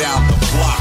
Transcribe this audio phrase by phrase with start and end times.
[0.00, 0.80] Down the block.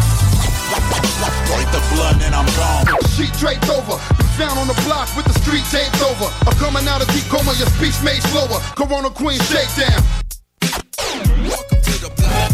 [1.52, 2.88] Break the blood and I'm gone.
[3.18, 4.00] Sheet draped over,
[4.40, 6.32] found on the block with the street taped over.
[6.48, 8.64] I'm coming out of deep coma, your speech made slower.
[8.80, 10.02] Corona Queen shakedown.
[11.44, 12.48] Welcome to the block.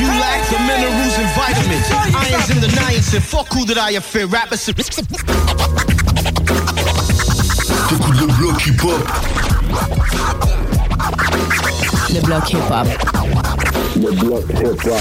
[0.00, 1.84] You lack the minerals and vitamins.
[2.16, 3.20] Irons in the niacin.
[3.20, 4.24] Fuck who that I fear.
[4.24, 4.64] Rappers.
[7.88, 8.56] T'écoutes le bloc
[12.50, 12.86] hip-hop.
[13.96, 15.00] Le bloc hip-hop.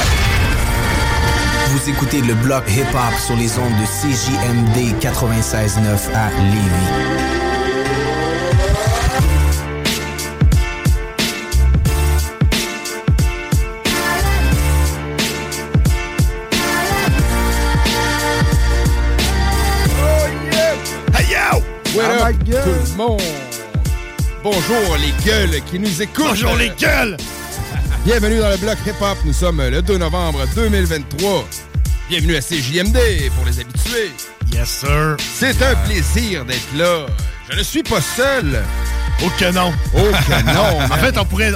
[1.70, 7.28] Vous écoutez le bloc hip-hop sur les ondes de CJMD 96.9 à Lévis.
[21.14, 21.62] Hey yo!
[21.96, 23.47] What Oh up, tout le monde?
[24.50, 26.26] Bonjour les gueules qui nous écoutent.
[26.30, 27.18] Bonjour les gueules!
[28.06, 29.18] Bienvenue dans le bloc hip-hop.
[29.26, 31.46] Nous sommes le 2 novembre 2023.
[32.08, 32.98] Bienvenue à CJMD
[33.36, 34.14] pour les habitués.
[34.54, 35.18] Yes, sir.
[35.38, 37.08] C'est un plaisir d'être là.
[37.52, 38.64] Je ne suis pas seul.
[39.22, 39.74] Oh que non.
[39.94, 40.80] Oh que non.
[40.82, 41.52] En fait, on pourrait.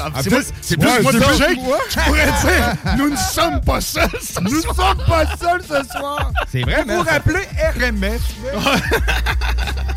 [0.61, 1.33] C'est moi- plus moi ça.
[1.37, 1.59] Jake.
[1.63, 1.77] Moi?
[1.89, 4.09] Je pourrais dire, nous ne sommes pas seuls.
[4.21, 4.75] ce Nous soir.
[4.75, 6.29] sommes pas seuls ce soir.
[6.51, 7.47] C'est vrai, Vous vous rappelez
[7.79, 8.21] RMF?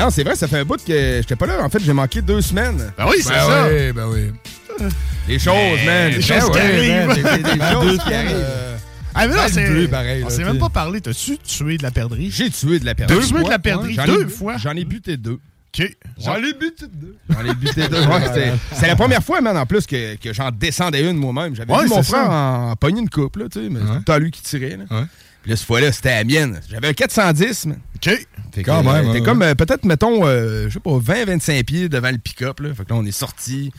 [0.00, 1.62] Non, c'est vrai, ça fait un bout que j'étais pas là.
[1.64, 2.92] En fait, j'ai manqué deux semaines.
[2.96, 3.66] Ben oui, c'est Ben ça.
[3.68, 4.86] oui, ben oui.
[5.26, 6.10] Des choses, man.
[6.10, 7.06] des Ben choses qui ouais, arrivent.
[7.06, 7.16] man.
[7.42, 8.30] Des, choses qui arrivent.
[8.36, 8.76] Euh,
[9.14, 10.24] Ah, mais non, c'est.
[10.24, 11.00] On s'est même pas parlé.
[11.00, 12.30] T'as-tu tué de la perdrix?
[12.30, 13.28] J'ai tué de la T'as perdrix.
[13.28, 14.56] tué de la perdrix J'en ai deux bu- fois?
[14.56, 15.38] J'en ai buté deux.
[15.78, 15.86] Ok.
[16.18, 17.16] J'en ai buté deux.
[17.28, 18.00] J'en ai buté deux.
[18.06, 21.54] Ouais, c'est la première fois, man, en plus, que, que j'en descendais une moi-même.
[21.54, 22.30] J'avais Ouais, vu mon frère ça.
[22.30, 24.76] en, en pogner une coupe, là, tu sais, mais temps lui qui tirait.
[24.78, 25.06] Là.
[25.42, 26.60] Puis là, cette fois-là, c'était la mienne.
[26.70, 27.78] J'avais un 410, man.
[27.96, 28.26] Ok.
[28.52, 31.64] Fait Quand euh, même, C'était ouais, comme, euh, peut-être, mettons, euh, je sais pas, 20-25
[31.64, 32.74] pieds devant le pick-up, là.
[32.74, 33.72] Fait que là, on est sorti.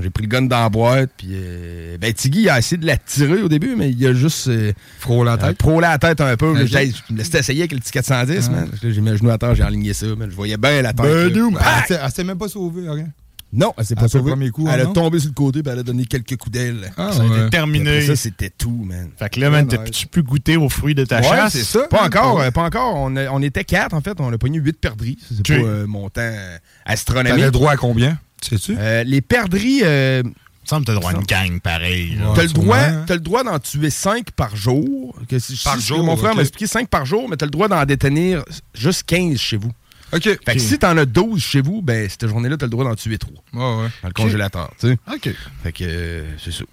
[0.00, 2.86] J'ai pris le gun dans la boîte, puis euh, ben, Tiggy il a essayé de
[2.86, 5.56] la tirer au début, mais il a juste euh, Frôle la euh, tête.
[5.58, 6.54] prôlé la tête un peu.
[6.54, 6.76] Je
[7.10, 8.68] me laissais essayer avec le petit 410, man.
[8.68, 10.30] Parce que là, J'ai mis le genou à terre, j'ai aligné ça, man.
[10.30, 11.04] Je voyais bien la tête.
[11.04, 11.30] Ben, là.
[11.34, 13.08] nous, elle s'est- elle s'est même pas sauvée, rien.
[13.50, 14.30] Non, elle s'est pas le sauvée.
[14.32, 14.92] premier coup, elle a non?
[14.92, 16.90] tombé sur le côté, puis elle a donné quelques coups d'aile.
[16.98, 18.02] Ah, Ça a été terminé.
[18.02, 19.08] Ça, c'était tout, man.
[19.18, 21.52] Fait que là, man, Ouais, tu peux goûter aux fruits de ta Ouais, chasse?
[21.54, 21.84] c'est ça.
[21.88, 22.94] Pas encore, euh, pas encore.
[22.96, 24.20] On, a- on était quatre, en fait.
[24.20, 25.16] On a pogné huit perdrix.
[25.34, 27.44] C'est pas euh, mon temps euh, T'avais astronomique.
[27.46, 28.18] droit à combien?
[28.42, 28.76] Sais-tu?
[28.78, 30.34] Euh, les perdrix, euh, Il me
[30.66, 32.18] semble que t'as droit à une gang pareil.
[32.34, 35.16] t'as le droit, t'as le droit d'en tuer cinq par jour.
[35.26, 37.50] Que si- Par si- jour, Mon frère m'a expliqué cinq par jour, mais t'as le
[37.50, 38.44] droit d'en détenir
[38.74, 39.72] juste 15 chez vous.
[40.12, 40.22] OK.
[40.22, 42.94] Fait que si t'en as 12 chez vous, ben, cette journée-là, t'as le droit d'en
[42.94, 43.88] tuer 3 Ouais, ouais.
[44.02, 44.98] dans le congélateur, tu sais.
[45.12, 45.34] Ok.
[45.62, 46.64] Fait que, euh, c'est ça.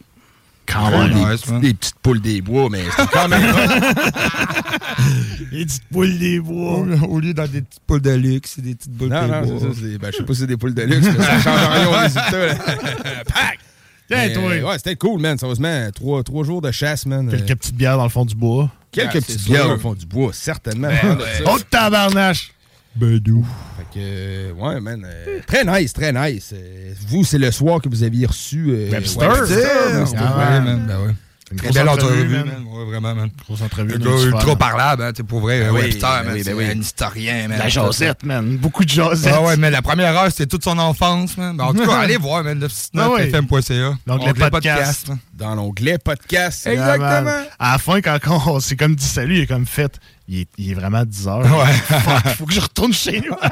[0.68, 1.24] Quand Des, même.
[1.24, 3.42] Ouais, petites- des poules des bois, mais c'est quand même.
[5.52, 6.86] Les petites boules des bois.
[7.08, 9.42] Au, lieu dans des petites poules de luxe, c'est des petites boules non, de non,
[9.42, 9.70] bois.
[10.00, 11.92] Ben, je sais pas si c'est des poules de luxe, mais ça change rien au
[11.92, 12.56] résultat.
[13.28, 13.60] Pac!
[14.08, 14.70] Tiens, toi.
[14.70, 15.38] Ouais, c'était cool, man.
[15.38, 17.30] Sérieusement, trois, trois jours de chasse, man.
[17.30, 18.70] Quelques Euh, petites bières dans le fond du bois.
[18.92, 20.90] quelques Ah, petites bières au fond du bois, certainement.
[20.90, 21.44] De ça.
[21.46, 22.52] Oh, tabarnache!
[22.96, 23.46] Bedou.
[23.78, 25.06] Fait que, ouais, man.
[25.06, 26.52] euh, très nice, très nice.
[26.54, 28.68] Euh, vous, c'est le soir que vous aviez reçu.
[28.70, 29.30] euh, Webster.
[29.30, 30.20] Webster, Webster.
[30.24, 31.14] Ah, ouais, man, ben ouais.
[31.52, 32.46] Une Très belle entrevue, entrevue, man.
[32.48, 32.66] man.
[32.74, 33.30] Ouais, vraiment, man.
[33.46, 33.92] Grosse entrevue.
[33.92, 35.60] Le gars ultra parlable, hein, tu sais, pour vrai.
[35.60, 36.66] Ben oui, Webster, ben man, oui, ben c'est oui.
[36.66, 37.60] un historien, man.
[37.60, 38.58] La jasette, man.
[38.58, 39.32] Beaucoup de jasette.
[39.36, 41.56] Ah ouais, mais la première heure, c'était toute son enfance, man.
[41.56, 42.68] Ben, en tout cas, allez voir, man, ouais.
[42.68, 43.96] 969fm.ca.
[44.08, 45.10] Donc, les podcasts.
[45.10, 45.20] man.
[45.36, 46.66] Dans l'onglet podcast.
[46.66, 47.44] Exactement.
[47.60, 48.18] À la fin, quand
[48.48, 50.00] on s'est comme dit salut, il est comme fait.
[50.28, 51.40] Il est, il est vraiment 10 heures.
[51.42, 51.74] Ouais.
[52.00, 53.36] Fuck, faut que je retourne chez nous.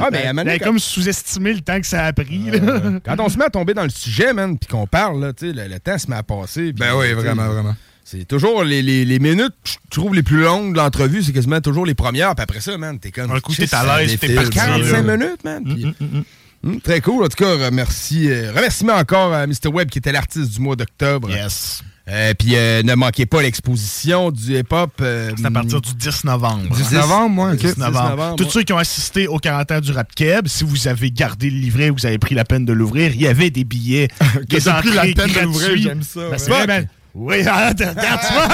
[0.00, 2.50] Ah, mais donné, a comme sous-estimé le temps que ça a pris.
[2.50, 2.58] là.
[3.04, 5.46] Quand on se met à tomber dans le sujet, man, puis qu'on parle, là, tu
[5.48, 6.72] sais, le, le temps se met à passer.
[6.72, 7.76] Ben oui, vraiment, vraiment.
[8.04, 11.60] C'est toujours les, les, les minutes, je trouve, les plus longues de l'entrevue, c'est quasiment
[11.60, 12.34] toujours les premières.
[12.34, 13.30] Puis après ça, man, t'es comme.
[13.30, 15.16] Un coup, Chris, t'es à ça l'aise, t'es parti, 45 là.
[15.16, 15.62] minutes, man.
[15.64, 15.94] Puis-
[16.64, 17.22] Hum, très cool.
[17.24, 19.68] En tout cas, remercie, euh, remerciement encore à Mr.
[19.72, 21.30] Webb qui était l'artiste du mois d'octobre.
[21.30, 21.82] Yes.
[22.08, 24.92] Euh, puis euh, ne manquez pas l'exposition du hip-hop.
[25.00, 26.62] euh, C'est à partir du 10 novembre.
[26.76, 27.56] 10 novembre, moi, ok.
[27.58, 28.02] 10 novembre.
[28.04, 28.50] 10 novembre, Tous ouais.
[28.50, 31.58] ceux qui ont assisté au 40 ans du rap keb, si vous avez gardé le
[31.58, 34.06] livret, vous avez pris la peine de l'ouvrir, il y avait des billets.
[34.48, 36.48] des t'as pris la entrées peine de l'ouvrir, j'aime ça, Ben, ouais.
[36.48, 36.86] vrai, ben,
[37.16, 38.48] oui, regarde, regarde, tu vois.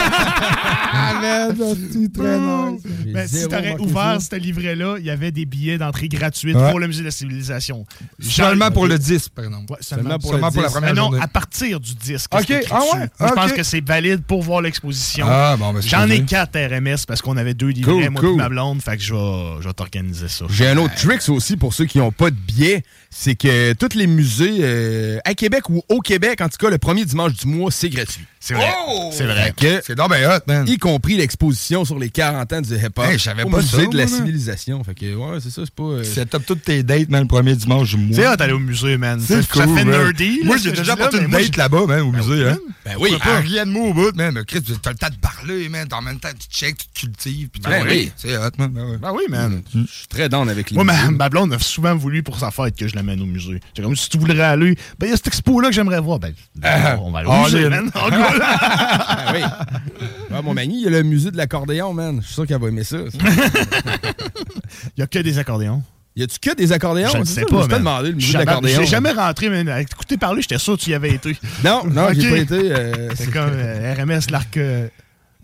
[0.95, 2.83] Ah, très nice.
[3.13, 6.71] Ben, si t'aurais ouvert ce livret-là, il y avait des billets d'entrée gratuite Ouais.
[6.71, 7.87] pour le musée de la civilisation.
[8.21, 9.73] Seulement pour le 10, par exemple.
[9.73, 10.73] Ouais, seulement, Seulement pour Seulement le pour la 10.
[10.75, 11.21] première Mais non, journée.
[11.23, 12.35] à partir du disque.
[12.35, 15.27] Ok, ah ouais, Moi, je pense que c'est valide pour voir l'exposition.
[15.29, 18.33] Ah, bon, ben, J'en ai quatre RMS parce qu'on avait deux livrets, Cool, moi cool.
[18.33, 20.45] et ma blonde, fait que je vais, je vais t'organiser ça.
[20.51, 22.83] J'ai un autre trick aussi pour ceux qui n'ont pas de billets.
[23.11, 26.79] C'est que tous les musées euh, à Québec ou au Québec, en tout cas, le
[26.79, 28.25] premier dimanche du mois, c'est gratuit.
[28.53, 28.75] C'est vrai.
[28.89, 29.11] Oh!
[29.13, 29.55] C'est vrai.
[29.85, 30.67] C'est donc ben hot, man.
[30.69, 33.85] y compris l'exposition sur les 40 ans du hip-hop Hey, je savais au pas musée
[33.85, 34.15] ça, de la man.
[34.15, 34.85] civilisation.
[34.85, 35.83] Fait que, ouais, c'est ça, c'est pas...
[35.83, 38.17] euh, C'est top toutes tes dates, man, le premier dimanche du mois.
[38.17, 39.21] C'est hâte d'aller au musée, man.
[39.21, 39.91] C'est ça, cool, ça fait man.
[39.91, 40.41] nerdy.
[40.45, 42.59] Moi, j'ai déjà porté une date là-bas, man, au musée, hein.
[42.85, 43.15] Ben oui.
[43.23, 44.33] Ah, rien de mot au bout, man.
[44.35, 45.87] Mais Chris, t'as le temps de parler, man.
[45.93, 47.49] En même temps, tu checkes, tu te cultives.
[47.49, 48.11] Puis tu Ben oui.
[48.17, 48.71] C'est hot, man.
[48.73, 48.99] Ben.
[49.01, 49.63] Ben oui, man.
[49.75, 52.77] Je suis très down avec les Moi, ma, blonde a souvent voulu pour sa fête
[52.77, 53.61] que je l'amène au musée.
[53.77, 54.75] C'est comme si tu voudrais aller.
[54.99, 56.19] Ben, il y a cette expo-là que j'aimerais voir.
[56.19, 56.35] Ben,
[57.01, 57.91] on va aller au musée, man.
[58.41, 59.41] Ah oui.
[60.31, 62.19] Ouais, mon manie, il y a le musée de l'accordéon, man.
[62.21, 62.97] Je suis sûr qu'elle va aimer ça.
[64.97, 65.83] Il y a que des accordéons.
[66.17, 67.09] y a-tu que des accordéons?
[67.13, 67.79] Je ne sais ça, pas, Je man.
[67.79, 68.81] demandé le musée l'accordéon.
[68.81, 71.37] J'ai jamais rentré, mais écoutez parler, j'étais sûr que tu y avais été.
[71.65, 72.31] Non, non, j'ai Ok.
[72.31, 72.73] pas été.
[72.73, 74.57] euh, C'est comme euh, RMS, l'arc.
[74.57, 74.89] euh,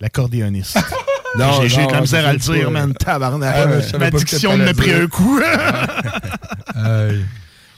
[0.01, 0.79] L'accordéoniste.
[1.37, 2.95] Non, J'ai j'ai de la misère à le dire, pas- man.
[2.95, 3.55] Tabarnak.
[3.55, 5.39] Ah, Ma que diction me pris un coup.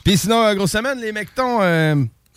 [0.05, 1.59] Puis sinon, euh, grosse semaine, les mectons.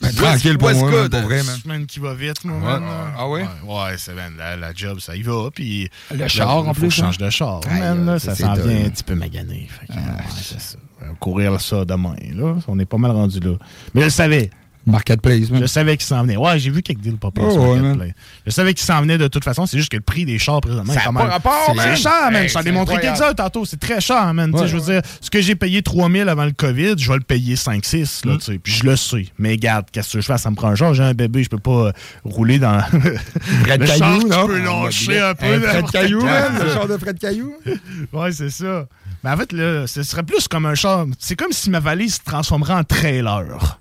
[0.05, 1.57] Ben, tranquille pour moi, man, pour vrai, man.
[1.63, 2.81] Semaine qui va vite, moi, Ouais.
[2.81, 2.83] man.
[3.17, 3.43] Ah ouais?
[3.65, 5.49] Ouais, c'est man, la, la job, ça y va.
[5.55, 7.07] Puis Le char, en faut plus, je hein?
[7.07, 8.07] change de char, man.
[8.07, 9.69] là, ça s'en vient un petit peu magané.
[9.81, 10.77] Fait que, ouais, c'est ça.
[11.03, 12.57] On va courir ça demain, là.
[12.69, 13.53] On est pas mal rendu là.
[13.95, 14.51] Mais je le savais.
[14.87, 15.61] Marketplace, man.
[15.63, 16.37] Je savais qu'il s'en venait.
[16.37, 17.57] Ouais, j'ai vu quelques deals pas passer.
[17.59, 18.15] Oh, ouais,
[18.47, 19.67] je savais qu'il s'en venait de toute façon.
[19.67, 21.29] C'est juste que le prix des chars présentement Ça est mal.
[21.29, 22.43] rapport, C'est cher, man.
[22.43, 23.65] Hey, je t'en ai montré quelques-uns tantôt.
[23.65, 24.53] C'est très cher, man.
[24.53, 27.17] Tu Ouais, je veux dire, ce que j'ai payé 3000 avant le COVID, je vais
[27.19, 28.23] le payer 5-6.
[28.25, 28.31] Mm.
[28.31, 28.59] là, tu sais.
[28.59, 29.27] Puis je le sais.
[29.39, 30.39] Mais garde, qu'est-ce que je fais?
[30.39, 30.95] Ça me prend un char.
[30.95, 31.43] J'ai un bébé.
[31.43, 31.93] Je peux pas euh,
[32.25, 32.81] rouler dans.
[33.63, 34.47] Fred le char Caillou, qui non?
[34.47, 35.61] peut lâcher un peu.
[35.61, 36.27] Fred Caillou, quand.
[36.53, 36.63] man.
[36.63, 37.55] Le char de Fred Caillou.
[38.13, 38.87] Ouais, c'est ça.
[39.23, 41.07] Mais en fait, là, ce serait plus comme un char.
[41.19, 43.81] C'est comme si ma valise se transformerait en trailer.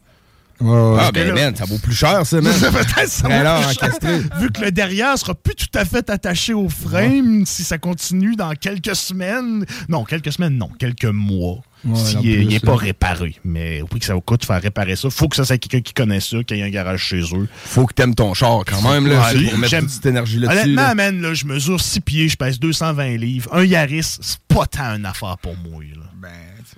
[1.00, 2.54] Ah, ben, man, ça vaut plus cher, ça, man.
[2.54, 4.20] Peut-être ça va Alors, plus cher.
[4.40, 8.36] Vu que le derrière sera plus tout à fait attaché au frame si ça continue
[8.36, 9.66] dans quelques semaines.
[9.90, 11.62] Non, quelques semaines, non, quelques mois.
[11.86, 13.36] Ouais, il n'est pas réparé.
[13.44, 15.82] Mais au prix que ça coûte de faire réparer ça, faut que ça soit quelqu'un
[15.82, 17.48] qui connaît ça, qui ait un garage chez eux.
[17.66, 19.34] Faut que t'aimes ton char quand même, là.
[19.34, 20.62] Ouais, pour mettre cette énergie là-dessus.
[20.62, 20.96] Honnêtement, là.
[20.96, 23.50] man, là, je mesure 6 pieds, je pèse 220 livres.
[23.54, 25.84] Un Yaris, c'est pas tant une affaire pour moi.
[25.84, 26.13] Là.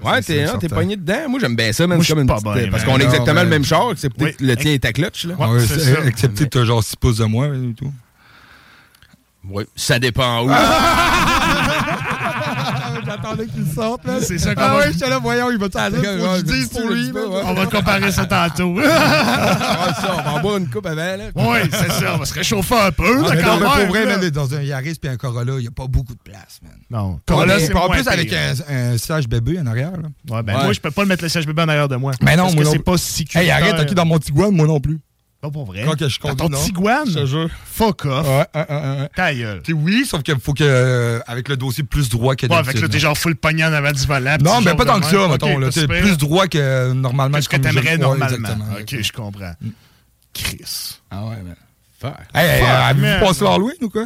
[0.04, 1.30] Ouais, t'es hein, pogné dedans.
[1.30, 1.98] Moi, j'aime bien ça, man.
[1.98, 3.90] Moi, C'est comme une pas petite- bien, Parce qu'on a Non, exactement le même char,
[3.90, 4.48] que c'est peut-être Oui.
[4.48, 5.36] le tien est à clutch, là.
[6.06, 7.92] Excepté que t'as genre 6 pouces de moins et tout.
[9.50, 10.50] Oui, ça dépend où.
[13.16, 14.14] J'attendais qu'il sorte, là.
[14.22, 15.82] C'est ça qu'on Ah ouais, j'étais là, voyons, il va dire.
[15.92, 17.20] Faut que je dise pour lui, pas.
[17.46, 18.76] On va comparer ça tantôt.
[19.78, 21.26] Ah, ça, on va en boire une coupe avant, là.
[21.36, 22.16] oui, c'est ça.
[22.16, 23.24] On va se réchauffer un peu.
[23.26, 26.20] Ah, pour vrai, dans un Yaris puis un Corolla, il n'y a pas beaucoup de
[26.20, 26.74] place, man.
[26.90, 27.20] Non.
[27.26, 29.92] Corolla, c'est en moins plus, avec un, siège bébé en arrière.
[30.30, 32.14] Ouais, ben moi, je peux pas le mettre le siège bébé en arrière de moi.
[32.22, 33.42] Mais non, parce moi c'est pas sécuritaire.
[33.42, 35.00] Hey, arrête, ok, dans mon Tiguan, moi non plus.
[35.46, 35.84] Pas pour vrai.
[35.86, 36.58] Quand que je conduis, ton non?
[36.58, 37.50] Tiguan, Je te jure.
[37.66, 38.28] fuck off.
[38.28, 39.10] Ouais, ouais, ouais.
[39.16, 39.62] Ta gueule.
[39.76, 42.88] Oui, sauf qu'il faut que, euh, avec le dossier plus droit que Ouais, que là,
[42.88, 44.38] t'es genre full pognon avant du volant.
[44.42, 45.60] Non, mais pas tant que ça, mettons.
[45.60, 45.72] Là.
[45.72, 46.02] super.
[46.02, 47.38] plus droit que normalement.
[47.38, 48.50] Qu'est-ce que t'aimerais normalement?
[48.80, 49.54] Ok, je comprends.
[50.34, 50.98] Chris.
[51.12, 51.54] Ah ouais, mais.
[52.00, 52.14] Fuck.
[52.34, 54.06] Hey, hey, Fuck, avez-vous passé l'Halloween ou quoi?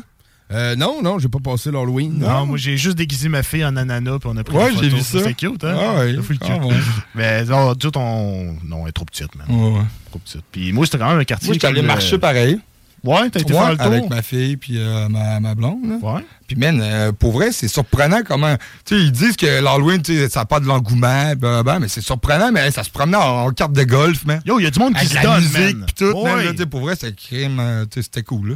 [0.52, 2.18] Euh, non, non, j'ai pas passé l'Halloween.
[2.18, 4.78] Non, moi, j'ai juste déguisé ma fille en ananas, puis on a pris Ouais, des
[4.78, 5.12] j'ai photos.
[5.14, 5.24] vu ça.
[5.26, 5.78] C'est cute, hein?
[5.80, 6.64] Ah ouais, full ah cute.
[6.64, 6.76] ouais.
[7.14, 8.56] Mais non, tout on...
[8.66, 9.46] Non, elle est trop petite, man.
[9.50, 9.86] Ouais, ouais.
[10.10, 10.42] Trop petite.
[10.52, 11.50] Puis moi, c'était quand même un quartier.
[11.50, 12.60] Moi, j'étais allé marcher euh, pareil.
[13.04, 13.86] Ouais, t'as été Ouais, faire le tour.
[13.86, 15.86] avec ma fille puis euh, ma, ma blonde.
[15.88, 15.96] là.
[16.16, 16.26] Ouais.
[16.48, 18.56] Puis, man, euh, pour vrai, c'est surprenant comment.
[18.86, 21.32] Tu sais, ils disent que l'Halloween, tu sais, ça n'a pas de l'engouement,
[21.80, 24.42] mais c'est surprenant, mais hey, ça se promenait en, en carte de golf, man.
[24.46, 25.86] Yo, il y a du monde qui se donne, musique man.
[25.86, 26.46] pis tout, man, Ouais.
[26.46, 28.56] là, tu sais, pour vrai, c'était crime, tu sais, c'était cool, là.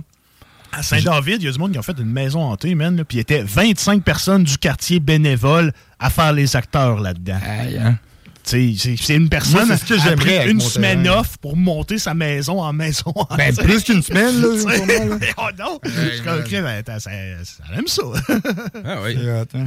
[0.76, 3.04] À Saint-David, il y a du monde qui ont fait une maison hantée, man.
[3.08, 7.40] Puis il y était 25 personnes du quartier bénévoles à faire les acteurs là-dedans.
[7.46, 7.98] Aïe, hein.
[8.46, 11.20] C'est une personne Moi, c'est ce que a j'aimerais pris une semaine terrain.
[11.22, 13.36] off pour monter sa maison en maison hantée.
[13.38, 14.48] Ben, plus qu'une semaine, là,
[15.38, 15.80] oh non!
[15.86, 17.12] Je suis comme, ok, ben, attends, ça,
[17.44, 18.02] ça aime ça.
[18.86, 19.18] Ah oui.
[19.30, 19.66] Attends.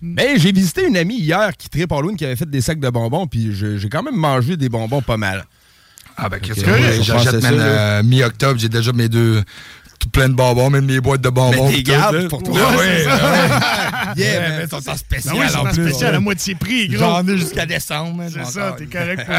[0.00, 2.88] Ben, j'ai visité une amie hier qui tripe Halloween qui avait fait des sacs de
[2.90, 5.44] bonbons, puis je- j'ai quand même mangé des bonbons pas mal.
[6.16, 7.50] Ah, ben, qu'est-ce que ouais, je j'achète, là.
[7.50, 9.42] euh, mi-octobre, j'ai déjà mes deux.
[10.10, 11.68] Plein de bonbons, même mes boîtes de bonbons.
[11.70, 12.54] Mais gardes pour toi.
[12.70, 13.06] Ouais, ouais, ouais.
[14.16, 15.88] Yeah, Yeah, mais en spécial oui, c'est en plus.
[15.88, 16.16] spécial ouais.
[16.16, 16.98] à moitié prix, gros.
[16.98, 18.16] J'en ai jusqu'à décembre.
[18.16, 19.34] man, C'est ça, t'es correct pour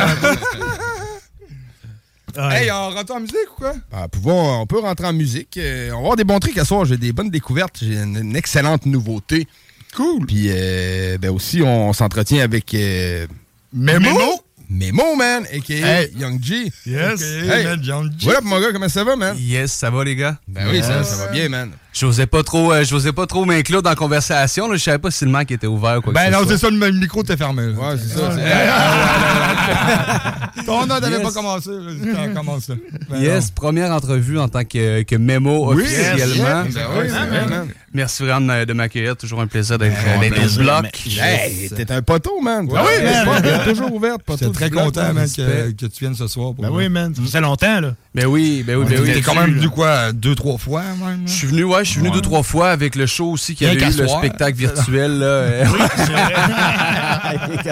[2.52, 3.74] Hey, on rentre en musique ou quoi?
[3.94, 5.58] Ah, pouvons- on peut rentrer en musique.
[5.58, 6.84] Euh, on va avoir des bons trucs à soir.
[6.86, 7.78] J'ai des bonnes découvertes.
[7.82, 9.48] J'ai une, une excellente nouveauté.
[9.96, 10.26] Cool.
[10.26, 13.26] Puis euh, ben aussi, on s'entretient avec euh,
[13.74, 14.00] Memo?
[14.10, 15.76] Memo, man, a.k.a.
[15.76, 16.12] Hey.
[16.16, 16.72] Young G.
[16.86, 17.22] Yes.
[17.22, 18.28] Hey, man, Young G.
[18.28, 18.72] What up, mon gars?
[18.72, 19.36] Comment ça va, man?
[19.38, 20.38] Yes, ça va les gars?
[20.48, 21.72] Ben oui, ça, ça va bien, man.
[21.98, 24.68] J'osais pas trop, euh, j'osais pas trop m'inclure dans la conversation.
[24.70, 24.76] Là.
[24.76, 26.58] Je savais pas si le mic était ouvert ou quoi Ben que non, ce c'est
[26.58, 27.68] ça, le micro t'es fermé.
[27.68, 27.72] Là.
[27.72, 28.32] Ouais, c'est ça.
[30.66, 31.22] Ton nom n'avait Yes.
[31.24, 31.70] pas commencé.
[31.72, 32.28] là.
[32.36, 32.76] commence là.
[33.10, 36.66] Ben Yes, première entrevue en tant que, que mémo Oui, officiellement.
[36.66, 36.76] yes, yes.
[36.76, 37.68] Ben oui, c'est vrai, man.
[37.94, 39.16] Merci vraiment de, de m'accueillir.
[39.16, 40.86] Toujours un plaisir d'être d'être au bloc.
[41.22, 42.68] Hey, t'es un poteau, man.
[42.76, 43.42] Ah oui, man.
[43.42, 44.36] T'es toujours ouverte, non.
[44.36, 44.50] poteau.
[44.50, 46.54] Très content, man, que, que tu viennes ce soir.
[46.54, 46.80] Pour Ben moi.
[46.80, 47.16] oui, man.
[47.16, 47.94] Ça faisait longtemps, là.
[48.14, 49.14] Ben oui, ben oui, ben oui.
[49.14, 51.22] T'es quand même venu quoi, deux, trois fois même?
[51.26, 53.66] Je suis venu, ouais, je suis venu deux, trois fois avec le show aussi qui
[53.66, 54.20] avait eu le soir.
[54.20, 55.20] spectacle virtuel.
[55.20, 55.66] Là, euh,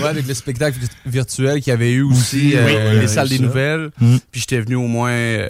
[0.00, 2.98] ouais, avec le spectacle vi- virtuel qu'il y avait eu aussi, euh, oui, oui, les
[3.00, 3.42] oui, salles des ça.
[3.42, 3.90] nouvelles.
[4.00, 4.16] Mm.
[4.30, 5.48] Puis j'étais venu au moins, euh,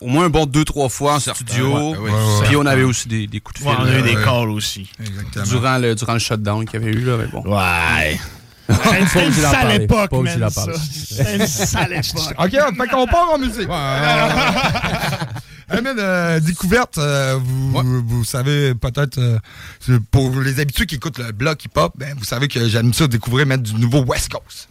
[0.00, 1.92] au moins un bon deux, trois fois en studio.
[1.92, 2.10] ouais, ouais,
[2.46, 4.24] Puis on avait aussi des, des coups de Ouais, fil on a eu des ouais.
[4.24, 4.90] calls aussi.
[5.00, 5.44] Exactement.
[5.46, 7.04] durant, le, durant le shutdown qu'il y avait eu.
[7.04, 7.42] Là, mais bon.
[7.46, 8.18] Ouais.
[8.68, 10.10] C'était une sale époque.
[11.08, 12.34] C'était une sale époque.
[12.38, 13.68] OK, fait qu'on part en musique.
[15.70, 17.82] Hey, man, euh, découverte, euh, vous, Ouais.
[17.84, 19.38] vous savez peut-être, euh,
[20.10, 23.46] pour les habitués qui écoutent le bloc hip-hop, ben, vous savez que j'aime ça découvrir
[23.46, 24.68] mettre du nouveau West Coast.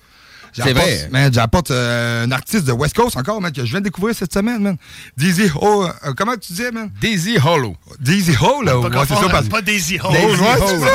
[0.51, 1.10] C'est J'apporte- vrai.
[1.12, 4.13] Man, j'apporte euh, un artiste de West Coast encore, man, que je viens de découvrir
[4.15, 4.77] cette semaine, man.
[5.15, 6.89] Daisy Ho, euh, comment tu disais, man?
[7.00, 7.77] Daisy Hollow.
[8.00, 8.74] Daisy Ho, là.
[8.82, 10.12] Pas ouais, c'est ça, parce pas Daisy Hole.
[10.12, 10.86] Daisy ouais, Ho,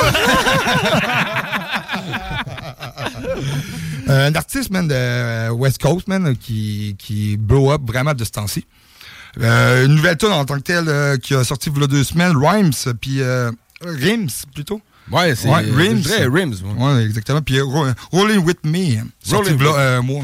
[4.07, 8.29] Euh, un artiste, man, de West Coast, man, qui, qui blow up vraiment de ce
[8.29, 8.63] temps-ci.
[9.41, 11.87] Euh, une nouvelle tune en tant que telle euh, qui a sorti il y a
[11.87, 13.51] deux semaines, Rhymes, puis euh,
[13.81, 14.81] Rims plutôt.
[15.11, 15.99] Ouais, c'est Ouais, Rims.
[15.99, 16.53] dirais Rims.
[16.63, 16.83] ouais.
[16.83, 17.41] Ouais, exactement.
[17.41, 20.23] Puis euh, Ro- Rolling With Me, sorti Rolling il y un mois.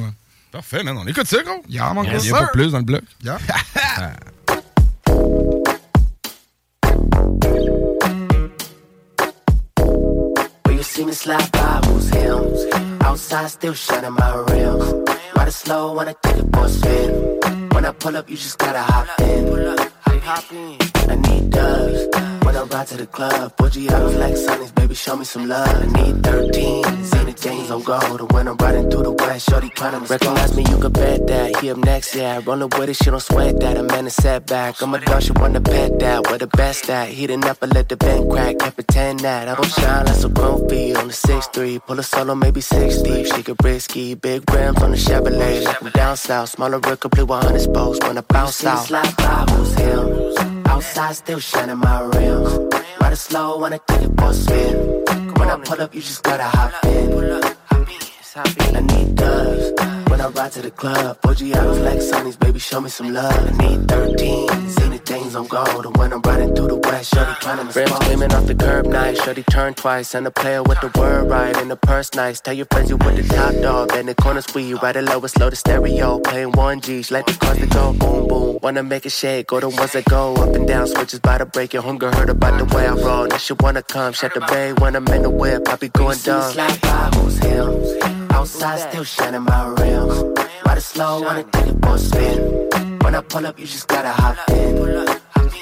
[0.51, 0.97] Parfait, man.
[0.97, 1.61] On écoute ça, gros.
[1.67, 3.01] Il n'y a pas plus dans le bloc.
[3.23, 3.37] Yeah.
[10.81, 12.99] See me slide by, who's him?
[13.01, 15.00] Outside still shining my rims.
[15.51, 17.69] It slow when I take it for a spin.
[17.73, 19.47] When I pull up, you just gotta hop in.
[20.21, 20.77] Hop in.
[21.09, 22.40] I need dubs.
[22.51, 25.69] When I ride to the club, bougie out like Sunny's, baby, show me some love.
[25.69, 28.19] I need 13, Zany James on gold.
[28.19, 31.55] And when I'm riding through the west, shorty to recognize me, you can bet that.
[31.55, 32.41] He up next, yeah.
[32.45, 33.77] Rollin' with it, she don't sweat that.
[33.77, 34.81] A man is setback.
[34.81, 36.27] I'm a dog, she wanna pet that.
[36.27, 37.07] Where the best at?
[37.07, 38.59] He didn't never let the vent crack.
[38.59, 39.47] Can't pretend that.
[39.47, 41.79] I don't shine like some chrome feet on the 6'3.
[41.87, 43.27] Pull a solo, maybe 6 deep.
[43.27, 44.15] She get risky.
[44.15, 45.63] Big rims on the Chevrolet.
[45.63, 46.49] Like I'm down south.
[46.49, 47.99] Smaller rig, complete 100 spokes.
[48.05, 48.87] When I bounce out.
[48.87, 50.60] Slide by, who's him?
[50.71, 52.57] Outside still shining my rims.
[53.01, 55.03] Ride it slow when I take it for a spin.
[55.37, 57.01] When I pull up, you just gotta hop in.
[58.73, 61.17] I need dubs when I ride to the club.
[61.23, 63.33] OG of like Sonny's, baby, show me some love.
[63.33, 65.85] I need 13, seen the things on gold.
[65.85, 68.87] And when I'm riding through the west, shorty trying to Rims gleaming off the curb
[68.87, 70.13] nice, shorty turn twice.
[70.13, 72.41] And a player with the word right, and the purse nice.
[72.41, 73.93] Tell your friends you with the top dog.
[73.93, 76.19] And the corners where you ride it low and slow the stereo.
[76.19, 78.59] Playing 1G, she like the cars that go boom boom.
[78.61, 80.87] Wanna make it shake, go the ones that go up and down.
[80.87, 83.27] Switches by the break, your hunger heard about the way I roll.
[83.27, 85.69] Now she wanna come, shut the bay when I'm in the whip.
[85.69, 86.51] I be going dumb.
[86.51, 88.20] Slide by, who's him?
[88.41, 90.23] Outside still shining my rims.
[90.65, 92.97] Ride slow, wanna take it for a spin.
[93.03, 94.77] When I pull up, you just gotta hop in.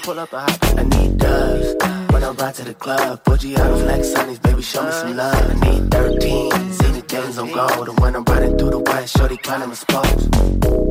[0.03, 1.75] Pull up, I need dubs.
[2.13, 5.17] When I ride to the club, bougie out of like Sunny's, baby, show me some
[5.17, 5.35] love.
[5.35, 7.89] I need 13, see the things on gold.
[7.89, 10.88] And when I'm riding through the west, shorty climbing my spokes.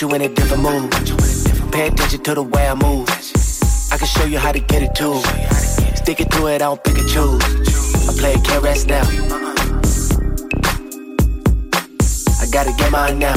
[0.00, 0.90] You in a different mood.
[1.72, 3.08] Pay attention to the way I move.
[3.92, 5.20] I can show you how to get it too.
[5.94, 7.42] Stick it to it, I don't pick and choose.
[8.08, 9.02] I play can't rest now.
[12.40, 13.34] I gotta get mine now.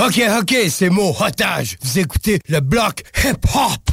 [0.00, 1.76] Ok, ok, c'est mon otage.
[1.82, 3.90] Vous écoutez le bloc hip-hop.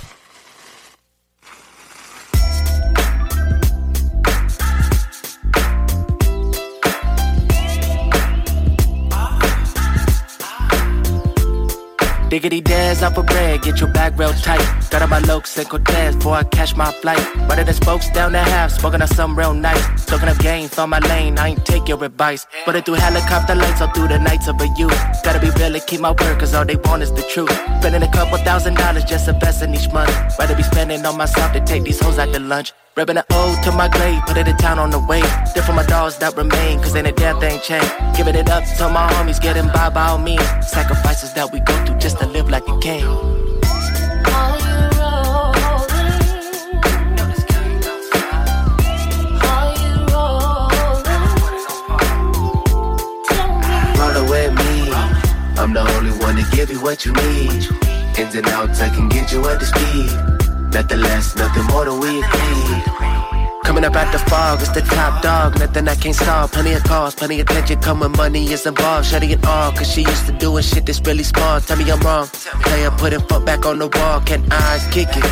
[12.35, 14.59] Diggity dares off a bread, get your back real tight.
[14.89, 17.23] Got on my lokes and Cortez before I catch my flight.
[17.47, 20.03] Running the spokes down the half, smoking on some real nice.
[20.03, 22.45] Soaking up game, on my lane, I ain't take your advice.
[22.67, 24.99] It through helicopter lights all through the nights of a youth.
[25.23, 27.53] Gotta be real keep my word, cause all they want is the truth.
[27.79, 30.11] Spending a couple thousand dollars just investing each month.
[30.37, 32.73] Rather be spending on myself to take these hoes out to lunch.
[32.97, 35.19] Ripping an ode to my grave, put it in town on the way.
[35.53, 37.91] Different my dogs that remain, cause ain't a damn thing changed.
[38.15, 40.41] Giving it up to my homies, getting by by all means.
[40.65, 43.03] Sacrifices that we go through just to live like a king.
[43.03, 43.35] Roll
[54.29, 54.93] with me.
[55.57, 57.67] I'm the only one to give you what you need.
[58.17, 60.34] Ins and outs, I can get you up to speed.
[60.75, 62.83] Nothing less, nothing more than we agreed.
[63.63, 66.51] Coming up out the fog, it's the top dog, nothing I can't solve.
[66.51, 69.07] Plenty of calls, plenty of attention, come when money is involved.
[69.07, 71.61] Shutting it all, cause she used to doing shit that's really small.
[71.61, 72.27] Tell me I'm wrong.
[72.27, 75.23] Player putting foot back on the wall, can I kick it?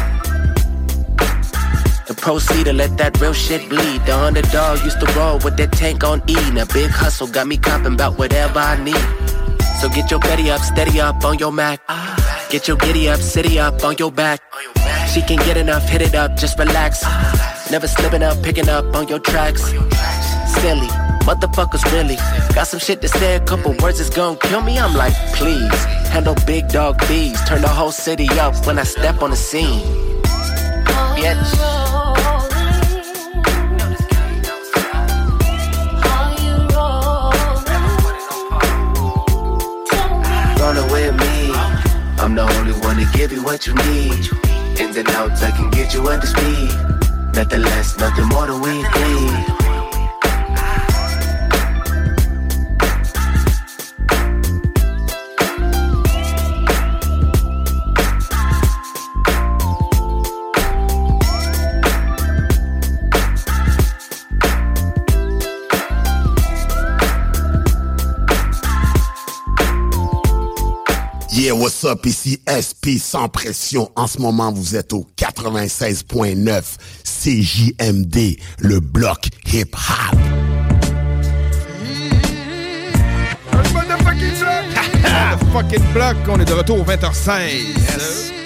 [2.07, 4.05] The proceed to let that real shit bleed.
[4.05, 6.35] The underdog used to roll with that tank on E.
[6.51, 9.42] Now big hustle got me copping about whatever I need.
[9.83, 11.81] So get your Betty up, steady up on your Mac.
[12.49, 14.39] Get your giddy up, city up on your back.
[15.13, 17.03] She can get enough, hit it up, just relax.
[17.69, 19.61] Never slipping up, picking up on your tracks.
[19.61, 20.87] Silly,
[21.27, 22.15] motherfuckers really.
[22.55, 24.79] Got some shit to say, a couple words is gonna kill me.
[24.79, 25.83] I'm like, please.
[26.13, 29.81] Handle big dog bees, turn the whole city up when I step on the scene.
[31.19, 31.82] Bitch.
[42.99, 44.29] To give you what you need.
[44.79, 46.69] Ins and outs, I can get you up to speed.
[47.33, 49.62] Nothing less, nothing more than we agreed.
[71.43, 72.05] Yeah, what's up?
[72.05, 73.91] Ici SP sans pression.
[73.97, 76.63] En ce moment, vous êtes au 96.9
[77.03, 79.75] CJMD, le bloc hip-hop.
[85.51, 87.49] Motherfucking block, on est de retour au 20h16.
[87.49, 88.42] Yes.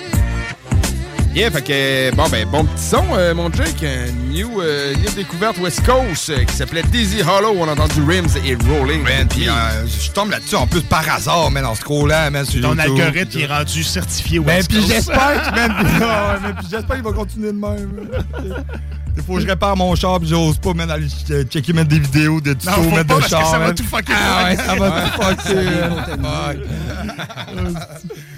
[1.38, 3.86] Yeah, fait que, bon, ben, bon petit son, euh, mon Jake.
[4.32, 7.54] New, euh, new découverte West Coast euh, qui s'appelait Dizzy Hollow.
[7.60, 9.04] On a entendu Rims et Rolling.
[9.04, 9.52] Man, puis euh,
[9.86, 13.00] je tombe là-dessus en plus par hasard, man, en scrollant, man, sur Ton YouTube.
[13.00, 14.90] algorithme est rendu certifié Ben, West puis Coast.
[14.92, 15.52] j'espère,
[16.42, 17.92] man, puis j'espère qu'il va continuer de même.
[19.16, 21.90] Il faut que je répare mon char, puis j'ose pas, man, aller ch- checker, mettre
[21.90, 23.52] des vidéos de tutos, mettre pas de parce que char.
[23.52, 24.14] ça va tout fucker.
[24.16, 25.60] Ah ouais, ça va tout fucker.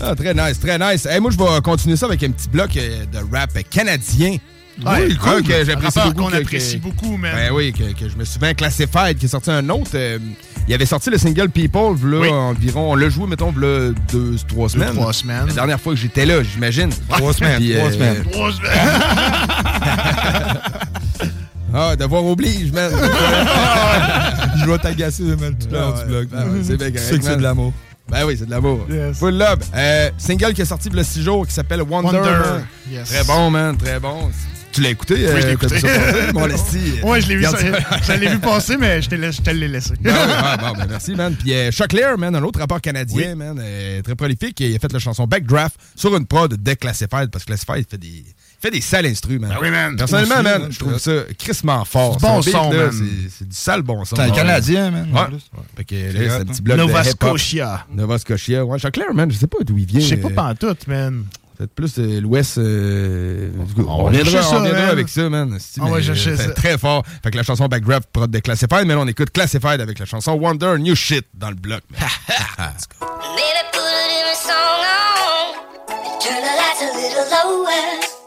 [0.00, 1.06] Ah, très nice, très nice.
[1.06, 4.36] Hey, moi, je vais continuer ça avec un petit bloc euh, de rap canadien.
[4.84, 5.42] Ouais, oui, cool.
[5.44, 6.30] que j'apprécie Rappeur beaucoup.
[6.30, 7.30] qu'on apprécie que- beaucoup, man.
[7.32, 9.92] Ben oui, que, que je me souviens Classified qui est sorti un autre.
[9.94, 10.18] euh,
[10.66, 12.28] il avait sorti le single People, là, Oui.
[12.28, 12.90] environ.
[12.92, 14.94] On l'a joué, mettons, là, deux, trois semaines.
[14.94, 15.46] trois semaines.
[15.46, 16.90] La dernière fois que j'étais là, j'imagine.
[17.08, 18.24] Trois semaines, Puis, trois euh, semaines.
[18.32, 18.72] Trois semaines.
[21.76, 22.92] Ah, devoir oblige, man.
[24.60, 26.28] Je vais t'agacer, man, tout Ah du blog.
[26.32, 27.72] ouais, ben ouais, c'est bien Tu correct, sais que c'est de l'amour.
[28.08, 28.86] Ben oui, c'est de l'amour.
[28.90, 29.18] Yes.
[29.18, 29.60] Full love.
[29.74, 32.18] Euh, single qui est sorti il y a six jours qui s'appelle Wonder.
[32.18, 32.64] Wonder.
[32.90, 33.08] Yes.
[33.08, 34.30] Très bon, man, très bon.
[34.74, 35.14] Tu l'as écouté?
[35.14, 35.76] Oui, je l'ai euh, écouté.
[36.34, 36.94] Mon esti?
[37.04, 39.94] Ouais, je l'ai vu, ça, Regarde je l'ai vu passer, mais je te l'ai laissé.
[40.00, 41.36] Bon, ben merci, man.
[41.36, 44.58] Puis euh, Chuck Lear, man, un autre rappeur canadien, man, euh, très prolifique.
[44.58, 47.98] Il a fait la chanson Backdraft sur une prod de Classified, parce que Classified fait
[47.98, 48.24] des,
[48.64, 49.56] fait des sales instruments, man.
[49.60, 49.96] Ben oui, man.
[49.96, 52.16] Personnellement, Aussi, man, je trouve ça crissement fort.
[52.18, 52.90] C'est bon son, man.
[52.90, 54.16] c'est- du sale bon son.
[54.16, 54.30] C'est un.
[54.30, 55.08] Canadien, man.
[55.12, 55.38] Ouais.
[55.76, 57.08] Fait que C'est là, c'est un petit bloc Nova de.
[57.08, 57.86] Scotia.
[57.92, 58.64] Nova Scotia.
[58.64, 60.00] Ouais, Chuck Lear, man, je sais pas d'où il vient.
[60.00, 61.24] Je sais pas pantoute, man.
[61.56, 62.58] Peut-être plus euh, l'Ouest.
[62.58, 63.50] euh,
[63.86, 65.56] on, reviendra, on avec ça, man.
[65.60, 66.44] Si, On va chercher ça.
[66.44, 67.04] c'est Très fort.
[67.22, 70.04] Fait que la chanson Backdraft prod de Classified, mais là, on écoute Classified avec la
[70.04, 71.82] chanson Wonder New Shit dans le bloc.
[72.58, 72.64] on.
[75.90, 78.23] and Turn the lights a little lower.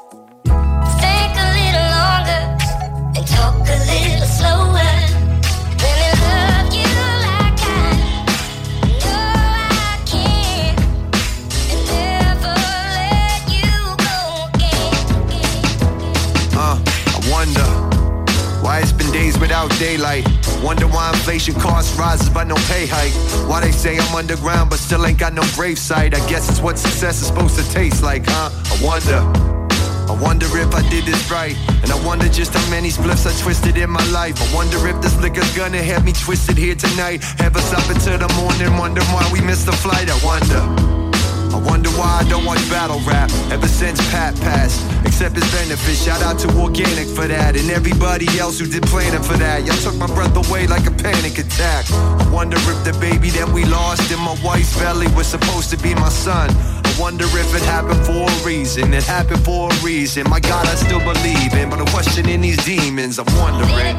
[24.18, 26.14] Underground but still ain't got no grave site.
[26.14, 28.50] I guess it's what success is supposed to taste like, huh?
[28.52, 29.57] I wonder.
[30.08, 31.56] I wonder if I did this right.
[31.84, 34.40] And I wonder just how many spliffs I twisted in my life.
[34.42, 37.24] I wonder if this liquor's gonna have me twisted here tonight.
[37.40, 40.10] Have us up until the morning, wonder why we missed the flight.
[40.10, 40.98] I wonder.
[41.54, 44.80] I wonder why I don't watch battle rap ever since Pat passed.
[45.06, 46.04] Except his benefits.
[46.04, 49.66] Shout out to Organic for that and everybody else who did planning for that.
[49.66, 51.90] Y'all took my breath away like a panic attack.
[51.92, 55.78] I wonder if the baby that we lost in my wife's belly was supposed to
[55.78, 56.50] be my son.
[56.88, 58.94] I wonder if it happened for a reason.
[58.94, 60.30] It happened for a reason.
[60.30, 63.20] My God, I still believe in, but I'm questioning these demons.
[63.20, 63.98] I'm wondering.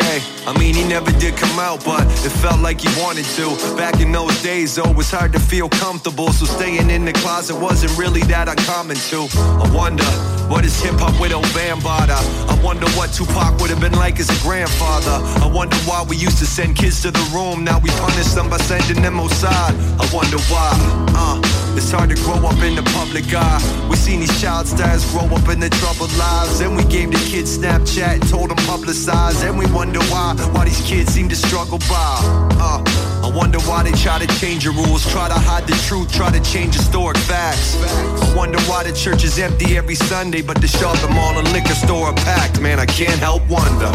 [0.00, 0.20] Gay.
[0.46, 3.46] I mean, he never did come out, but it felt like he wanted to.
[3.76, 7.12] Back in those days, though, it was hard to feel comfortable, so staying in the
[7.12, 9.26] closet wasn't really that uncommon too.
[9.36, 10.39] I wonder.
[10.50, 12.18] What is hip hop without Bambada?
[12.50, 15.22] I wonder what Tupac would have been like as a grandfather.
[15.40, 17.62] I wonder why we used to send kids to the room.
[17.62, 19.74] Now we punish them by sending them outside.
[20.02, 20.74] I wonder why.
[21.14, 21.40] Uh,
[21.76, 23.62] it's hard to grow up in the public eye.
[23.88, 26.58] We seen these child stars grow up in their troubled lives.
[26.58, 29.46] And we gave the kids Snapchat and told them publicize.
[29.46, 32.18] And we wonder why, why these kids seem to struggle by.
[32.58, 32.82] Uh,
[33.22, 36.32] I wonder why they try to change the rules, try to hide the truth, try
[36.32, 37.76] to change historic facts.
[37.76, 40.60] I wonder why the church is empty every Sunday, but
[41.00, 42.60] the mall and liquor store are packed.
[42.60, 43.90] Man, I can't help wonder.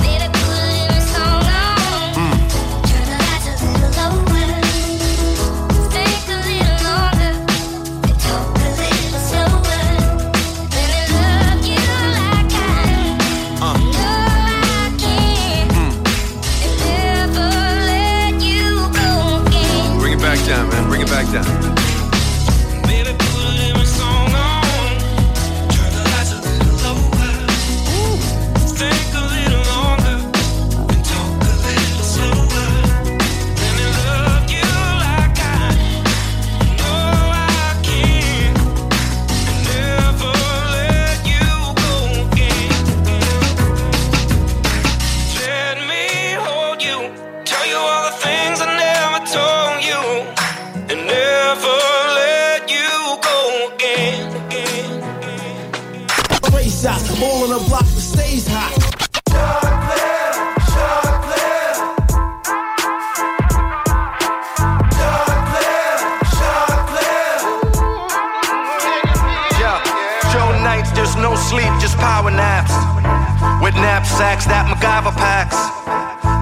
[74.15, 75.60] With that MacGyver packs.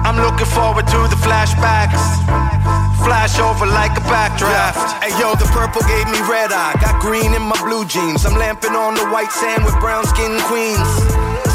[0.06, 1.98] I'm looking forward to the flashbacks.
[3.02, 5.02] Flash over like a backdraft.
[5.02, 6.78] Hey yo, the purple gave me red eye.
[6.78, 8.22] Got green in my blue jeans.
[8.22, 10.86] I'm lamping on the white sand with brown skin queens.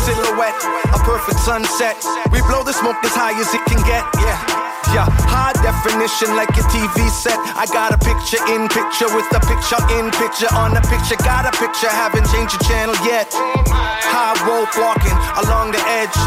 [0.03, 0.59] Silhouette,
[0.91, 1.95] a perfect sunset.
[2.35, 4.03] We blow the smoke as high as it can get.
[4.19, 4.68] Yeah.
[4.89, 7.37] Yeah, high definition like a TV set.
[7.53, 11.13] I got a picture in picture with a picture in picture on a picture.
[11.21, 13.29] Got a picture, haven't changed the channel yet.
[13.29, 15.13] High rope walking
[15.45, 16.17] along the edge,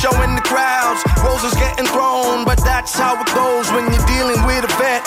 [0.00, 1.04] showing the crowds.
[1.20, 5.04] Roses getting thrown, but that's how it goes when you're dealing with a vet.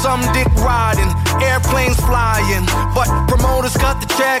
[0.00, 1.12] Some dick riding,
[1.44, 2.64] airplanes flying,
[2.96, 4.40] but promoters got the check.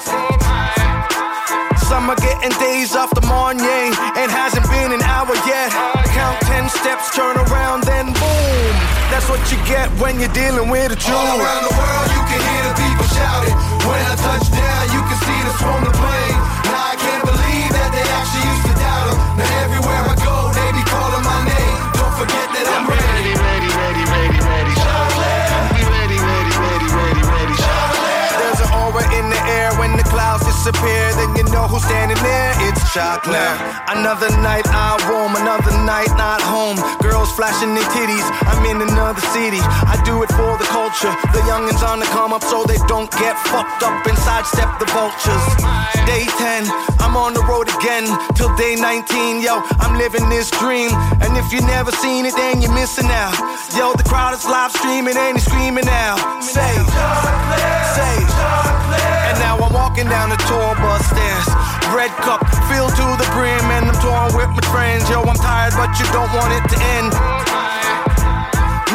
[1.90, 5.70] Are getting days off the Marnier and hasn't been an hour yet.
[6.14, 8.74] Count 10 steps, turn around, then boom.
[9.12, 11.12] That's what you get when you're dealing with a Jew.
[11.12, 13.54] All around the world, you can hear the people shouting.
[13.84, 16.38] When I touch down, you can see the swarm the plane.
[16.70, 18.71] Now I can't believe that they actually used to
[30.62, 31.10] disappear.
[31.18, 32.54] Then you know who's standing there.
[32.70, 33.58] It's chocolate.
[33.90, 36.78] Another night I roam, another night not home.
[37.02, 38.22] Girls flashing their titties.
[38.46, 39.58] I'm in another city.
[39.58, 41.10] I do it for the culture.
[41.34, 44.86] The youngins on the come up so they don't get fucked up and sidestep the
[44.94, 45.46] vultures.
[46.06, 46.70] Day 10,
[47.02, 48.06] I'm on the road again
[48.38, 49.42] till day 19.
[49.42, 50.94] Yo, I'm living this dream.
[51.26, 53.34] And if you never seen it, then you're missing out.
[53.74, 56.14] Yo, the crowd is live streaming and he's screaming now.
[56.38, 58.81] Say, chocolate, say, I'm
[59.92, 61.48] walking down the tour bus stairs.
[61.92, 62.40] Red cup
[62.72, 65.04] filled to the brim, and I'm torn with my friends.
[65.10, 67.12] Yo, I'm tired, but you don't want it to end.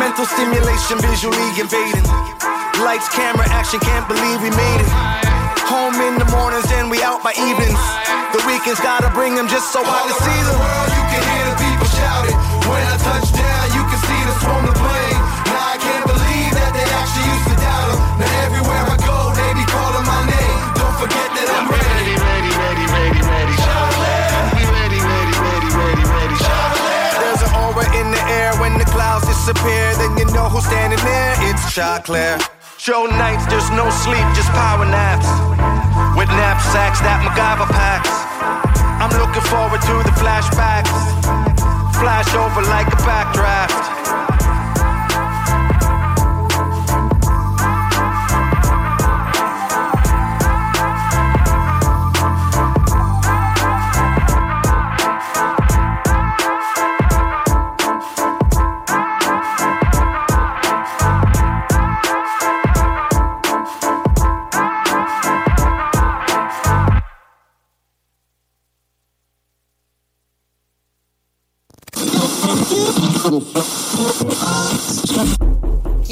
[0.02, 2.02] Mental stimulation, visually invading.
[2.82, 4.90] Lights, camera, action, can't believe we made it.
[5.70, 7.84] Home in the mornings, then we out by evenings.
[8.34, 10.87] The weekends gotta bring them just so I can see them.
[29.26, 31.34] Disappear, then you know who's standing there.
[31.50, 32.42] It's chocolate.
[32.78, 35.26] Show nights, there's no sleep, just power naps.
[36.18, 38.12] With knapsacks that MacGyver packs.
[39.02, 40.94] I'm looking forward to the flashbacks.
[41.98, 44.27] Flash over like a backdraft.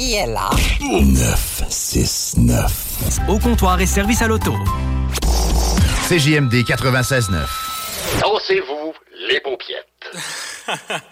[0.06, 3.18] Qui est là 969.
[3.26, 4.54] Au comptoir et service à l'auto.
[6.08, 7.44] CJMD 96.9.
[8.20, 8.92] Dansez-vous
[9.28, 10.06] les paupiètes.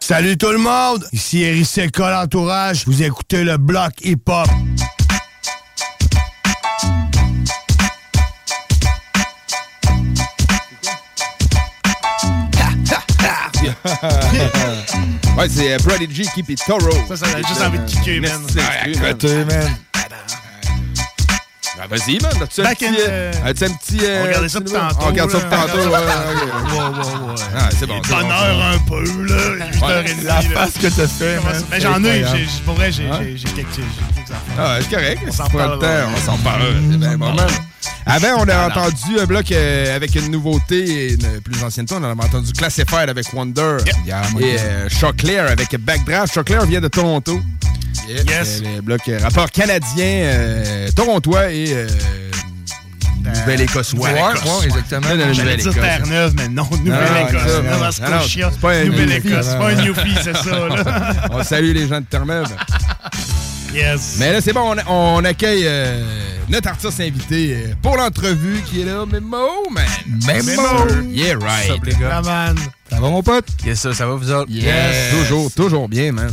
[0.00, 2.84] Salut tout le monde, ici Eric Seca, l'entourage.
[2.84, 4.48] Vous écoutez le bloc hip-hop.
[15.38, 17.06] ouais, c'est euh, Prodigy Keep It Thorough.
[17.08, 18.40] Ça, ça a juste envie de kicker, man.
[18.54, 19.76] Ouais, Écoutez, man.
[21.80, 22.32] Ah, Vas-y, man.
[22.42, 22.86] As-tu un Back petit...
[22.86, 23.98] in, euh, euh, As-tu un petit...
[24.02, 25.78] euh, on regardait ça petit de tantôt, On regarde ça de tantôt.
[25.78, 27.42] ouais, ouais, Ouais, ouais, ouais.
[27.56, 28.00] Ah, c'est bon.
[28.04, 28.98] c'est bon, Bonheur c'est bon.
[28.98, 30.02] un peu, là.
[30.02, 30.24] 8h30.
[30.24, 31.64] La face que t'as fait, man.
[31.70, 32.24] Mais j'en ai,
[32.64, 33.04] pour vrai, j'ai
[33.54, 33.68] quelques.
[34.58, 35.22] Ah, c'est correct.
[35.28, 36.02] On s'en tu prends le parlera.
[36.02, 36.62] temps, on s'en parle.
[36.90, 37.46] C'est bien bon, man.
[38.06, 41.86] Avant, on a entendu un bloc euh, avec une nouveauté une plus ancienne.
[41.90, 44.12] On a entendu Classified avec Wonder et
[44.58, 46.32] euh, Choclair avec Backdraft.
[46.32, 47.40] Choclair vient de Toronto.
[48.08, 48.62] Yes.
[48.62, 51.88] C'est le bloc euh, rapport canadien, euh, torontois et euh,
[53.22, 53.92] Nouvelle-Écosse.
[53.94, 54.14] Ouais,
[54.64, 55.02] exactement.
[55.02, 55.74] J'allais dire Nouvelle-Écosse.
[55.74, 57.62] Terre-Neuve, mais non, Nouvelle-Écosse.
[57.70, 58.50] Nova Scotia,
[58.86, 59.46] Nouvelle-Écosse.
[59.46, 60.68] C'est pas un Newfie, c'est ça,
[61.30, 62.48] on salue les gens de Terre-Neuve.
[63.78, 64.16] Yes.
[64.18, 66.02] Mais là, c'est bon, on, on accueille euh,
[66.48, 69.84] notre artiste invité euh, pour l'entrevue qui est là, Memo, man.
[70.26, 70.62] Memo.
[71.12, 71.70] Yeah, right.
[71.70, 72.20] Up, les gars?
[72.22, 72.56] Man.
[72.90, 73.46] Ça va, mon pote?
[73.64, 74.50] Yes, ça, ça va vous autres?
[74.50, 75.12] Yes.
[75.12, 76.32] Toujours, toujours bien, man.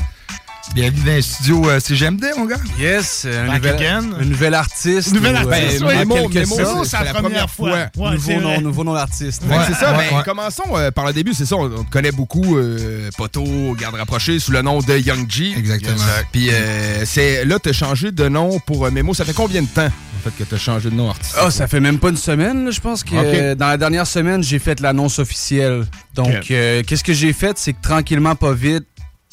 [0.74, 2.58] Bienvenue dans le studio euh, CGMD, mon gars.
[2.78, 5.14] Yes, un Back nouvel, un nouvel artiste.
[5.14, 6.86] Nouvel ou, artiste, euh, ouais.
[6.86, 7.88] c'est la première fois.
[7.96, 9.44] Ouais, nouveau, nom, nouveau nom d'artiste.
[9.68, 10.24] C'est ça, ouais, ben, ouais.
[10.26, 13.44] commençons euh, par le début, c'est ça, on, on te connaît beaucoup, euh, Poto,
[13.80, 15.54] garde rapproché, sous le nom de Young G.
[15.58, 15.96] Exactement.
[16.32, 19.68] Puis euh, c'est là, t'as changé de nom pour euh, Memo, ça fait combien de
[19.68, 21.38] temps, en fait, que t'as changé de nom artistique?
[21.40, 24.44] Ah, ça fait même pas une semaine, je pense que euh, dans la dernière semaine,
[24.44, 25.86] j'ai fait l'annonce officielle.
[26.16, 27.58] Donc, euh, qu'est-ce que j'ai fait?
[27.58, 28.86] C'est que tranquillement, pas vite,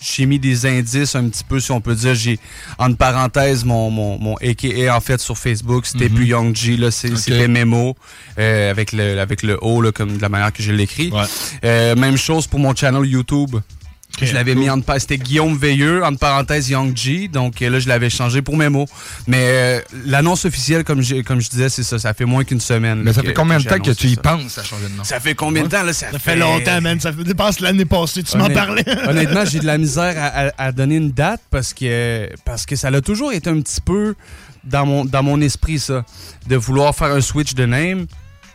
[0.03, 2.15] j'ai mis des indices un petit peu, si on peut dire.
[2.15, 2.38] J'ai,
[2.79, 6.15] entre parenthèses, mon, mon, mon AKA, en fait, sur Facebook, c'était Mhm.
[6.15, 7.95] plus Young G, là, c'est- c'était Memo,
[8.38, 11.12] euh, avec, le, avec le O, là, comme de la manière que je l'écris.
[11.65, 13.57] Euh, même chose pour mon channel YouTube.
[14.20, 17.88] Je l'avais mis en c'était Guillaume Veilleux, entre parenthèses Young G, donc euh, là je
[17.88, 18.87] l'avais changé pour Memo.
[19.27, 22.61] Mais euh, l'annonce officielle, comme, j'ai- comme je disais, c'est ça, ça fait moins qu'une
[22.61, 23.03] semaine.
[23.03, 24.20] Mais ça que- fait combien de temps que tu y ça.
[24.20, 25.03] penses à changer de nom?
[25.05, 25.92] Ça fait combien de temps là?
[25.92, 27.01] Ça fait longtemps, man.
[27.01, 28.22] Ça fait- dépasse l'année passée.
[28.22, 28.85] Tu m'en parlais.
[29.09, 32.77] Honnêtement, j'ai de la misère à, à- à donner une date parce que, parce que
[32.77, 34.14] ça a toujours été un petit peu
[34.64, 36.05] dans mon, dans mon esprit, ça,
[36.46, 38.07] de vouloir faire un switch de name.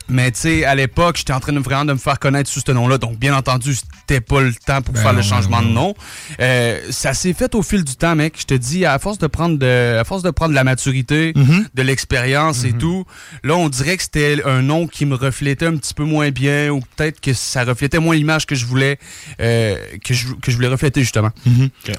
[0.09, 2.61] Mais tu sais, à l'époque, j'étais en train de vraiment de me faire connaître sous
[2.65, 2.97] ce nom-là.
[2.97, 3.75] Donc, bien entendu,
[4.07, 5.95] c'était pas le temps pour Ben faire le changement ben de nom.
[6.39, 8.35] Euh, ça s'est fait au fil du temps, mec.
[8.39, 11.33] Je te dis, à force de prendre de, à force de prendre de la maturité,
[11.35, 11.65] Mhm.
[11.73, 13.05] de l'expérience et tout,
[13.43, 16.69] là, on dirait que c'était un nom qui me reflétait un petit peu moins bien
[16.69, 18.97] ou peut-être que ça reflétait moins l'image que je voulais,
[19.41, 21.31] euh, que je, que je voulais refléter justement.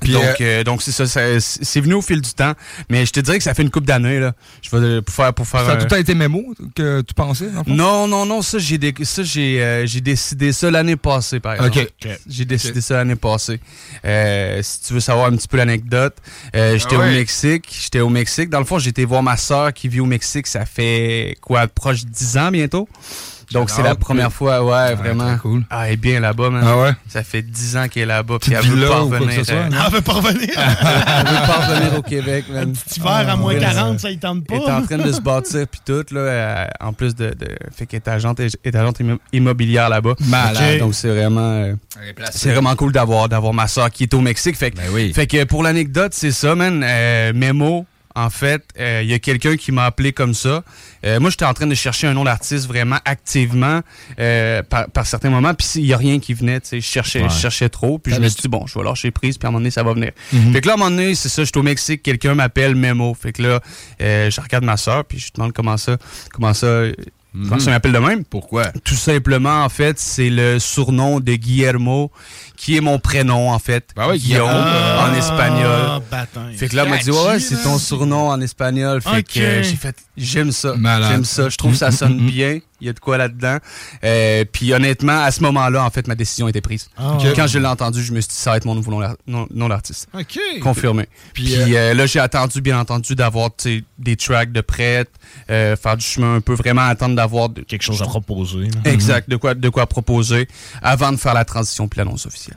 [0.01, 2.55] Puis, donc, euh, donc c'est ça, ça- c'est venu au fil du temps.
[2.88, 4.33] Mais je te dirais que ça fait une couple d'années là.
[4.62, 5.64] Je vais pour faire pour faire.
[5.66, 7.49] Ça a tout temps été Mémo que tu pensais?
[7.66, 11.79] non, non, non, ça j'ai ça j'ai euh, j'ai décidé ça l'année passée par exemple.
[11.79, 11.88] Ok.
[12.29, 13.61] J'ai décidé ça l'année passée.
[14.05, 16.17] Euh, si tu veux savoir un petit peu l'anecdote,
[16.55, 17.09] euh, j'étais Ah ouais.
[17.09, 18.51] au Mexique, j'étais au Mexique.
[18.51, 21.67] Dans le fond, j'ai été voir ma sœur qui vit au Mexique, ça fait quoi
[21.67, 22.89] proche de 10 ans bientôt?
[23.53, 25.37] Donc c'est la première fois, ouais, vraiment.
[25.39, 25.63] cool.
[25.71, 26.63] Ah, elle est bien là-bas, man.
[26.67, 26.91] Ah ouais?
[27.09, 29.43] Ça fait 10 ans qu'elle est là-bas, puis elle veut pas revenir.
[29.49, 29.69] euh?
[29.87, 30.49] Elle veut pas revenir.
[30.57, 32.69] elle veut pas revenir au Québec, man.
[32.69, 34.55] Un petit hiver à moins Ouais, 40, ça, il tente pas.
[34.57, 37.49] Elle est en train de se bâtir puis tout là, euh, en plus de, de
[37.75, 40.15] fait qu'elle est agente, est agente immo- immobilière là-bas.
[40.27, 40.79] Malade.
[40.81, 41.75] Donc c'est vraiment euh,
[42.31, 44.57] c'est vraiment cool d'avoir d'avoir ma soeur qui est au Mexique.
[44.57, 46.83] Fait, que- fait que pour l'anecdote, c'est ça, man.
[46.87, 50.64] Euh, Memo, en fait, euh, il y a quelqu'un qui m'a appelé comme ça.
[51.05, 53.81] Euh, moi, j'étais en train de chercher un nom d'artiste vraiment activement
[54.18, 56.61] euh, par, par certains moments, puis il y a rien qui venait.
[56.73, 57.29] Je cherchais, Ouais.
[57.29, 59.49] je cherchais trop, puis je me suis dit bon, je vais lâcher prise, puis à
[59.49, 60.12] un moment donné, ça va venir.
[60.33, 60.53] Mhm.
[60.53, 62.75] Fait que là, à un moment donné, c'est ça, je suis au Mexique, quelqu'un m'appelle
[62.75, 63.14] Memo.
[63.14, 63.61] Fait que là,
[64.01, 65.97] je regarde ma soeur, puis je lui demande comment ça,
[66.33, 66.83] comment ça,
[67.33, 68.25] Pourquoi ça m'appelle de même?
[68.25, 68.66] Pourquoi?
[68.85, 72.11] Tout simplement, en fait, c'est le surnom de Guillermo,
[72.59, 73.90] qui est mon prénom, en fait.
[73.94, 75.01] Ben oui, Guillaume, Guillermo.
[75.01, 75.81] en espagnol.
[75.87, 76.51] Ah, bâtin.
[76.57, 79.01] Fait que là, elle m'a dit, ouais, ouais, c'est ton surnom en espagnol.
[79.01, 80.75] Fait que euh, j'ai fait, j'aime ça.
[81.09, 81.49] J'aime ça.
[81.49, 82.59] Je trouve que ça sonne bien.
[82.81, 83.59] Il y a de quoi là-dedans.
[84.05, 86.88] Euh, puis honnêtement, à ce moment-là, en fait, ma décision était prise.
[86.97, 87.27] Ah, Ok.
[87.35, 89.16] Quand je l'ai entendu, je me suis dit, ça va être mon nouveau nom d'ar-
[89.27, 90.07] nom nom d'artiste.
[90.14, 90.38] OK.
[90.62, 91.09] Confirmé.
[91.35, 95.11] Puis, Puis, euh, là, j'ai attendu, bien entendu, d'avoir tu sais, des tracks de prête,
[95.51, 98.68] euh, faire du chemin un peu, vraiment attendre d'avoir de- Quelque chose à proposer.
[98.85, 98.90] là.
[98.92, 100.47] Exact, de quoi, de quoi proposer
[100.81, 102.48] avant de faire la transition puis l'annonce officielle.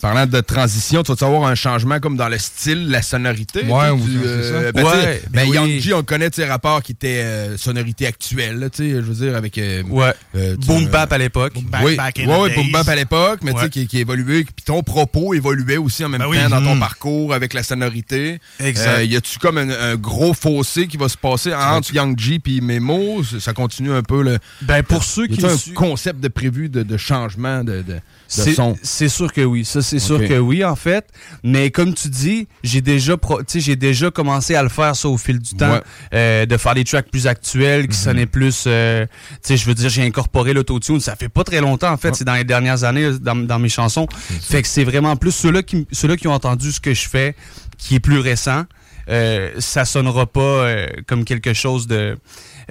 [0.00, 3.64] Parlant de transition, tu vas avoir un changement comme dans le style, la sonorité?
[3.64, 4.72] Ouais, tu- ou- tu, c'est euh, ça.
[4.72, 5.56] ben, Ouais, ben, ben oui.
[5.56, 9.26] Young G, on connaît ses rapports qui étaient euh, sonorité actuelle, tu sais, je veux
[9.26, 9.58] dire, avec...
[9.58, 10.12] euh, Ouais.
[10.36, 11.52] euh, Boom euh, bap à l'époque.
[11.84, 12.56] Oui, back in ouais, the ouais, days.
[12.62, 16.04] boom bap à l'époque, mais tu sais, qui, qui évoluait, puis ton propos évoluait aussi
[16.04, 16.50] en même Ben temps oui.
[16.50, 16.80] dans ton Mm.
[16.80, 18.40] parcours avec la sonorité.
[18.58, 18.88] Exact.
[19.00, 22.38] Euh, y a-tu comme un, un gros fossé qui va se passer entre Young G
[22.38, 23.22] puis Memo?
[23.24, 24.38] Ça- Ça continue un peu le...
[24.62, 28.76] Ben, pour ceux qui un concept de prévu de, de changement de, de, de son?
[28.82, 29.64] c'est sûr que oui.
[29.64, 31.06] Ça, c'est sûr que oui, en fait.
[31.44, 34.94] Mais comme tu dis, j'ai déjà, pro- tu sais, j'ai déjà commencé à le faire
[34.96, 35.80] ça au fil du temps, Ouais.
[36.14, 38.64] euh, de faire des tracks plus actuels, qui sonnaient plus.
[38.66, 41.00] euh, tu sais, je veux dire, j'ai incorporé l'autotune.
[41.00, 42.14] Ça fait pas très longtemps, en fait.
[42.14, 44.06] C'est dans les dernières années là, dans, dans mes chansons.
[44.40, 47.34] Fait que c'est vraiment plus ceux-là qui, ceux-là qui ont entendu ce que je fais,
[47.78, 48.64] qui est plus récent.
[49.08, 52.16] Euh, ça sonnera pas euh, comme quelque chose de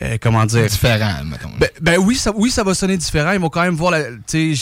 [0.01, 0.65] euh, comment dire?
[0.67, 1.49] Différent, mettons.
[1.59, 4.03] ben, ben oui ça oui ça va sonner différent ils vont quand même voir la
[4.27, 4.55] tu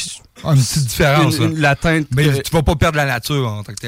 [0.44, 1.38] Ah, une petite différence.
[1.38, 1.50] une- là.
[1.50, 3.80] une- la teinte Mais que- tu vas pas perdre la nature en tant que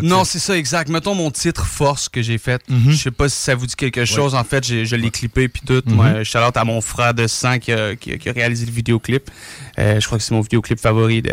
[0.00, 0.88] tu non, c'est ça, exact.
[0.90, 2.60] Mettons mon titre Force que j'ai fait.
[2.68, 2.90] Mhm.
[2.90, 4.34] Je sais pas si ça vous dit quelque chose.
[4.34, 5.82] En fait, je l'ai clippé puis tout.
[5.86, 5.94] Mhm.
[5.94, 8.66] Moi, shout out à mon frère de sang qui a, qui a- qui a réalisé
[8.66, 9.30] le vidéoclip.
[9.78, 11.32] Euh, je crois que c'est mon vidéoclip favori de,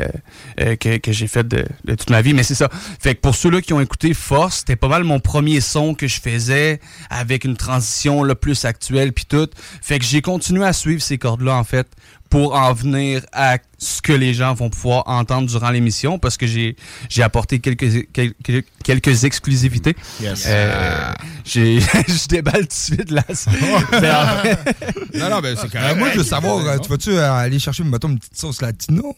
[0.60, 2.34] euh, que, que j'ai fait de, de toute ma vie.
[2.34, 2.69] Mais c'est ça.
[3.00, 6.08] Fait que pour ceux-là qui ont écouté Force, c'était pas mal mon premier son que
[6.08, 9.47] je faisais avec une transition là, plus actuelle puis tout.
[9.81, 11.87] Fait que j'ai continué à suivre ces cordes-là en fait
[12.32, 16.46] pour en venir à ce que les gens vont pouvoir entendre durant l'émission parce que
[16.46, 16.76] j'ai
[17.10, 19.96] j'ai apporté quelques quelques, quelques exclusivités.
[20.22, 20.46] Yes.
[20.48, 21.12] Euh,
[21.44, 23.24] j'ai je déballe tout de suite là.
[25.13, 25.98] Mais Non, non, ben c'est Euh, correct.
[25.98, 29.15] moi, je veux savoir, euh, tu vas-tu euh, aller chercher, mettons, une petite sauce latino?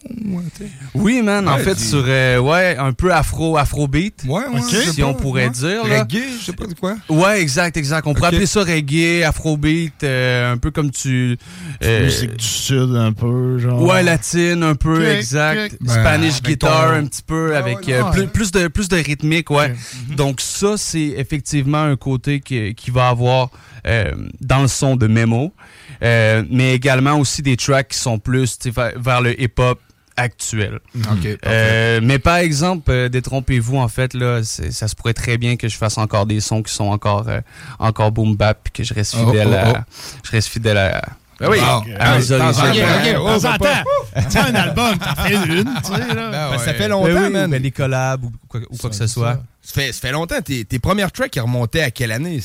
[0.94, 4.24] oui man, en Ouais, fait sur euh, ouais, un peu afro afrobeat.
[4.28, 5.50] Ouais, sais Si pas, on pourrait ouais.
[5.52, 6.00] dire là.
[6.04, 6.96] Reggae, je sais pas de quoi.
[7.10, 8.08] Ouais, exact, exact.
[8.08, 11.38] On pourrait appeler ça reggae, afrobeat, euh, un peu comme tu
[11.84, 13.82] euh, Musique du Sud, un peu, genre.
[13.82, 15.78] Ouais, latine un peu, exact.
[15.82, 18.68] Ben, Spanish avec guitar ton- un petit peu, Ah avec ouais, euh, plus, plus de
[18.68, 19.70] plus de rythmique, ouais.
[20.10, 20.16] Mhm.
[20.16, 23.50] Donc ça, c'est effectivement un côté qui, qui va avoir
[23.86, 24.12] euh,
[24.42, 25.54] dans le son de Memo,
[26.02, 28.58] Euh, mais également aussi des tracks qui sont plus
[28.98, 29.80] vers, le hip-hop
[30.18, 30.80] actuel.
[30.96, 31.28] OK.
[31.46, 35.68] Euh, mais par exemple, euh, détrompez-vous, en fait, là, ça se pourrait très bien que
[35.70, 37.40] je fasse encore des sons qui sont encore, euh,
[37.80, 39.78] encore boom bap, puis que je reste Oh, fidèle oh, oh.
[39.78, 39.86] à,
[40.24, 41.02] je reste fidèle à,
[41.40, 41.60] Ben oui.
[41.60, 41.92] En ouais,
[43.58, 43.84] temps.
[44.16, 46.30] Tu fais un album, t'en fais une, tu sais, là.
[46.32, 47.52] Ben Ben, ça fait Ben longtemps, oui, man.
[47.52, 49.42] des collabs ou quoi, ou quoi que ce soit.
[49.62, 50.42] Ça fait, ça fait longtemps.
[50.42, 52.40] Tes, tes premières tracks, ils remontaient à quelle année?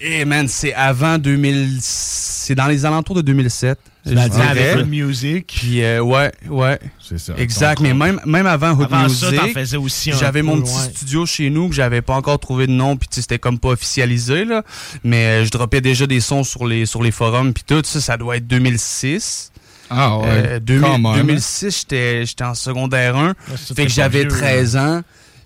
[0.00, 3.78] Eh man, c'est avant 2000, c'est dans les alentours de 2007.
[4.04, 4.30] Dirais.
[4.48, 5.46] avec Hood Music.
[5.46, 7.34] Puis euh, ouais, ouais, C'est ça.
[7.36, 7.78] exact.
[7.78, 10.90] Donc, Mais même même avant Hood Avant Music, j'avais mon petit ouais.
[10.94, 13.58] studio chez nous que j'avais pas encore trouvé de nom, puis tu sais, c'était comme
[13.58, 14.62] pas officialisé là.
[15.04, 18.00] Mais euh, je droppais déjà des sons sur les sur les forums, puis tout ça,
[18.00, 19.52] ça doit être 2006.
[19.90, 20.24] Ah ouais.
[20.28, 21.16] Euh, 2000 quand même, hein.
[21.16, 23.34] 2006, j'étais j'étais en secondaire 1.
[23.56, 25.02] c'est Fait que j'avais vieux, 13 ans.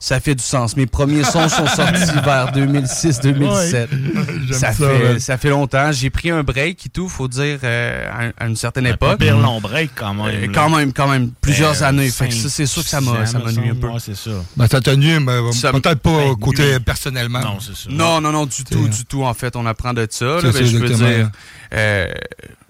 [0.07, 0.77] Ça fait du sens.
[0.77, 3.89] Mes premiers sons sont sortis vers 2006-2007.
[3.91, 5.19] J'aime Ça, ça, fait, ouais.
[5.19, 5.93] ça fait longtemps.
[5.93, 8.07] J'ai pris un break et tout, faut dire, euh,
[8.39, 9.19] à, à une certaine époque.
[9.19, 10.27] pire long break, quand même.
[10.51, 12.11] Euh, quand même, quand même, plusieurs Euh, années.
[12.11, 13.13] Fait que cinq, ça, c'est sûr que ça m'a,
[13.53, 13.87] nuit un peu.
[13.89, 14.31] Ouais, c'est ça.
[14.59, 17.41] Ben, ça t'a nu, mais Ça- peut-être pas ben, côté personnellement.
[17.41, 17.89] Non, c'est ça.
[17.91, 19.25] Non, non, non, du tout, du tout.
[19.25, 20.27] En fait, on apprend de ça.
[20.27, 21.31] là, je veux dire,
[21.73, 22.13] euh,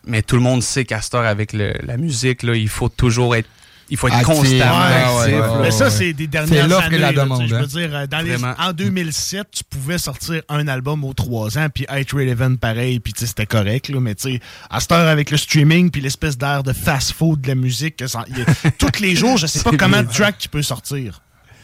[0.06, 2.88] mais tout le monde sait qu'à cette heure, avec le- la musique, là, il faut
[2.88, 3.48] toujours être,
[3.90, 4.34] il faut être Actif.
[4.34, 5.16] constamment Ouais, actif.
[5.24, 5.52] ouais, là.
[5.52, 5.58] ouais.
[5.62, 6.96] Mais ça, c'est des dernières C'est l'offre années.
[6.96, 7.60] et la là, tu sais, demande, Je hein.
[7.60, 8.54] veux dire, euh, dans les, Vraiment.
[8.58, 13.12] en 2007, tu pouvais sortir un album aux trois ans, puis être relevant pareil, puis
[13.16, 13.88] c'était correct.
[13.88, 17.40] Là, mais tu sais, à cette heure, avec le streaming, puis l'espèce d'air de fast-food
[17.40, 20.08] de la musique, que ça- a- tous les jours, je sais pas C'est combien de
[20.08, 20.14] bien.
[20.18, 21.20] tracks qui peut sortir.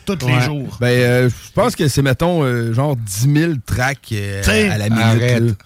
[0.06, 0.76] Tous les jours.
[0.80, 4.88] Ben, euh, je pense que c'est, mettons, euh, genre 10 000 tracks euh, à la
[4.88, 5.56] minute.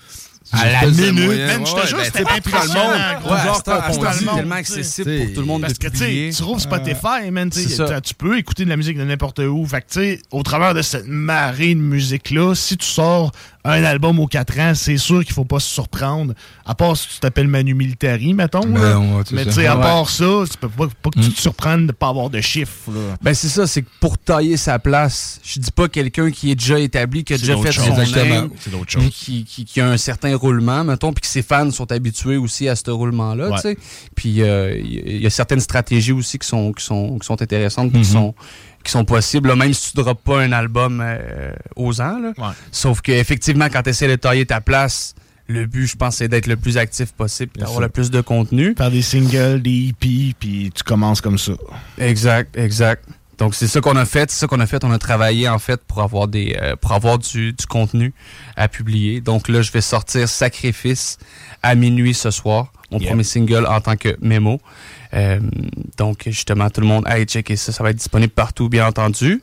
[0.53, 4.37] À la minute, je te jure, ben, c'était dans le impressionnant, monde.
[4.37, 8.39] tellement accessible pour tout le monde Parce que tu tu rouvres Spotify, man, tu peux
[8.39, 9.67] écouter de la musique de n'importe où.
[9.67, 13.33] Fait que tu sais, au travers de cette marée de musique-là, si tu sors
[13.67, 16.35] un album aux 4 ans, c'est sûr qu'il faut pas se surprendre.
[16.67, 18.61] À part si tu t'appelles Manu Militari, mettons.
[18.67, 18.99] Ben, là.
[18.99, 19.83] ouais, c'est Mais tu sais, à Ouais.
[19.83, 22.91] part ça, tu peux pas, pas que tu te surprennes de pas avoir de chiffres.
[22.91, 23.17] là.
[23.23, 26.55] Ben c'est ça, c'est que pour tailler sa place, je dis pas quelqu'un qui est
[26.57, 29.09] déjà établi, qui a déjà fait son name, C'est d'autres choses.
[29.11, 32.69] Qui, qui, qui a un certain roulement, mettons, puis que ses fans sont habitués aussi
[32.69, 33.57] à ce roulement-là, Ouais.
[33.57, 33.79] tu sais.
[34.15, 37.91] Puis euh, il y, a certaines stratégies aussi qui sont, qui sont, qui sont intéressantes,
[37.93, 38.05] qui Mhm.
[38.05, 38.35] sont
[38.85, 42.19] qui sont possibles, là, même si tu ne drops pas un album euh, aux ans.
[42.21, 42.55] Là.
[42.71, 45.15] Sauf que effectivement, quand tu essaies de tailler ta place,
[45.47, 48.75] le but, je pense, c'est d'être le plus actif possible, d'avoir le plus de contenu.
[48.77, 51.53] Faire des singles, des EP, puis tu commences comme ça.
[51.99, 53.05] Exact, exact.
[53.37, 54.85] Donc c'est ça qu'on a fait, c'est ça qu'on a fait.
[54.85, 58.15] On a travaillé en fait pour avoir des, euh, pour avoir du, du contenu
[58.57, 59.21] à publier.
[59.21, 61.19] Donc là, je vais sortir Sacrifice
[61.63, 63.09] à minuit ce soir, mon Yep.
[63.09, 64.61] premier single en tant que mémo.
[65.15, 65.39] Euh,
[65.97, 69.43] donc justement, tout le monde, hey, checker ça, ça va être disponible partout, bien entendu.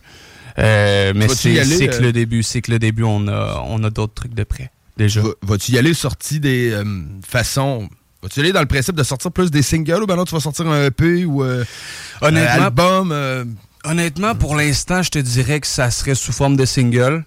[0.59, 3.89] Euh, mais c'est que euh, le début, c'est que le début, on a, on a
[3.89, 5.21] d'autres trucs de près déjà.
[5.21, 6.83] Va- Vas-tu y aller sorti des euh,
[7.25, 7.87] façons?
[8.21, 10.35] Vas-tu y aller dans le principe de sortir plus des singles ou ben non, tu
[10.35, 11.63] vas sortir un EP ou euh,
[12.21, 13.45] Honnêtement, un album euh,
[13.83, 17.23] Honnêtement, pour l'instant, je te dirais que ça serait sous forme de single.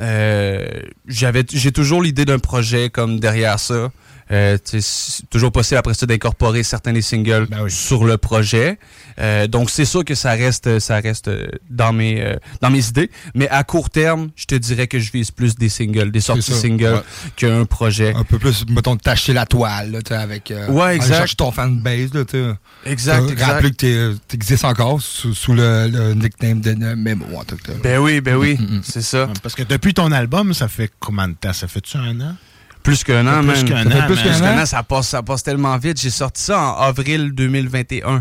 [0.00, 0.66] Euh,
[1.06, 3.92] j'avais, j'ai toujours l'idée d'un projet comme derrière ça.
[4.32, 8.78] Euh, c'est toujours possible après ça d'incorporer certains des singles sur le projet.
[9.18, 12.86] Euh, donc c'est sûr que ça reste, ça reste euh, dans mes, euh, dans mes
[12.88, 13.10] idées.
[13.34, 16.52] Mais à court terme, je te dirais que je vise plus des singles, des sorties
[16.52, 17.00] ça, singles ouais.
[17.36, 18.14] qu'un projet.
[18.16, 20.50] Un peu plus, mettons, tâcher la toile, là, tu sais, avec.
[20.50, 21.16] euh, Ouais, exact.
[21.18, 22.52] chercher ton fanbase, là, tu sais.
[22.86, 23.46] Exact, exact.
[23.52, 27.72] Rappeler que t'es- t'existes encore sous, sous le, le nickname de Memo, en tout cas.
[27.82, 29.28] Ben oui, ben oui, c'est ça.
[29.42, 31.52] Parce que depuis ton album, ça fait combien de temps?
[31.52, 32.34] Ça fait-tu un an?
[32.82, 34.40] Plus qu'un an, Plus qu'un an, plus man.
[34.40, 36.00] qu'un an, ça passe, ça passe tellement vite.
[36.00, 38.16] J'ai sorti ça en avril 2021.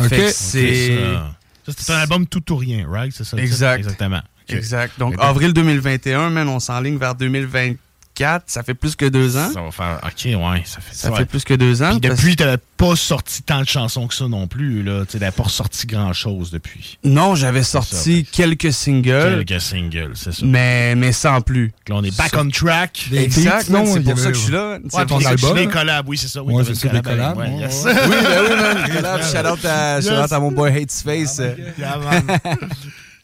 [0.00, 0.08] Ok.
[0.08, 0.98] Fait que c'est...
[1.68, 3.12] C'est un album tout ou rien, right?
[3.14, 3.36] C'est ça?
[3.36, 3.78] Exact.
[3.80, 4.22] Exactement.
[4.48, 4.98] Exact.
[4.98, 7.78] Donc- avril 2021, man, on s'enligne vers 2024.
[8.46, 9.50] Ça fait plus que deux ans.
[9.52, 10.00] Ça va faire.
[10.04, 11.18] Ok, ouais, ça fait Ça ouais.
[11.18, 11.90] fait plus que deux ans.
[11.98, 15.04] Puis depuis, t'avais pas sorti tant de chansons que ça non plus, là.
[15.08, 16.98] Tu n'avais pas ressorti grand-chose depuis.
[17.04, 19.44] Non, j'avais ça, sorti quelques singles.
[19.46, 20.42] Quelques singles, c'est ça.
[20.44, 21.72] Mais, mais sans plus.
[21.88, 23.06] Là, on est back on track.
[23.10, 24.78] Des Exact, non, c'est il y pour ça que je suis là.
[24.88, 25.56] C'est Ouais, pour ton album.
[25.56, 25.62] là.
[25.64, 26.42] Des collabs, oui, c'est ça.
[26.42, 27.82] Oui, Ouais, t'avais c'est des collab, collabs, ouais, yes.
[27.86, 27.92] Oui,
[28.22, 28.90] ben oui, man.
[28.96, 31.40] Collab, shout out à, shout out à mon boy Hatespace.
[31.78, 32.38] Yeah, man.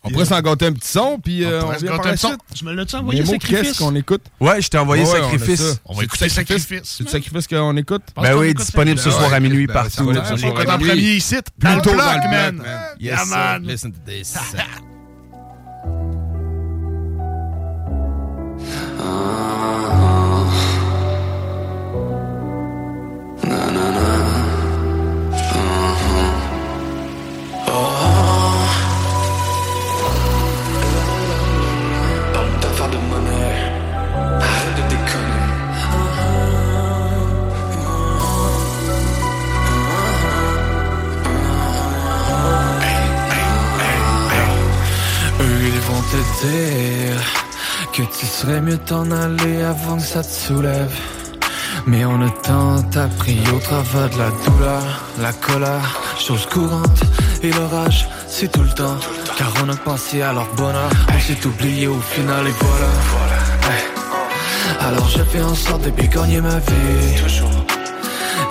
[0.06, 2.06] On pourrait s'en gâter un petit son, puis euh, On on, se revient gâter par
[2.06, 2.28] la un son.
[2.28, 2.40] suite.
[2.54, 3.60] Tu me l'as-tu envoyé, Mémo, Sacrifice?
[3.60, 4.22] qu'est-ce qu'on écoute?
[4.40, 5.60] Ouais, je t'ai envoyé Ouais, on a Sacrifice.
[5.60, 5.74] ça.
[5.84, 6.80] On va écouter Sacrifice.
[6.84, 8.02] C'est du sacrifice qu'on écoute?
[8.16, 10.04] Ben oui, disponible ce soir à minuit partout.
[10.08, 12.62] On l'écoute en premier ici, dans le Plutôt bloc, dans le bloc, man.
[12.98, 13.36] Yeah, Yes, sir.
[13.36, 13.62] man.
[13.66, 14.32] Listen to this.
[14.32, 14.64] Parle
[46.16, 47.20] te dire
[47.92, 50.94] que tu serais mieux t'en aller avant que ça te soulève.
[51.86, 54.82] Mais on a tant appris au travers de la douleur,
[55.20, 57.02] la colère, chose courante.
[57.42, 58.96] Et l'orage, c'est tout le temps.
[59.36, 62.90] Car on a pensé à leur bonheur, on s'est oublié au final et voilà.
[64.80, 67.22] Alors je fais en sorte de ma vie.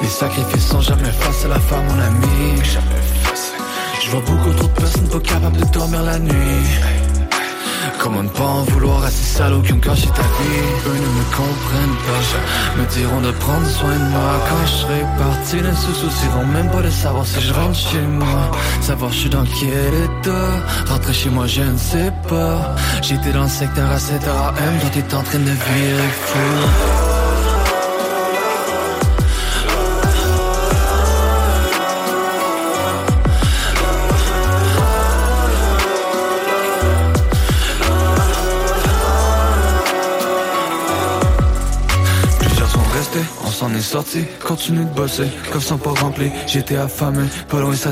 [0.02, 2.62] Les sacrifices sont jamais faciles à faire, mon ami.
[4.04, 7.05] Je vois beaucoup trop de personnes pas capables de dormir la nuit.
[8.00, 10.66] Comment ne pas en vouloir à ces salauds qui ont gâché ta vie?
[10.88, 12.82] Eux ne me comprennent pas.
[12.82, 14.32] Me diront de prendre soin de moi.
[14.48, 18.02] Quand je serai parti ne se soucieront même pas de savoir si je rentre chez
[18.02, 18.52] moi.
[18.82, 20.50] Savoir je suis dans quel état?
[20.88, 22.76] Rentrer chez moi je ne sais pas.
[23.02, 27.15] J'étais dans le secteur à 7 AM Quand t'es en train de virer fou
[43.66, 47.92] s'en est sorti, continue de bosser, coffre sont pas remplis, j'étais affamé, pas loin ça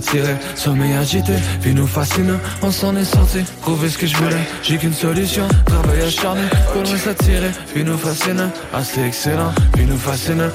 [0.55, 4.77] sommeil agité, vie nous fascine, on s'en est sorti, trouver ce que je voulais, j'ai
[4.77, 8.51] qu'une solution, travail acharné, pas loin ça tirait, nous fascine,
[8.83, 10.47] c'est excellent, vie nous fascine.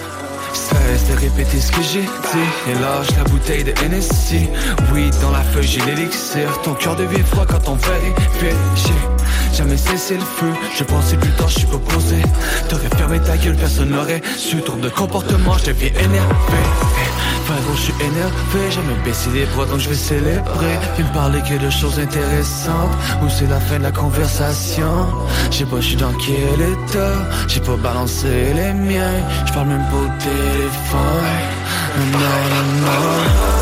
[0.54, 2.70] Cesse de répéter ce que j'ai dit.
[2.70, 4.48] Et lâche la bouteille de NSC
[4.94, 6.48] Oui, dans la feuille j'ai l'élixir.
[6.62, 8.16] Ton cœur devient froid quand on vérifie
[9.54, 10.52] jamais cessé le feu.
[10.76, 12.16] Je pensais plus tard, je suis pas posé.
[12.68, 14.60] T'aurais fermé ta gueule, personne n'aurait su.
[14.62, 16.62] Tour de comportement, je deviens énervé.
[17.48, 20.78] Gros, je suis énervé, jamais baissé les bras, donc je vais célébrer.
[20.96, 22.92] Viens me parler que de choses intéressantes.
[23.22, 25.06] Ou c'est la fin de la conversation?
[25.50, 27.14] Je sais pas, je suis dans quel état.
[27.48, 29.22] J'ai pas balancé les miens.
[29.46, 31.48] Je parle même pas au téléphone.
[32.12, 33.57] Non, non, non.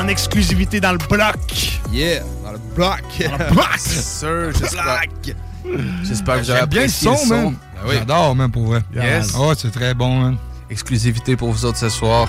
[0.00, 1.80] En exclusivité dans le bloc.
[1.92, 3.02] Yeah, dans le bloc.
[3.18, 3.78] Dans le bloc.
[3.78, 5.02] sûr, j'espère.
[6.02, 7.54] J'espère que vous avez J'aime bien le son, man.
[7.74, 7.94] Ben oui.
[7.98, 8.80] J'adore, man, pour vrai.
[8.94, 9.32] Yes.
[9.38, 10.36] Oh, c'est très bon, man.
[10.70, 12.28] Exclusivité pour vous autres ce soir.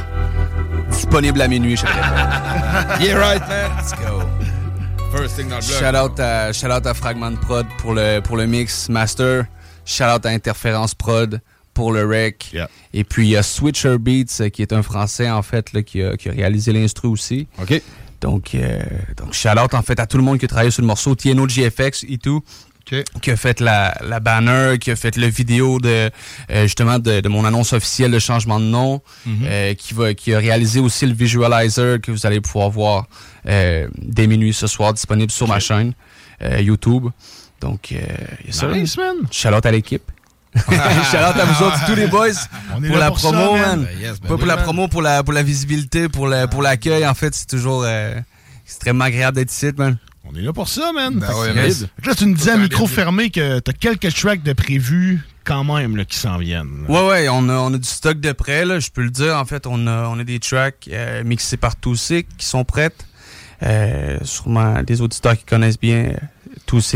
[0.89, 1.85] Disponible à minuit, je
[3.03, 3.71] Yeah, right, man.
[3.77, 4.21] Let's go.
[5.15, 5.79] First thing dans le bloc.
[5.79, 9.45] Shout out à, shout out à Fragment Prod pour le, pour le mix master.
[9.85, 11.41] Shout out à Interférence Prod
[11.73, 12.51] pour le rec.
[12.93, 15.81] Et puis il y a Switcher Beats, euh, qui est un Français, en fait, là,
[15.83, 17.47] qui, a, qui a réalisé l'instru aussi.
[17.61, 17.81] OK.
[18.21, 18.81] Donc, euh,
[19.17, 21.15] donc shout out, en fait, à tout le monde qui a travaillé sur le morceau.
[21.15, 22.43] Tieno GFX et tout.
[23.21, 26.09] Qui a fait la, la banner, qui a fait le vidéo de
[26.49, 29.45] euh, justement de, de mon annonce officielle de changement de nom, Mhm.
[29.45, 33.05] euh, qui va qui a réalisé aussi le visualizer que vous allez pouvoir voir
[33.47, 35.93] euh, dès minuit ce soir disponible sur ma chaîne
[36.59, 37.05] YouTube.
[37.61, 38.67] Donc, il y a ça.
[38.67, 39.15] Nice, man.
[39.31, 40.11] Shout out à l'équipe.
[40.55, 42.27] Shout out à vous autres, tous les boys,
[42.75, 43.61] On est pour là la pour promo, man.
[43.61, 43.85] man.
[43.85, 44.63] Ben yes, ben Pas oui, pour la man.
[44.65, 47.05] promo, pour la, pour la visibilité, pour la- pour l'accueil.
[47.07, 48.15] En fait, c'est toujours euh,
[48.65, 49.97] extrêmement agréable d'être ici, man.
[50.25, 51.15] On est là pour ça, man.
[51.15, 51.53] Ben ouais,
[52.05, 55.95] Là, tu nous disais à micro fermé que t'as quelques tracks de prévus quand même
[55.97, 56.85] là, qui s'en viennent.
[56.87, 59.35] Ouais, ouais, on a, on a du stock de prêt, là, je peux le dire.
[59.37, 63.05] En fait, on a, on a des tracks euh, mixés par Toussaint qui sont prêtes.
[63.63, 66.13] Euh, sûrement des auditeurs qui connaissent bien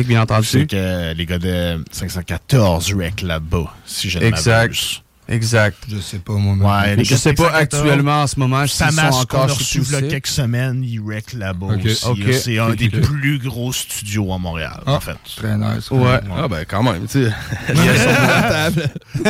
[0.03, 0.45] bien entendu.
[0.45, 4.39] sais que les gars de 514 rec là-bas, si je ne m'abuse.
[4.39, 5.04] Exact.
[5.27, 6.83] Je sais pas, moi.
[6.83, 9.79] Ouais, je sais pas 514, actuellement en ce moment Ça sont marche encore a chez
[9.79, 11.85] reçu là quelques semaines, ils rec là-bas Ok.
[11.85, 12.33] aussi.
[12.33, 15.15] C'est un des plus gros studios à Montréal, Ah, en fait.
[15.35, 15.89] Très nice.
[15.89, 16.19] Ouais.
[16.37, 17.31] Ah, ben, quand même, tu sais.
[17.69, 18.89] Ils sont à la table.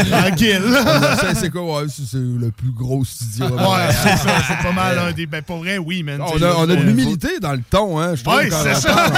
[0.09, 0.61] Tranquille.
[1.35, 3.45] C'est- quoi, ouais, c'est c'est le plus gros studio.
[3.45, 3.95] à Ouais, Montréal.
[4.03, 4.29] c'est ça.
[4.47, 5.25] C'est pas mal un des.
[5.27, 6.19] Ben, pour vrai, oui, man.
[6.21, 8.15] On a, on a de l'humilité dans le ton, hein.
[8.15, 9.09] Je trouve, Ouais, c'est on ça.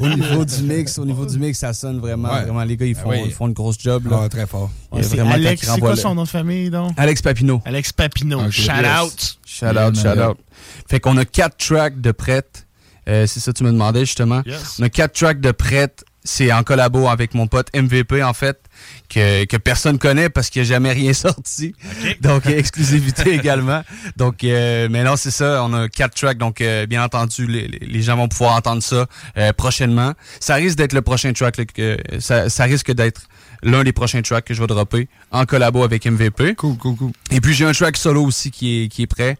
[0.00, 2.64] au niveau du mix, au niveau du mix, ça sonne vraiment, vraiment.
[2.64, 3.22] Les gars, ils font, oui.
[3.26, 4.08] ils font une grosse job.
[4.10, 4.20] Là.
[4.24, 4.70] Ah, très fort.
[5.02, 6.92] C'est Alex, c'est quoi son nom de famille, donc?
[6.96, 7.60] Alex Papineau.
[7.64, 8.40] Alex Papineau.
[8.40, 8.50] Ok.
[8.50, 9.00] Shout Yes.
[9.02, 9.38] out.
[9.46, 10.38] Shout out, shout out.
[10.88, 12.66] Fait qu'on a quatre tracks de prêtes.
[13.08, 14.42] Euh, c'est ça que tu me demandais justement.
[14.46, 14.76] Yes.
[14.78, 16.04] On a quatre tracks de prêtes.
[16.24, 18.60] C'est en collabo avec mon pote MVP en fait,
[19.08, 21.74] que, que personne connaît parce qu'il n'y a jamais rien sorti.
[22.20, 23.82] Donc euh, exclusivité également.
[24.18, 26.36] Donc euh, mais non c'est ça, on a quatre tracks.
[26.36, 29.06] Donc euh, bien entendu les, les- gens vont pouvoir entendre ça
[29.38, 30.12] euh, prochainement.
[30.38, 31.56] Ça risque d'être le prochain track.
[31.56, 33.22] là, que, ça, ça risque d'être
[33.62, 36.54] l'un des prochains tracks que je vais dropper en collabo avec MVP.
[36.54, 37.10] Cool, cool, cool.
[37.30, 39.36] Et puis j'ai un track solo aussi qui est, qui est prêt.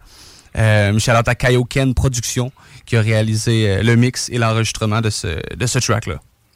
[0.57, 2.51] Euh, shout out à Kaioken Productions
[2.85, 6.15] qui a réalisé euh, le mix et l'enregistrement de ce, de ce track-là.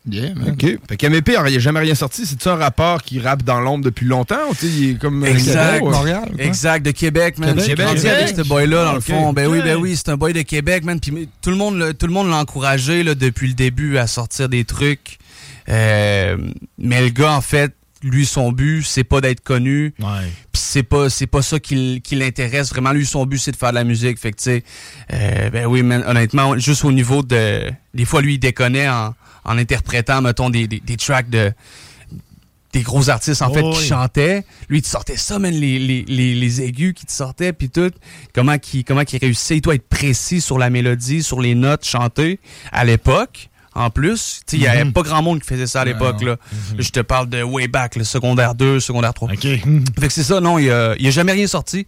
[0.10, 0.50] Yeah, man.
[0.52, 0.66] OK.
[0.90, 2.26] Fait qu'MVP, il n'y a jamais rien sorti.
[2.26, 4.50] C'est-tu un rapport qui rappe dans l'ombre depuis longtemps?
[4.50, 5.24] Ou tu sais, il est comme...
[5.24, 5.76] euh, Exact.
[5.80, 6.44] Québec, Montréal, quoi.
[6.44, 7.50] Exact, de Québec, man.
[7.56, 9.32] Québec, J'ai grandi avec ce boy-là, dans le fond.
[9.32, 11.00] Ben oui, ben oui, c'est un boy de Québec, man.
[11.00, 13.98] Puis mais tout le monde, le- tout le monde l'a encouragé là, depuis le début
[13.98, 15.20] à sortir des trucs.
[15.70, 16.38] Euh,
[16.78, 19.94] mais le gars, en fait, lui, son but, c'est pas d'être connu.
[20.00, 20.28] Ouais.
[20.52, 23.56] Puis c'est pas c'est pas ça qui, qui l'intéresse vraiment lui son but c'est de
[23.58, 24.64] faire de la musique fait que tu sais
[25.14, 29.14] euh, ben oui man, honnêtement juste au niveau de des fois lui il déconnait en,
[29.46, 31.52] en interprétant mettons des, des, des tracks de
[32.74, 33.72] des gros artistes en Oh fait oui.
[33.74, 37.12] qui chantaient lui il te sortait ça man les, les, les, les aigus qui te
[37.12, 37.92] sortaient puis tout
[38.34, 41.86] comment qui comment qu'il réussissait toi à être précis sur la mélodie sur les notes
[41.86, 42.40] chantées
[42.72, 44.94] à l'époque en plus, il y avait Mhm.
[44.94, 46.22] pas grand monde qui faisait ça à Ouais, l'époque.
[46.22, 46.38] là.
[46.78, 49.32] Je te parle de way back, le secondaire 2, secondaire 3.
[49.32, 49.40] OK.
[49.42, 49.62] Fait
[50.08, 51.88] que c'est ça, non, il y a, y a jamais rien sorti.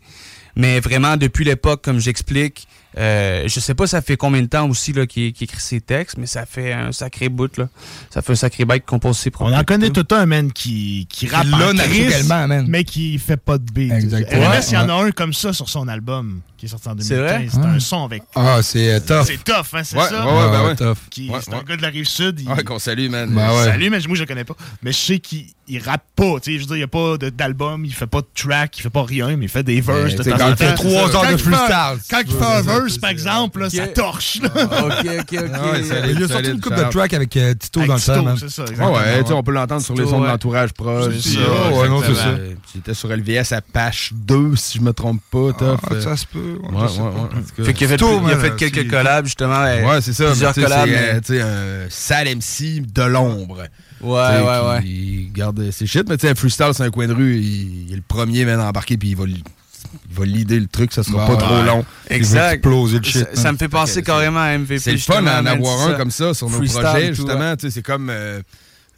[0.57, 2.65] Mais vraiment, depuis l'époque, comme j'explique,
[2.97, 6.17] euh, je sais pas ça fait combien de temps aussi là qu'il écrit ses textes,
[6.17, 7.67] mais ça fait un sacré bout, là.
[8.09, 11.07] Ça fait un sacré bail qu'on pose ses On en connaît tout un, man, qui,
[11.09, 12.65] qui rappe l'a en crise, naturellement, man.
[12.69, 13.91] mais qui fait pas de beat.
[13.91, 14.41] Exactement.
[14.41, 14.91] Il y en Ouais.
[14.91, 17.07] a un comme ça sur son album qui est sorti en 2015.
[17.07, 17.47] C'est vrai?
[17.51, 17.65] C'est Ouais.
[17.65, 18.23] un son avec...
[18.35, 19.25] Ah, c'est euh, tough.
[19.25, 20.25] C'est tough, hein, c'est Ouais, ça?
[20.25, 20.75] ouais, ouais, ben ouais.
[20.75, 20.97] tough.
[21.09, 21.57] Qui- Ouais, c'est ouais.
[21.59, 22.39] un gars de la Rive-Sud.
[22.41, 23.29] il- Ouais, qu'on salue, man.
[23.33, 23.63] Ben ouais.
[23.65, 24.55] Salut, mais moi je le connais pas.
[24.83, 26.39] Mais je sais qu'il il rappe pas.
[26.43, 28.27] Tu sais, je veux dire, il n'y a pas de- d'album, il fait pas de
[28.35, 30.55] track, il fait pas rien, mais il fait des verses de temps quand en il
[30.57, 33.59] fait trois heures Quand de il fait- freestyle, Quand il fait un verse, par exemple,
[33.61, 34.39] là, ça torche.
[34.43, 34.49] là.
[34.53, 35.39] ok, ok, ok.
[35.55, 38.23] Ah il a sorti une coupe de track avec euh, Tito dans le temps.
[38.23, 38.37] man.
[38.39, 38.93] c'est ça, Ouais, exactement.
[38.97, 40.27] ouais, tu sais, on peut l'entendre sur les Tito, ondes ouais.
[40.29, 41.05] d'entourage proche.
[41.15, 42.35] C'est puis, ça, euh, ouais, non, c'est ça.
[42.71, 45.79] C'était sur LVS à Pache 2, si je me trompe pas, Tough.
[45.89, 46.44] Ah, ça se peut.
[46.45, 47.63] Ouais, Ouais, ouais, cas.
[47.63, 49.61] Fait qu'il a fait, il a fait euh, quelques collabs, justement.
[49.65, 50.25] euh, Ouais, c'est ça.
[50.27, 50.87] Plusieurs collabs.
[50.87, 53.63] c'est, mais- euh, sais, un sale MC de l'ombre.
[54.01, 54.81] Ouais, ouais, ouais.
[54.83, 57.87] qui garde ses shit, mais tu sais, un freestyle, c'est un coin de rue, il,
[57.87, 59.41] il est le premier man, à embarquer, puis il va, il
[60.11, 61.65] va leader le truc, ça sera pas trop ouais.
[61.65, 61.85] long.
[62.09, 62.53] Exact.
[62.55, 64.79] exploser le shit, Ça, me fait penser carrément à MVP.
[64.79, 65.97] C'est le fun d'en man, avoir un ça.
[65.97, 67.39] comme ça sur nos Freestyle projets, justement.
[67.39, 67.57] ouais.
[67.57, 68.09] tu sais, C'est comme.
[68.09, 68.41] euh,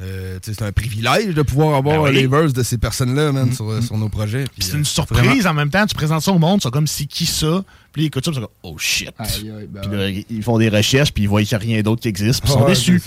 [0.01, 2.15] euh, c'est un privilège de pouvoir avoir Ben oui.
[2.15, 4.45] les verses de ces personnes-là, man, sur, sur nos projets.
[4.59, 5.85] C'est euh, une surprise en même temps.
[5.87, 7.63] Tu présentes ça au monde, c'est comme c'est qui ça?
[7.93, 9.11] Puis ils écoutent ça, puis ils sont comme oh shit.
[9.17, 12.01] ben puis là, ils font des recherches, puis ils voient qu'il n'y a rien d'autre
[12.03, 13.01] qui existe, puis ils sont Ouais, déçus.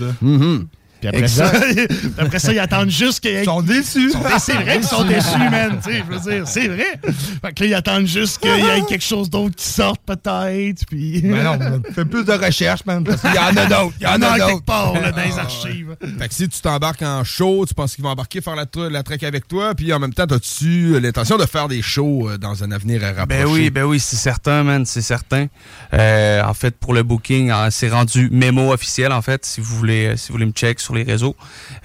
[1.01, 1.57] Puis après Exact.
[1.93, 3.43] ça, après ça, ils attendent juste qu'il y ait.
[3.43, 4.13] Ils sont déçus.
[4.39, 5.79] C'est vrai qu'ils sont déçus, man.
[5.83, 7.01] Tu sais, je veux dire, c'est vrai.
[7.43, 10.87] Fait que là, ils attendent juste qu'il y ait quelque chose d'autre qui sorte, peut-être.
[10.87, 11.23] Puis.
[11.25, 11.59] Mais non,
[11.95, 13.95] fais plus de recherches, man, parce qu'il y en a d'autres.
[14.01, 14.65] Il y en a quelque d'autres.
[14.65, 15.97] part, là, dans les archives.
[16.19, 19.03] Fait que si tu t'embarques en show, tu penses qu'ils vont embarquer faire la, la
[19.03, 22.39] track avec toi, puis en même temps, as-tu euh, l'intention de faire des shows euh,
[22.39, 23.45] dans un avenir à rapprocher?
[23.45, 25.47] Ben oui, ben oui, c'est certain, man, c'est certain.
[25.95, 29.77] Euh, en fait, pour le booking, hein, c'est rendu mémo officiel, en fait, si vous
[29.77, 31.37] voulez, si vous voulez me check sur les réseaux.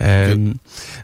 [0.02, 0.36] Euh,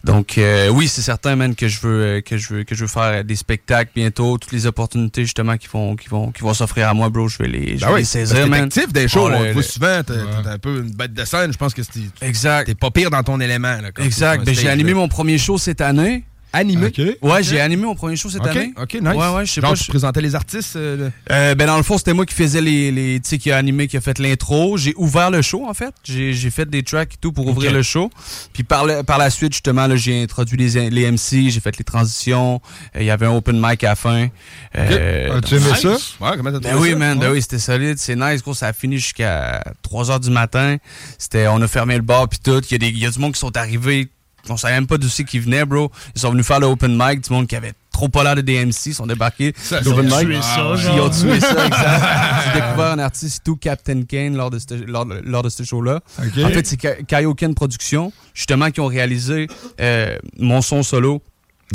[0.04, 2.82] Donc, euh, oui, c'est certain, man, que je veux, euh, que je veux, que je
[2.82, 6.54] veux faire des spectacles bientôt, toutes les opportunités justement qui vont, qui vont, qui vont
[6.54, 7.28] s'offrir à moi, bro.
[7.28, 8.64] Je vais les, je Ben vais oui, les saisir, man.
[8.66, 11.14] actif des shows, Oh, on le- te voit le- souvent, t'es un peu une bête
[11.14, 11.92] de scène, je pense que c'est-
[12.26, 12.66] Exact.
[12.66, 13.78] t'es pas pire dans ton élément.
[13.82, 14.46] Là, Exact.
[14.46, 14.98] Ben, j'ai animé là.
[14.98, 16.24] mon premier show cette année.
[16.54, 16.88] Animé?
[16.88, 17.02] Ok.
[17.22, 18.74] Ouais, j'ai animé mon premier show cette Ok, année.
[18.76, 19.04] ok, nice.
[19.04, 19.74] Ouais, ouais, je sais pas.
[19.74, 20.76] tu je- présentais les artistes?
[20.76, 23.52] euh, Euh, ben dans le fond, c'était moi qui faisais les, les tu sais, qui
[23.52, 24.76] a animé, qui a fait l'intro.
[24.78, 25.94] J'ai ouvert le show en fait.
[26.04, 28.10] J'ai j'ai fait des tracks et tout pour ouvrir le show.
[28.54, 31.78] Puis par, le- par la suite justement, là, j'ai introduit les, les MC, j'ai fait
[31.78, 32.60] les transitions.
[32.96, 34.28] Euh, Il y avait un open mic à la fin.
[34.78, 35.90] Euh, Ah, tu aimais ça?
[36.20, 36.96] Ouais, comment t'as ben trouvé oui, ça?
[36.98, 40.30] man, ben oui, c'était solide, c'est nice, gros, ça a fini jusqu'à 3 heures du
[40.32, 40.78] matin.
[41.18, 42.62] C'était, on a fermé le bar puis tout.
[42.70, 44.10] Il y a des, il y a du monde qui sont arrivés,
[44.50, 45.92] on savait même pas d'où c'est qu'ils venaient, bro.
[46.16, 48.42] Ils sont venus faire le open mic, du monde qui avait trop pas l'air de
[48.42, 49.54] DMC, ils sont débarqués.
[49.58, 50.28] Ça, l'open Ils ont mic.
[50.28, 50.96] tué ça, genre.
[50.96, 52.44] Ils ont tué ça, exact.
[52.54, 55.64] J'ai découvert un artiste tout, Captain Kane, lors de ce, lors, de- lors de ce
[55.64, 56.00] show-là.
[56.20, 59.48] En fait, c'est Ka- Kaioken Productions, justement, qui ont réalisé
[59.80, 61.22] euh, mon son solo.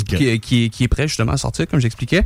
[0.07, 2.21] Qui, qui, qui est prêt justement à sortir, comme j'expliquais.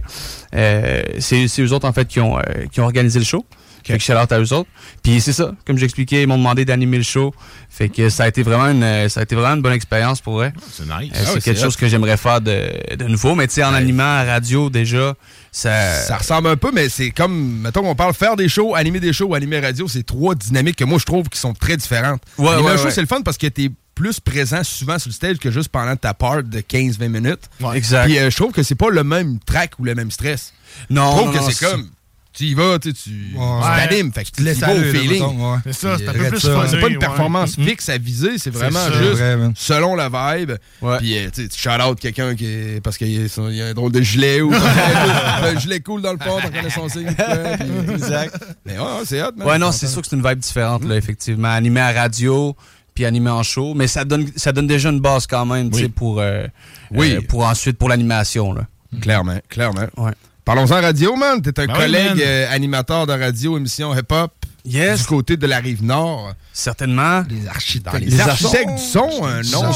[0.54, 3.46] Euh, c'est c'est eux autres, en fait, qui ont, euh, qui ont organisé le show.
[3.84, 4.69] Fait que shout out à eux autres.
[5.03, 7.34] Puis c'est ça, comme j'expliquais, ils m'ont demandé d'animer le show.
[7.69, 10.41] Fait que ça a été vraiment une, ça a été vraiment une bonne expérience pour
[10.41, 10.51] eux.
[10.71, 11.11] C'est nice.
[11.13, 13.36] Euh, Ah c'est ouais, quelque chose que j'aimerais faire de, de nouveau.
[13.36, 15.15] Mais tu sais, en animant à radio, déjà,
[15.51, 15.93] ça...
[16.01, 19.13] Ça ressemble un peu, mais c'est comme, mettons qu'on parle faire des shows, animer des
[19.13, 22.21] shows ou animer radio, c'est trois dynamiques que moi je trouve qui sont très différentes.
[22.38, 25.09] Ouais, animer ouais, un show, c'est le fun parce que t'es plus présent souvent sur
[25.09, 27.49] le stage que juste pendant ta part de 15-20 minutes.
[27.73, 28.05] Exact.
[28.05, 30.53] Puis euh, je trouve que c'est pas le même track ou le même stress.
[30.89, 31.88] Non, je trouve non, que c'est comme,
[32.34, 35.23] tu y vas, tu t'animes, fait que tu laisses au aller, là, feeling.
[35.65, 36.39] C'est ça, c'est un peu plus.
[36.39, 37.65] C'est pas une performance Mhm.
[37.67, 39.21] fixe à viser, c'est vraiment juste
[39.55, 40.53] selon la vibe.
[40.82, 40.97] Ouais.
[40.99, 44.01] Puis euh, tu shout out quelqu'un qui est, parce qu'il y a un drôle de
[44.01, 44.51] gilet ou
[45.43, 47.07] un gilet cool dans le port, t'en connais son signe.
[47.91, 48.36] Exact.
[48.65, 49.47] Mais ouais, c'est hot, man.
[49.47, 51.49] Ouais, non, c'est sûr que c'est une vibe différente, là, effectivement.
[51.49, 52.55] Animé à radio,
[52.95, 53.73] puis animé en show.
[53.73, 56.47] Mais ça donne, ça donne déjà une base quand même, tu sais, pour, euh,
[56.91, 57.13] Oui.
[57.15, 58.67] euh, pour ensuite, pour l'animation, là.
[59.01, 59.88] Clairement, clairement.
[59.97, 60.11] Ouais.
[60.54, 61.41] Parlons-en radio, man.
[61.41, 64.34] T'es un Ben collègue euh, animateur de radio, émission hip-hop.
[64.66, 64.99] Yes.
[64.99, 66.34] Du côté de la rive nord.
[66.52, 67.24] Certainement.
[67.30, 67.99] Les architectes.
[68.02, 69.72] les, architectes du son, un nom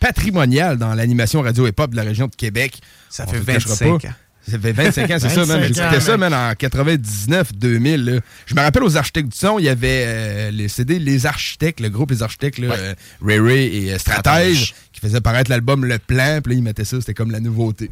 [0.00, 2.78] patrimonial dans l'animation radio hip-hop de la région de Québec.
[3.10, 4.08] Ça On fait te le cachera 25 pas.
[4.08, 4.12] ans.
[4.48, 5.60] Ça fait 25 ans, c'est ça, man.
[5.60, 7.96] 25 J'écoutais ça, man, en 99-2000.
[7.96, 8.20] là.
[8.46, 11.80] Je me rappelle aux architectes du son, il y avait euh, les CD Les Architectes,
[11.80, 15.84] le groupe Les Architectes, là, euh, Ray Ray et euh, Stratège, qui faisaient paraître l'album
[15.84, 16.38] Le Plan.
[16.44, 17.90] Puis là, ils mettaient ça, c'était comme la nouveauté.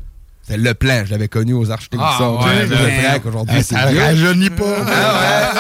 [0.51, 2.39] C'était Le Plan, je l'avais connu aux architectes Ah, du son.
[2.39, 2.67] ouais, ouais.
[2.67, 4.65] le track, aujourd'hui, ça rajeunit pas.
[4.85, 5.53] Ah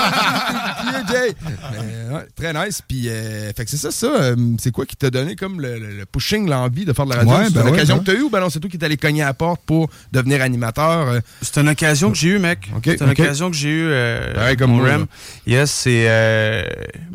[0.82, 0.90] ouais.
[0.90, 1.34] Vieux Jay.
[1.72, 2.82] Mais, ouais, très nice.
[2.86, 4.06] Puis, euh, fait que c'est ça, ça.
[4.06, 7.10] euh, c'est quoi qui t'a donné comme le, le- le pushing, l'envie de faire de
[7.10, 7.32] la radio?
[7.36, 8.02] Ouais, c'est ben une ouais, occasion ben.
[8.04, 9.60] que t'as eu ou ben non, c'est toi qui t'es allé cogner à la porte
[9.64, 11.08] pour devenir animateur?
[11.08, 11.20] euh?
[11.42, 12.68] C'est une occasion que j'ai eue, mec.
[12.84, 13.92] C'est une occasion que j'ai eue.
[14.34, 15.06] Pareil comme mon.
[15.46, 16.06] Yes, c'est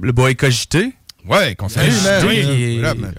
[0.01, 0.93] le boy Cogité.
[1.27, 1.89] Ouais, qu'on salue,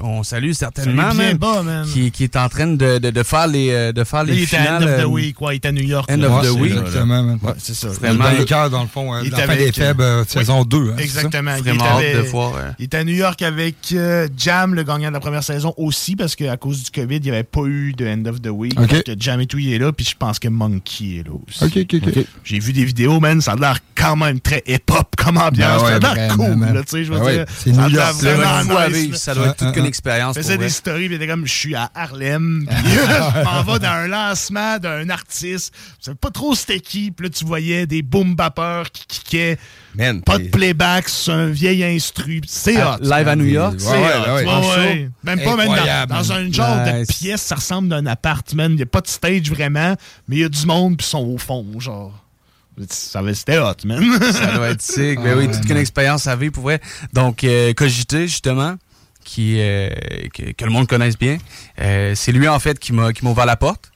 [0.02, 1.86] on salue certainement, man, bas, man.
[1.92, 4.42] Qui, qui est en train de, de, de faire les, euh, de faire les il
[4.44, 4.76] était à.
[4.78, 6.10] End of the euh, Week, ouais, il était à New York.
[6.10, 6.30] End là.
[6.30, 6.72] of the Week.
[6.72, 6.86] c'est ça, là.
[6.86, 7.38] Exactement, man.
[7.42, 7.86] Ouais, c'est ça.
[7.88, 8.24] Le Vraiment.
[8.24, 10.76] vainqueur, dans le fond, hein, Il la était fin des faibles, euh, euh, saison 2.
[10.92, 10.96] Hein?
[10.98, 11.52] Exactement.
[11.56, 12.52] Il était hâte avec- de voir.
[12.78, 16.14] Il était à New York avec euh, Jam, le gagnant de la première saison aussi,
[16.16, 18.78] parce qu'à cause du COVID, il n'y avait pas eu de End of the Week.
[18.78, 19.04] Ok.
[19.06, 21.64] Donc, Jam et tout, il est là, puis je pense que Monkey est là aussi.
[21.64, 22.24] Ok, ok, ok.
[22.44, 25.80] J'ai vu des vidéos, man, ça a l'air quand même très hip-hop comme ambiance.
[25.82, 27.44] Ça a l'air cool, tu sais, je veux Ben
[27.88, 27.95] dire.
[27.96, 28.20] Ça York.
[28.20, 29.18] Doit être Vraiment fou à nice, vivre, là.
[29.18, 30.36] ça doit être toute une expérience.
[30.36, 33.62] Je faisais pour des stories, il était comme, je suis à Harlem, puis je m'en
[33.62, 35.74] vais dans un lancement d'un artiste.
[36.00, 39.58] Je savais pas trop c'était qui, puis là, tu voyais des boom bappers qui kickaient.
[40.24, 42.40] pas de playback, c'est un vieil instru.
[42.46, 42.98] C'est À- hot.
[43.02, 43.74] live à New York?
[43.78, 43.92] C'est hot.
[43.94, 44.44] ouais.
[44.44, 44.66] Ouais, En ouais.
[45.06, 45.12] show?
[45.24, 46.12] Même pas même Incroyable.
[46.12, 48.64] dans, dans un genre de pièce, ça ressemble d'un appartement.
[48.64, 49.94] Il n'y a pas de stage vraiment,
[50.28, 52.12] mais il y a du monde, puis ils sont au fond, genre.
[52.90, 54.02] Ça va- C'était hot, man.
[54.32, 55.20] Ça doit être sick.
[55.20, 56.80] Ben oui, toute une expérience à vivre pour vrai.
[57.12, 58.74] Donc, euh, Cogité, justement,
[59.24, 59.88] qui, euh,
[60.34, 61.38] que, que le monde connaisse bien,
[61.80, 63.90] euh, c'est lui, en fait, qui m'a ouvert la porte.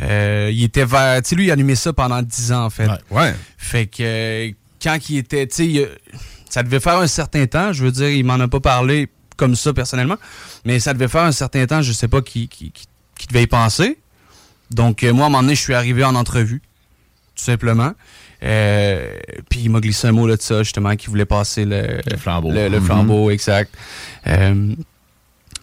[0.00, 1.22] Euh, il était vers.
[1.22, 2.88] Tu sais, lui, il a animé ça pendant 10 ans, en fait.
[3.10, 3.34] Ouais.
[3.56, 4.50] Fait que
[4.82, 5.46] quand il était.
[5.46, 5.90] Tu sais,
[6.50, 7.72] ça devait faire un certain temps.
[7.72, 10.16] Je veux dire, il m'en a pas parlé comme ça personnellement.
[10.64, 12.86] Mais ça devait faire un certain temps, je sais pas qui, qui, qui-
[13.18, 13.98] qui devait y penser.
[14.70, 16.60] Donc, moi, à un moment donné, je suis arrivé en entrevue,
[17.36, 17.92] tout simplement.
[18.42, 19.14] Euh,
[19.48, 22.50] puis il m'a glissé un mot là, de ça, justement, qui voulait passer le, flambeau.
[22.52, 22.84] Le, le Mhm.
[22.86, 23.74] flambeau, exact.
[24.26, 24.74] Euh,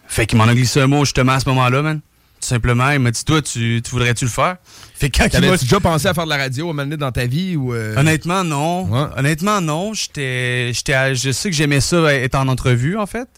[0.06, 2.00] fait qu'il m'en a glissé un mot, justement, à ce moment-là, man.
[2.40, 4.56] Tout simplement, il m'a dit, toi, tu, tu voudrais-tu le faire?
[4.94, 6.96] Fait que quand T'avais-tu déjà pensé à faire de la radio à un moment donné
[6.98, 8.86] dans ta vie ou euh, Honnêtement, non.
[9.16, 9.94] Honnêtement, non.
[9.94, 13.28] J'étais, je sais que j'aimais ça être en entrevue, en fait.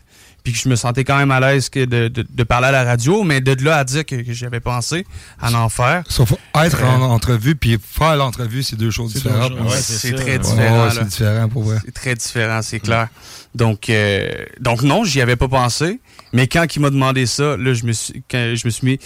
[0.46, 2.70] Puis que je me sentais quand même à l'aise que de, de- de parler à
[2.70, 5.04] la radio, mais de là à dire que, que j'avais pensé
[5.42, 6.04] à en faire.
[6.08, 9.54] Sauf être Euh, en entrevue puis faire l'entrevue, c'est deux choses différentes.
[9.54, 10.84] ouais, c'est très différent.
[10.84, 11.04] ouais, c'est là.
[11.04, 11.78] différent pour vrai.
[11.84, 13.08] C'est très différent, c'est clair.
[13.56, 14.30] Donc, euh,
[14.60, 16.00] donc non, j'y avais pas pensé.
[16.32, 18.98] Mais quand il m'a demandé ça, là, je me suis, quand je me suis mis,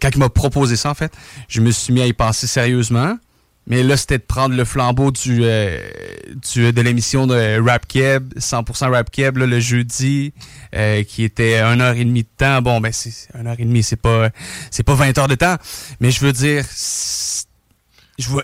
[0.00, 1.12] quand il m'a proposé ça, en fait,
[1.48, 3.18] je me suis mis à y penser sérieusement.
[3.68, 5.80] Mais là, c'était de prendre le flambeau du, euh,
[6.54, 10.32] du- de l'émission de Rap Keb, 100% Rap Keb, le jeudi,
[10.74, 12.62] euh, qui était une heure et demie de temps.
[12.62, 14.30] Bon, ben, c'est une heure et demie, c'est pas,
[14.70, 15.56] c'est pas 20 heures de temps.
[15.98, 16.64] Mais je veux dire,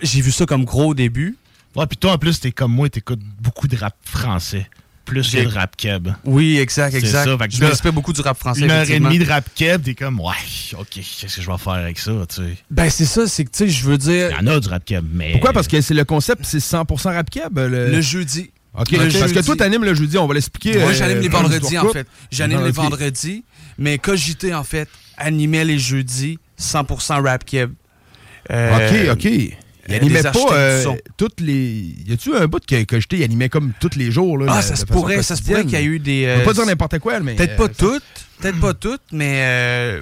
[0.03, 1.37] j'ai vu ça comme gros début.
[1.77, 4.68] Ouais, puis toi, en plus, t'es comme moi, t'écoutes beaucoup de rap français.
[5.05, 6.09] Plus que de rap keb.
[6.24, 7.24] Oui, exact, C'est exact.
[7.24, 8.62] ça, fait que je là, me respecte beaucoup du rap français.
[8.62, 10.32] Une heure et demie de rap keb, t'es comme, ouais,
[10.78, 12.57] ok, qu'est-ce que je vais faire avec ça, tu sais?
[12.70, 14.30] Ben, c'est ça, c'est que, tu sais, je veux dire.
[14.30, 15.32] Il y en a du rap keb, mais.
[15.32, 15.53] Pourquoi?
[15.53, 17.59] Parce que c'est le concept, c'est 100% rap keb.
[17.59, 18.50] Le, Le jeudi.
[18.78, 20.78] OK, Le parce que toi, t'animes le jeudi, on va l'expliquer.
[20.78, 22.07] Moi, euh, j'anime les vendredis, en fait.
[22.30, 23.44] J'anime les vendredis,
[23.78, 24.88] mais Cogité, en fait,
[25.18, 27.72] animait les jeudis 100% rap keb.
[28.50, 29.28] Euh, OK, OK.
[29.89, 30.85] Il euh, animait pas euh,
[31.16, 31.95] toutes les.
[32.07, 34.39] Y a-tu un bout que, que j'étais, il animait comme tous les jours?
[34.39, 36.24] Là, Ah, ça se pourrait, ça se pourrait qu'il y a eu des.
[36.28, 37.35] On peut euh, pas dire n'importe quoi, mais.
[37.35, 38.03] Peut-être euh, pas ça- toutes,
[38.41, 40.01] peut-être pas toutes, mais euh,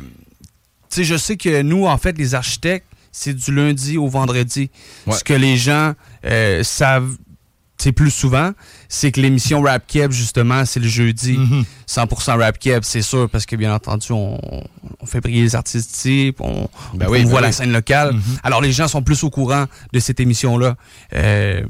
[0.91, 4.71] tu sais, je sais que nous, en fait, les architectes, c'est du lundi au vendredi.
[5.07, 5.15] Ouais.
[5.17, 5.95] Ce que les gens
[6.27, 7.17] euh, savent,
[7.85, 8.53] sais, plus souvent,
[8.89, 11.37] c'est que l'émission Rap Keb, justement, c'est le jeudi.
[11.39, 11.65] Mm-hmm.
[11.89, 14.39] 100% Rap Keb, c'est sûr, parce que bien entendu, on,
[15.01, 17.47] on fait briller les artistes ici, on, Ben on oui, ben voit oui.
[17.47, 18.15] la scène locale.
[18.43, 20.77] Alors, les gens sont plus au courant de cette émission-là.
[21.15, 21.63] Euh,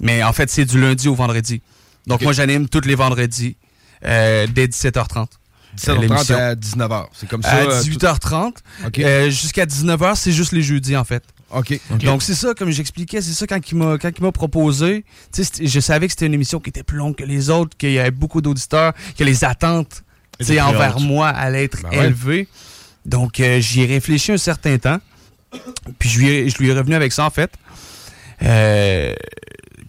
[0.00, 1.60] mais en fait, c'est du lundi au vendredi.
[2.06, 3.56] Donc, moi, j'anime tous les vendredis
[4.04, 5.26] euh, dès 17h30.
[5.76, 6.36] 17h30 l'émission.
[6.36, 7.06] à 19h.
[7.12, 7.50] C'est comme ça.
[7.50, 8.52] À euh, tout- 18h30.
[8.86, 8.98] OK.
[9.00, 11.22] Euh, Jusqu'à 19h, c'est juste les jeudis, en fait.
[11.50, 11.80] OK.
[12.02, 15.04] Donc, c'est ça, comme j'expliquais, c'est ça quand il m'a quand il m'a proposé.
[15.36, 17.98] Je savais que c'était une émission qui était plus longue que les autres, qu'il y
[17.98, 20.04] avait beaucoup d'auditeurs, que les attentes
[20.42, 22.06] envers moi allaient être Ben ouais.
[22.06, 22.48] élevées.
[23.06, 24.98] Donc, euh, j'y ai réfléchi un certain temps.
[25.98, 27.50] Puis, je lui ai, je lui ai revenu avec ça, en fait.
[28.42, 29.14] Euh,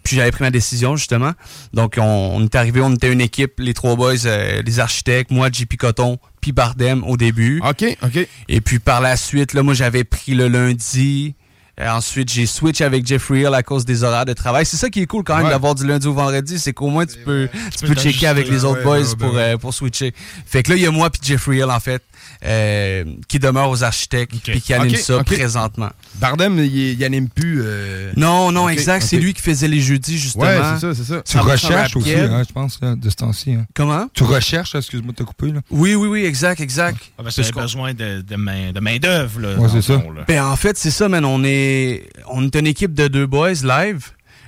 [0.02, 1.32] puis j'avais pris ma décision, justement.
[1.74, 5.30] Donc, on, on est arrivé, on était une équipe, les trois boys, euh, les architectes,
[5.30, 7.60] moi, JP Coton, puis Bardem au début.
[7.68, 8.26] OK, OK.
[8.48, 11.34] Et puis par la suite, là, moi, j'avais pris le lundi.
[11.80, 14.66] Euh, ensuite, j'ai switch avec Jeffrey Hill à cause des horaires de travail.
[14.66, 15.50] C'est ça qui est cool quand même Ouais.
[15.50, 18.64] d'avoir du lundi au vendredi, c'est qu'au moins tu peux, tu peux checker avec les
[18.64, 20.12] autres boys pour, euh, pour switcher.
[20.44, 22.02] Fait que là, il y a moi puis Jeffrey Hill, en fait,
[22.44, 25.90] euh, qui demeure aux architectes puis qui anime ça présentement.
[26.16, 27.60] Bardem, il, il anime plus.
[27.64, 29.04] euh, Non, non, exact.
[29.06, 30.44] C'est lui qui faisait les jeudis, justement.
[30.44, 31.22] Ouais, c'est ça, c'est ça.
[31.22, 33.52] Tu 100% recherches aussi, hein, je pense, là, de ce temps-ci.
[33.54, 33.66] hein.
[33.74, 34.06] Comment?
[34.14, 35.52] Tu recherches, excuse-moi de te couper.
[35.52, 35.60] Là.
[35.70, 36.98] Oui, oui, oui, exact, exact.
[37.18, 39.54] Ah, ben, c'est besoin de, de main, de main d'œuvre, là.
[39.56, 39.98] Ouais, c'est ça.
[40.00, 40.22] fond, là.
[40.26, 41.24] Ben, en fait, c'est ça, man.
[41.24, 44.06] On est, on est une équipe de deux boys live,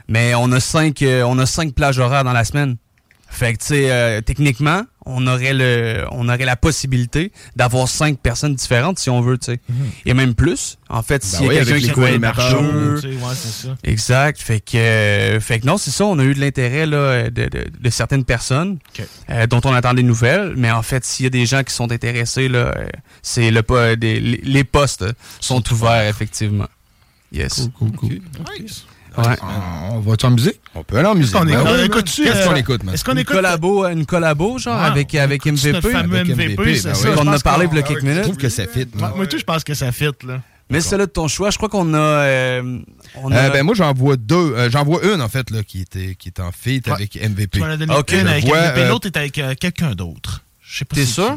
[0.08, 2.76] mais on a cinq, euh, on a cinq plages horaires dans la semaine.
[3.34, 8.18] Fait que, tu sais, euh, techniquement, on aurait le, on aurait la possibilité d'avoir cinq
[8.18, 9.60] personnes différentes si on veut, tu sais.
[10.04, 10.76] Et même plus.
[10.90, 11.48] En fait, s'il y a Mhm.
[11.48, 13.76] oui, quelqu'un qui les fait le co-animateurs, marcheur, Tu sais, ouais, c'est ça.
[13.84, 14.38] Exact.
[14.40, 16.04] Fait que, euh, fait que non, c'est ça.
[16.04, 18.78] On a eu de l'intérêt là de, de- de certaines personnes
[19.30, 20.52] euh, dont on attend des nouvelles.
[20.56, 22.86] Mais en fait, s'il y a des gens qui sont intéressés là, euh,
[23.22, 25.06] c'est le des- les, postes
[25.40, 26.68] sont ouverts effectivement.
[27.32, 27.70] Yes.
[27.78, 28.20] Cool, cool, cool.
[29.18, 29.36] Ouais.
[29.92, 30.60] On va en musique?
[30.74, 31.34] On peut aller en musique.
[31.34, 31.52] qu'on Ben
[31.84, 32.94] écoute- ouais, Qu'est-ce euh, qu'on écoute, man?
[32.94, 35.94] Est-ce qu'on Une écoute collabo, une collabo genre Ah, avec on avec MVP.
[35.94, 37.08] Avec MVP, c'est ben ça.
[37.10, 37.14] oui.
[37.16, 38.22] je On en a parlé qu'on- il y a quelques Je minutes.
[38.22, 38.86] trouve que ça fit.
[38.94, 40.40] Moi, tout, je pense que ça fit, là.
[40.70, 41.98] Mais celle-là de ton choix, je crois qu'on a.
[41.98, 42.78] euh,
[43.16, 44.54] on a- Euh, ben moi j'en vois deux.
[44.54, 46.94] Euh, j'en vois une en fait là, qui était qui était en feat Ouais.
[46.94, 47.58] avec MVP.
[47.58, 50.42] Tu donné une je avec vois, MVP, euh, l'autre est avec euh, quelqu'un d'autre.
[50.62, 51.36] Je sais pas T'es c'est sûr?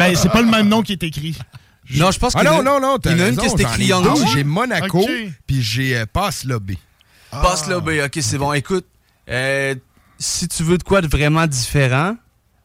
[0.00, 1.38] Ben, c'est pas le même nom qui est écrit.
[1.94, 3.48] Non, je pense Ah y en non, non, non, il y en a une qui
[3.48, 4.10] s'est j'en ai écrit en deux.
[4.10, 4.26] dessous.
[4.34, 5.06] J'ai Monaco,
[5.46, 6.76] puis j'ai euh, Passe Lobby.
[7.42, 8.52] Passe là, ben, ok, c'est bon.
[8.52, 8.86] Écoute,
[9.28, 9.74] euh,
[10.18, 12.16] si tu veux de quoi de vraiment différent,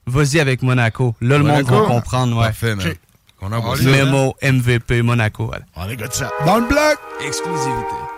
[0.05, 1.15] vas-y avec Monaco.
[1.21, 2.45] Là, le monde va comprendre, ouais.
[2.45, 2.93] Parfait, man.
[3.41, 3.83] On ça.
[3.83, 5.45] Memo MVP Monaco.
[5.45, 5.63] voilà.
[5.75, 6.29] On écoute ça.
[6.45, 6.97] Dans le bloc!
[7.25, 8.08] Exclusivité.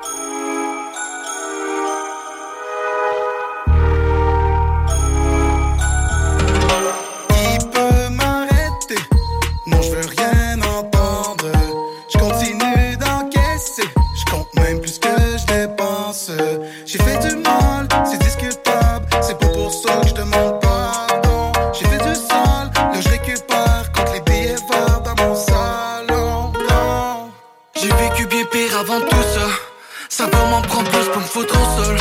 [30.13, 31.97] Ça va m'en prendre plus pour me foutre au sol.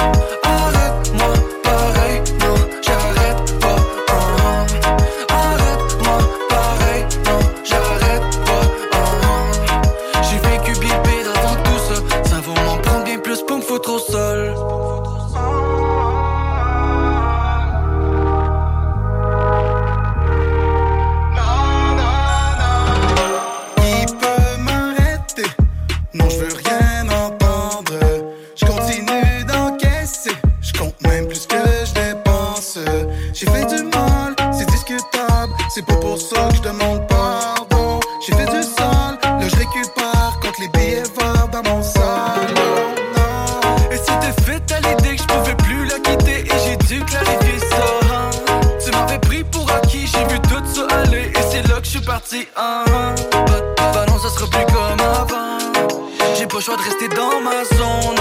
[56.61, 58.21] Le choix de rester dans ma zone.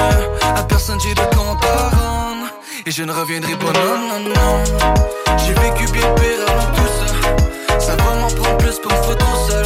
[0.56, 2.48] À personne j'ai de compte à rendre
[2.86, 3.74] et je ne reviendrai pas.
[3.74, 4.64] Non, non, non.
[5.40, 7.80] J'ai vécu bien pire avant tout ça.
[7.80, 9.66] Ça va m'en prendre plus pour me foutre sol.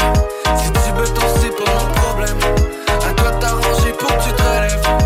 [0.57, 2.39] Si tu veux t'en c'est pas mon problème.
[3.07, 5.03] À toi t'arranger pour que tu te relèves.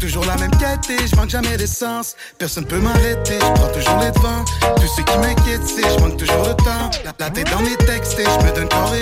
[0.00, 2.16] Toujours la même quête et je manque jamais d'essence.
[2.38, 4.44] Personne peut m'arrêter, je prends toujours les devants.
[4.76, 6.90] Tout ce qui m'inquiète, c'est je manque toujours de temps.
[7.04, 9.00] La, la tête dans mes textes et je me donne corps et.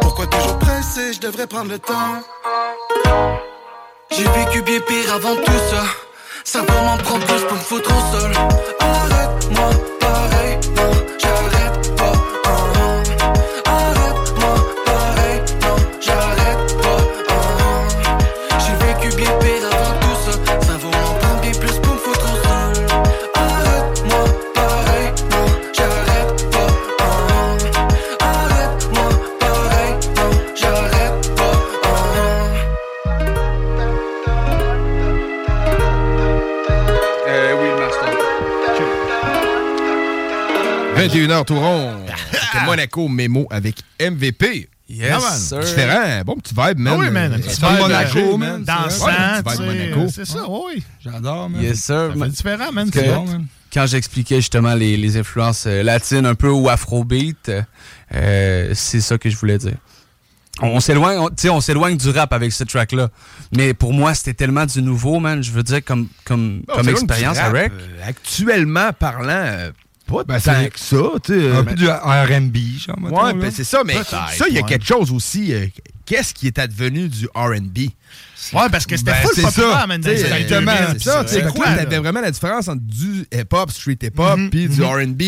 [0.00, 2.22] Pourquoi toujours pressé, je devrais prendre le temps?
[4.10, 5.84] J'ai vécu bien pire avant tout ça.
[6.84, 8.32] M'en prendre plus pour me foutre au sol.
[8.80, 10.58] Arrête-moi, pareil,
[41.12, 41.96] 21h tout rond.
[42.32, 44.68] C'était Monaco Mémo avec MVP.
[44.88, 45.38] Yes, Ah, man.
[45.38, 45.60] sir.
[45.60, 46.22] Différent.
[46.26, 46.94] Bon petit vibe, man.
[46.96, 48.64] Ah oui, man, un Euh, petit c'est vibe, Monaco, euh, man.
[48.64, 50.12] dansant, Ouais, un petit tu vibe sais, Monaco.
[50.12, 50.82] c'est ça, oui.
[51.04, 51.62] J'adore, man.
[51.62, 52.12] Yes, sir.
[52.16, 52.90] Ça fait différent, man.
[52.92, 53.46] C'est bon, man.
[53.72, 57.52] quand j'expliquais justement les, les influences euh, latines un peu ou afrobeat,
[58.14, 59.76] euh, c'est ça que je voulais dire.
[60.62, 63.08] On, s'éloigne, on, tu sais, on s'éloigne du rap avec ce track-là.
[63.56, 65.40] Mais pour moi, c'était tellement du nouveau, man.
[65.42, 67.68] Je veux dire, comme, comme, Bon, comme c'est expérience euh,
[68.04, 69.70] actuellement parlant,
[70.10, 70.96] pas Ben, tant c'est- que ça.
[70.96, 74.62] Un euh, peu du R&B, genre, Ouais, ben c'est ça, mais ça, il y a
[74.62, 74.68] ouais.
[74.68, 75.52] quelque chose aussi.
[75.52, 75.66] euh,
[76.06, 77.78] Qu'est-ce qui est advenu du RB?
[78.52, 80.72] Ouais, parce que c'était full c'est populaire, man, Exactement.
[80.88, 81.66] 2000, C'est quoi?
[81.66, 84.86] T'avais vraiment la différence entre du hip-hop, street hip-hop, Mhm, puis du mhm.
[85.12, 85.22] RB.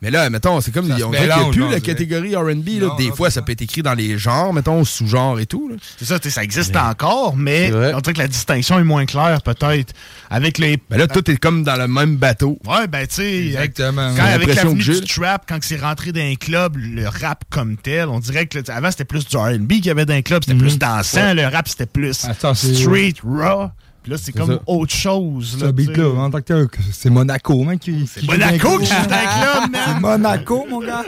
[0.00, 2.96] Mais là, mettons, c'est comme, Ça on dirait qu'il n'y a plus la catégorie RB.
[2.98, 5.72] Des fois, ça peut être écrit dans les genres, mettons, sous-genres et tout.
[5.96, 9.92] C'est ça, ça existe encore, mais on dirait que la distinction est moins claire, peut-être.
[10.30, 10.78] Avec les.
[10.90, 12.58] Ben là, tout est comme dans le même bateau.
[12.66, 13.46] Ouais, ben, tu sais.
[13.46, 14.14] Exactement.
[14.16, 18.08] Quand avec l'avenue du trap, quand c'est rentré dans un club, le rap comme tel,
[18.08, 20.58] on dirait que avant c'était plus du RB qu'il y avait dans un club, c'était
[20.58, 23.70] plus dansant, le rap c'était plus street, raw.
[24.08, 24.62] Puis là, c'est C'est comme ça.
[24.66, 25.58] autre chose.
[25.60, 27.92] Ce beat-là, en tant que tel, c'est Monaco, man, qui.
[28.06, 29.80] qui joue Monaco qui joue dans le club, man.
[29.86, 31.04] C'est Monaco, mon gars.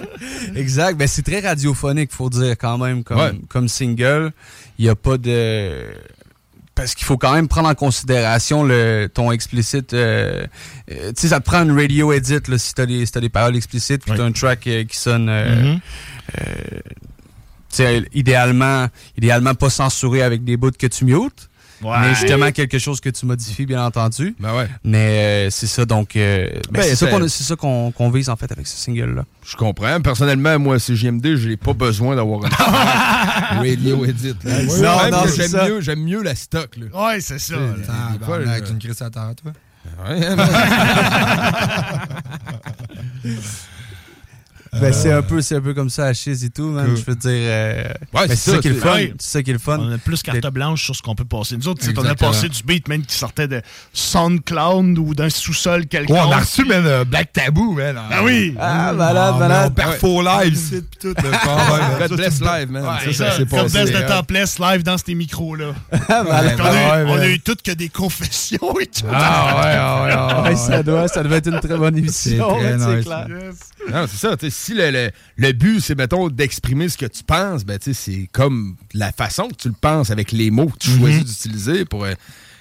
[0.55, 0.99] Exact.
[0.99, 3.33] Ben, c'est très radiophonique, faut dire, quand même, comme, Ouais.
[3.49, 4.33] comme single.
[4.79, 5.87] Il n'y a pas de.
[6.75, 9.93] parce qu'il faut quand même prendre en considération le, ton explicite.
[9.95, 10.47] euh,
[10.91, 13.21] euh, tu sais, ça te prend une radio edit là, si t'as des, si t'as
[13.21, 15.29] des paroles explicites, puis t'as un track euh, qui sonne.
[15.31, 15.81] euh, Mhm.
[16.39, 16.81] euh,
[17.71, 21.49] tu sais, idéalement, idéalement pas censuré avec des bouts que tu mutes.
[21.83, 21.97] Ouais.
[22.01, 24.35] Mais justement quelque chose que tu modifies, bien entendu.
[24.39, 24.69] Ben ouais.
[24.85, 26.15] Mais euh, c'est ça, donc.
[26.17, 27.07] euh, ben, Ben, c'est ça
[27.57, 29.25] qu'on c'est vise en fait avec ce single-là.
[29.45, 30.01] Je comprends.
[30.01, 32.51] Personnellement, moi, CGMD, j'ai pas besoin d'avoir une
[33.59, 34.35] radio edit.
[34.45, 34.63] là.
[34.63, 35.69] Non, même, non, j'aime ça.
[35.69, 36.77] mieux, j'aime mieux la stock.
[36.77, 37.07] Là.
[37.07, 37.55] Ouais, c'est ça.
[38.25, 39.53] fois, avec une crise à terre, toi.
[40.07, 40.21] Ouais,
[44.73, 46.95] Ben, c'est un peu c'est un peu comme ça à Chiz et tout, man.
[46.97, 47.31] Je veux dire.
[47.33, 47.83] euh,
[48.15, 48.95] Ouais, ben, c'est c'est ça, ça qui est le c'est- fun.
[48.95, 49.15] ouais.
[49.19, 49.79] C'est ça qui est le fun.
[49.81, 51.57] On a plus carte blanche sur ce qu'on peut passer.
[51.57, 53.61] Nous autres, on a passé du beat, man, qui sortait de
[53.93, 56.17] SoundCloud ou d'un sous-sol quelconque.
[56.17, 57.97] Ouais, on a reçu, man, euh, Black Taboo, man.
[58.11, 58.55] Ah oui!
[58.61, 59.75] Ah, malade, On malade.
[59.75, 61.09] perfo live tout.
[61.09, 61.39] là.
[61.43, 62.83] Ah, ouais, God ça, bless c'est- live, man.
[62.85, 64.03] Ouais, ça, ça ça, s'est God bless de hein.
[64.07, 65.73] Topless live dans ces micros-là.
[66.09, 66.61] malade.
[67.09, 69.05] on, a eu, toutes que des confessions et tout.
[69.13, 72.57] Ah, ouais, ouais, ouais, ça, doit, ça devait être une très bonne émission.
[72.61, 73.27] c'est clair.
[73.93, 74.37] Non, c'est ça.
[74.37, 77.79] tu sais, Si le, le, le but, c'est, mettons, d'exprimer ce que tu penses, ben,
[77.81, 81.25] c'est comme la façon que tu le penses avec les mots que tu choisis Mhm.
[81.25, 82.05] d'utiliser pour.
[82.05, 82.15] euh,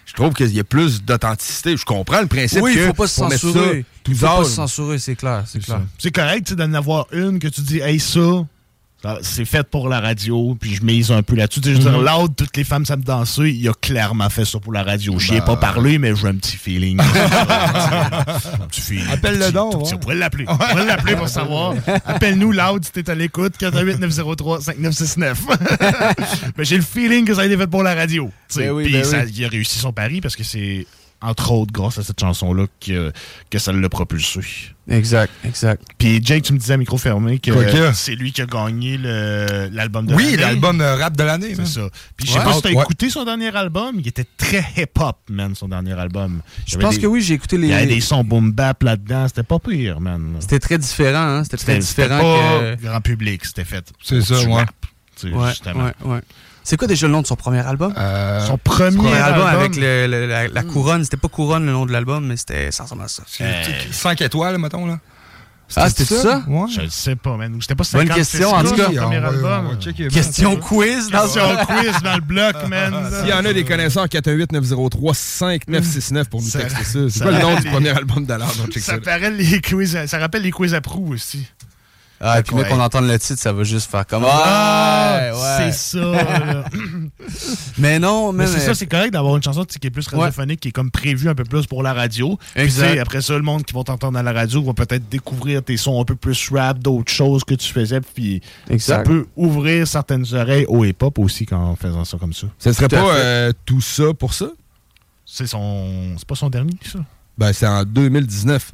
[0.05, 1.77] je trouve qu'il y a plus d'authenticité.
[1.77, 3.85] Je comprends le principe Oui, que il faut pas se censurer.
[4.07, 5.43] Il faut pas se censurer, c'est clair.
[5.45, 5.81] C'est clair.
[5.99, 8.43] C'est correct, d'en avoir une que tu dis, hey, ça,
[9.21, 11.61] c'est fait pour la radio, puis je mise un peu là-dessus.
[11.63, 12.05] Je veux dire, Mhm.
[12.05, 15.17] Loud, toutes les femmes savent danser, il a clairement fait ça pour la radio.
[15.17, 16.99] Je n'y ai Ben, pas parlé, mais j'ai un petit feeling.
[17.01, 19.07] un petit feeling.
[19.09, 19.91] Appelle-le donc, petit.
[19.91, 19.93] ouais.
[19.95, 20.45] On pourrait l'appeler.
[20.47, 21.73] On pourrait l'appeler pour savoir.
[22.05, 25.35] Appelle-nous Loud si t'es à l'écoute, 418-903-5969.
[26.57, 28.29] mais j'ai le feeling que ça a été fait pour la radio.
[28.55, 29.31] Ben oui, Puis ben oui.
[29.35, 30.85] il a réussi son pari parce que c'est,
[31.21, 33.11] entre autres, grâce à cette chanson-là que,
[33.49, 34.39] que ça l'a propulsé.
[34.89, 35.83] Exact, exact.
[35.97, 37.51] Puis Jake, tu me disais à micro fermé que
[37.93, 40.37] c'est lui qui a gagné le- l'album de Oui, l'année.
[40.37, 41.65] l'album euh, rap de l'année, C'est man.
[41.67, 41.89] ça.
[42.15, 42.45] Puis je sais Ouais.
[42.45, 42.81] pas si t'as Ouais.
[42.83, 46.41] écouté son dernier album, il était très hip-hop, man, son dernier album.
[46.65, 47.67] Je pense des- que oui, j'ai écouté les.
[47.67, 50.37] Il y avait des sons boom bap là-dedans, c'était pas pire, man.
[50.39, 51.43] C'était très différent, hein.
[51.43, 52.81] C'était très différent pas que.
[52.81, 53.85] grand public, c'était fait.
[54.01, 54.63] C'est ça, ouais.
[55.23, 55.83] Ouais, justement.
[55.83, 56.21] ouais, ouais.
[56.69, 57.91] C'est quoi déjà le nom de son premier album?
[57.97, 61.03] Euh, Son premier, Premier album, album, avec le- le- la, la couronne.
[61.03, 63.23] C'était pas couronne le nom de l'album, mais c'était ça ressemble à ça.
[63.41, 64.99] Euh, 5 étoiles, mettons, là.
[65.75, 66.43] Ah, c'était ça?
[66.47, 66.65] Ouais.
[66.75, 67.57] Je le sais pas, man.
[67.61, 68.89] C'était pas Bonne 56 question, en tout cas.
[68.89, 69.77] On va- on va man.
[70.11, 72.93] Question quiz dans Question quiz dans le bloc, man.
[73.19, 76.99] S'il y en a des connaisseurs, 418-903-5969 pour nous Ça- texter ça.
[77.09, 78.25] C'est ça quoi le nom du premier album
[78.71, 78.93] check ça.
[78.93, 81.45] Ça, paraît les quiz, à- ça rappelle les quiz à proue aussi.
[82.21, 84.25] Ah, et puis, dès qu'on entend le titre, ça va juste faire comme.
[84.27, 85.71] Ah, Ouais, ouais.
[85.71, 85.99] c'est ça.
[85.99, 86.65] là.
[87.77, 88.51] Mais non, Mais mais.
[88.51, 91.29] c'est ça, c'est correct d'avoir une chanson qui est plus radiophonique, qui est comme prévue
[91.29, 92.37] un peu plus pour la radio.
[92.53, 92.87] Puis, Exact.
[92.87, 95.63] tu sais, après ça, le monde qui va t'entendre à la radio va peut-être découvrir
[95.63, 98.01] tes sons un peu plus rap, d'autres choses que tu faisais.
[98.01, 98.97] Puis Exact.
[98.97, 102.47] ça peut ouvrir certaines oreilles au hip-hop aussi quand en faisant ça comme ça.
[102.57, 104.47] Ce serait Tout pas euh, tout ça pour ça?
[105.25, 106.15] C'est son.
[106.17, 106.99] C'est pas son dernier, ça?
[107.37, 108.73] Ben, c'est en 2019.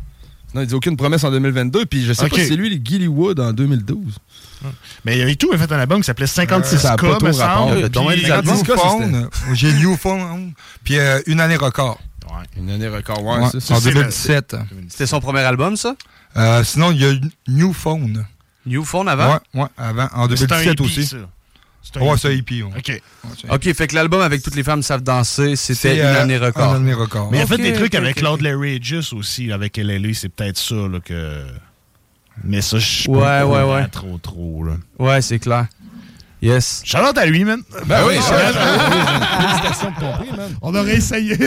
[0.56, 1.86] Non, il dit aucune promesse en 2022.
[1.86, 2.30] Puis je sais Ok.
[2.32, 4.18] pas si c'est lui, les Gilly Wood, en 2012.
[5.03, 7.03] Mais il tout, il a fait un album qui s'appelait 56 ça a pas K,
[7.03, 7.34] me rapport.
[7.34, 7.89] semble.
[9.14, 9.53] Ça.
[9.53, 10.53] J'ai New Phone.
[10.84, 11.99] Puis euh, une année record.
[12.58, 14.56] Une année record, ouais, Ouais, ça, ça, en c'est 2017.
[14.89, 15.95] C'était son premier album, ça?
[16.38, 17.14] Euh, sinon, il y a
[17.47, 18.26] New Phone.
[18.66, 19.39] New Phone avant?
[19.53, 20.08] Ouais, ouais, avant.
[20.14, 21.06] En Mais c'est un 2017 hippie, aussi.
[21.06, 21.18] ça.
[21.99, 22.63] Ouais, c'est un hippie.
[22.63, 22.71] ouais.
[22.77, 22.88] OK.
[22.89, 23.01] Ouais,
[23.51, 26.71] Ok, fait que l'album avec toutes les femmes savent danser, c'était une euh, année record.
[26.75, 27.29] Une année record.
[27.31, 28.41] Mais il a fait des trucs avec Claude.
[28.41, 31.43] Larry Just aussi, avec LLA, c'est peut-être ça là, que.
[32.43, 33.88] Mais ça, je suis Ouais, pas ouais, ouais.
[33.88, 34.63] trop, trop.
[34.65, 34.73] Là.
[34.99, 35.67] Ouais, c'est clair.
[36.41, 36.81] Yes.
[36.83, 37.61] Charlotte à lui, man.
[37.88, 39.41] Ben oui, Charlotte, ouais.
[39.47, 40.55] Félicitations pour ton prix, man.
[40.61, 41.38] On aurait essayé.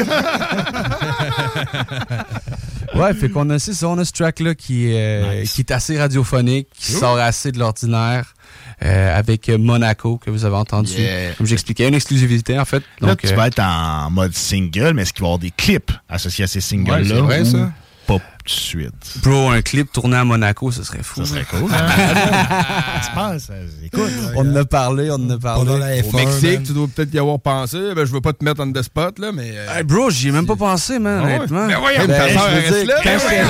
[2.94, 6.92] Ouais, fait qu'on a, on ce track-là qui, est, euh, qui est assez radiophonique, qui
[6.92, 7.00] Cool.
[7.00, 8.34] sort assez de l'ordinaire,
[8.82, 10.92] euh, avec Monaco, que vous avez entendu.
[10.92, 11.32] Yeah.
[11.36, 12.82] Comme j'expliquais, une exclusivité, en fait.
[13.00, 15.38] Là, Donc, tu euh, vas être en mode single, mais est-ce qu'il va y avoir
[15.38, 16.96] des clips associés à ces singles-là?
[16.96, 17.72] Ouais, c'est vrai, ça.
[18.08, 19.18] Pas tout de suite.
[19.22, 21.20] bro, un clip tourné à Monaco, ce serait fou.
[21.26, 21.70] Ça serait cool.
[21.70, 21.86] hein?
[23.04, 23.50] tu penses?
[23.84, 24.10] Écoute.
[24.34, 25.66] On en a parlé, on en a parlé.
[25.66, 26.62] Pendant la Au F1, Mexique, man.
[26.62, 27.76] tu dois peut-être y avoir pensé.
[27.94, 29.50] Ben, je veux pas te mettre on the spot, là, mais.
[29.54, 31.36] euh, Hey, bro, j'y ai même pas pensé, man, Ah ouais?
[31.36, 31.66] honnêtement.
[31.66, 33.46] Ben voyons, Ben, ta veux reste dire, là, quand ben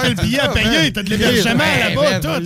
[0.00, 2.44] t'as le billet à payer, t'as de l'hébergement là-bas, tout.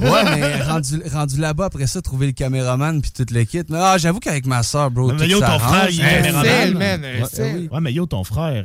[0.00, 0.12] Voyons.
[0.12, 3.62] Ouais, mais rendu, rendu là-bas, après ça, trouver le caméraman puis tout le kit.
[3.68, 7.04] Mais, ah, j'avoue qu'avec ma soeur, bro, Mais tout yo, ton frère, il est caméraman.
[7.70, 8.64] Ouais, mais yo, ton frère.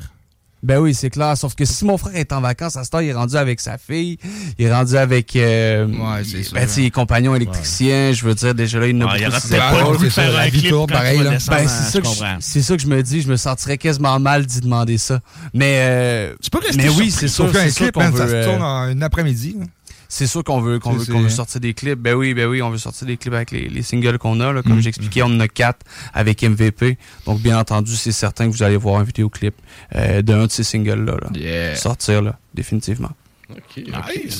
[0.61, 1.37] Ben oui, c'est clair.
[1.37, 3.59] Sauf que si mon frère est en vacances, à ce temps, il est rendu avec
[3.61, 4.17] sa fille.
[4.57, 5.35] Il est rendu avec.
[5.35, 6.53] Euh, Ouais, c'est sûr.
[6.53, 8.11] Ben, tu sais, les compagnons électriciens.
[8.11, 10.47] Je veux dire, déjà là, il n'a ses pas de c'est faire ça, la un
[10.49, 11.31] vie tourne pareil, là.
[11.47, 12.07] Ben, hein, c'est ça, que
[12.41, 13.21] c'est ça que je me dis.
[13.21, 15.19] Je me sentirais quasiment mal d'y demander ça.
[15.53, 18.01] Mais, euh, Tu peux rester mais oui, c'est sûr, Sauf qu'un c'est sûr clip, qu'on
[18.01, 19.55] man, ça veut, se euh, tourne en une après-midi.
[19.59, 19.65] là.
[20.11, 21.99] C'est sûr qu'on veut, qu'on veut, qu'on veut sortir des clips.
[21.99, 24.51] Ben oui, ben oui, on veut sortir des clips avec les, les singles qu'on a.
[24.51, 24.61] Là.
[24.63, 24.81] Comme Mhm.
[24.81, 26.97] j'expliquais, on en a quatre avec MVP.
[27.25, 29.53] Donc, bien entendu, c'est certain que vous allez voir un vidéoclip
[29.95, 31.13] euh, d'un de ces singles-là.
[31.21, 31.75] là.
[31.75, 33.11] Sortir, là, définitivement.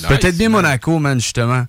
[0.08, 1.64] Peut-être bien Monaco, man, justement.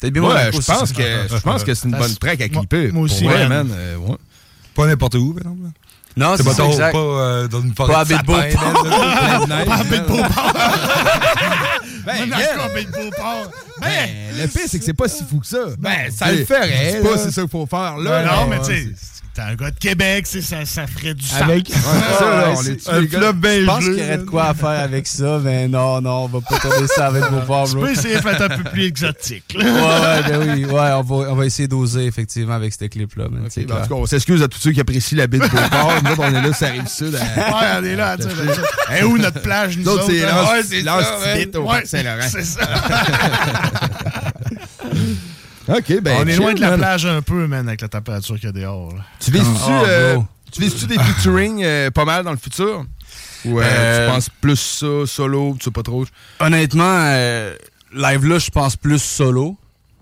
[0.00, 0.60] Peut-être bien Ouais, Monaco.
[0.60, 2.90] je pense que, je pense que c'est une bonne track à clipper.
[2.90, 3.48] moi aussi, man.
[3.48, 3.68] man.
[3.72, 4.16] euh, ouais.
[4.74, 5.70] Pas n'importe où, par exemple.
[6.16, 6.92] Non, c'est c'est pas, ça, trop- exact.
[6.92, 10.04] pas euh, dans une forêt Pas à de man, neige, Pas à man.
[12.04, 12.68] Ben, Monaco, yeah.
[12.74, 13.50] Bilbo Port.
[13.80, 15.58] Ben, le pire, c'est que c'est pas si fou que ça.
[15.78, 18.22] Ben, ça T'sais, le ferait, C'est pas c'est ça qu'il faut faire Ben là.
[18.24, 18.46] non, là.
[18.50, 18.94] mais tu sais,
[19.34, 21.40] t'es un gars de Québec, c'est ça, ça ferait du sens.
[21.42, 24.18] Avec- Ouais, c'est ça, là, on est un flop bien Je pense qu'il y aurait
[24.18, 27.24] de quoi à faire avec ça, mais non, non, on va pas tourner ça avec
[27.24, 27.72] vos pauvres.
[27.72, 29.54] Tu peux essayer de faire un peu plus exotique.
[29.58, 29.64] là.
[29.64, 33.26] Ouais, ouais, ben oui, ouais, on va, on va essayer d'oser effectivement avec ce clip-là.
[33.30, 35.92] Ben, en tout cas, on s'excuse à tous ceux qui apprécient la bite de Beauport.
[36.04, 37.14] Nous on est là, ça arrive sud.
[37.14, 37.20] Ouais,
[37.80, 38.98] on est là, tu sais.
[39.00, 40.06] Et où notre plage, nous autres?
[40.08, 40.44] c'est hein?
[40.50, 41.56] Ouais, c'est ça, ouais.
[41.56, 42.28] au Ouais, Parc Saint-Laurent.
[42.30, 42.60] C'est ça.
[45.68, 46.16] OK, ben.
[46.20, 46.78] on est loin chill, de la man.
[46.80, 48.94] plage un peu, man, avec la température qu'il y a dehors.
[48.94, 49.02] là.
[49.20, 50.18] Tu vises-tu Ah, euh,
[50.58, 52.84] vises-tu des featuring euh, pas mal dans le futur?
[53.44, 56.04] Ou euh, Euh, tu penses plus ça, solo, tu sais pas trop?
[56.40, 57.54] Honnêtement, euh,
[57.94, 59.56] live là, je pense plus solo.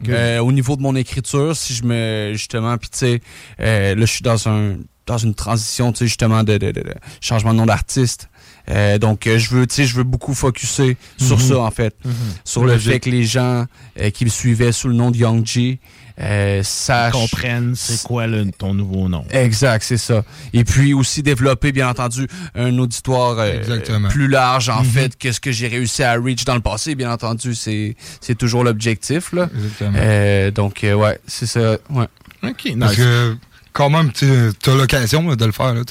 [0.08, 3.20] Euh, au niveau de mon écriture, si je me justement, puis tu sais,
[3.60, 6.80] euh, là je suis dans un dans une transition, tu sais justement de, de, de-
[6.80, 8.30] de changement de nom d'artiste.
[8.70, 11.42] Euh, donc euh, je veux, tu sais, je veux beaucoup focuser sur Mhm.
[11.48, 12.12] ça en fait, Mhm.
[12.44, 13.66] sur le fait que les gens
[14.00, 15.78] euh, qui me suivaient sous le nom de Young G
[16.22, 19.24] euh, sachent comprennent c'est quoi le- ton nouveau nom.
[19.30, 20.22] Exact, c'est ça.
[20.52, 24.90] Et puis aussi développer, bien entendu, un auditoire euh, plus large, en Mhm.
[24.90, 28.36] fait, que ce que j'ai réussi à reach dans le passé, bien entendu, c'est c'est
[28.36, 29.32] toujours l'objectif.
[29.32, 29.48] là.
[29.54, 29.92] Exactement.
[29.96, 31.78] Euh, donc, euh, ouais, c'est ça.
[31.88, 32.06] Ouais.
[32.42, 33.36] OK, Parce que,
[33.72, 35.82] quand même, tu as l'occasion là, de le faire, là,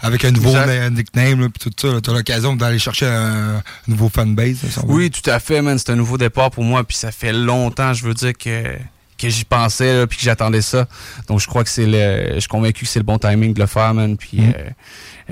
[0.00, 0.90] avec un nouveau Exact.
[0.90, 2.00] nickname, là, puis tout ça.
[2.00, 4.58] Tu as l'occasion d'aller chercher un nouveau fanbase.
[4.84, 5.78] Oui, tout à fait, man.
[5.78, 8.76] C'est un nouveau départ pour moi, puis ça fait longtemps, je veux dire, que
[9.18, 10.88] que j'y pensais, puis que j'attendais ça.
[11.28, 12.36] Donc, je crois que c'est le...
[12.36, 14.16] Je suis convaincu que c'est le bon timing de le faire, man.
[14.16, 14.54] Puis, Mm.
[14.56, 14.70] euh,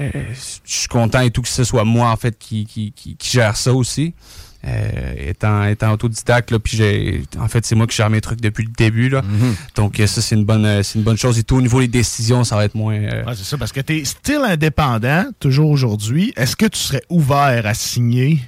[0.01, 0.11] euh,
[0.67, 3.31] je suis content et tout que ce soit moi, en fait, qui, qui, qui, qui
[3.31, 4.13] gère ça aussi.
[4.67, 8.41] Euh, étant, étant autodidacte, là, puis j'ai, en fait, c'est moi qui gère mes trucs
[8.41, 9.23] depuis le début, là.
[9.77, 11.39] Donc, euh, ça, c'est une bonne, euh, c'est une bonne chose.
[11.39, 12.95] Et tout au niveau des décisions, ça va être moins.
[12.97, 16.33] euh, Ouais, c'est ça, parce que t'es still indépendant, toujours aujourd'hui.
[16.37, 18.41] Est-ce que tu serais ouvert à signer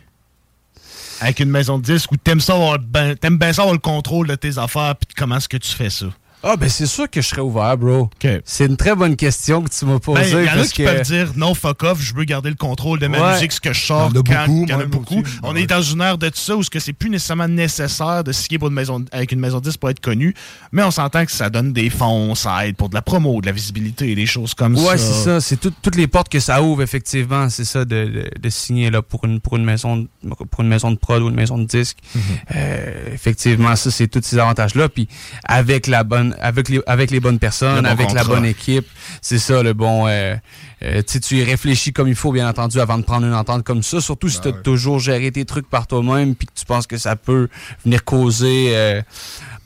[1.21, 3.79] avec une maison de disques ou t'aimes ça avoir ben, t'aimes bien ça avoir le
[3.81, 6.07] contrôle de tes affaires puis comment est-ce que tu fais ça?
[6.43, 8.09] Ah, ben c'est sûr que je serais ouvert, bro.
[8.45, 10.31] C'est une très bonne question que tu m'as Ben, posée.
[10.31, 10.89] Il y en a parce qui que...
[10.89, 13.33] peuvent dire non, fuck off, je veux garder le contrôle de ma Ouais.
[13.35, 14.85] musique, ce que je sors Il y en a quand beaucoup, il y en a
[14.87, 15.21] beaucoup.
[15.21, 15.33] aussi.
[15.43, 18.25] On est dans une ère de tout ça où ce que c'est plus nécessairement nécessaire
[18.25, 20.35] de signer pour une maison, avec une maison de disques pour être connu,
[20.73, 23.47] mais on s'entend que ça donne des fonds, ça aide pour de la promo, de
[23.47, 24.83] la visibilité, des choses comme ça.
[24.83, 25.41] Ouais, c'est ça.
[25.43, 27.51] C'est tout- toutes les portes que ça ouvre, effectivement.
[27.51, 30.07] C'est ça de, de, de signer là, pour, une, pour, une maison,
[30.51, 31.99] pour une maison de prod ou une maison de disque.
[32.15, 32.23] Mhm.
[32.57, 34.89] Euh, effectivement, ça, c'est tous ces avantages-là.
[34.89, 35.07] Puis
[35.45, 38.87] avec la bonne, avec les, avec les bonnes personnes, Le bon avec la bonne équipe,
[39.23, 40.07] c'est ça le bon.
[40.07, 40.37] Euh,
[40.83, 43.83] euh, tu y réfléchis comme il faut, bien entendu, avant de prendre une entente comme
[43.83, 44.01] ça.
[44.01, 46.97] Surtout si tu as toujours géré tes trucs par toi-même, puis que tu penses que
[46.97, 47.49] ça peut
[47.85, 48.73] venir causer.
[48.75, 49.03] euh,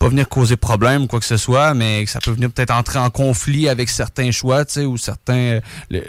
[0.01, 2.99] pas venir causer problème quoi que ce soit, mais que ça peut venir peut-être entrer
[2.99, 5.61] en conflit avec certains choix, tu sais, ou certains...
[5.89, 6.03] le-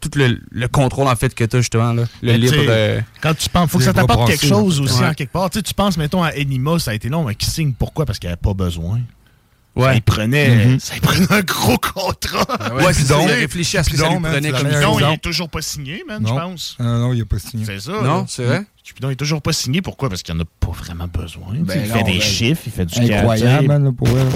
[0.00, 2.54] tout le, le contrôle, en fait, que tu as, justement, là, le Mais libre...
[2.68, 5.08] euh, Quand tu penses, faut que ça t'apporte quelque chose aussi Ouais.
[5.08, 5.50] en quelque part.
[5.50, 8.06] Tu penses, mettons, à Enima, ça a été long, mais qui signe pourquoi?
[8.06, 9.00] Parce qu'il n'y avait pas besoin.
[9.74, 9.84] Ouais.
[9.84, 10.80] Ça, il prenait, Mhm.
[10.80, 12.74] ça, il prenait un gros contrat.
[12.74, 14.96] Ouais, c'est ça, il a réfléchi à ce que ça lui prenait comme Non, il
[14.98, 15.14] exemple.
[15.14, 16.76] est toujours pas signé, man, je pense.
[16.78, 17.64] Ah, non, il n'a pas signé.
[17.64, 17.92] C'est ça.
[18.02, 18.62] Non, c'est vrai?
[18.84, 19.80] Cupidon est toujours pas signé.
[19.80, 20.08] Pourquoi?
[20.08, 21.54] Parce qu'il n'y en a pas vraiment besoin.
[21.60, 24.28] Ben il non, fait des ben, chiffres, il fait du incroyable, man, là, pour elle.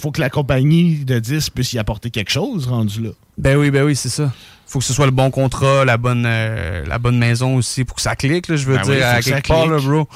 [0.00, 3.10] faut que la compagnie de 10 puisse y apporter quelque chose rendu là.
[3.38, 4.32] Ben oui, ben oui, c'est ça.
[4.70, 7.96] Faut que ce soit le bon contrat, la bonne, euh, la bonne maison aussi, pour
[7.96, 10.06] que ça clique, là, je veux Ben dire, oui, à quelque part, là, bro.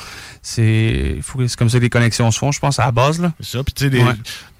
[0.42, 1.18] C'est
[1.58, 3.32] comme ça que les connexions se font, je pense, à la base, là.
[3.40, 3.64] C'est ça.
[3.64, 4.12] Puis, tu sais, Ouais.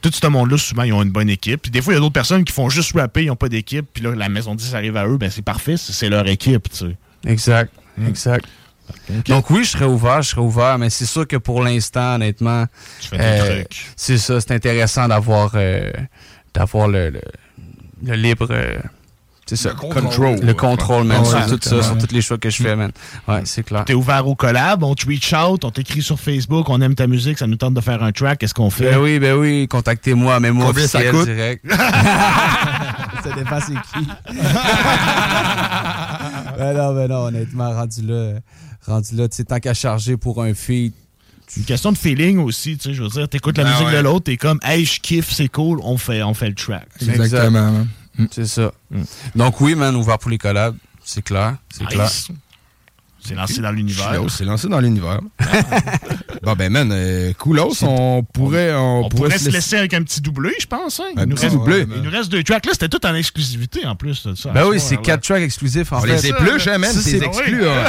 [0.02, 1.62] tout ce monde-là, souvent, ils ont une bonne équipe.
[1.62, 3.48] Puis, des fois, il y a d'autres personnes qui font juste rapper, ils n'ont pas
[3.48, 3.86] d'équipe.
[3.94, 6.76] Puis là, la maison 10 arrive à eux, ben c'est parfait, c'est leur équipe, tu
[6.88, 6.96] sais.
[7.26, 7.72] Exact,
[8.06, 8.46] exact.
[9.28, 12.66] Donc oui, je serais ouvert, je serais ouvert, mais c'est sûr que pour l'instant, honnêtement,
[13.00, 13.86] Tu fais des euh, trucs.
[13.96, 15.90] c'est ça, c'est intéressant d'avoir euh,
[16.52, 17.20] d'avoir le, le,
[18.02, 18.48] le libre
[19.46, 20.40] c'est ça, Le contrôle.
[20.40, 21.82] le contrôle, man, Ouais, sur tout exactement.
[21.82, 22.90] ça, sur tous les choix que je fais, man.
[23.28, 23.84] Ouais, c'est clair.
[23.84, 27.06] T'es ouvert au collab, on te reach out, on t'écrit sur Facebook, on aime ta
[27.06, 28.90] musique, ça nous tente de faire un track, qu'est-ce qu'on fait?
[28.92, 31.24] Ben oui, ben oui, contactez-moi, même moi Combien ça officiel coûte?
[31.26, 31.64] direct.
[33.24, 34.08] ça dépend c'est qui.
[36.58, 38.34] ben non, ben non, honnêtement, rendu là,
[38.86, 40.92] rendu là, tu sais, tant qu'à charger pour un feed,
[41.46, 43.86] C'est une question de feeling aussi, tu sais, je veux dire, t'écoutes la Ben musique
[43.88, 43.96] ouais.
[43.96, 46.86] de l'autre, t'es comme, hey, je kiffe, c'est cool, on fait, on fait le track.
[47.00, 47.86] Exactement,
[48.18, 48.28] man.
[48.30, 48.72] C'est ça.
[49.34, 51.92] Donc oui, man, ouvert pour les collabs, c'est clair, c'est Nice.
[51.94, 52.10] clair.
[53.26, 54.12] C'est lancé dans l'univers.
[54.28, 55.20] C'est lancé dans l'univers.
[56.42, 60.20] bon, ben, man, euh, coolos, on pourrait, on, On pourrait se laisser avec un petit
[60.20, 61.00] doublé, je pense.
[61.00, 61.04] hein.
[61.14, 61.86] Il, Un nous petit reste, doublé.
[61.96, 62.66] il nous reste deux tracks.
[62.66, 64.26] Là, c'était tout en exclusivité en plus.
[64.26, 66.08] de Ça, Ben oui, ce c'est quatre tracks exclusifs en On fait.
[66.08, 67.84] les épluche, hein, man, c'est c'est- exclu, hein.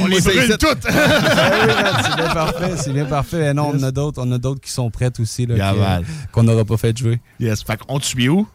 [0.00, 0.84] On les brûle toutes.
[0.90, 3.50] Ah c'est bien parfait, c'est bien parfait.
[3.50, 6.00] Et non, on a d'autres, on a d'autres qui sont prêtes aussi là,
[6.32, 7.20] qu'on n'aura pas fait jouer.
[7.40, 8.46] Yes, fait qu'on te suit où?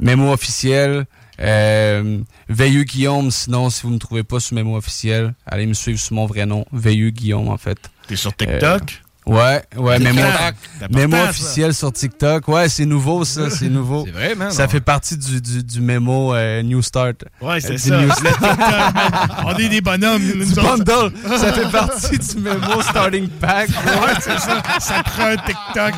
[0.00, 1.06] Mémo officiel.
[1.40, 2.18] Euh,
[2.48, 5.98] Veilleux Guillaume, sinon, si vous ne me trouvez pas sur Mémo officiel, allez me suivre
[5.98, 7.78] sur mon vrai nom, Veilleux Guillaume, en fait.
[8.08, 9.02] T'es sur TikTok?
[9.28, 10.54] Ouais, ouais, TikTok.
[10.90, 11.30] Mémo, Mémo ça.
[11.30, 12.48] officiel sur TikTok.
[12.48, 14.04] Ouais, c'est nouveau, ça, c'est nouveau.
[14.06, 14.50] C'est vrai, man.
[14.50, 17.24] Ça On- fait partie du, du, du Mémo euh, New Start.
[17.40, 18.00] Ouais, c'est Du ça.
[19.44, 20.22] On est des bonhommes.
[20.22, 21.12] nous Du bundle.
[21.38, 23.68] Ça fait partie du Mémo Starting Pack.
[23.68, 24.62] Ouais, c'est ça.
[24.80, 25.94] Ça prend un TikTok.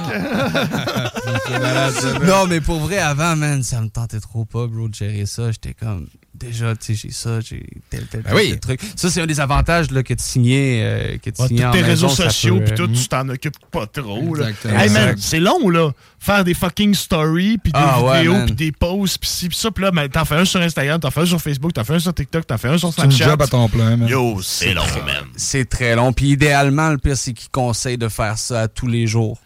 [2.27, 5.51] non, mais pour vrai, avant, man, ça me tentait trop pas, bro, de gérer ça.
[5.51, 8.51] J'étais comme, déjà, tu sais, j'ai ça, j'ai tel, tel, tel, Ben oui.
[8.51, 8.81] tel truc.
[8.97, 11.69] Ça, c'est un des avantages là, que de signer, euh, que de Ouais, signer tous
[11.69, 14.35] en tes maison, réseaux sociaux puis euh, tout, tu t'en occupes pas trop.
[14.35, 14.49] Là.
[14.51, 14.81] Exactement.
[14.81, 15.91] Hey man, c'est long là.
[16.19, 19.71] Faire des fucking stories puis des Ah, vidéos puis des posts puis ci puis ça
[19.71, 21.95] puis là ben, t'en fais un sur Instagram, t'en fais un sur Facebook, t'en fais
[21.95, 23.25] un sur TikTok, t'en fais un sur C'est Snapchat.
[23.25, 24.09] job à temps plein, man.
[24.09, 25.25] Yo, c'est long man.
[25.37, 26.13] C'est très long.
[26.13, 29.39] Puis idéalement, le pire, c'est qu'ils conseillent de faire ça à tous les jours.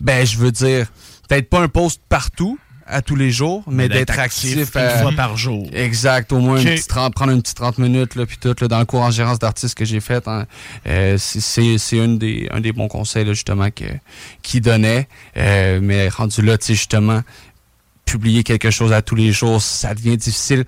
[0.00, 0.86] Ben, je veux dire,
[1.28, 5.12] peut-être pas un post partout, à tous les jours, mais, d'être actif, une euh, fois
[5.12, 5.66] par jour.
[5.72, 8.68] Exact, au moins une petite 30 prendre une petite 30 minutes, là, puis tout, là,
[8.68, 10.46] dans le cours en gérance d'artistes que j'ai fait, hein,
[10.86, 13.84] euh, c'est- c'est c'est une des, un des bons conseils, là, justement, que,
[14.42, 15.08] qu'il donnait.
[15.36, 17.22] Euh, mais rendu là, tu sais, justement,
[18.04, 20.64] publier quelque chose à tous les jours, ça devient difficile.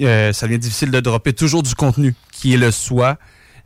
[0.00, 3.16] Euh, ça devient difficile de dropper toujours du contenu qui est le soi.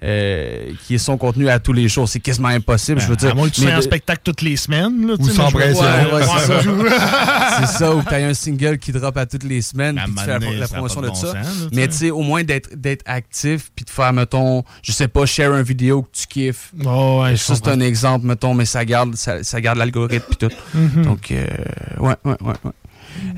[0.02, 2.08] Euh, qui est son contenu à tous les jours.
[2.08, 3.28] C'est quasiment impossible, je veux dire.
[3.30, 5.06] Ben, À moins que tu Mais en de- spectacle toutes les semaines.
[5.06, 5.82] Là, Ou tu sais, sans pression.
[5.82, 6.70] Ouais, ouais, c'est ça.
[6.72, 6.90] Ouais.
[7.66, 10.38] c'est ça, ou que t'as un single qui drop à toutes les semaines, puis un
[10.38, 11.12] tu fais la, promotion de ça.
[11.12, 14.12] bon sens, là, tu Mais tu sais, au moins d'être d'être actif, puis de faire,
[14.12, 16.72] mettons, je sais pas, share une vidéo que tu kiffes.
[16.84, 20.48] Oh, ouais, ça, c'est un exemple, mettons, mais ça garde, ça, ça garde l'algorithme, puis
[20.48, 20.54] tout.
[20.74, 21.02] Mhm.
[21.04, 21.44] Donc, euh,
[21.98, 22.70] ouais, ouais, ouais, ouais.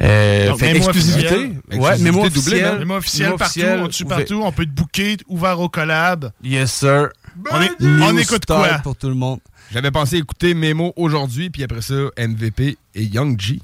[0.03, 1.27] Euh, Donc, fait mémo exclusivité.
[1.27, 1.81] officiel.
[1.81, 2.23] Ouais, mémo.
[2.23, 4.17] Mémo Mémo partout, on tue ouvert.
[4.19, 6.31] partout, on peut te booker, ouvert au collab.
[6.43, 7.09] Yes, sir.
[7.51, 8.69] On, est- on écoute quoi?
[8.83, 9.41] pour tout le monde.
[9.73, 13.61] J'avais pensé écouter Memo aujourd'hui, puis après ça, MVP et Young G.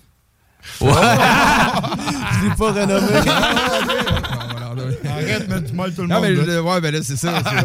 [0.80, 0.90] Ouais.
[0.93, 3.06] Je l'ai pas renommé.
[5.08, 6.24] Arrête, mais tu mal tout le Non, monde.
[6.24, 6.62] mais là.
[6.62, 7.42] ouais, ben là, c'est ça.
[7.44, 7.50] c'est-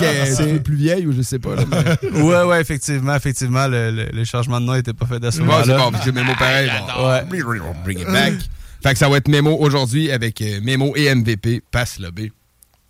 [0.00, 1.54] Peut-être qu'elle est plus vieille ou je sais pas.
[1.56, 1.64] Là,
[2.02, 5.30] mais- ouais, ouais, effectivement, effectivement, le, le- le changement de nom n'était pas fait à
[5.30, 5.64] ce Ouais, moment-là.
[5.64, 6.70] c'est bon, j'ai Memo pareil.
[6.96, 7.08] bon.
[7.08, 7.64] Ouais.
[7.84, 8.34] Bring it back.
[8.82, 11.62] Fait que ça va être Memo aujourd'hui avec euh, Memo et MVP.
[11.70, 12.30] Passe le B.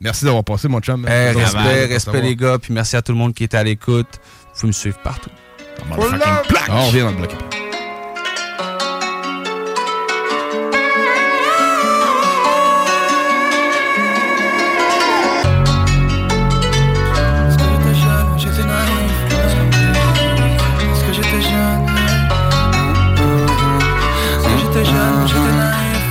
[0.00, 1.06] Merci d'avoir passé, mon chum.
[1.08, 3.56] Eh, Toujours respect, de respect les gars, puis merci à tout le monde qui était
[3.58, 4.06] à l'écoute.
[4.54, 5.30] Vous pouvez me suivre partout.
[5.80, 5.84] Ah,
[6.70, 7.30] on revient dans le bloc.
[24.84, 26.10] J'étais jeune, j'étais naïf.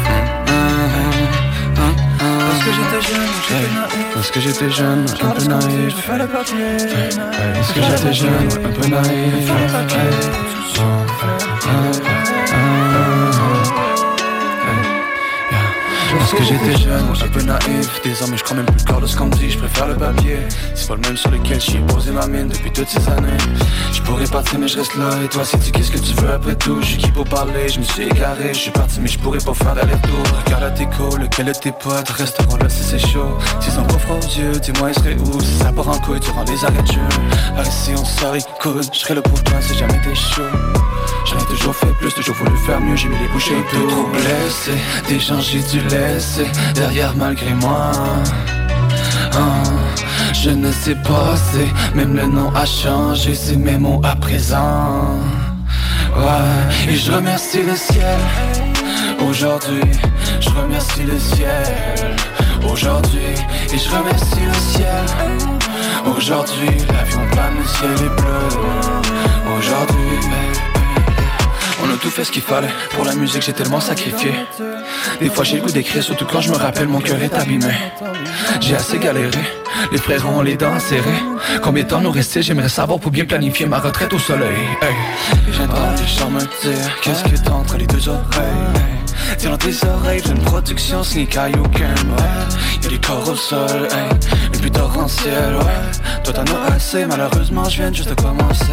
[2.46, 4.06] Parce que j'étais jeune, j'étais naïf.
[4.14, 5.96] Parce que j'étais jeune, un peu naïf.
[7.56, 9.52] Parce que j'étais jeune, un peu naïf.
[16.22, 18.00] Parce que j'étais jeune, un peu naïf.
[18.04, 19.50] Désormais je crois même plus le corps de ce qu'on dit.
[19.50, 20.38] Je préfère le papier.
[20.76, 23.38] C'est pas le même sur lequel j'y ai posé ma mine depuis toutes ces années.
[23.92, 25.10] Je pourrais partir mais je reste là.
[25.26, 26.80] Et toi si tu qu'est-ce que tu veux après tout?
[26.82, 28.54] Je suis qui pour parler, je me suis égaré.
[28.54, 30.24] Je suis parti mais je pourrais pas faire d'aller-retour.
[30.46, 33.40] Regarde à tes co, lequel de tes potes Resteront là si c'est chaud?
[33.60, 35.42] S'ils ont pas froid aux yeux, dis-moi il serait où?
[35.42, 37.02] Si ça part en couille durant les arrêts de jeu.
[37.56, 40.81] Par ici on écoute Je serai là pour toi si jamais t'es chaud
[41.26, 43.88] J'en ai toujours fait plus, toujours voulu faire mieux, j'ai mis les bouchées et tout
[43.88, 44.74] trop blessé,
[45.40, 47.92] j'ai dû laisser derrière malgré moi.
[49.34, 49.64] Ah,
[50.34, 55.20] Je ne sais pas, c'est même le nom a changé, c'est mes mots à présent.
[56.16, 58.20] Ouais, et je remercie le ciel.
[59.30, 59.82] Aujourd'hui,
[60.40, 62.16] je remercie le ciel.
[62.70, 63.34] Aujourd'hui,
[63.74, 65.38] et je remercie le ciel.
[66.06, 68.60] Aujourd'hui, l'avion plane, le ciel est bleu.
[69.58, 70.71] Aujourd'hui,
[71.84, 74.34] on a tout fait ce qu'il fallait Pour la musique j'ai tellement sacrifié
[75.20, 77.74] Des fois j'ai le goût d'écrire Surtout quand je me rappelle mon cœur est abîmé
[78.60, 79.40] J'ai assez galéré
[79.92, 81.22] Les frères ont les dents serrées
[81.62, 84.90] Combien de temps nous restait J'aimerais savoir pour bien planifier ma retraite au soleil hey.
[85.50, 88.18] Et j'entends les gens me dire Qu'est-ce que t'as entre les deux oreilles?
[89.38, 92.84] Tiens dans tes oreilles J'ai une production sneak eye aucun ouais.
[92.84, 94.10] Y'a des corps au sol hey.
[94.54, 96.22] Une pluie torrentielle ouais.
[96.24, 98.66] Toi t'en as assez Malheureusement je viens juste de commencer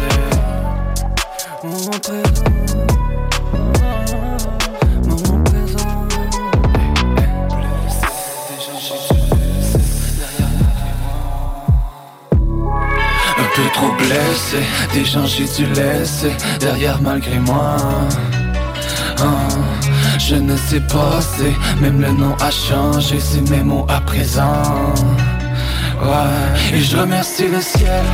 [13.87, 17.77] blessé, des gens j'ai dû laisser derrière malgré moi.
[19.21, 19.47] Ah,
[20.17, 24.93] je ne sais pas, c'est même le nom a changé, c'est mes mots à présent.
[26.01, 28.05] Ouais, et je remercie le ciel.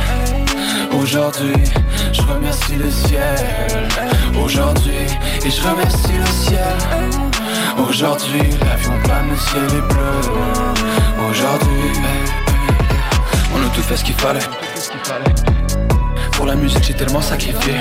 [1.00, 1.62] Aujourd'hui,
[2.12, 3.36] je remercie le ciel.
[4.42, 5.06] Aujourd'hui,
[5.44, 6.76] et je remercie le ciel.
[7.78, 10.20] Aujourd'hui, l'avion plane, le ciel est bleu.
[11.30, 11.92] Aujourd'hui,
[13.54, 14.40] on a tout fait ce qu'il fallait.
[16.36, 17.80] Pour la musique, j'ai tellement sacrifié.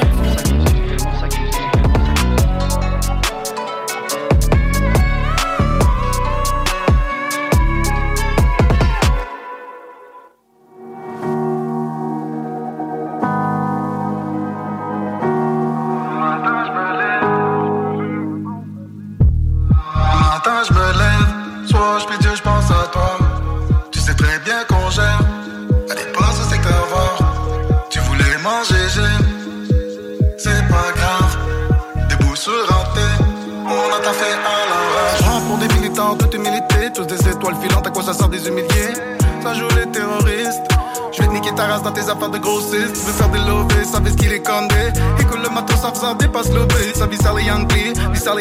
[48.27, 48.33] À.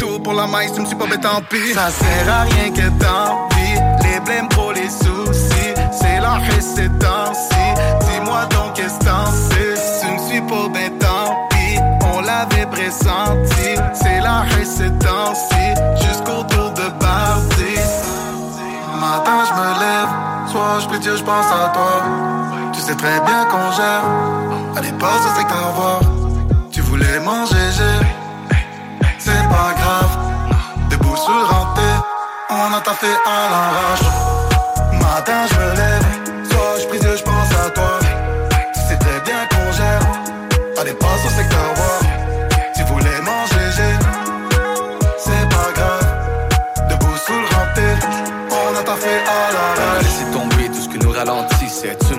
[0.00, 1.72] Tout pour la maïs, tu me suis pas bête tant pis.
[1.74, 3.78] Ça sert à rien que t'envies.
[4.02, 5.74] Les blèmes pour les soucis.
[5.92, 7.48] C'est la récédence.
[8.00, 9.74] Dis-moi donc qu'est-ce t'en sais?
[10.00, 11.78] Tu me suis pas bête tant pis.
[12.12, 13.78] On l'avait pressenti.
[13.94, 15.38] C'est la récédence.
[16.02, 17.78] Jusqu'au tour de Bardi.
[19.00, 20.08] Matin, je me lève.
[20.50, 22.02] Soit je prie je pense à toi.
[22.72, 24.04] Tu sais très bien qu'on gère.
[24.76, 26.00] Allez, passe au secteur voir.
[26.72, 27.65] Tu voulais manger,
[32.58, 34.00] On a taffé à l'arrache.
[34.92, 36.48] Matin, je me lève.
[36.50, 37.98] Soit je prie Dieu, je pense à toi.
[38.88, 40.00] Sais très bien qu'on gère.
[40.80, 41.74] Allez, passe au secteur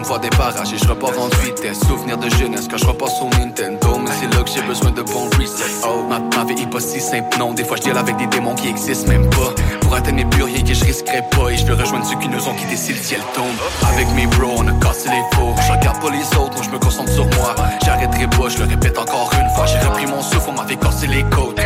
[0.08, 1.80] vois des barrages et je repars en vitesse.
[1.80, 4.00] Souvenir de jeunesse quand je repasse au Nintendo.
[4.00, 5.86] Mais c'est là que j'ai besoin de bons resets.
[5.86, 7.54] Oh, ma, vie est pas si simple, non.
[7.54, 9.54] Des fois je deal avec des démons qui existent même pas.
[9.82, 11.50] Pour atteindre mes buts, rien que je risquerais pas.
[11.50, 13.46] Et je veux rejoindre ceux qui nous ont quittés si le ciel tombe.
[13.92, 15.54] Avec mes bros, on a cassé les faux.
[15.68, 17.54] Je regarde pas les autres, je me concentre sur moi.
[17.84, 19.66] J'arrêterai pas, je le répète encore une fois.
[19.66, 21.60] J'ai repris mon souffle, on m'avait cassé les côtes.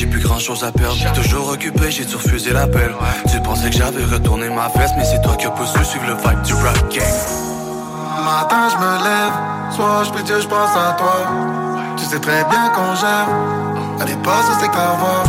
[0.00, 0.96] J'ai plus grand chose à perdre.
[1.12, 2.94] Toujours occupé, j'ai dû refuser l'appel.
[3.30, 6.06] Tu pensais que j'avais retourné ma veste, mais c'est toi qui as pas su suivre
[6.06, 7.02] le vibe du rap game.
[8.24, 9.32] Matin, je me lève.
[9.74, 11.16] Soit je Dieu, je pense à toi.
[11.98, 13.28] Tu sais très bien qu'on gère.
[14.00, 15.24] Allez, passe au secteur voir.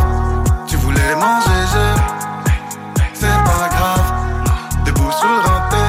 [0.68, 3.04] Tu voulais manger, j'ai.
[3.14, 4.08] C'est pas grave.
[4.86, 5.84] Debout sur le renté.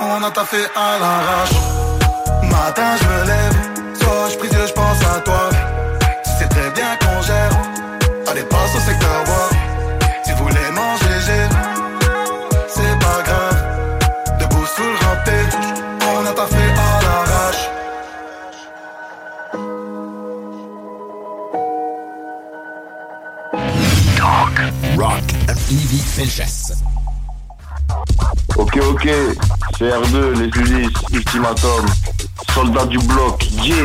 [0.00, 1.56] On a taffé à l'arrache.
[2.42, 3.56] Matin, je me lève.
[4.00, 5.50] Soit je Dieu, je pense à toi.
[6.24, 7.50] Tu sais très bien qu'on gère.
[8.28, 9.50] Allez, passe au secteur voir.
[10.24, 11.46] Tu voulais manger, j'ai.
[12.68, 13.98] C'est pas grave.
[14.40, 15.38] Debout sous le renté.
[16.02, 17.64] On a taffé à l'arrache.
[24.16, 24.56] Talk,
[24.98, 26.72] rock and Evie Felches.
[28.56, 29.08] Ok, ok,
[29.78, 31.86] c'est R2, les Ulysses, Ultimatum,
[32.54, 33.76] soldat du bloc, yeah.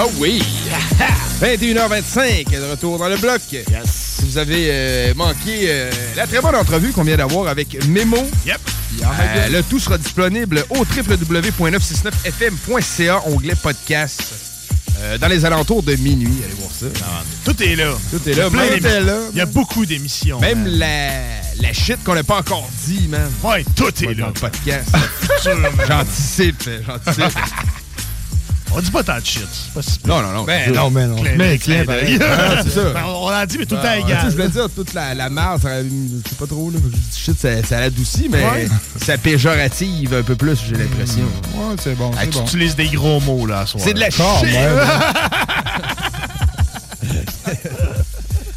[0.00, 0.40] Ah oui!
[1.42, 3.40] 21h25, de retour dans le bloc.
[3.50, 4.18] Yes.
[4.22, 8.16] Vous avez euh, manqué euh, la très bonne entrevue qu'on vient d'avoir avec Memo.
[8.46, 8.60] Yep.
[9.02, 14.22] Euh, le tout sera disponible au www.969fm.ca, onglet podcast.
[15.20, 16.86] dans les alentours de minuit, allez voir ça.
[17.44, 17.90] Tout est là.
[18.12, 19.00] Tout est Il y a là.
[19.00, 19.18] là.
[19.32, 20.38] Il y a beaucoup d'émissions.
[20.38, 20.74] Même man.
[20.78, 21.08] la,
[21.60, 23.28] la shit qu'on n'a pas encore dit, man.
[23.42, 24.32] Ouais, tout est Dans là.
[24.32, 24.90] le podcast.
[25.88, 27.36] J'anticipe, j'anticipe.
[28.74, 29.46] On dit pas tant de shit.
[29.50, 29.98] c'est pas si.
[30.06, 30.44] Non, non, non.
[30.44, 31.16] Ben non, mais non.
[31.36, 32.18] Mais clin d'œil.
[32.22, 32.90] Ah, c'est ça.
[32.90, 34.18] Ben, On l'a dit, mais tout le temps sais, égal.
[34.26, 37.38] Je voulais dire, toute la, la ça, je sais pas trop, là, je dis shit,
[37.40, 38.68] ça, ça l'adoucit, mais Ouais.
[39.04, 41.22] ça péjorative un peu plus, j'ai l'impression.
[41.54, 42.44] Ouais, c'est bon, Ah, c'est tu bon.
[42.44, 43.82] utilises des gros mots, là, à soir.
[43.84, 44.20] C'est de la shit!
[44.42, 44.68] ouais,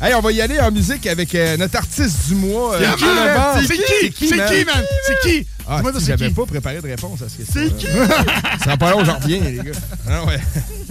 [0.04, 2.76] Hey, on va y aller en musique avec euh, notre artiste du mois.
[2.80, 3.16] C'est euh, qui, man?
[3.28, 3.68] Levent.
[3.68, 4.28] C'est qui?
[4.28, 4.84] C'est qui, man?
[5.06, 5.48] C'est qui?
[5.68, 7.62] Ah, Dis-moi, si, c'est j'avais pas préparé de réponse à ce question.
[7.62, 7.86] C'est qui?
[8.64, 9.72] Ça pas long, j'en reviens, les gars.
[10.10, 10.40] Ah, ouais.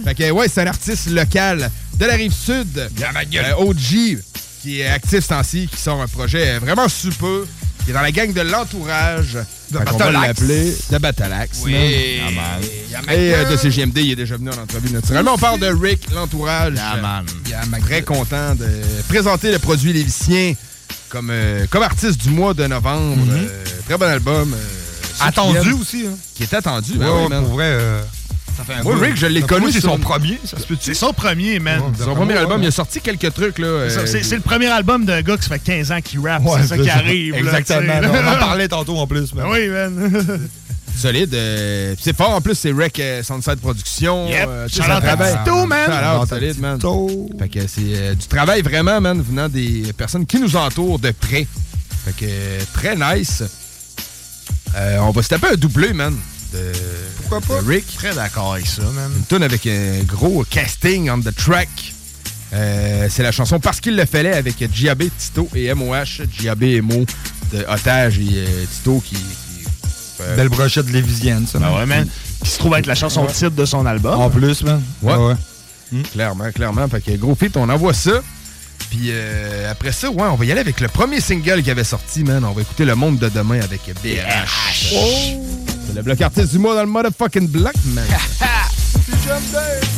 [0.03, 2.77] Fait que, ouais, c'est un artiste local de la rive sud.
[2.77, 4.19] Euh, OG,
[4.61, 7.45] qui est actif ce temps-ci, qui sort un projet vraiment super.
[7.83, 9.37] qui est dans la gang de l'entourage.
[9.71, 10.27] De Batalax.
[10.27, 11.59] l'appeler de Batalax.
[11.63, 11.71] Oui.
[11.73, 11.81] man.
[11.81, 12.61] Yeah, man.
[12.89, 13.51] Yeah, Et euh, man.
[13.53, 15.35] de CGMD, il est déjà venu en entrevue naturellement.
[15.35, 16.73] On parle de Rick, l'entourage.
[17.01, 17.25] man.
[17.85, 18.67] Très content de
[19.07, 20.53] présenter le produit Lévicien
[21.11, 23.17] comme, euh, comme artiste du mois de novembre.
[23.17, 23.29] Mhm.
[23.31, 24.53] Euh, très bon album.
[24.53, 24.57] euh,
[25.19, 26.17] Attendu aussi, hein.
[26.35, 26.93] Qui est attendu.
[26.93, 27.43] Ouais, ben oui, man.
[27.43, 27.77] pour vrai,
[28.57, 29.01] ça fait un Moi, bout.
[29.01, 29.71] Rick, je l'ai connu.
[29.71, 30.39] c'est son premier,
[30.79, 31.81] C'est son premier, man.
[31.99, 33.59] Son premier album, il a sorti quelques trucs.
[33.59, 33.67] là.
[33.67, 36.43] euh, C'est- le premier album d'un gars qui fait 15 ans qu'il rappe.
[36.45, 37.35] Ouais, c'est ça qui arrive.
[37.35, 37.93] Exactement.
[38.03, 39.33] On en parlait tantôt en plus.
[39.33, 39.45] man.
[39.49, 40.49] Oui, man.
[40.97, 41.33] Solide.
[41.33, 42.31] euh, c'est fort.
[42.31, 44.27] En plus, c'est Rec euh, Soundside Production.
[44.27, 44.45] Yep.
[44.47, 45.35] euh, ça travaille.
[45.67, 45.89] Man.
[45.89, 46.79] À solide, man.
[47.39, 51.11] Fait que c'est euh, du travail vraiment, man, venant des personnes qui nous entourent de
[51.11, 51.47] près.
[52.05, 53.41] Fait que très nice.
[54.75, 56.15] Euh, on va se taper un doublé, man.
[56.53, 56.71] De,
[57.17, 57.61] Pourquoi pas?
[57.65, 57.85] Rick.
[57.95, 59.11] Très d'accord avec ça, man.
[59.15, 61.69] Une tune avec un gros casting on the track.
[62.53, 66.25] Euh, c'est la chanson Parce qu'il le fallait avec Giabé, Tito et MOH.
[66.37, 67.05] Giabé et Mo
[67.53, 69.15] de Otage et euh, Tito qui.
[69.15, 69.21] qui
[70.21, 71.59] euh, Belle brochette lévisienne, ça.
[71.59, 72.07] Ben ouais, man.
[72.43, 73.31] Qui se trouve être la chanson Ouais.
[73.31, 74.19] titre de son album.
[74.19, 74.81] En plus, man.
[75.01, 75.15] Ouais.
[75.15, 75.35] Ouais,
[75.93, 76.01] ouais.
[76.11, 76.87] Clairement, clairement.
[76.89, 78.21] Fait que gros feat, on envoie ça.
[78.89, 81.83] Puis euh, après ça, ouais, on va y aller avec le premier single qui avait
[81.85, 82.43] sorti, man.
[82.43, 84.93] On va écouter Le Monde de demain avec BRH.
[85.91, 88.05] C'est le bloc artiste du mois dans le motherfucking block, man.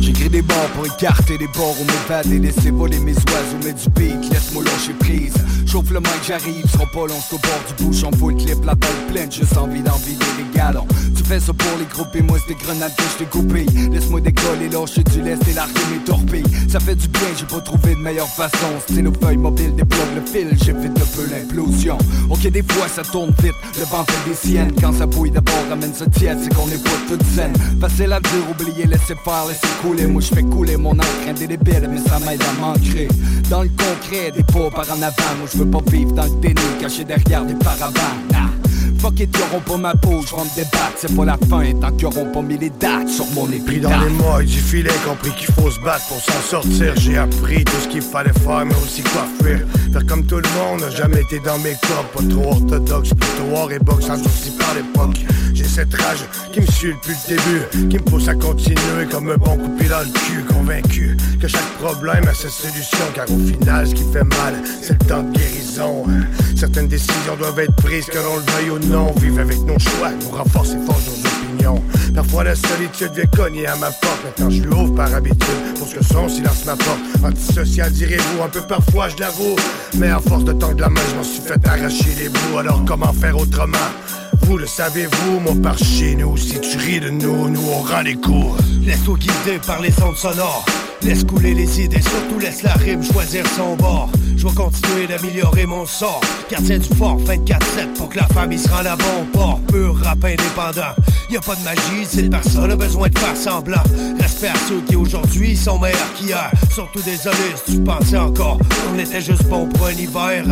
[0.00, 3.88] J'écris des bords pour écarter des bords ou m'évader, laisser voler mes oiseaux, mais du
[3.96, 5.34] beat, laisse-moi lâcher prise.
[5.66, 8.74] Chauffe le mic, j'arrive, sera pas long, c'est au bord du bouchon, full clip, la
[8.74, 10.86] balle pleine, juste envie d'en vider les galons.
[11.16, 13.66] Tu fais ça pour les groupes et moi c'est des grenades que je t'ai coupées.
[13.92, 16.68] Laisse-moi décoller, lâcher du lest et larguer mes torpilles.
[16.68, 18.66] Ça fait du bien, j'ai pas trouvé de meilleure façon.
[18.88, 21.98] Stylo feuille mobile, déploie le fil, j'évite un peu l'implosion.
[22.28, 24.72] Ok, des fois ça tourne vite, le vent fait des siennes.
[24.80, 27.52] Quand ça bouille d'abord, ramène ça tiède, c'est qu'on est pas toute zen.
[27.80, 30.06] Facile à dire, oublier, laisser faire, laisser couler.
[30.06, 33.08] Moi je fais couler mon encre indélébile, mais ça m'aide à m'ancrer.
[33.48, 35.36] Dans le concret, des pas par en avant.
[35.38, 38.16] Moi je veux pas vivre dans le déni, caché derrière des paravents.
[38.32, 38.59] Nah.
[39.00, 41.90] Fuck it, y'auront pas ma peau, je vais me débattre, c'est pas la fin, tant
[41.92, 43.92] qu'ils auront pas mis les dates sur mon Pris épitaphe.
[43.92, 46.92] dans les mois du filet, compris qu'il faut se battre pour s'en sortir.
[46.96, 49.60] J'ai appris tout ce qu'il fallait faire, mais aussi quoi fuir.
[49.90, 53.72] Faire comme tout le monde, jamais été dans mes corps, pas trop orthodoxe, plutôt hors
[53.72, 55.16] et boxe, sans aussi par l'époque.
[55.54, 59.30] J'ai cette rage qui me suit depuis le début, qui me pousse à continuer comme
[59.30, 62.98] un bon coup de pied dans le cul, convaincu que chaque problème a sa solution,
[63.14, 66.04] car au final, ce qui fait mal, c'est le temps de guérison.
[66.56, 70.10] Certaines décisions doivent être prises, que l'on le veuille ou non, vivre avec nos choix,
[70.10, 71.82] nous renforcer fort nos opinions.
[72.14, 75.86] Parfois la solitude vient cogner à ma porte, maintenant je lui ouvre par habitude, pour
[75.86, 76.98] ce que son silence m'apporte.
[77.24, 79.56] Antisocial direz-vous, un peu parfois je l'avoue,
[79.96, 82.84] mais à force de tendre la main, je m'en suis fait arracher les bouts, alors
[82.84, 83.78] comment faire autrement?
[84.42, 88.00] Vous le savez-vous, moi par chez nous, si tu ris de nous, nous on rend
[88.00, 88.56] les cours.
[88.84, 90.64] Laisse-toi guider par les ondes sonores.
[91.02, 94.10] Laisse couler les idées, surtout laisse la rime choisir son bord.
[94.36, 96.20] Je vais continuer d'améliorer mon sort.
[96.50, 99.60] Gardien du fort, 24-7 pour que la famille se rende à bon port.
[99.68, 100.94] Pur rap indépendant.
[101.30, 103.82] Y a pas de magie, c'est personne a besoin de faire semblant.
[104.20, 106.50] Respect à ceux qui aujourd'hui sont meilleurs qu'hier.
[106.72, 110.44] Surtout désolé si tu pensais encore qu'on était juste bon pour un hiver.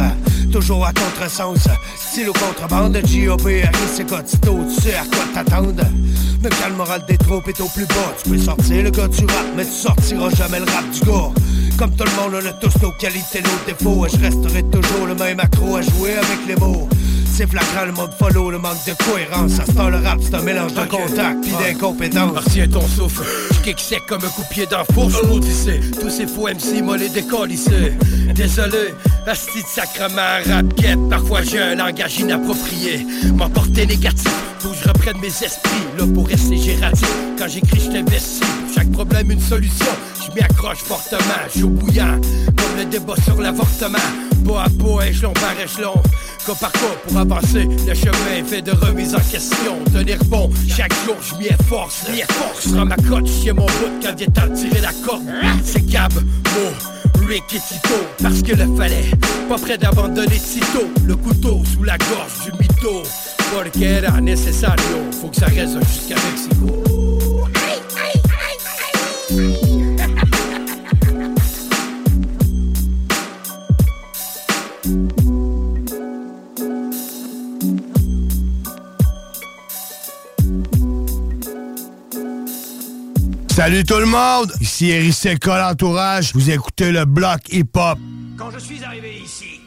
[0.52, 3.48] Toujours à contresens, style au contrebande, G.O.B.
[3.94, 5.84] c'est Cotito, tu sais à quoi t'attendre?
[6.42, 9.08] Même quand le moral des troupes est au plus bas, tu peux sortir le gars
[9.08, 11.30] du rap, mais tu sortiras jamais le rap du gars.
[11.76, 15.06] Comme tout le monde, on a tous nos qualités, nos défauts, et je resterai toujours
[15.06, 16.88] le même accro à jouer avec les mots.
[17.26, 19.58] C'est flagrant le mode follow, le manque de cohérence.
[19.60, 22.36] À ce temps, le rap, c'est un mélange de contact pis d'incompétence.
[22.36, 25.14] Retiens ton souffle, je kick sec comme un coup de pied la fourche.
[25.24, 27.92] Maudissez, tous ces faux MC, moi les décollissés.
[28.34, 28.94] Désolé,
[29.26, 33.06] asti de sacrement, rap guette, parfois j'ai un langage inapproprié.
[33.34, 35.86] M'emporter négatif, faut que je reprenne mes esprits.
[35.98, 37.08] Là pour rester gératif,
[37.38, 38.40] quand j'écris, je t'investis.
[38.74, 39.86] Chaque problème, une solution,
[40.28, 41.18] je m'y accroche fortement.
[41.56, 42.20] Chaud bouillant,
[42.56, 43.98] comme le débat sur l'avortement.
[44.46, 45.94] Pas à pas, échelon par échelon.
[46.46, 49.78] Cas par cas pour avancer, le chemin fait de remise en question.
[49.92, 52.68] Tenir bon, chaque jour je m'y efforce, m'y efforce.
[52.68, 55.24] Je ma cote, je mon bout quand il est temps de tirer la corde.
[55.64, 59.10] C'est Gab, Mo, Rick et Tito, parce que le fallait.
[59.48, 63.02] Pas prêt d'abandonner Tito, le couteau sous la gorge du mytho.
[63.50, 66.97] Porque era necesario, faut que ça reste jusqu'à Mexico.
[83.58, 87.98] Salut tout le monde, ici Eric Seca, l'entourage, vous écoutez le bloc hip-hop.
[88.36, 89.60] Quand je suis arrivé ici,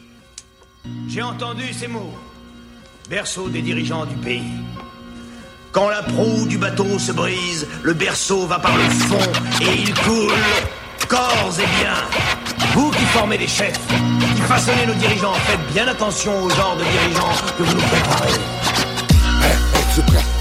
[1.08, 2.14] J'ai entendu ces mots.
[3.10, 4.50] Berceau des dirigeants du pays.
[5.72, 9.92] Quand la proue du bateau se brise, le berceau va par le fond et il
[9.92, 10.32] coule.
[11.06, 11.94] Corps et bien.
[12.72, 13.78] Vous qui formez les chefs,
[14.34, 18.61] qui façonnez nos dirigeants, faites bien attention au genre de dirigeants que vous nous préparez.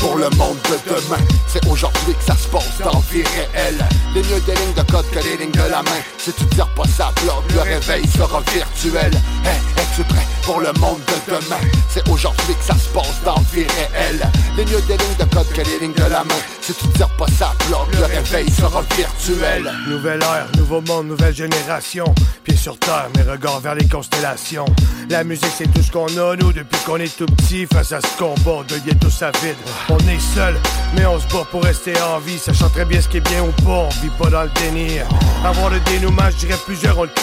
[0.01, 1.21] Pour le monde de demain?
[1.47, 3.85] C'est aujourd'hui que ça se passe dans vie réelle.
[4.15, 6.01] Les mieux des lignes de code que les lignes de la main.
[6.17, 9.11] Si tu tires pas ça bloc, le réveil sera virtuel.
[9.45, 11.61] Hey, es-tu prêt pour le monde de demain?
[11.87, 14.27] C'est aujourd'hui que ça se passe dans vie réelle.
[14.57, 16.41] Les mieux des lignes de code que les lignes de la main.
[16.61, 19.71] Si tu tires pas ça bloc, le réveil sera virtuel.
[19.87, 22.05] Nouvelle ère, nouveau monde, nouvelle génération.
[22.43, 24.65] Pieds sur terre, mes regards vers les constellations.
[25.09, 27.67] La musique, c'est tout ce qu'on a, nous, depuis qu'on est tout petit.
[27.71, 29.57] Face à ce combat, de tout sa vide.
[29.91, 30.55] On est seul,
[30.95, 32.39] mais on se bat pour rester en vie.
[32.39, 34.99] Sachant très bien ce qui est bien ou pas, on vit pas dans le déni.
[35.43, 37.21] Avoir le dénouement, je dirais plusieurs ont le cul.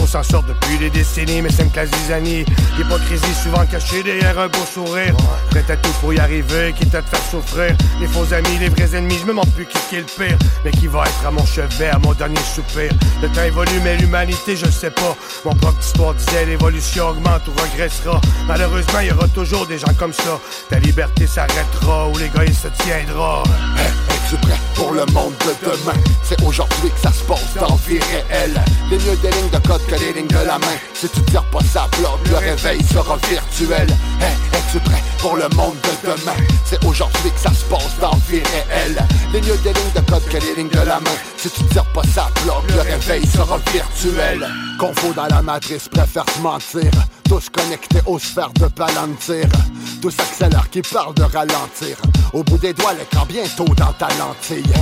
[0.00, 2.44] On s'en sort depuis des décennies, mais c'est une classe zizanie.
[2.78, 5.14] L'hypocrisie souvent cachée derrière un beau sourire.
[5.50, 7.76] Prêt à tout pour y arriver, quitte à te faire souffrir.
[8.00, 10.38] Les faux amis, les vrais ennemis, je me demande plus qui est le pire.
[10.64, 12.90] Mais qui va être à mon chevet, à mon dernier soupir?
[13.22, 15.16] Le temps évolue, mais l'humanité, je sais pas.
[15.44, 18.20] Mon prof d'histoire disait l'évolution augmente ou regressera.
[18.46, 20.40] Malheureusement, il y aura toujours des gens comme ça.
[20.68, 23.42] Ta liberté s'arrêtera ou l'égoïsme se tiendra.
[23.78, 25.98] Es-tu prêt pour le monde de demain?
[26.22, 28.60] C'est aujourd'hui que ça se passe dans vie réelle.
[28.90, 30.76] Les mieux des lignes de code que les lignes de la main.
[30.94, 33.88] Si tu tires pas ça bloc, le réveil sera virtuel.
[34.20, 36.36] Hey, es-tu prêt pour le monde de demain?
[36.64, 38.98] C'est aujourd'hui que ça se passe dans vie réelle.
[39.32, 41.16] Les mieux des lignes de code que les lignes de la main.
[41.36, 44.46] Si tu tires pas ça bloc, le réveil sera virtuel.
[44.78, 46.90] Confo dans la matrice, préfère se mentir.
[47.28, 49.46] Tous connectés aux sphères de Palantir.
[50.00, 51.96] Tous accélèrent qui parlent de ralentir.
[52.32, 54.72] Au bout des doigts, l'écran bientôt dans ta lentille.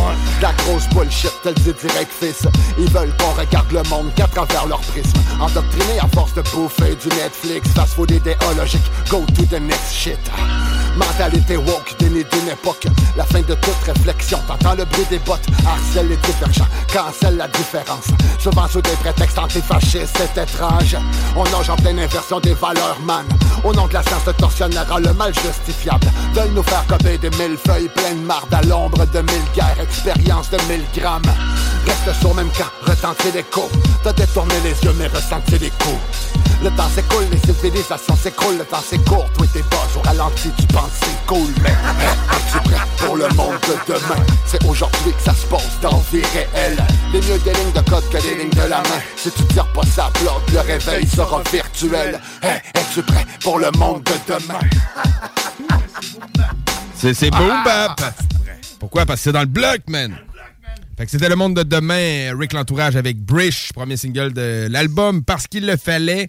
[0.43, 2.47] La grosse bullshit, tel dit direct fils.
[2.79, 5.19] Ils veulent qu'on regarde le monde qu'à travers leur prisme.
[5.41, 7.69] Endoctrinés à force de bouffer du Netflix.
[7.75, 10.19] Fast food idéologique, go to the next shit.
[10.97, 12.87] Mentalité woke, déni d'une époque.
[13.17, 14.39] La fin de toute réflexion.
[14.47, 18.07] T'entends le bruit des bottes, harcèle les divergents, cancelle la différence.
[18.39, 20.97] Souvent sous des prétextes antifascistes, c'est étrange.
[21.37, 23.25] On nage en pleine inversion des valeurs, man.
[23.65, 26.07] Au nom de la science, le tortionnaire a le mal justifiable.
[26.35, 29.81] Veulent nous faire copier des mille feuilles pleines de marde à l'ombre de mille guerres,
[29.83, 31.23] expérience de mille grammes.
[31.87, 33.69] Reste sur même camp, retentir l'écho.
[34.03, 36.35] T'as détourné les yeux, mais ressenti les coups.
[36.63, 40.67] Le temps s'écoule, les civilisations s'écroulent, le temps court, toi t'es bas, au ralenti, tu
[40.69, 44.25] penses c'est cool, mais es-tu prêt pour le monde de demain?
[44.47, 46.77] C'est aujourd'hui que ça se passe dans vie réelle.
[47.13, 49.01] Les mieux des lignes de code que les lignes de la main.
[49.17, 52.21] Si tu tires pas ça bloc, le réveil sera virtuel.
[52.43, 54.61] Hey, es-tu prêt pour le monde de demain?
[56.97, 58.01] C'est c'est boom bap.
[58.79, 59.07] Pourquoi?
[59.07, 60.17] Parce que c'est dans le bloc, man.
[60.97, 65.25] Fait que c'était le monde de demain, Rick L'Entourage avec Brish, premier single de l'album
[65.25, 66.29] Parce qu'il le fallait.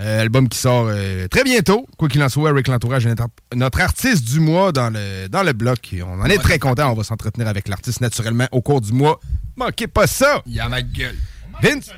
[0.00, 1.86] Euh, album qui sort euh, très bientôt.
[1.96, 3.14] Quoi qu'il en soit, Rick L'Entourage est
[3.54, 5.92] notre, artiste du mois dans le, dans le bloc.
[5.92, 6.90] Et on en est très content.
[6.90, 9.20] On va s'entretenir avec l'artiste naturellement au cours du mois.
[9.56, 10.42] Manquez pas ça!
[10.46, 11.16] Il y a ma gueule.
[11.62, 11.90] Vince!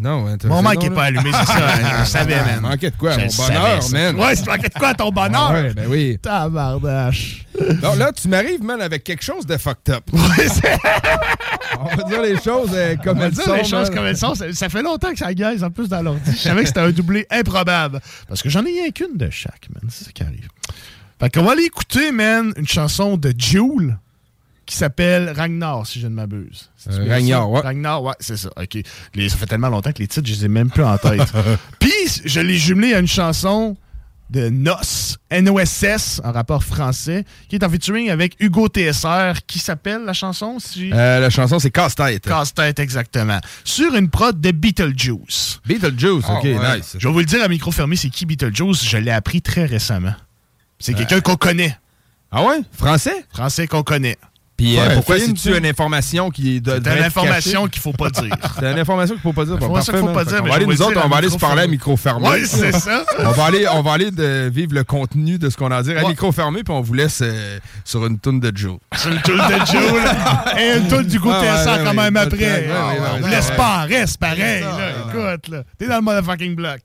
[0.00, 0.94] Non, hein, t'as Mon raison, mic est là.
[0.94, 2.00] pas allumé, c'est ça.
[2.04, 2.60] Je savais, man.
[2.60, 3.12] Manquait de quoi?
[3.12, 4.16] Je Mon bonheur, savais, man?
[4.20, 5.50] Ouais, tu manquais de quoi à ton bonheur?
[5.52, 6.18] Ouais, ben oui.
[6.22, 7.46] Tabardache.
[7.82, 10.04] Non, là, tu m'arrives, man, avec quelque chose de fucked up.
[10.12, 13.54] On va dire les choses euh, comme On va elles dire sont.
[13.54, 13.94] les choses man.
[13.94, 14.34] comme elles sont.
[14.34, 16.32] Ça, ça fait longtemps que ça gaise en plus dans l'ordi.
[16.32, 18.00] Je savais que c'était un doublé improbable.
[18.28, 19.82] Parce que j'en ai rien qu'une de chaque, man.
[19.90, 20.48] C'est ça qui arrive.
[21.20, 23.96] Fait qu'on va aller écouter, man, une chanson de Jules
[24.70, 26.70] qui s'appelle Ragnar, si je ne m'abuse.
[26.88, 27.60] Euh, Ragnar, ouais.
[27.60, 28.50] Ragnar, ouais, c'est ça.
[28.56, 28.78] OK.
[29.16, 31.20] Les- ça fait tellement longtemps que les titres, je les ai même plus en tête.
[31.80, 31.90] Puis,
[32.24, 33.76] je l'ai jumelé à une chanson
[34.30, 40.04] de NOS, N-O-S-S, en rapport français, qui est en featuring avec Hugo TSR, qui s'appelle
[40.04, 40.92] la chanson, si...
[40.92, 42.22] Euh, la chanson, c'est Casse-Tête.
[42.28, 43.40] Casse-tête, exactement.
[43.64, 45.58] Sur une prod de Beetlejuice.
[45.66, 46.94] Beetlejuice, ok, nice.
[46.96, 48.88] Je vais vous le dire à micro fermé, c'est qui Beetlejuice?
[48.88, 50.14] Je l'ai appris très récemment.
[50.78, 51.76] C'est quelqu'un qu'on connaît.
[52.30, 52.60] Ah ouais?
[52.70, 53.24] Français?
[53.34, 54.16] Français qu'on connaît.
[54.60, 57.94] Puis euh, pourquoi fais une c'est-tu une information qui doit C'est une information qu'il faut
[57.94, 58.36] pas dire.
[58.58, 59.56] C'est une information qu'il faut pas dire.
[59.56, 61.38] Bon, parfait, qu'il faut pas dire, mais va aller, nous autres, on va aller se
[61.38, 62.28] parler à micro fermé.
[62.28, 63.02] Ouais, c'est ça.
[63.20, 65.82] on, va aller, on va aller de vivre le contenu de ce qu'on a à
[65.82, 66.08] dire à Ouais.
[66.10, 68.78] micro fermé, puis on vous laisse euh, sur une toune de Joe.
[68.96, 70.44] Sur une toune de Joe, là.
[70.60, 72.68] Et une toune du goût Ah, ouais, quand même après.
[72.70, 74.60] Ah, On vous laisse pas reste, pareil.
[74.60, 74.90] là.
[75.08, 75.62] Écoute, là.
[75.78, 76.80] T'es dans le motherfucking block.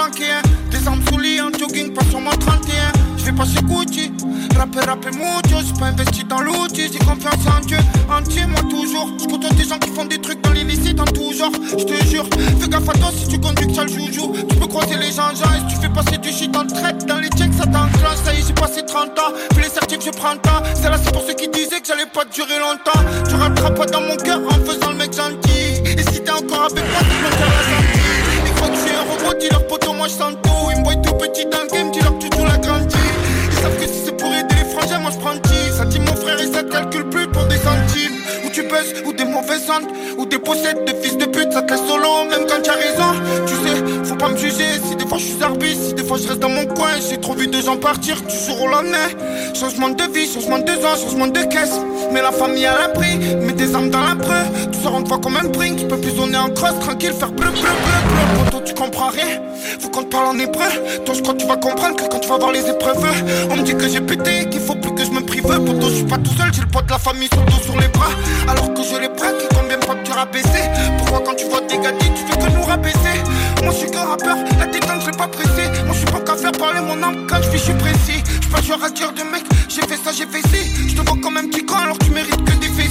[0.00, 0.42] Hein.
[0.70, 2.92] Des armes sous lit, en jogging, pas sur moi 31.
[3.16, 4.12] Je vais passer Gucci,
[4.56, 5.58] rapper, rapper mucho.
[5.66, 7.78] J'ai pas investi dans l'outil, j'ai confiance en Dieu.
[8.10, 9.10] Entier, moi toujours.
[9.28, 11.52] Côtoie des gens qui font des trucs dans l'illicite en tout genre.
[11.76, 12.26] Je te jure,
[12.60, 14.32] fais gaffe à toi si tu conduis que ça le joujou.
[14.48, 17.04] Tu peux croiser les gens, gens et si tu fais passer du shit en traite.
[17.06, 18.18] Dans les checks, ça t'enclenche.
[18.24, 19.32] Ça y est, j'ai passé 30 ans.
[19.54, 20.62] Fais les certifs, je prends le temps.
[20.74, 23.02] C'est là, c'est pour ceux qui disaient que j'allais pas durer longtemps.
[23.28, 25.82] Tu rattrapes pas dans mon cœur en faisant le mec gentil.
[25.84, 27.77] Et si t'es encore avec moi, tu faire la
[29.98, 30.70] moi je sens tout.
[30.70, 32.96] Ils me voient tout petit dans le game, dis leur que tu joues la grandi.
[33.50, 35.76] Ils savent que si c'est pour aider les frangins, moi je prends 10.
[35.76, 38.17] Ça dit mon frère et ça calcule plus pour des centimes.
[39.06, 39.88] Ou tu des mauvaises ondes,
[40.18, 42.74] ou des possèdes de fils de pute, ça te laisse solo, même quand tu as
[42.74, 43.10] raison.
[43.46, 46.18] Tu sais, faut pas me juger si des fois je suis arbitre, si des fois
[46.18, 46.90] je reste dans mon coin.
[47.08, 49.08] J'ai trop vu de gens partir du jour au lendemain.
[49.58, 51.80] Changement de vie, changement de ans, changement de caisse.
[52.12, 54.70] Mais la famille à l'abri, mets des armes dans la preuve.
[54.72, 57.50] Tout ça rentre comme un brin qui peut plus zoner en crosse, tranquille, faire bleu,
[57.50, 58.44] bleu, bleu, bleu.
[58.44, 59.40] Poto, tu comprends rien,
[59.80, 60.68] faut qu'on te parle en hébreu.
[61.04, 63.04] Toi, je crois que tu vas comprendre que quand tu vas voir les épreuves,
[63.50, 65.42] on me dit que j'ai pété, qu'il faut plus que je me prive.
[65.42, 67.62] Poto, je suis pas tout seul, j'ai le poids de la famille sur le dos,
[67.64, 68.10] sur les bras.
[68.74, 70.62] Que je les braque, combien de fois tu rabaissé
[70.98, 73.16] Pourquoi quand tu vois des gars tu fais que nous rabaisser
[73.62, 75.64] Moi, je suis qu'un rappeur, la détente, je pas pressé.
[75.84, 78.22] Moi, je suis pas qu'à faire parler mon âme quand je suis précis.
[78.42, 80.88] Je pas joueur à dire de mec, j'ai fait ça, j'ai fait ci.
[80.88, 82.87] Je te vois comme un petit con alors tu mérites que des fessées.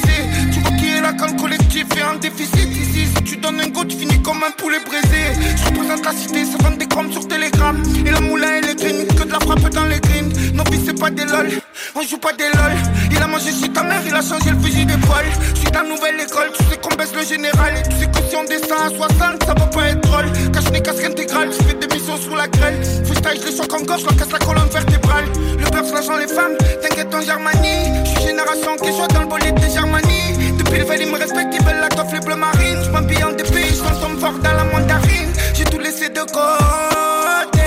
[1.14, 3.08] Quand le collectif est en déficit ici.
[3.16, 5.34] Si tu donnes un go, tu finis comme un poulet braisé.
[5.56, 7.82] Je représente la cité, ça vend des chrome sur Telegram.
[8.06, 10.32] Et la moulin et les green, que de la frappe dans les greens.
[10.54, 11.50] Nos vies, c'est pas des lol,
[11.96, 12.74] on joue pas des lol.
[13.12, 15.30] Il a mangé chez ta mère, il a changé le fusil d'épaule.
[15.54, 17.74] Je suis la nouvelle école, tu sais qu'on baisse le général.
[17.78, 20.32] Et tu sais que si on descend à 60, ça va pas être drôle.
[20.52, 22.84] Cache les casques intégrales, je fais des missions sous la grêle.
[23.06, 25.26] Freestyle, je les choque en gauche, je casse la colonne vertébrale.
[25.58, 28.04] Le beurre, l'argent, les femmes, t'inquiète en Germanie.
[28.04, 30.17] Je suis génération qui joue dans le bolide de Germanie.
[30.58, 32.84] Depuis le veille, ils me respectent, ils veulent la toffe, les bleus marines.
[32.84, 35.32] Je m'habille en dépit, je tombe fort dans la mandarine.
[35.54, 37.66] J'ai tout laissé de côté,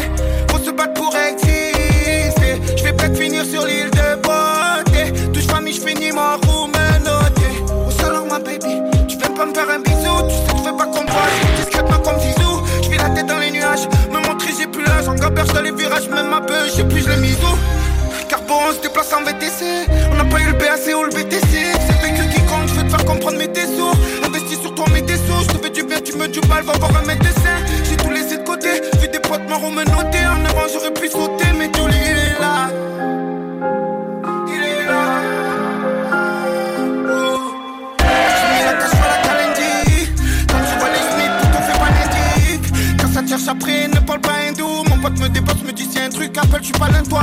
[0.50, 2.60] faut se battre pour exister.
[2.76, 5.30] Je vais peut-être finir sur l'île de beauté.
[5.32, 7.50] Touche famille, je finis mon roue menotté.
[7.86, 10.16] Au salon, ma baby, tu viens pas me faire un bisou.
[10.28, 12.62] Tu sais, tu fais pas comprendre, discrètement comme Zizou.
[12.82, 15.08] Je vis la tête dans les nuages, me montrer, j'ai plus l'âge.
[15.08, 17.56] En dans les virages, même ma peu, j'ai plus, je l'ai mis où.
[18.28, 19.86] Carbo, on se déplace en VTC.
[20.12, 21.89] On n'a pas eu le BAC ou le BTC.
[22.90, 23.92] Faire comprendre mes dessous.
[24.26, 25.40] Investis sur toi, mes dessous.
[25.42, 27.56] Je te fais du bien, tu me du mal, va voir un médecin.
[27.84, 28.68] J'ai tout laissé de côté,
[29.00, 30.26] vu des potes marrons me noter.
[30.26, 32.70] En avant, j'aurais pu sauter, mais il est là.
[34.48, 35.02] Il est là.
[38.36, 38.74] J'ai mis la
[39.26, 40.10] calendie.
[40.48, 42.66] Quand tu vois les Smith, tout on fait pas l'indique.
[43.00, 44.18] Quand ça te cherche après, ne pas
[45.40, 47.22] dépasse, me c'est un truc, appelle, je suis pas toi.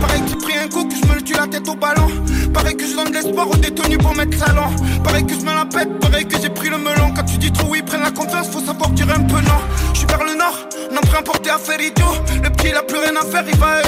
[0.00, 2.08] Pareil que j'ai pris un coup, que je me le tue la tête au ballon.
[2.52, 4.68] Pareil que je donne l'espoir aux détenus pour mettre salon.
[5.04, 7.12] Pareil que je me la pète, pareil que j'ai pris le melon.
[7.14, 9.60] Quand tu dis trop oui, prenne la confiance, faut savoir dire un peu non.
[9.92, 10.58] Je suis vers le nord,
[10.90, 12.14] on a pris un porté à faire idiot.
[12.42, 13.82] Le petit, il a plus rien à faire, il va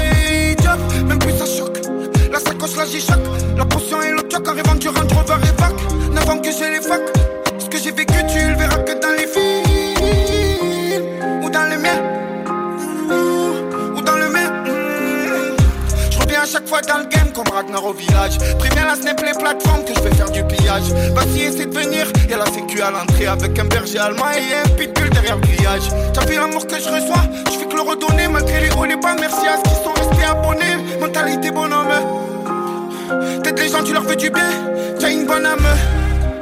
[0.52, 1.06] idiot.
[1.06, 1.78] Même plus ça choque.
[2.32, 3.20] La sacoche, la G-Shock.
[3.56, 5.74] La potion et le choc arrivant du Range Rover évac.
[6.12, 7.12] N'avant que j'ai les facs.
[7.59, 9.61] Ce que j'ai vécu, tu le verras que dans les films.
[16.53, 18.37] Chaque fois dans le game comme Ragnar au village.
[18.59, 20.83] Préviens la snap les plateformes que je vais faire du pillage.
[21.15, 22.07] Vas-y, essaie de venir.
[22.29, 25.89] Y'a la sécu à l'entrée avec un berger allemand et un pitbull derrière le grillage.
[26.12, 27.23] T'as vu l'amour que je reçois?
[27.47, 29.16] Je fais que le redonner malgré les hauts les bas.
[29.19, 31.01] Merci à ceux qui sont restés abonnés.
[31.01, 31.89] Mentalité bonhomme.
[33.43, 34.51] T'aides les gens, tu leur fais du bien.
[35.01, 35.66] T'as une bonne âme.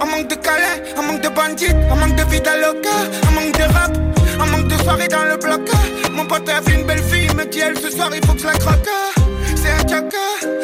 [0.01, 2.91] Un manque de câlin, un manque de bandits, un manque de vida loca,
[3.28, 3.97] un manque de rap,
[4.41, 5.70] un manque de soirée dans le bloc.
[6.11, 8.32] Mon pote a vu une belle fille, il me dit elle ce soir il faut
[8.32, 9.19] que je la croque.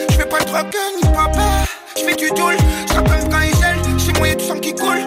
[0.09, 0.67] Je fais pas de drogue
[0.97, 1.65] ni papa.
[1.97, 2.57] Je fais du doule,
[2.89, 5.07] je même quand il gèle, moi y'a du sang qui coule.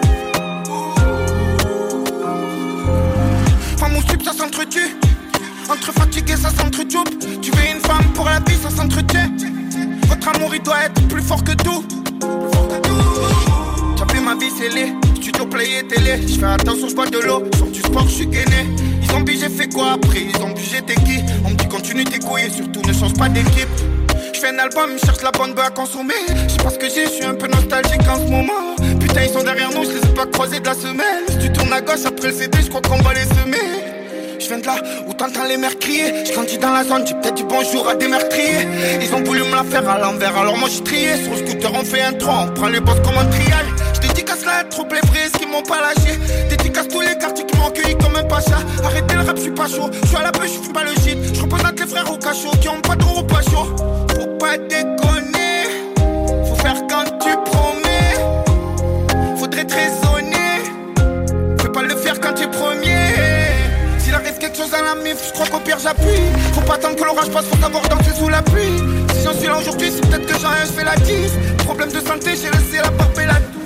[3.78, 4.96] Femme ou sub, ça s'entretue.
[5.68, 6.98] Entre fatigué, ça s'entretue.
[7.42, 9.30] Tu veux une femme pour la vie, ça s'entretient.
[10.08, 11.84] Votre amour, il doit être plus fort que tout.
[13.96, 16.26] T'as vu ma vie, les studio play et télé.
[16.26, 17.44] Je fais attention, je bois de l'eau.
[17.56, 18.68] Sur du sport, je suis gainé.
[19.02, 20.26] Ils ont j'ai fait quoi après?
[20.34, 21.20] Ils ont bu, j'étais qui?
[21.44, 23.68] On me dit continue tes couilles surtout ne change pas d'équipe.
[24.40, 26.14] Je fais un album, ils cherchent la bonne bœuf à consommer.
[26.48, 28.74] Je sais pas ce que j'ai, je suis un peu nostalgique en ce moment.
[28.98, 31.24] Putain, ils sont derrière nous, je les ai pas croisés de la semaine.
[31.28, 34.38] Si tu tournes à gauche après le CD, je crois qu'on va les semer.
[34.38, 34.76] Je viens de là
[35.06, 36.24] où t'entends les mères crier.
[36.24, 38.66] Je grandis dans la zone, j'ai peut-être du bonjour à des meurtriers.
[39.02, 41.22] Ils ont voulu me la faire à l'envers, alors moi j'ai trié.
[41.22, 43.66] Sur le scooter, on fait un 3, on prend les boss comme un trial.
[43.92, 46.16] Je dédicace là, trop les vrais, qui m'ont pas lâché.
[46.48, 48.56] Dédicace tous les quartiers qui m'ont accueilli comme un pacha.
[48.84, 49.90] Arrêtez le rap, je suis pas chaud.
[50.02, 51.18] Je suis à la pêche, je fume pas le shit.
[51.34, 53.76] Je représente les frères au cachot qui ont pas trop ou pas chaud.
[54.20, 55.64] Faut pas déconner,
[56.46, 59.38] faut faire quand tu promets.
[59.38, 60.60] Faudrait te raisonner,
[61.58, 63.14] fais pas le faire quand tu es premier.
[63.96, 66.20] S'il arrive quelque chose à la mif, je crois qu'au pire j'appuie.
[66.52, 68.82] Faut pas attendre que l'orage passe, faut savoir danser sous la pluie.
[69.14, 71.32] Si j'en suis là aujourd'hui, c'est peut-être que j'ai rien, je fais la 10.
[71.64, 73.59] Problème de santé, j'ai laissé la porte et la L'enterre,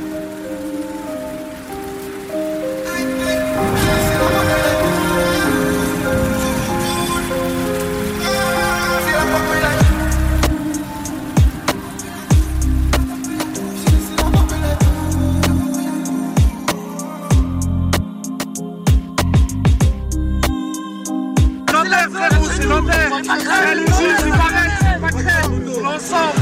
[25.83, 26.41] L'ensemble.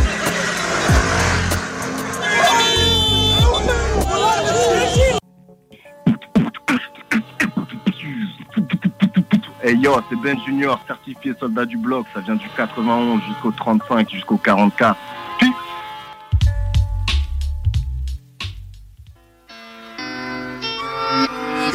[9.62, 12.06] Hey yo, c'est Ben Junior, certifié soldat du bloc.
[12.14, 14.96] Ça vient du 91 jusqu'au 35, jusqu'au 44.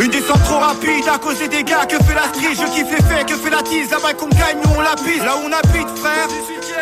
[0.08, 1.86] Une descente trop rapide à cause des dégâts.
[1.90, 3.92] Que fait la street, je kiffe les faits, que fait la tease?
[3.92, 6.28] Là-bas qu'on gagne, nous on la pise Là où on habite frère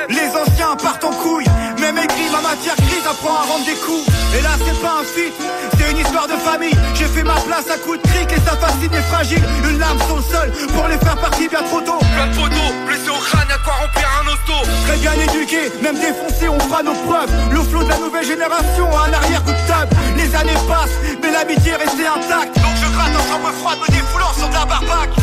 [0.10, 1.46] Les anciens partent en couille.
[1.80, 4.06] Même écrit, ma matière grise apprend à rendre des coups.
[4.38, 5.34] Et là c'est pas un feat,
[5.78, 6.76] c'est une histoire de famille.
[6.94, 9.44] J'ai fait ma place à coups de cric et ça fascine les fragiles.
[9.70, 12.00] Une lame sur le sol pour les faire partir bien trop tôt.
[12.14, 15.96] Plein de photos, blessé au crâne, y'a quoi remplir un hosto Très bien éduqué, même
[15.96, 17.32] défoncé, on fera nos preuves.
[17.52, 21.32] Le flot de la nouvelle génération a un arrière-coup de table Les années passent, mais
[21.32, 22.56] l'amitié est restée intacte.
[22.56, 25.16] Donc je gratte en chambre froide, me défoulant sur de la barbaque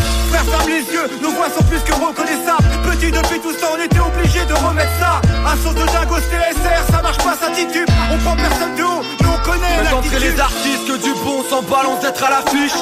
[0.67, 2.65] Les yeux, nos voix sont plus que reconnaissables.
[2.85, 5.21] Petit depuis tout temps, on était obligé de remettre ça.
[5.45, 7.89] Un sauce de dingo CSR, ça marche pas, ça titube.
[8.11, 10.21] On prend personne de haut, mais on connaît l'attitude.
[10.21, 12.79] les artistes que du bon sans balance d'être à l'affiche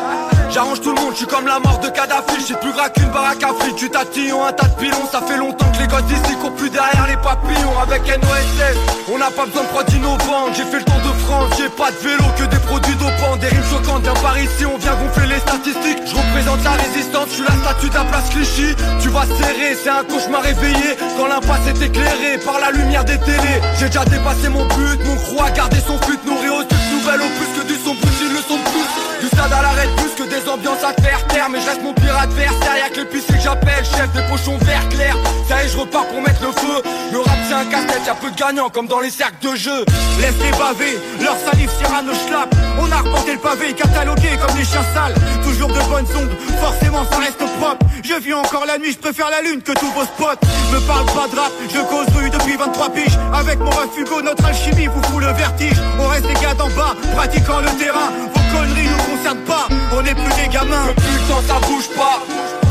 [0.51, 2.43] J'arrange tout le monde, je suis comme la mort de Kadhafi.
[2.43, 5.07] Suis plus gras qu'une baraque à frites, tu tatillon, un tas de pilons.
[5.11, 7.79] Ça fait longtemps que les gosses d'ici courent plus derrière les papillons.
[7.81, 8.77] Avec NOSS,
[9.15, 11.93] on n'a pas besoin de prod innovantes J'ai fait le tour de France, j'ai pas
[11.93, 13.37] de vélo que des produits dopants.
[13.37, 16.03] Des rimes choquantes, viens par ici, on vient gonfler les statistiques.
[16.05, 18.75] Je représente la résistance, suis la statue de la place Clichy.
[19.01, 20.97] Tu vas serrer, c'est un cauchemar réveillé.
[21.17, 23.61] Quand l'impasse est éclairée par la lumière des télés.
[23.79, 26.65] J'ai déjà dépassé mon but, mon crew a gardé son but Nourri aux
[27.01, 29.89] toutes nouvelles au plus que du son ils le sont plus Du stade à l'arrêt
[29.97, 33.01] plus que des ambiances à faire taire Mais je reste mon pire adversaire, y'a que
[33.01, 33.85] l'épicier que j'appelle.
[33.85, 35.17] Chef des pochons vert clair,
[35.49, 36.83] ça y je repars pour mettre le feu.
[37.13, 39.85] Le rap c'est un casse-tête, y'a peu de gagnants comme dans les cercles de jeu.
[40.21, 42.57] Laisse les baver, leur salive sera nos schlaps.
[42.79, 45.15] On a reporté le pavé, catalogué comme des chiens sales.
[45.45, 49.31] Toujours de bonnes ondes, forcément ça reste propre Je vis encore la nuit, je préfère
[49.31, 50.41] la lune que tous vos spots.
[50.73, 53.19] Me parle pas de rap, je cause rue depuis 23 piges.
[53.33, 55.79] Avec mon ref Hugo, notre alchimie vous fout le vertige.
[55.99, 60.05] On reste les gars d'en bas, pratiquant le terrain Vos conneries nous concernent pas, on
[60.05, 60.87] est plus des gamins.
[60.87, 62.23] Le temps ça bouge pas,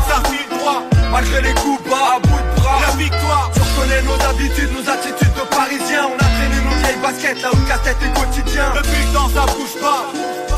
[0.08, 2.78] ça file droit Malgré les coups bas, à bout de bras.
[2.86, 3.50] La victoire.
[3.52, 6.06] Tu reconnais nos habitudes, nos attitudes de parisiens.
[6.06, 8.72] On a traîné nos vieilles baskets, là où le casse-tête est quotidien.
[8.74, 10.06] Le temps ça bouge pas.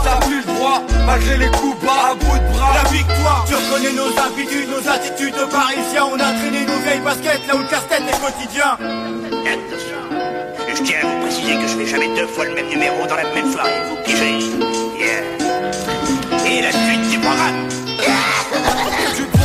[0.05, 2.75] Ça plus le droit, malgré les coups bas, à bout de bras.
[2.75, 3.45] La victoire.
[3.49, 6.05] Tu reconnais nos habitudes, nos attitudes de parisiens.
[6.13, 8.77] On a traîné nos vieilles baskets, là où le casse-tête est quotidien.
[10.75, 13.17] Je tiens à vous préciser que je fais jamais deux fois le même numéro dans
[13.17, 13.71] la même soirée.
[13.91, 14.39] Vous pigez
[14.99, 15.23] Yeah.
[16.47, 17.69] Et la suite du programme.
[18.89, 19.39] Que du bon,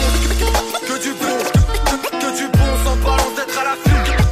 [0.88, 1.38] que du bon,
[2.20, 4.27] que, du bon sans balance d'être à la Que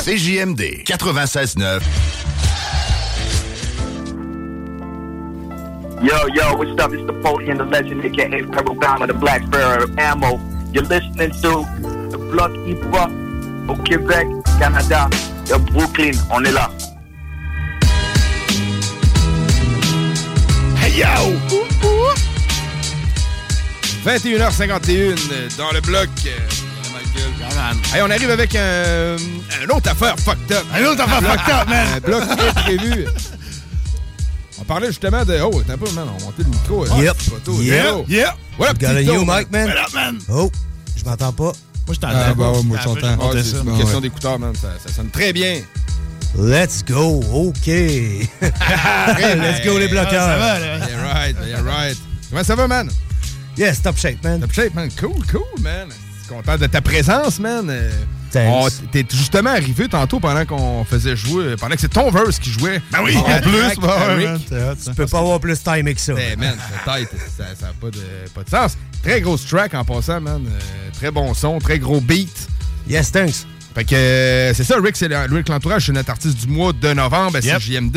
[0.00, 1.82] CJMD 96.9.
[6.02, 6.90] Yo, yo, what's up?
[6.94, 10.40] It's the Podium, the legend, aka Rebel Bound of the Black Sparrow Ammo.
[10.72, 11.66] You're listening to
[12.10, 13.10] the Block Hip Hop
[13.68, 14.26] au Québec,
[14.58, 15.10] Canada,
[15.46, 16.12] de Brooklyn.
[16.30, 16.70] On est là.
[20.80, 21.36] Hey yo!
[24.06, 26.08] 21h51 dans le bloc.
[27.94, 29.16] Hey, on arrive avec un,
[29.62, 30.64] une autre affaire fucked up.
[30.78, 31.86] Une autre affaire Un fucked up, man.
[31.96, 33.06] Un bloc imprévu.
[34.60, 35.40] On parlait justement de.
[35.40, 36.06] Oh, t'as un peu, man.
[36.08, 36.84] On montait le micro.
[36.84, 37.02] hein.
[37.02, 37.16] Yep.
[37.18, 37.60] C'est pas tout.
[37.62, 38.08] Yep.
[38.08, 38.28] Yep.
[38.58, 39.68] Voilà, Got a new mic, man.
[39.68, 40.18] What up, man?
[40.28, 40.50] Oh,
[40.96, 41.52] je m'entends pas.
[41.86, 43.00] Moi, je Ah, bah, ouais, moi, je t'entends.
[43.00, 43.30] t'entends.
[43.34, 44.54] Ah, c'est une question d'écouteur, man.
[44.54, 45.60] Ça, ça sonne très bien.
[46.38, 47.66] Let's go, OK.
[48.40, 50.12] Let's go, les bloqueurs.
[50.12, 50.78] Ça va, là.
[50.78, 51.96] Yeah, right, yeah, right.
[52.30, 52.88] Comment ça va, man?
[53.56, 54.40] Yes, top shape, man.
[54.40, 54.88] Top shape, man.
[54.98, 55.88] Cool, cool, man.
[56.30, 57.68] Content de ta présence, man.
[57.68, 57.90] Euh,
[58.36, 62.50] on- T'es justement arrivé tantôt pendant qu'on faisait jouer, pendant que c'est ton verse qui
[62.50, 62.80] jouait.
[62.92, 63.16] Ben oui.
[63.16, 64.50] En plus, bah, Eric.
[64.50, 64.76] man.
[64.84, 66.14] Tu peux pas avoir plus time que ça.
[66.14, 66.54] Ben, man.
[66.56, 67.98] Ça n'a pas, de,
[68.34, 68.76] pas de sens.
[69.02, 70.44] Très grosse track en passant, man.
[70.46, 72.48] Euh, très bon son, très gros beat.
[72.88, 73.46] Yes, thanks.
[73.74, 76.72] Fait que euh, c'est ça, Rick, c'est le- Rick L'Entourage, c'est notre artiste du mois
[76.72, 77.58] de novembre à Yep.
[77.60, 77.96] CJMD.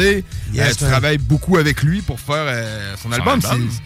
[0.54, 0.92] Yes, Euh, tu man.
[0.92, 3.40] travailles beaucoup avec lui pour faire euh, son, album.
[3.44, 3.70] album.
[3.72, 3.82] C'est-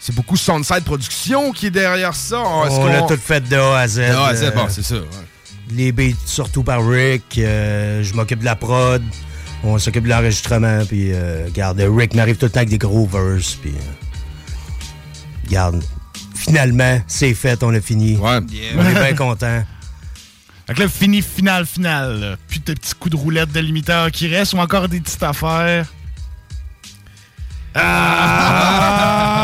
[0.00, 2.36] C'est beaucoup Soundside Production qui est derrière ça.
[2.36, 3.96] Est-ce On qu'on- l'a tout fait de A à Z.
[3.98, 4.94] De A à Z, euh, bon, c'est ça.
[4.94, 5.02] ouais.
[5.70, 7.36] Les beats surtout par Rick.
[7.38, 9.02] euh, je m'occupe de la prod.
[9.64, 10.84] On s'occupe de l'enregistrement.
[10.86, 13.54] Puis, euh, regarde, Rick m'arrive tout le temps avec des gros verses.
[13.54, 15.82] Puis, euh, regarde,
[16.34, 18.16] finalement, c'est fait, on a fini.
[18.22, 19.64] On est bien content.
[20.68, 22.38] Fait que là, fini, final, final.
[22.48, 25.86] Plus de petits coups de roulette de limiteur qui restent ou encore des petites affaires.
[27.74, 29.34] Ah!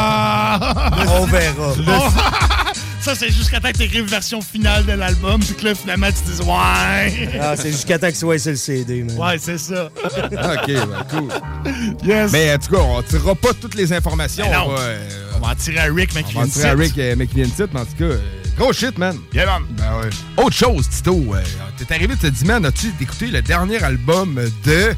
[1.16, 1.72] On verra.
[3.00, 6.06] Ça, c'est jusqu'à temps que tu écrives version finale de l'album, puis que là, finalement,
[6.06, 7.28] tu dis ouais.
[7.38, 9.18] Ah, c'est jusqu'à temps que soit sur le CD, man.
[9.18, 9.90] Ouais, c'est ça.
[10.04, 11.28] OK, ben cool.
[12.02, 12.32] Yes.
[12.32, 14.46] Mais en tout cas, on tirera pas toutes les informations.
[14.48, 14.64] Mais non.
[14.68, 16.74] On va, euh, On va en tirer à Rick, mec, qui on va tirer à.
[16.74, 18.18] Rick, euh, mec, qui vient de titre, mais en tout cas, euh,
[18.56, 19.18] gros shit, man.
[19.34, 19.64] Yeah, man.
[19.72, 20.42] Ben ouais.
[20.42, 21.12] Autre chose, Tito.
[21.34, 21.42] euh,
[21.76, 24.94] T'es arrivé, tu te dis, man, as-tu écouté le dernier album de.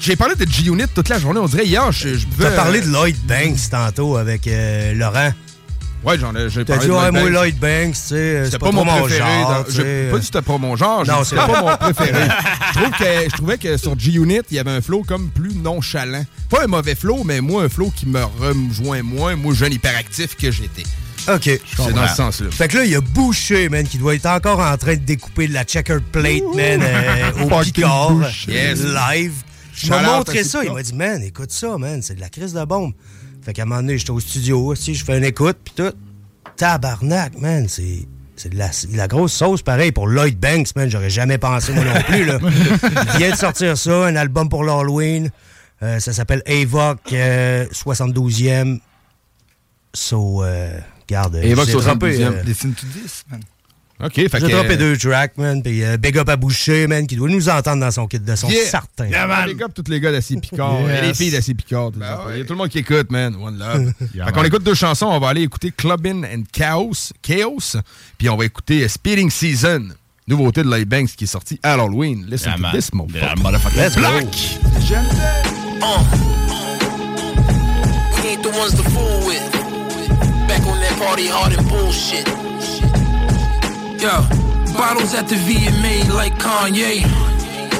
[0.00, 1.40] J'ai parlé de G-Unit toute la journée.
[1.40, 4.46] On dirait hier, je, je Tu buvais, as parlé euh, de Lloyd Banks tantôt avec
[4.46, 5.32] euh, Laurent.
[6.04, 7.32] Ouais, j'en ai, j'ai T'as parlé dit, de ouais, Lloyd moi, Banks.
[7.32, 9.18] Lloyd Banks, tu sais, euh, c'est C'était pas, mon préféré.
[9.18, 11.04] genre, dans- J'ai pas dit que c'était pas mon genre.
[11.06, 11.60] Non, c'est pas.
[11.62, 12.28] mon préféré.
[12.74, 15.54] je, trouve que, je trouvais que sur G-Unit, il y avait un flow comme plus
[15.56, 16.24] nonchalant.
[16.48, 20.36] Pas un mauvais flow, mais moi, un flow qui me rejoint moins, moi, jeune hyperactif
[20.36, 20.84] que j'étais.
[21.28, 21.42] OK.
[21.76, 22.46] C'est dans ce sens-là.
[22.52, 25.00] Fait que là, il y a Boucher, man, qui doit être encore en train de
[25.00, 28.12] découper de la checkered plate, man, euh, au Picard.
[28.46, 28.78] Yes.
[28.84, 29.32] live.
[29.82, 30.64] Il m'a montré ça.
[30.64, 32.92] Il m'a dit, man, écoute ça, man, c'est de la crise de bombe.
[33.42, 35.92] Fait qu'à un moment donné, j'étais au studio, aussi, je fais une écoute, puis tout.
[36.56, 38.06] Tabarnak, man, c'est.
[38.36, 40.88] C'est de la, de la grosse sauce, pareil, pour Lloyd Banks, man.
[40.88, 42.38] J'aurais jamais pensé, moi non plus, là.
[43.14, 45.30] Il vient de sortir ça, un album pour l'Halloween.
[45.82, 48.78] Euh, ça s'appelle Avoc euh, 72e.
[49.92, 50.78] So, euh,
[51.08, 51.40] garde.
[51.40, 52.20] Droppé, 72e.
[52.22, 53.40] euh, Listen to this, man?
[54.00, 55.60] OK, fait j'ai droppé deux tracks, man.
[55.60, 58.36] Puis euh, Big Up à Boucher, man, qui doit nous entendre dans son kit de
[58.36, 58.64] son, Yeah.
[58.66, 59.06] certain.
[59.08, 59.46] Yeah, man.
[59.46, 60.80] Big up tous les gars d'Acier Picard.
[60.88, 60.98] Yes.
[61.02, 61.90] Et les filles d'Acier Picard.
[61.92, 62.24] tout ça.
[62.32, 63.34] Il y a tout le monde qui écoute, man.
[63.34, 63.92] One love.
[64.14, 65.06] Yeah, fait qu'on écoute deux chansons.
[65.06, 67.12] On va aller écouter Clubbin' and Chaos.
[67.22, 67.76] Chaos.
[68.16, 69.88] Puis on va écouter euh, Speeding Season.
[70.28, 72.24] Nouveauté de Light Banks qui est sortie à l'Halloween.
[72.28, 72.72] Listen Yeah, to man.
[72.72, 73.76] this, motherfucker.
[73.76, 74.26] Let's Black.
[75.80, 76.04] Uh,
[78.22, 79.42] we ain't the ones to fool with.
[80.46, 82.28] Back on that party hard and bullshit.
[83.98, 84.22] Yo,
[84.78, 87.02] bottles at the VMA like Kanye.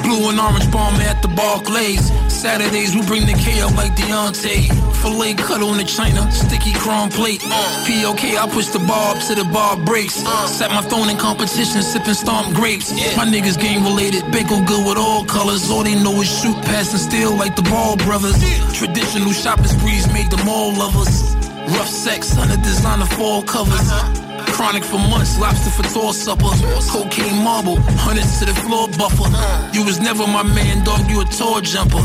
[0.03, 2.11] Blue and orange bomb at the Barclays.
[2.27, 4.67] Saturdays we bring the K like Deontay.
[4.99, 7.39] Filet cut on the China, sticky chrome plate.
[7.87, 10.15] POK, I push the bar up to the bar breaks.
[10.51, 12.91] Set my phone in competition, sipping stomp grapes.
[13.15, 15.71] My niggas game related, bagel good with all colors.
[15.71, 18.35] All they know is shoot, pass, and steal like the Ball brothers.
[18.77, 21.33] Traditional shopping sprees made them all lovers.
[21.77, 24.28] Rough sex under designer fall covers.
[24.59, 26.51] Chronic for months, lobster for tour supper.
[26.91, 29.31] Cocaine marble, hundreds to the floor buffer.
[29.71, 32.03] You was never my man, dog, you a tall jumper.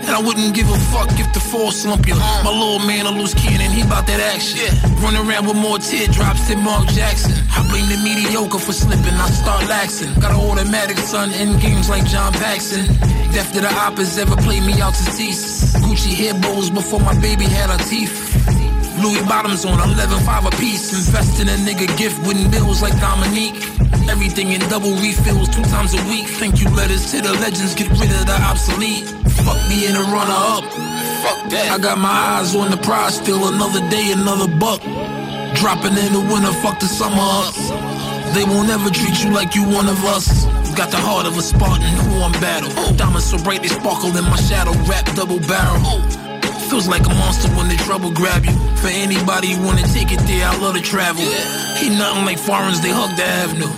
[0.00, 2.14] And I wouldn't give a fuck if the fall slump you.
[2.16, 4.72] My little man, a loose cannon, he bout that action.
[5.04, 7.36] Run around with more teardrops than Mark Jackson.
[7.52, 10.18] I blame the mediocre for slipping, I start laxing.
[10.22, 12.88] Got an automatic son in games like John Paxson.
[13.36, 15.76] Deaf to the oppas ever played me out to cease.
[15.84, 18.69] Gucci hair bows before my baby had her teeth.
[19.02, 20.92] Louis bottoms on 11.5 a piece.
[20.92, 23.56] Invest in a nigga gift with bills like Dominique.
[24.08, 26.26] Everything in double refills two times a week.
[26.26, 29.08] Thank you letters to the legends, get rid of the obsolete.
[29.44, 30.64] Fuck being a runner up.
[31.24, 31.68] Fuck that.
[31.72, 34.82] I got my eyes on the prize, still another day, another buck.
[35.56, 37.54] Dropping in the winter, fuck the summer up.
[38.34, 40.44] They won't ever treat you like you one of us.
[40.76, 42.70] Got the heart of a Spartan who on battle.
[42.96, 44.72] Diamonds so bright they sparkle in my shadow.
[44.84, 46.29] Rap double barrel.
[46.70, 48.52] Feels like a monster when the trouble grab you.
[48.76, 51.24] For anybody who wanna take it there, I love to travel.
[51.82, 53.74] Ain't nothing like foreigners, they hug the avenue.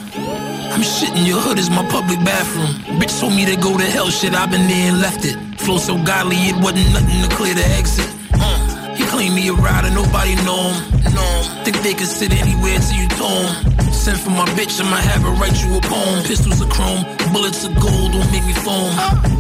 [0.71, 3.01] I'm shitting your hood is my public bathroom.
[3.01, 5.37] Bitch told me to go to hell, shit, i been there and left it.
[5.59, 8.11] Flow so godly, it wasn't nothing to clear the exit.
[8.35, 8.72] Uh,
[9.21, 11.15] he me a rider, nobody know him.
[11.15, 11.27] No,
[11.65, 13.93] think they can sit anywhere till you told him.
[13.93, 16.25] Send for my bitch, I'ma have her write you a poem.
[16.25, 18.91] Pistols of chrome, bullets of gold, don't make me foam.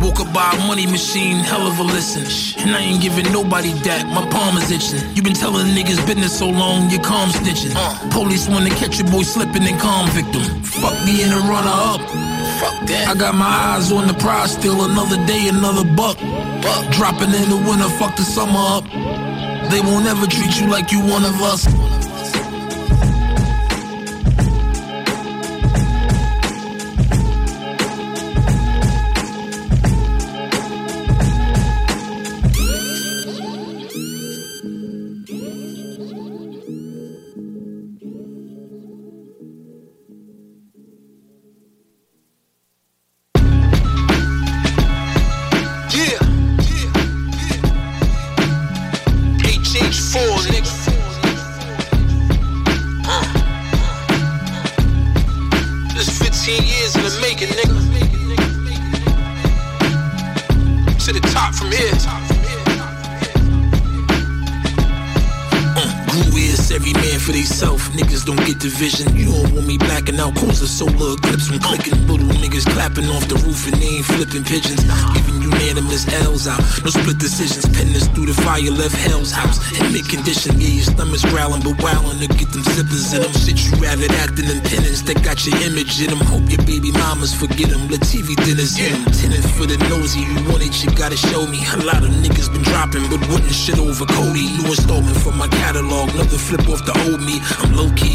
[0.01, 2.23] Woke up by a money machine, hell of a listen.
[2.63, 5.03] And I ain't giving nobody that, my palm is itching.
[5.17, 7.73] You been telling niggas business so long, your calm stitching.
[8.11, 10.63] Police wanna catch your boy slipping and convict him.
[10.63, 12.01] Fuck being a runner up.
[12.61, 13.09] Fuck that.
[13.09, 16.19] I got my eyes on the prize, still another day, another buck.
[16.93, 19.32] Dropping in the winter, fuck the summer up.
[19.73, 22.02] They won't ever treat you like you one of us.
[68.63, 69.11] Get.
[69.19, 70.39] You don't want me blacking out.
[70.39, 71.99] Cause the solar eclipse when clicking.
[72.07, 74.87] Little niggas clapping off the roof and they ain't flipping pigeons.
[74.87, 76.63] Giving unanimous L's out.
[76.87, 77.67] No split decisions.
[77.67, 79.59] Us through the fire, left hell's house.
[79.75, 83.35] In mid condition, yeah, your stomach's growling, but wowing to get them zippers in them.
[83.35, 86.23] Shit, you rather acting in penance that got your image in them.
[86.23, 87.91] Hope your baby mamas forget them.
[87.91, 89.43] Let TV dinners in them.
[89.59, 90.23] For the nosy.
[90.23, 91.59] You want it, you gotta show me.
[91.75, 94.55] A lot of niggas been dropping, but wouldn't shit over Cody.
[94.55, 96.15] New installment from my catalog.
[96.15, 97.43] Nothing flip off the old me.
[97.59, 98.15] I'm low key.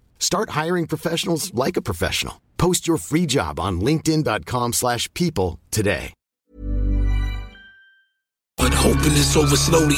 [0.21, 2.39] Start hiring professionals like a professional.
[2.57, 6.13] Post your free job on linkedin.com/people slash people today.
[8.57, 9.97] But hoping it's over slowly.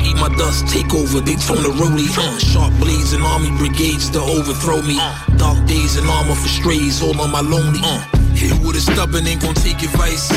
[0.00, 2.08] Eat my dust, take over, Daytona Roadie.
[2.16, 4.96] Uh, sharp blades and army brigades to overthrow me.
[5.36, 7.84] Dark days and armor for strays, all on my lonely.
[8.32, 10.32] Hit with a stubborn, ain't gon' take advice.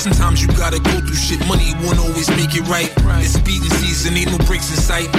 [0.00, 2.90] Sometimes you gotta go through shit, money won't always make it right.
[3.20, 5.12] It's speeding season, ain't no breaks in sight.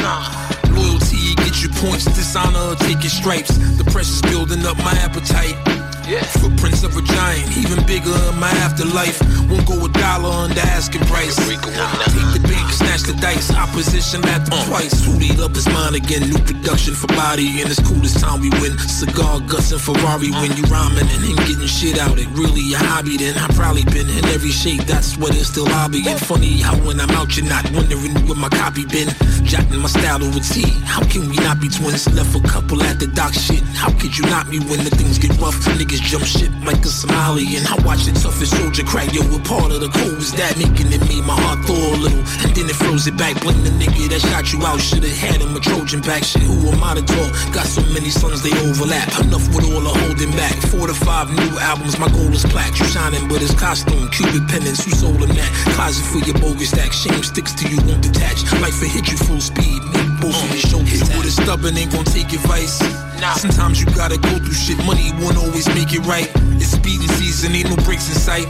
[0.74, 3.58] Loyalty, get you points, dishonor, taking stripes.
[3.78, 5.87] The pressure's building up my appetite.
[6.08, 9.20] Footprints of a giant, even bigger in my afterlife.
[9.52, 11.36] Won't go a dollar under asking price.
[11.36, 13.52] Take the bank, snatch the dice.
[13.52, 14.66] Opposition at them uh.
[14.68, 15.04] twice.
[15.04, 16.30] Suited up his mind again.
[16.30, 18.78] New production for body, and it's cool this time we win.
[18.80, 22.16] Cigar guts and Ferrari when you rhyming and him getting shit out.
[22.18, 23.18] It really a hobby.
[23.18, 24.88] Then I probably been in every shape.
[24.88, 26.16] That's what it's still lobbying.
[26.24, 29.12] Funny how when I'm out, you're not wondering where my copy been.
[29.44, 30.64] Jotting my style over T.
[30.88, 32.08] How can we not be twins?
[32.16, 33.60] Left a couple at the dock shit.
[33.76, 35.60] How could you not me when the things get rough?
[35.76, 37.46] Niggas jump shit like a Somali.
[37.56, 39.14] And I watch the toughest soldier crack.
[39.14, 40.58] Yo, what part of the code was that?
[40.58, 42.24] Making it made my heart thaw a little.
[42.44, 43.40] And then it froze it back.
[43.42, 44.80] Blame the nigga that shot you out.
[44.80, 46.24] Should've had him a Trojan back.
[46.24, 47.32] Shit, who am I to talk?
[47.54, 49.08] Got so many sons, they overlap.
[49.20, 50.56] Enough with all the holding back.
[50.70, 51.98] Four to five new albums.
[52.00, 52.78] My goal is plaque.
[52.80, 54.10] You shining, but it's costume.
[54.10, 54.86] Cupid pendants.
[54.86, 55.52] Who sold them that?
[55.76, 56.92] Closet for your bogus stack.
[56.94, 58.44] Shame sticks to you, won't detach.
[58.62, 59.82] Life will hit you full speed.
[59.94, 61.02] Make both of your uh, shoulders.
[61.02, 63.07] Hit with a stubborn, ain't gon' take advice.
[63.38, 64.78] Sometimes you gotta go through shit.
[64.86, 66.30] Money won't always make it right.
[66.62, 68.48] It's speeding season, ain't no breaks in sight.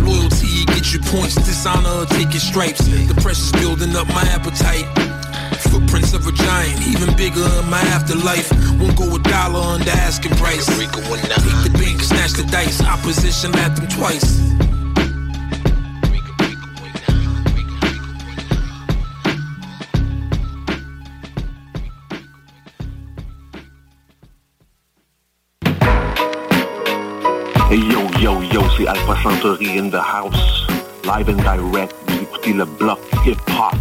[0.00, 1.34] Loyalty, get your points.
[1.34, 2.86] Dishonor, take your stripes.
[2.86, 4.86] The pressure's building up my appetite.
[5.70, 8.50] Footprints of a giant, even bigger in my afterlife.
[8.80, 10.66] Won't go a dollar on under asking price.
[10.66, 12.82] Take the bank, snatch the dice.
[12.82, 14.40] Opposition at them twice.
[28.80, 30.66] C'est Alpha Centauri in the house.
[31.04, 33.74] Live and direct, vous écoutez le bloc hip-hop.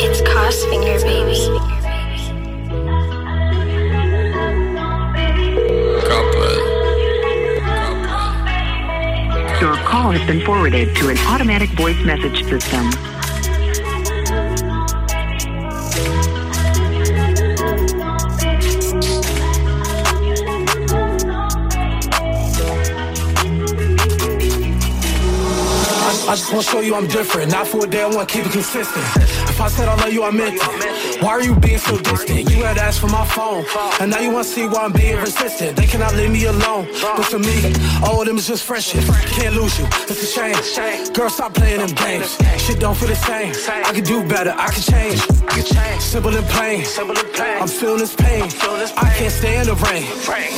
[0.00, 1.36] It's Cos Finger, baby.
[9.60, 12.90] Your call has been forwarded to an automatic voice message system.
[26.32, 27.52] I just wanna show you I'm different.
[27.52, 29.04] Not for a day, I wanna keep it consistent.
[29.50, 31.11] If I said I love you, I meant it.
[31.22, 32.50] Why are you being so distant?
[32.50, 33.64] You had asked for my phone,
[34.00, 35.76] and now you wanna see why I'm being resistant.
[35.76, 36.88] They cannot leave me alone.
[37.00, 37.72] But to me,
[38.02, 39.04] all of them is just friendship.
[39.38, 41.12] Can't lose you, it's a shame.
[41.12, 42.36] Girl, stop playing them games.
[42.58, 43.54] Shit don't feel the same.
[43.86, 45.20] I can do better, I can change.
[46.02, 46.84] Simple and plain.
[47.60, 48.42] I'm feeling this pain.
[48.96, 50.02] I can't stand the rain.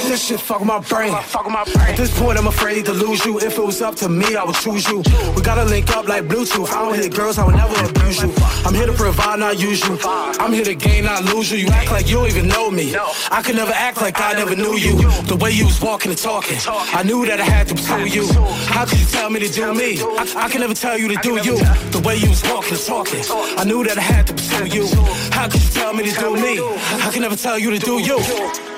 [0.09, 1.13] This shit fuck my brain.
[1.13, 3.39] At this point, I'm afraid to lose you.
[3.39, 5.03] If it was up to me, I would choose you.
[5.37, 6.71] We gotta link up like Bluetooth.
[6.73, 8.33] I don't hit girls, I would never abuse you.
[8.65, 9.99] I'm here to provide, not use you.
[10.41, 11.59] I'm here to gain, not lose you.
[11.59, 12.95] You act like you don't even know me.
[13.31, 14.97] I could never act like I never knew you.
[15.23, 18.27] The way you was walking and talking, I knew that I had to pursue you.
[18.69, 20.01] How could you tell me to do me?
[20.01, 21.59] I, I can never tell you to do you.
[21.91, 23.23] The way you was walking and talking,
[23.59, 24.87] I knew that I had to pursue you.
[25.33, 26.61] How could you tell me to do me?
[26.61, 28.74] I can never tell you to do you.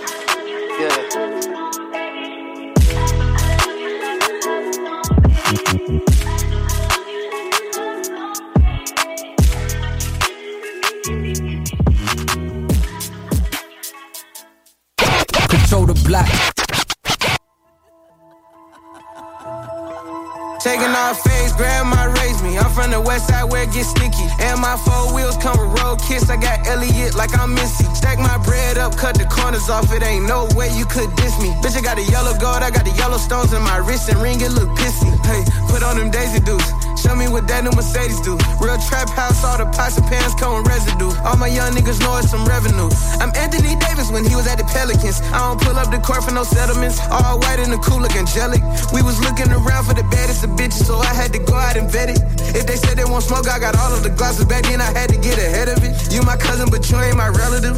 [20.77, 22.59] Taking off face, grandma raised me.
[22.59, 24.28] I'm from the west side where it gets sticky.
[24.40, 26.28] And my four wheels come with road kiss.
[26.28, 27.85] I got Elliot like I'm Missy.
[27.94, 29.90] Stack my bread up, cut the corners off.
[29.90, 31.48] It ain't no way you could diss me.
[31.65, 34.20] Bitch, I got a yellow gold, I got the yellow stones in my wrist and
[34.20, 34.43] ring.
[34.43, 35.09] It look pissy.
[35.24, 36.86] Hey, put on them Daisy Dukes.
[36.97, 38.40] Show me what that new Mercedes do.
[38.56, 41.12] Real trap house, all the pots and pans come with residue.
[41.28, 42.89] All my young niggas know it's some revenue.
[43.20, 45.20] I'm Anthony Davis when he was at the Pelicans.
[45.31, 46.98] I don't pull up the court for no settlements.
[47.12, 48.64] All white and the cool look angelic.
[48.97, 51.77] We was looking around for the baddest of bitches, so I had to go out
[51.77, 52.20] and vet it.
[52.56, 54.81] If they said they want smoke, I got all of the glasses back then.
[54.81, 55.93] I had to get ahead of it.
[56.12, 57.77] You my cousin, but you ain't my relative.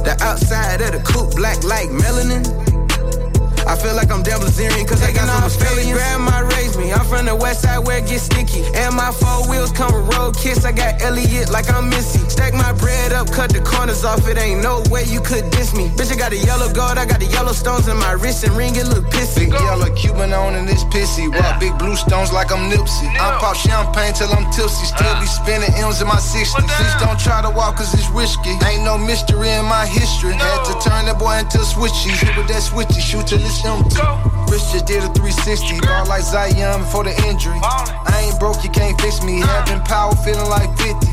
[0.00, 2.79] The outside of the coupe, black like melanin.
[3.66, 5.94] I feel like I'm Devil Zerian cause I got some Australian.
[5.94, 6.92] Grandma raised me.
[6.92, 8.64] I'm from the west side where it gets sticky.
[8.74, 10.64] And my four wheels come with road kiss.
[10.64, 12.20] I got Elliot like I'm Missy.
[12.28, 14.26] Stack my bread up, cut the corners off.
[14.28, 15.88] It ain't no way you could diss me.
[15.90, 16.98] Bitch, I got a yellow gold.
[16.98, 18.76] I got the yellow stones in my wrist and ring.
[18.76, 19.50] It look pissy.
[19.50, 21.30] Big yellow Cuban on and it's pissy.
[21.32, 23.08] Rock big blue stones like I'm Nipsey.
[23.18, 24.86] I pop champagne till I'm tipsy.
[24.86, 26.54] Still be spinning M's in my 60s.
[26.54, 28.50] Please don't try to walk cause it's risky.
[28.66, 30.34] Ain't no mystery in my history.
[30.34, 32.10] Had to turn that boy into switchy.
[32.10, 33.00] Hit with that switchy.
[33.00, 34.39] Shoot this young go.
[34.50, 35.80] Rich just did a 360.
[35.86, 37.58] Ball like Zion before the injury.
[37.62, 39.40] I ain't broke, you can't fix me.
[39.40, 41.06] Having power, feeling like 50.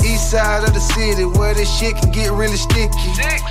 [0.00, 2.96] East side of the city, where this shit can get really sticky.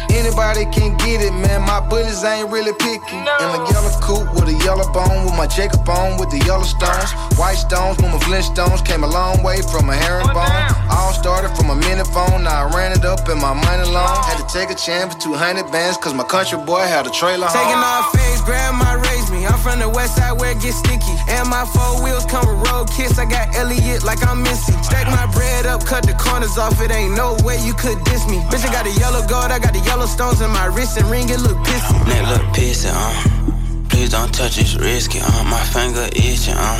[0.09, 1.61] Anybody can get it, man.
[1.61, 3.17] My bullets ain't really picky.
[3.21, 6.65] In a yellow coupe with a yellow bone, with my Jacob on, with the yellow
[6.65, 7.13] stones.
[7.37, 8.83] White stones, with my Flintstones.
[8.83, 10.49] Came a long way from a herringbone.
[10.89, 14.09] All started from a minute phone, now I ran it up in my money loan.
[14.25, 17.45] Had to take a chance for 200 bands, cause my country boy had a trailer
[17.45, 17.61] home.
[17.61, 21.15] Taking off face, grandma raised I'm from the west side where it gets sticky.
[21.29, 23.19] And my four wheels come with road kiss.
[23.19, 24.73] I got Elliot like I'm Missy.
[24.83, 26.81] Stack my bread up, cut the corners off.
[26.81, 28.39] It ain't no way you could diss me.
[28.51, 31.09] Bitch, I got a yellow gold, I got the yellow stones in my wrist and
[31.09, 31.29] ring.
[31.29, 31.93] It look pissy.
[32.07, 33.87] Neck look pissy, uh.
[33.89, 35.43] Please don't touch it's risky, uh.
[35.45, 36.79] My finger itching, uh.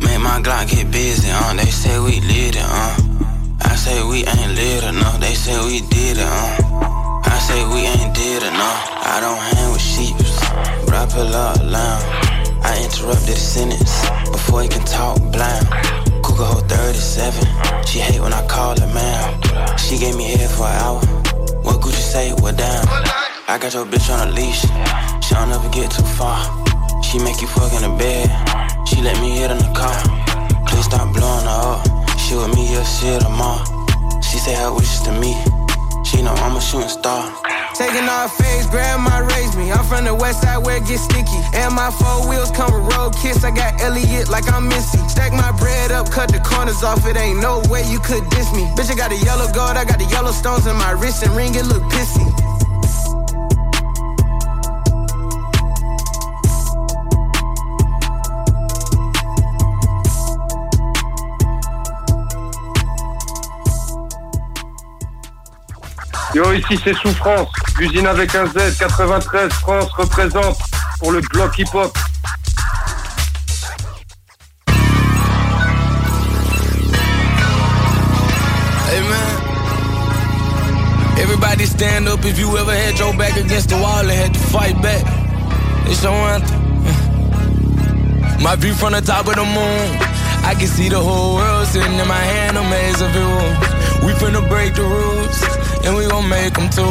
[0.00, 1.54] Make my Glock get busy, uh.
[1.54, 2.96] They say we lit it, uh.
[3.62, 5.20] I say we ain't lit enough.
[5.20, 7.20] They say we did it, uh.
[7.24, 8.80] I say we ain't did enough.
[9.02, 10.29] I don't hang with sheeps,
[10.94, 12.02] I pull up loud.
[12.62, 13.94] I interrupted the sentence
[14.30, 15.66] before he can talk blind.
[16.22, 17.86] Cougar hold 37.
[17.86, 19.78] She hate when I call her man.
[19.78, 21.00] She gave me head for an hour.
[21.62, 22.32] What could you say?
[22.32, 22.84] What down?
[23.48, 24.62] I got your bitch on a leash.
[25.24, 26.38] She don't ever get too far.
[27.02, 28.28] She make you fuck in the bed.
[28.86, 29.98] She let me hit in the car.
[30.66, 32.18] Please stop blowing her up.
[32.18, 33.64] She with me, see her tomorrow.
[34.22, 35.34] She say her wishes to me.
[36.10, 37.22] She know I'm a shooting star.
[37.74, 39.70] Taking off face, grandma raised me.
[39.70, 41.38] I'm from the west side where it gets sticky.
[41.54, 43.44] And my four wheels come with road kiss.
[43.44, 44.98] I got Elliot like I'm Missy.
[45.06, 47.06] Stack my bread up, cut the corners off.
[47.06, 48.66] It ain't no way you could diss me.
[48.74, 51.30] Bitch, I got a yellow gold, I got the yellow stones in my wrist and
[51.36, 51.54] ring.
[51.54, 52.26] It look pissy.
[66.32, 67.48] Yo, ici c'est Souffrance,
[67.78, 70.56] l'usine avec un Z, 93, France représente
[71.00, 71.92] pour le bloc hip-hop.
[78.88, 79.02] Hey.
[81.20, 84.38] Everybody stand up if you ever had your back against the wall and had to
[84.38, 85.04] fight back.
[85.86, 86.60] It's your anthem.
[88.40, 90.20] My view from the top of the moon.
[90.42, 93.80] I can see the whole world sitting in my hand, a maze of rules.
[94.02, 95.36] We finna break the rules,
[95.84, 96.82] and we gon' make them too.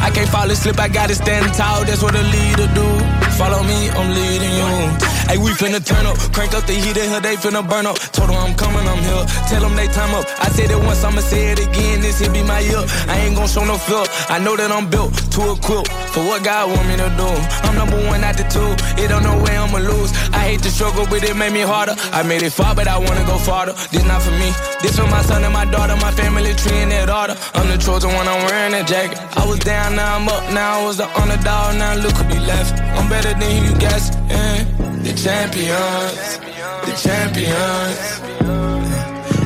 [0.00, 3.17] I can't fall asleep, I gotta stand tall, that's what a leader do.
[3.38, 5.08] Follow me, I'm leading you.
[5.28, 7.98] Hey, we finna turn up, crank up the heat in here, they finna burn up.
[8.16, 9.24] Told them I'm coming, I'm here.
[9.46, 10.24] Tell them they time up.
[10.40, 12.00] I said it once, I'ma say it again.
[12.00, 12.82] This here be my year.
[13.06, 14.02] I ain't gon' show no fear.
[14.28, 15.86] I know that I'm built to equip
[16.16, 17.28] for what God want me to do.
[17.62, 18.72] I'm number one out the two.
[18.96, 20.10] It don't know where I'ma lose.
[20.32, 21.94] I hate the struggle, but it made me harder.
[22.10, 23.76] I made it far, but I wanna go farther.
[23.92, 24.50] This not for me.
[24.80, 27.36] This for my son and my daughter, my family tree and that order.
[27.52, 29.20] I'm the chosen one, I'm wearing that jacket.
[29.36, 30.42] I was down, now I'm up.
[30.56, 32.80] Now I was the underdog, now look who be left.
[32.96, 34.10] I'm better than you guess.
[34.28, 34.64] Yeah.
[35.02, 36.38] The champions,
[36.84, 38.00] the champions.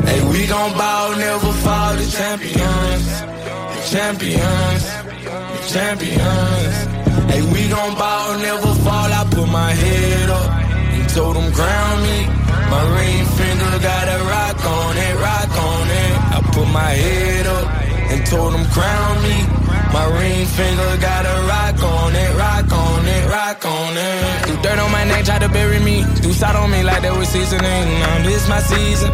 [0.08, 1.94] Hey, we gon' ball, never fall.
[1.94, 3.06] The champions,
[3.74, 4.84] the champions,
[5.54, 6.76] the champions.
[7.30, 9.10] Hey, we gon' ball, never fall.
[9.12, 10.50] I put my head up
[10.96, 12.26] and told them crown me.
[12.72, 16.12] My ring finger got a rock on it, rock on it.
[16.36, 17.81] I put my head up
[18.32, 19.36] told them crown me.
[19.92, 24.46] My ring finger got a rock on it, rock on it, rock on it.
[24.46, 26.02] Threw dirt on my neck, tried to bury me.
[26.22, 27.84] Threw salt on me like that was seasoning.
[28.00, 29.10] Now this my season.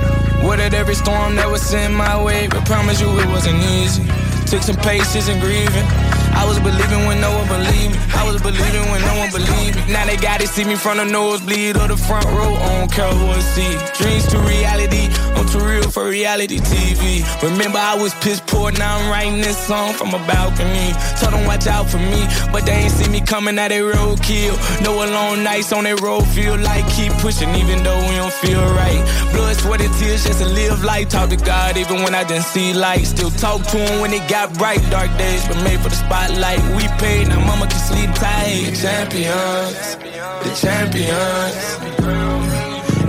[0.47, 4.05] Weathered every storm that was sent my way, but promise you it wasn't easy.
[4.47, 6.08] Took some patience and grieving.
[6.41, 8.01] I was believing when no one believed me.
[8.15, 9.93] I was believing when no one believed me.
[9.93, 12.55] Now they gotta see me from the nosebleed or the front row.
[12.99, 13.79] Who I see.
[14.03, 15.07] Dreams to reality,
[15.37, 17.23] I'm too real for reality TV.
[17.43, 20.91] Remember I was piss poor, now I'm writing this song from a balcony.
[21.21, 24.57] Told them watch out for me, but they ain't see me coming out they roadkill.
[24.83, 28.65] No alone nights on that road, feel like keep pushing even though we don't feel
[28.75, 28.99] right.
[29.33, 31.09] Blood, sweat, and tears just to live life.
[31.09, 33.07] Talk to God even when I didn't see light.
[33.07, 34.83] Still talk to him when it got bright.
[34.91, 36.61] Dark days, but made for the spotlight.
[36.77, 38.65] We paid, now mama can sleep tight.
[38.67, 39.97] The champions,
[40.45, 41.59] the champions.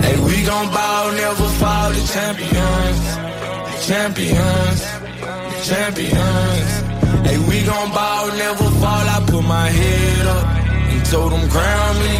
[0.04, 1.90] Hey, we gon' ball, never fall.
[1.90, 3.00] The champions,
[3.70, 4.80] the champions,
[5.52, 6.70] the champions.
[7.26, 9.04] Hey, we gon' ball, never fall.
[9.16, 10.46] I put my head up
[10.92, 12.16] and told them crown me.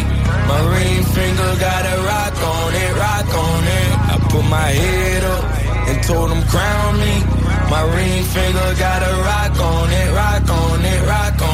[0.49, 3.89] My ring finger got a rock on it, rock on it.
[4.13, 5.43] I put my head up
[5.89, 7.40] and told them crown me.
[7.71, 11.50] My ring finger got a rock on it, rock on it, rock on it.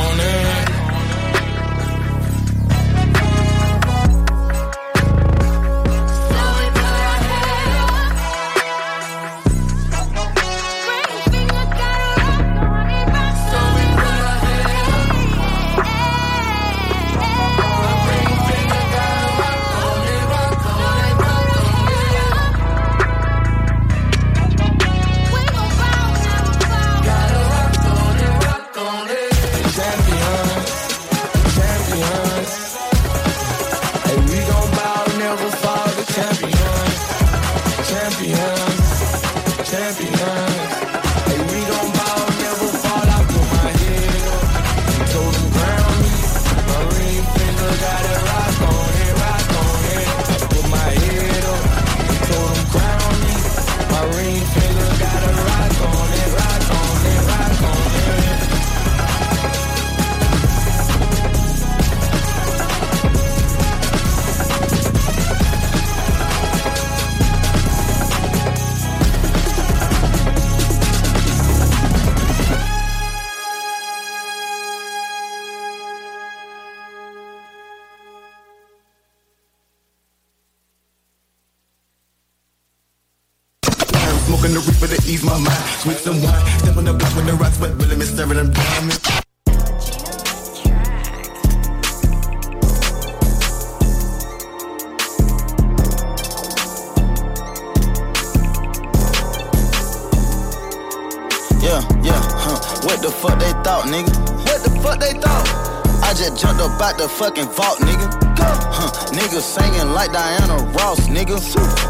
[106.78, 108.08] Just jumped out the fucking vault, nigga.
[108.40, 111.38] Huh, nigga singing like Diana Ross, nigga.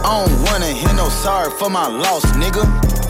[0.04, 2.64] I don't wanna hear no sorry for my loss, nigga.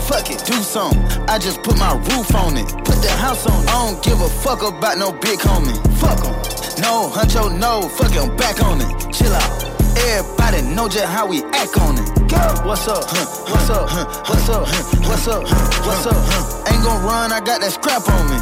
[0.07, 1.01] Fuck it, do something.
[1.27, 2.67] I just put my roof on it.
[2.85, 3.69] Put the house on it.
[3.69, 5.75] I don't give a fuck about no big homie.
[5.99, 6.33] Fuck 'em.
[6.81, 7.89] No, huncho, no.
[7.89, 9.13] Fuck it, I'm back on it.
[9.13, 9.63] Chill out.
[9.97, 12.07] Everybody know just how we act on it.
[12.29, 12.37] Go.
[12.65, 13.03] What's up?
[13.07, 13.25] Huh?
[13.51, 13.89] What's up?
[13.89, 14.05] Huh?
[14.29, 14.67] What's up?
[14.67, 15.09] Huh?
[15.09, 15.43] What's up?
[15.47, 15.87] Huh?
[15.87, 16.15] What's up?
[16.15, 16.71] Huh?
[16.71, 18.37] Ain't gon' run, I got that scrap on me.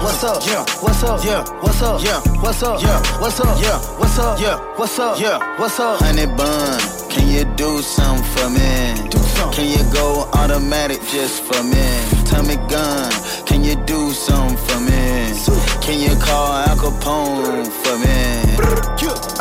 [0.00, 0.42] What's up?
[0.46, 0.64] Yeah.
[0.80, 1.24] What's up?
[1.24, 1.44] Yeah.
[1.60, 2.02] What's up?
[2.02, 2.20] Yeah.
[2.40, 2.80] What's up?
[2.82, 3.00] Yeah.
[3.20, 3.60] What's up?
[3.60, 3.78] Yeah.
[3.98, 4.40] What's up?
[4.40, 4.56] Yeah.
[4.76, 5.20] What's up?
[5.20, 5.58] Yeah.
[5.58, 6.00] What's up?
[6.00, 6.80] Honey bun,
[7.10, 9.08] can you do something for me?
[9.10, 9.52] Do something.
[9.54, 11.86] Can you go automatic just for me?
[12.26, 13.10] Tommy gun,
[13.44, 15.34] can you do something for me?
[15.82, 18.47] Can you call Al Capone for me?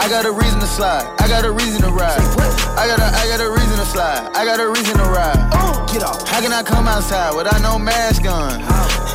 [0.08, 1.04] I got a reason to slide.
[1.20, 2.22] I got a reason to ride.
[2.78, 4.32] I got a, I got a reason to slide.
[4.34, 5.36] I got a reason to ride.
[5.92, 6.28] Get off.
[6.28, 8.62] How can I come outside without no mask on?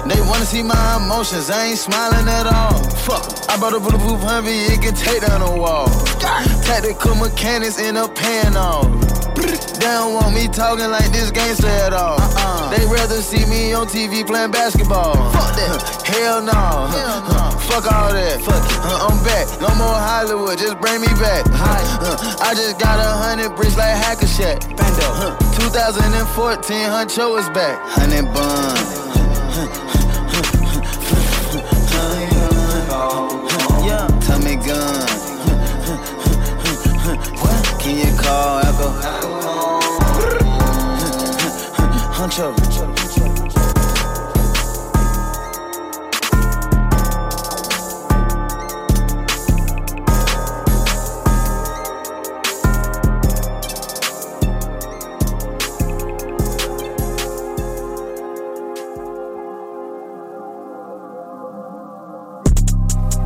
[0.09, 1.51] They wanna see my emotions.
[1.51, 2.83] I ain't smiling at all.
[3.07, 3.49] Fuck.
[3.49, 4.75] I bought a bulletproof Humvee.
[4.75, 5.87] It can take down a wall.
[6.19, 9.22] Tactical mechanics up paying off.
[9.43, 12.19] They don't want me talking like this gangster at all.
[12.71, 15.15] They rather see me on TV playing basketball.
[15.33, 16.03] Fuck that.
[16.07, 16.53] Hell no.
[17.69, 18.41] Fuck all that.
[18.41, 18.79] Fuck it.
[18.79, 19.47] Uh, I'm back.
[19.61, 20.59] No more Hollywood.
[20.59, 21.45] Just bring me back.
[21.51, 24.61] Uh, I just got a hundred bricks like Hackashack.
[24.77, 25.09] Bando.
[25.19, 25.37] Huh.
[25.61, 27.79] 2014, Huncho is back.
[27.97, 29.89] Honey bun.
[38.23, 39.23] Call Echo?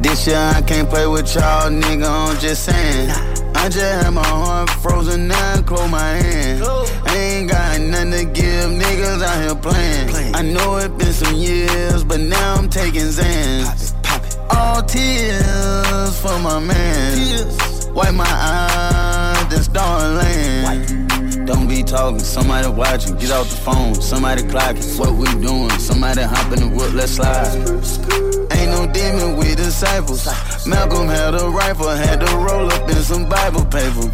[0.00, 3.35] This year I can't play with y'all, nigga, I'm just saying.
[3.58, 6.62] I just had my heart frozen, now I close my hand.
[6.64, 10.34] I ain't got nothing to give, niggas out here playing.
[10.34, 13.94] I know it been some years, but now I'm taking Zans.
[14.50, 17.94] All tears for my man.
[17.94, 21.15] Wipe my eyes, then start laying.
[21.46, 23.16] Don't be talking, somebody watching.
[23.16, 24.98] Get off the phone, somebody clocking.
[24.98, 25.70] What we doing?
[25.78, 27.46] Somebody hopping in the whip, let's slide.
[28.52, 30.26] Ain't no demon with disciples.
[30.66, 34.06] Malcolm had a rifle, had to roll up in some Bible paper.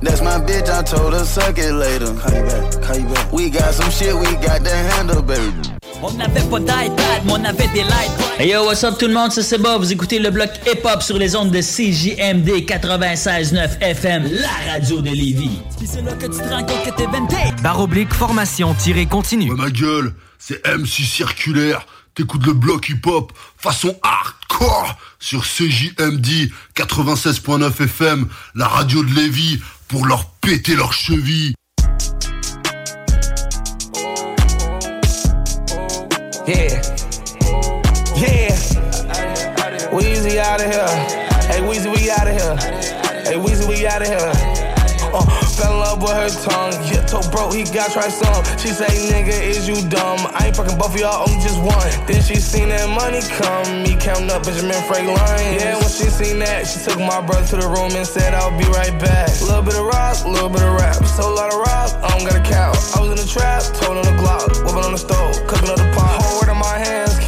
[0.00, 2.14] That's my bitch, I told her suck it later.
[2.14, 3.32] Call you back, call you back.
[3.32, 5.79] We got some shit we got to handle, baby.
[6.02, 8.10] On n'avait pas d'iPad, mais on avait des lights.
[8.38, 9.76] Hey yo, what's up tout le monde, c'est Seba.
[9.76, 15.10] Vous écoutez le bloc hip-hop sur les ondes de CJMD 96.9 FM, la radio de
[15.10, 15.58] Lévis.
[15.76, 17.36] Puis c'est là que tu te rends compte que t'es venté.
[17.62, 19.50] Barre oblique formation-continue.
[19.50, 21.86] Ouais, ma gueule, c'est MC Circulaire.
[22.14, 30.06] T'écoutes le bloc hip-hop façon hardcore sur CJMD 96.9 FM, la radio de Lévis, pour
[30.06, 31.54] leur péter leurs chevilles.
[36.50, 36.82] Yeah.
[38.18, 38.50] Yeah.
[39.94, 40.90] Weezy out of here.
[41.46, 42.56] Hey, Weezy, we out of here.
[43.22, 44.18] Hey, Weezy, we out of here.
[45.14, 45.22] Uh,
[45.54, 46.74] fell in love with her tongue.
[46.90, 48.42] Yeah, told bro he got try some.
[48.58, 50.26] She say, nigga, is you dumb?
[50.34, 51.86] I ain't fucking both of y'all, only just one.
[52.10, 53.84] Then she seen that money come.
[53.84, 55.14] Me counting up Benjamin Franklin.
[55.54, 58.50] Yeah, when she seen that, she took my brother to the room and said, I'll
[58.58, 59.30] be right back.
[59.38, 60.98] Little bit of rock, little bit of rap.
[61.14, 62.74] So a lot of rock, I don't got a cow.
[62.98, 65.78] I was in the trap, told on the Glock, whipping on the stove, cooking up
[65.78, 66.19] the pot.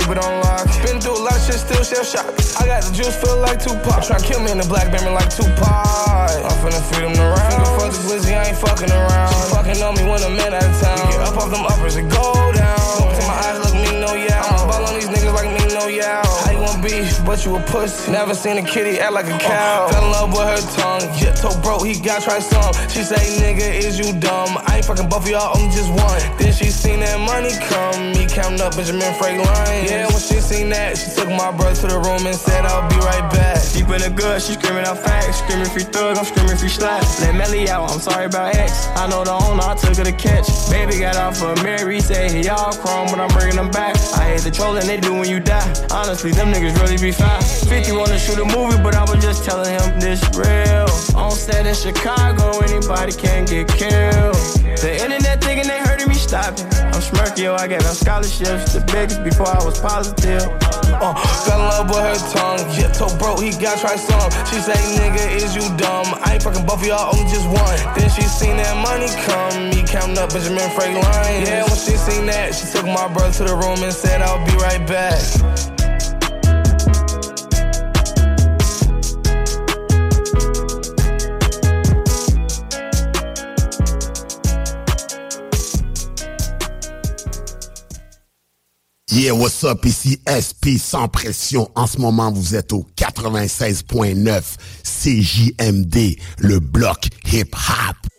[0.03, 0.67] Keep it on lock.
[0.83, 2.27] Been through a lot of shit, still shell shock.
[2.59, 4.03] I got the juice, feel like Tupac.
[4.03, 5.63] Try to kill me in the black beamer like Tupac.
[5.63, 7.53] I'm finna feed him the round.
[7.53, 9.31] Finger fuck the glizzy, I ain't fucking around.
[9.31, 10.99] She fucking on me when I'm man out of town.
[11.07, 12.83] We get up off them uppers and go down.
[12.99, 14.43] Look to my eyes, look me no yeah.
[14.43, 16.52] I'ma ball on these niggas like me no yeah.
[16.73, 18.13] Want beef, but you a pussy.
[18.13, 19.89] Never seen a kitty act like a cow.
[19.89, 21.03] Fell in love with her tongue.
[21.21, 22.73] Yeah, told bro he got try some.
[22.89, 24.57] She say, nigga, is you dumb?
[24.67, 26.21] I ain't fucking both of y'all, only just one.
[26.39, 28.13] Then she seen that money come.
[28.13, 29.49] Me counting up Benjamin Franklin.
[29.85, 32.89] Yeah, when she seen that, she took my brother to the room and said, I'll
[32.89, 33.61] be right back.
[33.73, 35.45] Deep in the good, she screaming out facts.
[35.45, 37.03] Screaming free thug, I'm screaming free slap.
[37.21, 38.89] Let Melly out, I'm sorry about X.
[38.97, 40.49] I know the owner, I took her to catch.
[40.71, 43.97] Baby got off of Mary, say he all chrome, but I'm bringing them back.
[44.17, 45.69] I hate the trolling they do when you die.
[45.91, 47.43] Honestly, them niggas really be fine.
[47.43, 50.87] 50 wanna shoot a movie, but I was just telling him this real.
[51.19, 54.37] On set in Chicago, anybody can get killed.
[54.79, 56.67] The internet thinking they hurting me, stop it.
[56.95, 60.43] I'm smirky, yo, I gave out scholarships, the biggest before I was positive.
[61.03, 62.63] Uh, fell in love with her tongue.
[62.79, 64.31] Yeah, told bro he got try some.
[64.47, 66.15] She say, nigga, is you dumb?
[66.23, 67.79] I ain't fucking both of y'all, only just one.
[67.99, 69.71] Then she seen that money come.
[69.71, 71.03] Me counting up Benjamin Franklin.
[71.43, 74.45] Yeah, when she seen that, she took my brother to the room and said, I'll
[74.47, 75.72] be right back.
[89.15, 89.85] Yeah, what's up?
[89.85, 91.69] Ici SP sans pression.
[91.75, 94.43] En ce moment, vous êtes au 96.9
[94.83, 98.12] CJMD, le bloc hip-hop.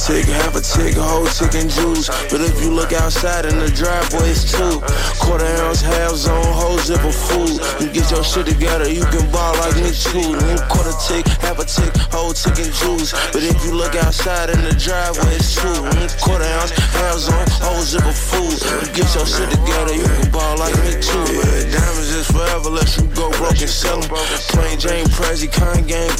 [0.00, 2.08] Can't tick, half a tick, whole chicken juice.
[2.30, 4.80] But if you look outside in the driveway, it's two.
[5.20, 7.60] Quarter ounce, half zone, whole zip of food.
[7.80, 10.36] You get your shit together, you can ball like me too.
[10.68, 13.12] Quarter tick, half a tick, whole chicken juice.
[13.32, 15.80] But if you look outside in the driveway, it's two.
[16.20, 18.56] Quarter ounce, half zone, whole zip of food.
[18.86, 21.24] You get your shit together, you can ball like me too.
[21.34, 24.08] Yeah, diamonds is forever, let you go broke and sell sell 'em.
[24.54, 25.48] Plain Jane, Prezi,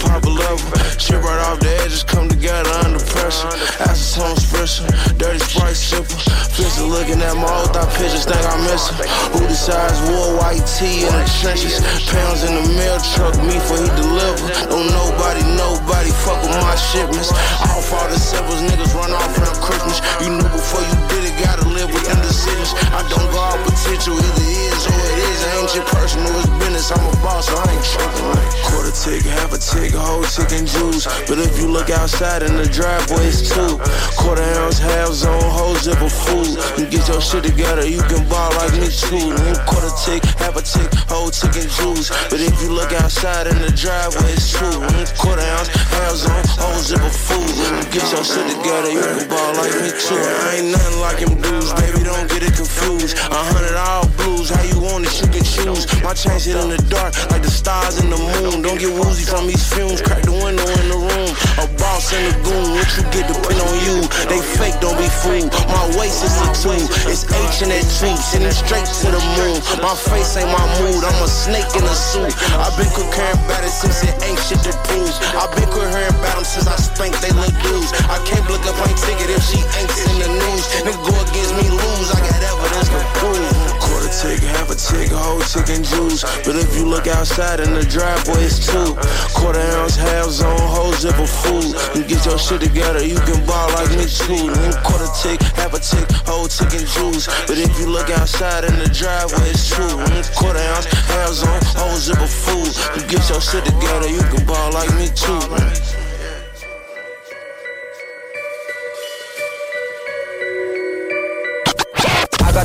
[0.02, 0.98] Papa Love 'em.
[0.98, 3.69] Shit right off the edges come together under pressure.
[3.86, 4.84] Acetone spritzer,
[5.18, 6.18] dirty Sprite sipper.
[6.50, 9.06] Fisher looking at my old thought pictures, think I miss her.
[9.32, 11.78] Who decides war, white tee in the trenches?
[12.10, 14.44] Pounds in the mail truck, me for he deliver.
[14.68, 17.30] Don't nobody, nobody fuck with my shipments.
[17.70, 20.02] Off all the severs, niggas run off around Christmas.
[20.20, 22.74] You knew before you did it, gotta live with them decisions.
[22.90, 25.38] I don't go out potential, either is or it is.
[25.54, 26.90] Ain't your personal, it's business.
[26.90, 28.26] I'm a boss, so I ain't tripping.
[28.68, 31.06] Quarter tick, half a tick, whole chicken juice.
[31.28, 33.74] But if you look outside in the driveway, it's two.
[34.16, 35.40] Quarter ounce, half zone,
[35.80, 36.60] zip of food.
[36.78, 39.32] You get your shit together, you can ball like me too.
[39.32, 42.12] Then quarter tick, half a tick, whole chicken juice.
[42.28, 44.78] But if you look outside in the driveway, it's true.
[44.92, 47.48] Then Quarter ounce, half zone, zip of food.
[47.48, 50.20] You get your shit together, you can ball like me too.
[50.20, 53.16] I ain't nothing like him dudes, baby, don't get it confused.
[53.32, 55.88] A hundred all blues, how you want it, you can choose.
[56.04, 58.62] My chain sit in the dark, like the stars in the moon.
[58.62, 61.30] Don't get woozy from these fumes, crack the window in the room.
[61.56, 63.96] A boss and a goon, what you get depend on you.
[64.28, 65.50] They fake, don't be fooled.
[65.68, 66.76] My waist is a two,
[67.08, 69.58] it's H and that two, sending straight to the moon.
[69.80, 72.32] My face ain't my mood, I'm a snake in a suit.
[72.60, 75.12] I've been about it since it ain't shit to prove.
[75.36, 77.92] I've been about them since I spanked they little dudes.
[78.08, 80.64] I can't look up my ticket if she ain't in the news.
[80.84, 83.79] Nigga go against me, lose, I got evidence to prove.
[84.10, 86.24] Quarter tick, half a tick, a whole chicken juice.
[86.42, 88.98] But if you look outside in the driveway, it's two.
[89.38, 91.78] Quarter ounce, half zone, whole zipper food.
[91.94, 94.50] You get your shit together, you can ball like me too.
[94.82, 97.30] Quarter tick, half a tick, whole chicken juice.
[97.46, 99.86] But if you look outside in the driveway, it's two.
[100.34, 102.74] Quarter ounce, half zone, whole zipper food.
[102.98, 105.99] You get your shit together, you can ball like me too.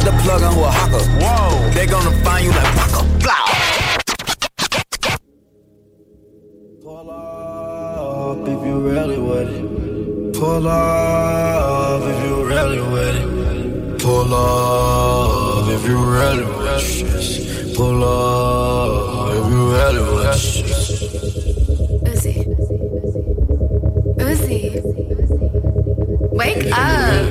[0.05, 1.03] The plug on who a hawker.
[1.19, 1.69] Whoa.
[1.71, 3.01] They gonna find you like Paco.
[3.23, 3.47] Blah.
[6.83, 9.63] Pull up if you really with it.
[10.39, 13.99] Pull up if you really with it.
[13.99, 17.75] Pull up if you really with it.
[17.75, 20.43] Pull up if you really with it.
[22.11, 22.33] Uzi.
[24.19, 25.44] Uzi.
[26.45, 27.25] Wake up.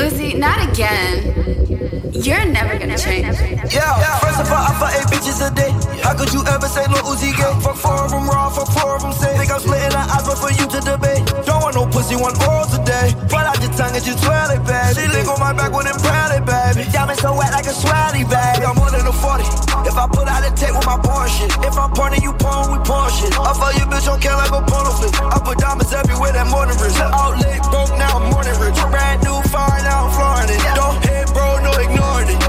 [0.00, 2.14] Uzi, not again.
[2.14, 3.26] You're never gonna change.
[3.74, 5.89] Yeah, first of all, I fuck eight bitches a day.
[6.02, 7.54] How could you ever say no Uzi gay?
[7.60, 9.36] Fuck four of them raw, fuck four of them safe.
[9.36, 11.22] Think I'm splitting the odds, but for you to debate.
[11.44, 13.12] Don't want no pussy, want oral today.
[13.28, 14.96] But I just tongue and you twirl it, baby.
[14.96, 16.88] She lick on my back with them proudly, baby.
[16.90, 18.64] Diamond so wet like a swally, bag.
[18.64, 19.44] I'm more than a 40.
[19.84, 21.52] If I put out a tape with my porn shit.
[21.64, 23.32] If I'm porning, you porn, we porn shit.
[23.36, 25.14] I fuck your bitch on can like a porno flick.
[25.20, 26.96] I put diamonds everywhere, that morning rich.
[27.00, 28.78] Out late, broke now, I'm morning rich.
[28.88, 30.62] Brand new, fine, now I'm flooring it.
[30.74, 32.40] Don't hit, bro, no ignoring it.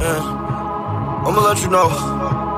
[0.00, 0.42] Yeah.
[1.24, 2.51] I'ma let you know.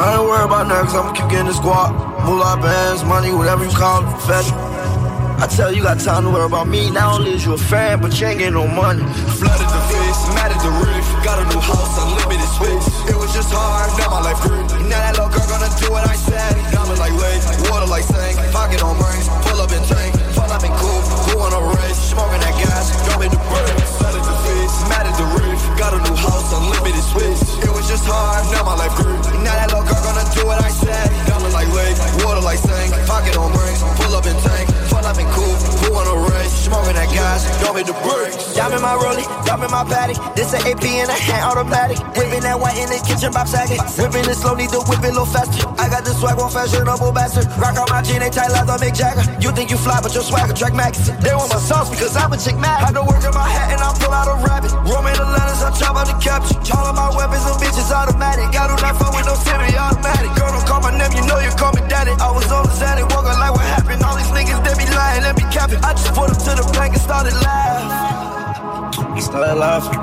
[0.00, 1.92] I ain't worried about cause I'ma keep getting the squad.
[2.24, 4.56] Moolah bands, money, whatever you call it, profession.
[4.56, 6.88] I tell you, got time to worry about me.
[6.88, 9.04] Not only is you a fan, but you ain't getting no money.
[9.36, 11.04] Flooded the face, mad at the roof.
[11.20, 13.12] Got a new house, unlimited space.
[13.12, 14.64] It was just hard, now my life grew.
[14.88, 16.56] Now that little girl gonna do what I said.
[16.72, 18.40] Diamond like wave, water like sink.
[18.56, 20.16] Pocket on rings, pull up in tank.
[20.50, 20.98] Up in cool,
[21.30, 22.10] who on a race?
[22.10, 23.70] Smoking that gas, drop in the brain.
[24.02, 25.62] Flooded the face, mad at the roof.
[25.78, 27.54] Got a new house, unlimited space.
[27.62, 29.14] It was just hard, now my life grew.
[29.46, 31.06] Now that little girl gonna do what I said.
[31.30, 31.94] Diamond like wave,
[32.26, 32.90] water like sink.
[33.06, 34.69] Pocket on rings, pull up in tank.
[35.10, 36.70] Up in cool, who on a race?
[36.70, 38.54] Smoking that gas, drop in the brakes.
[38.54, 40.22] Diamond my rollie, diamond my paddock.
[40.38, 41.98] This an AP and a hand automatic.
[42.14, 43.82] Whipping that white in the kitchen, Bob Saget.
[43.98, 45.66] Whipping it slow, need to whip it a little faster.
[45.82, 47.50] I got the swag on fashionable bastard.
[47.58, 49.26] Rock on my jean, they tight a Mick Jagger.
[49.42, 51.10] You think you fly, but your swagger track max.
[51.10, 52.86] They want my sauce because I'm a chick mad.
[52.86, 54.70] I don't work in my hat and I pull out a rabbit.
[54.86, 56.54] Roman the letters, I chop out the caption.
[56.70, 58.54] All of my weapons and bitches automatic.
[58.54, 60.30] I do not fuck with no semi automatic.
[60.38, 62.14] Girl, don't call my name, you know you call me daddy.
[62.14, 64.06] I was on the Xanax, walking like what happened.
[64.06, 65.80] All these niggas, they be lying, let me cap it.
[65.88, 69.14] I just put them to the bank and started laughing.
[69.14, 70.00] They started laughing.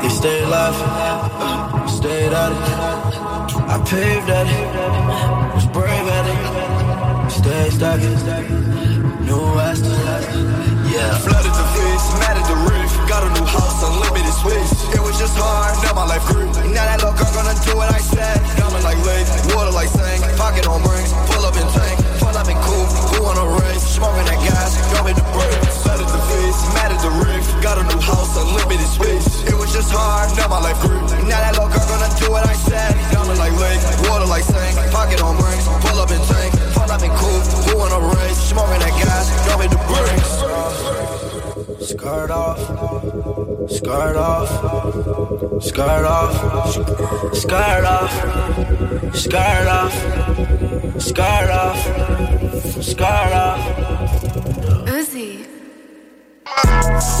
[0.00, 0.92] They stayed laughing.
[1.44, 2.64] Uh, stayed at it.
[3.74, 4.66] I paved at it.
[5.54, 6.42] Was brave at it.
[7.38, 8.18] Stayed stacking.
[9.28, 10.02] No asking.
[10.92, 11.12] Yeah.
[11.24, 11.61] Flooded
[12.02, 12.90] face, mad at the roof.
[13.08, 14.72] Got a new house, unlimited space.
[14.94, 16.46] It was just hard, now my life grew.
[16.72, 18.38] Now that little girl gonna do what I said.
[18.58, 20.22] Diamond like lake, water like sink.
[20.36, 21.98] Pocket on rings, pull up in tank.
[22.18, 23.82] Pull up in cool, who on a race?
[23.82, 25.82] Smoking that gas, drop in the brakes.
[25.82, 27.44] Flooded the face, mad at the roof.
[27.62, 29.26] Got a new house, unlimited space.
[29.46, 31.00] It was just hard, now my life grew.
[31.28, 32.96] Now that little girl gonna do what I said.
[33.12, 34.74] Diamond like lake, water like sink.
[34.90, 36.50] Pocket on rings, pull up in tank.
[36.74, 38.38] Pull up in cool, who on a race?
[38.50, 41.31] Smoking that gas, drop in the brakes.
[41.80, 42.58] Skirt off,
[43.70, 44.50] skirt off,
[45.62, 46.72] skirt off,
[47.34, 48.12] skirt off,
[49.14, 49.94] skirt off,
[50.98, 51.78] skirt off,
[52.82, 53.60] skirt off.
[54.86, 55.46] Uzi.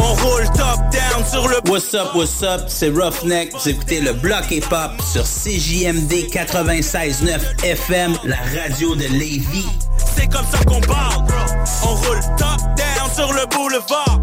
[0.00, 1.60] On roule top down sur le.
[1.70, 3.52] What's up, what's up, c'est Roughneck.
[3.52, 9.68] Vous écoutez le bloc hip-hop sur CJMD 96.9 FM, la radio de Lévis.
[10.14, 11.24] C'est comme ça qu'on parle,
[11.82, 14.20] On roule top down sur le boulevard.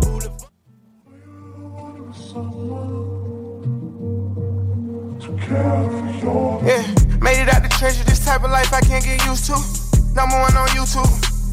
[6.65, 6.83] Yeah,
[7.21, 8.03] made it out the treasure.
[8.03, 9.57] This type of life I can't get used to.
[10.13, 11.09] Number one on YouTube.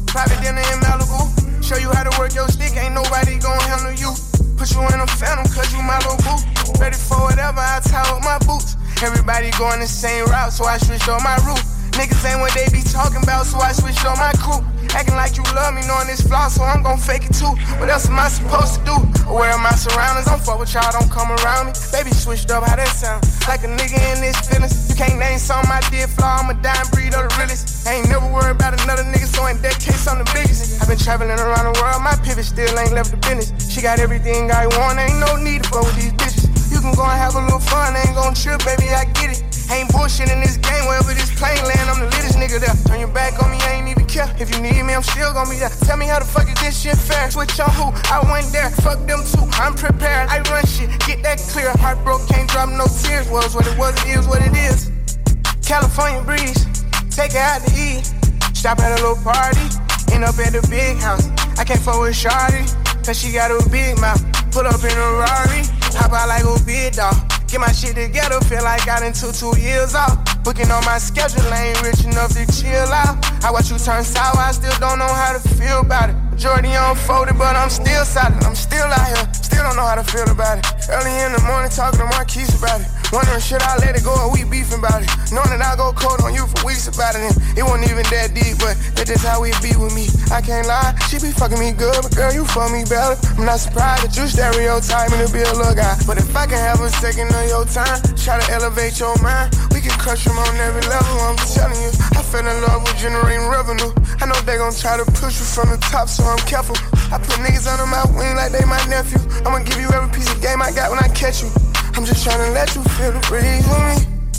[0.07, 1.63] Private dinner in Malibu.
[1.63, 2.77] Show you how to work your stick.
[2.77, 4.13] Ain't nobody gonna handle you.
[4.57, 6.37] Put you in a phantom, cause you my little boo.
[6.79, 8.77] Ready for whatever, I tie up my boots.
[9.01, 11.76] Everybody going the same route, so I switched on my route.
[11.97, 14.61] Niggas ain't what they be talking about, so I switched on my crew.
[14.93, 17.49] Acting like you love me, knowing this flaw, so I'm gon' fake it too.
[17.81, 18.95] What else am I supposed to do?
[19.25, 21.73] Aware of my surroundings, I'm fuck with y'all, don't come around me.
[21.91, 23.25] Baby switched up, how that sound?
[23.49, 24.77] Like a nigga in this feelings.
[24.89, 27.89] You can't name something I did flaw, I'm a dying breed of the realest.
[27.89, 30.77] I ain't never worried about another nigga, so in that case, I'm the biggest.
[30.77, 33.49] I've been traveling around the world, my pivot still ain't left the business.
[33.73, 36.45] She got everything I want, ain't no need to fuck with these bitches.
[36.69, 39.46] You can go and have a little fun, ain't gon' trip, baby, I get it.
[39.69, 42.75] Ain't bullshit in this game, wherever this plane land, I'm the latest nigga there.
[42.87, 44.31] Turn your back on me, I ain't even care.
[44.39, 45.69] If you need me, I'm still gonna be there.
[45.83, 47.29] Tell me how the fuck is this shit fair?
[47.29, 47.91] Switch on who?
[48.07, 49.43] I went there, fuck them too.
[49.59, 51.71] I'm prepared, I run shit, get that clear.
[51.83, 53.27] Heart broke, can't drop no tears.
[53.29, 54.89] Was what it was, it is what it is.
[55.61, 56.63] California breeze,
[57.11, 58.07] take it out to eat.
[58.55, 59.67] Stop at a little party,
[60.15, 61.27] end up at the big house.
[61.59, 62.63] I can't fuck with Shawty,
[63.05, 64.23] cause she got a big mouth.
[64.51, 65.67] Pull up in a Rari,
[65.99, 67.36] hop out like a big dog.
[67.47, 70.19] Get my shit together, feel like I done took two years off.
[70.43, 73.15] Booking on my schedule, ain't rich enough to chill out.
[73.43, 76.26] I watch you turn sour, I still don't know how to feel about it.
[76.37, 78.37] Majority unfolded, but I'm still solid.
[78.45, 80.69] I'm still out here, still don't know how to feel about it.
[80.85, 82.85] Early in the morning, talking to Marquise about it.
[83.09, 85.09] Wondering, should I let it go or we beefing about it?
[85.33, 87.25] Knowing that I go cold on you for weeks about it.
[87.25, 90.13] And it wasn't even that deep, but that's just how we be with me.
[90.29, 93.17] I can't lie, she be fucking me good, but girl, you fuck me better.
[93.33, 95.97] I'm not surprised that you stereotyping to be a little guy.
[96.05, 99.57] But if I can have a second of your time, try to elevate your mind,
[99.73, 101.17] we can crush them on every level.
[101.17, 103.89] I'm telling you, I fell in love with generating revenue.
[104.21, 106.75] I know they gon' try to push you from the top, so I'm careful.
[107.13, 109.19] I put niggas under my wing like they my nephew.
[109.47, 111.49] I'ma give you every piece of game I got when I catch you.
[111.95, 113.95] I'm just trying to let you feel the breeze with me.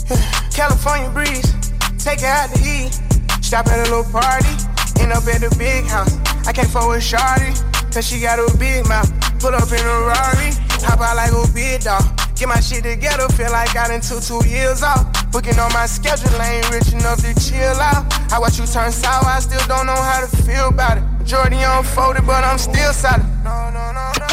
[0.09, 0.39] Yeah.
[0.53, 1.49] California breeze,
[1.97, 2.93] take it out to eat.
[3.41, 4.53] Stop at a little party,
[5.01, 6.13] end up at the big house.
[6.45, 9.09] I can't fuck with cause she got a big mouth.
[9.39, 10.53] Pull up in a Rari,
[10.85, 12.28] hop out like a big dog.
[12.39, 15.03] Get my shit together, feel like I done took two years off.
[15.29, 18.07] Booking on my schedule, I ain't rich enough to chill out.
[18.31, 21.03] I watch you turn sour, I still don't know how to feel about it.
[21.19, 23.25] Majority unfolded, but I'm still solid.
[23.43, 24.27] No, no, no, no.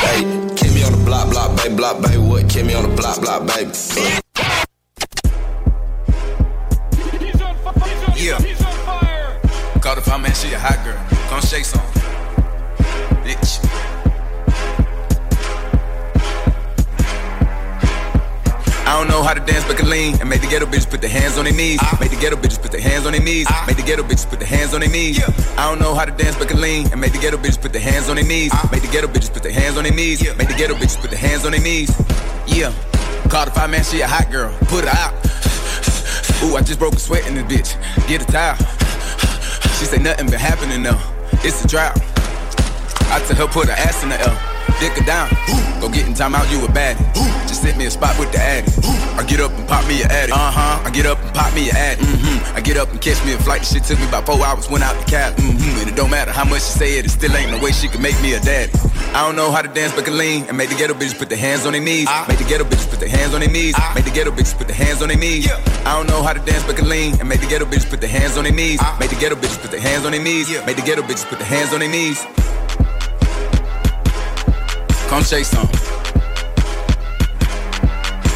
[0.00, 0.22] Hey,
[0.56, 2.18] kill me on the block, block, baby, block, baby.
[2.18, 2.50] What?
[2.50, 3.70] Kill me on the block, block, baby.
[8.18, 8.38] Yeah.
[9.80, 10.98] Call the fire man, she a hot girl.
[11.28, 11.80] Come shake some.
[13.22, 13.93] Bitch.
[18.86, 20.20] I don't know how to dance, but can lean.
[20.20, 21.78] And make the ghetto bitches put their hands on their knees.
[21.80, 21.96] Ah.
[22.00, 23.46] Make the ghetto bitches put their hands on their knees.
[23.48, 23.64] Ah.
[23.66, 25.22] Make the ghetto bitches put their hands on their knees.
[25.56, 26.92] I don't know how to dance, but can lean.
[26.92, 28.52] And make the ghetto bitches put their hands on their knees.
[28.70, 30.22] Make the ghetto bitches put their hands on their knees.
[30.36, 31.90] Make the ghetto bitches put their hands on their knees.
[32.46, 32.72] Yeah.
[33.30, 34.54] Call the five man, she a hot girl.
[34.68, 35.14] Put her out.
[36.44, 38.06] Ooh, I just broke a sweat in this bitch.
[38.06, 38.56] Get a towel.
[39.78, 41.00] She say nothing been happening though.
[41.42, 41.98] It's a drought.
[43.10, 44.53] I tell her put her ass in the L.
[44.84, 45.30] Dick down.
[45.80, 47.00] Go get in time out, you a baddie.
[47.48, 48.70] Just sit me a spot with the addy.
[49.16, 50.30] I get up and pop me a addy.
[50.30, 50.82] Uh huh.
[50.84, 52.02] I get up and pop me a addy.
[52.04, 52.54] Mm-hmm.
[52.54, 53.62] I get up and catch me a flight.
[53.62, 55.36] The shit took me about four hours, went out the Cali.
[55.36, 55.80] Mm-hmm.
[55.80, 57.88] And it don't matter how much she say it, it still ain't no way she
[57.88, 58.72] can make me a daddy.
[59.16, 60.44] I don't know how to dance, but can lean.
[60.50, 62.06] And make the ghetto bitches put their hands on their knees.
[62.28, 63.74] Make the ghetto bitches put their hands on their knees.
[63.94, 65.48] Make the ghetto bitches put their hands on their knees.
[65.88, 67.18] I don't know how to dance, but can lean.
[67.20, 68.82] And make the ghetto bitches put their hands on their knees.
[69.00, 70.50] Make the ghetto bitches put their hands on their knees.
[70.66, 72.20] Make the ghetto bitches put their hands on their knees.
[75.14, 75.68] Come shake some.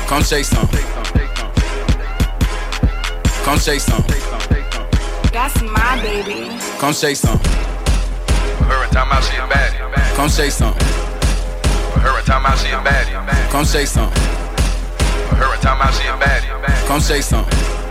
[0.07, 0.69] Come shake some.
[3.43, 4.05] Come shake some.
[5.33, 6.57] That's my baby.
[6.79, 7.37] Come shake some.
[8.69, 10.15] Her and time out she a baddie.
[10.15, 10.73] Come shake some.
[11.99, 13.51] Her and time out she a baddie.
[13.51, 14.13] Come shake some.
[15.35, 16.87] Her and time out she a baddie.
[16.87, 17.88] Come shake some.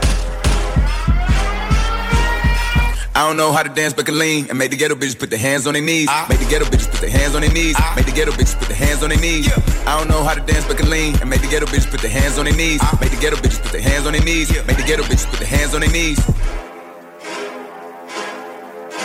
[3.18, 4.46] I don't know how to dance, but can lean.
[4.48, 6.08] And make the ghetto bitches put their hands on their knees.
[6.08, 6.28] Ah.
[6.30, 7.74] Make the ghetto bitches put their hands on their knees.
[7.76, 7.94] Ah.
[7.96, 9.50] Make the ghetto bitches put their hands on their knees.
[9.88, 11.16] I don't know how to dance, but can lean.
[11.20, 12.80] And make the ghetto bitches put their hands on their knees.
[12.84, 12.96] Ah.
[13.02, 14.52] Make the ghetto bitches put their hands on their knees.
[14.68, 16.20] Make the ghetto bitches put their hands on their knees.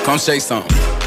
[0.05, 1.02] Come shake some.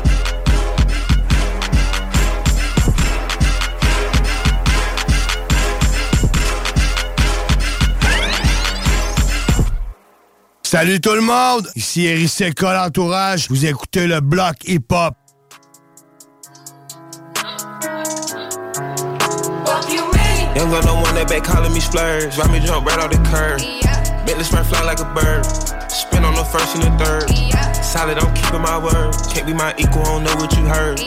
[10.75, 15.15] Salut tout le monde, ici Eric l'entourage, vous écoutez le bloc hip-hop.
[20.53, 22.37] Young gun no one that back calling me splurge.
[22.37, 23.61] Ride me jump right off the curb.
[24.25, 25.45] Bentley spurt fly like a bird.
[25.89, 27.29] Spin on the first and the third.
[27.81, 29.15] Solid, I'm keeping my word.
[29.33, 30.99] Can't be my equal, I don't know what you heard.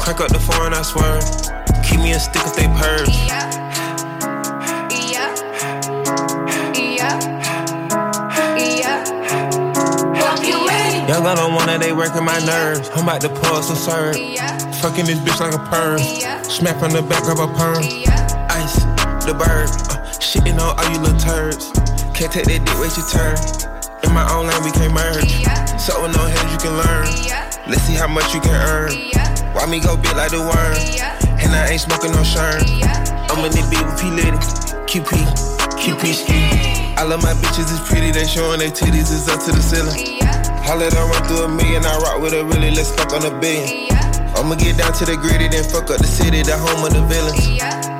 [0.00, 1.20] Crank up the foreign, I swear.
[1.84, 3.53] Keep me a stick if they purge.
[11.08, 12.88] Young gun on one they working my nerves.
[12.94, 14.16] I'm about to pull some serve.
[14.80, 15.98] Fucking this bitch like a perm.
[16.48, 17.84] Smack from the back of a perm.
[18.48, 18.80] Ice,
[19.28, 19.68] the bird.
[19.92, 21.76] Uh, shitting on all you little turds.
[22.16, 23.36] Can't take that dick, wait your turn.
[24.00, 25.28] In my own lane, we can't merge.
[25.76, 27.04] So with no hands, you can learn.
[27.68, 28.96] Let's see how much you can earn.
[29.52, 30.72] Why me go big like the worm?
[31.36, 32.64] And I ain't smoking no shirt.
[33.28, 34.40] I'm in the beat with P Litty.
[34.88, 35.20] QP,
[35.76, 36.48] QP ski.
[36.96, 40.14] I love my bitches, it's pretty, they showing their titties, it's up to the ceiling.
[40.74, 43.30] Let her run through a million, I rock with a really, let's fuck on a
[43.38, 43.88] billion.
[44.34, 47.00] I'ma get down to the gritty, then fuck up the city, the home of the
[47.06, 47.46] villains.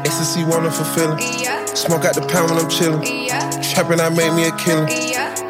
[0.04, 1.16] Ecstasy, wonderful feeling.
[1.72, 3.06] Smoke out the pound when I'm chillin'.
[3.62, 4.90] Trapping, I made me a killing.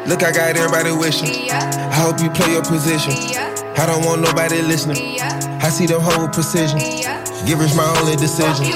[0.05, 1.49] Look, I got everybody wishing.
[1.51, 3.11] I hope you play your position.
[3.75, 5.19] I don't want nobody listening.
[5.19, 6.77] I see them whole precision.
[7.49, 8.69] Givers my only decision.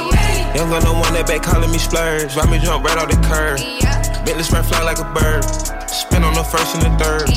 [0.58, 2.36] Young gun, no one that back calling me splurge.
[2.36, 3.62] Ride me jump right off the curb.
[4.26, 5.46] Bentley spread fly like a bird.
[6.00, 7.28] Spin on the first and the third.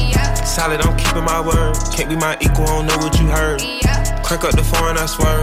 [0.46, 1.74] Solid, I'm keeping my word.
[1.92, 3.60] Can't be my equal, I don't know what you heard.
[4.22, 5.42] Crank up the foreign, I swear.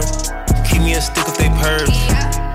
[0.64, 2.49] Keep me a stick if they purge.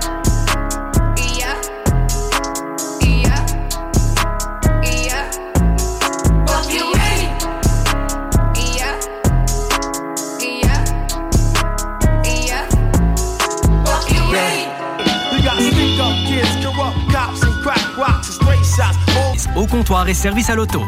[19.56, 20.82] Au comptoir et service à l'auto.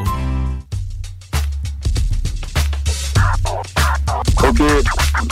[4.44, 4.62] Ok,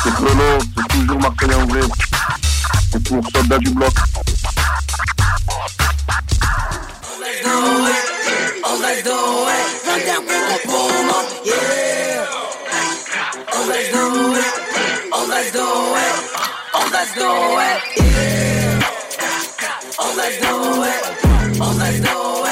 [0.03, 1.21] c'est Chrono, c'est toujours
[1.55, 1.81] Anglais.
[2.91, 3.93] C'est pour Soldat du Bloc.
[20.17, 20.95] Let's do it.
[21.61, 22.46] Oh, let's do it.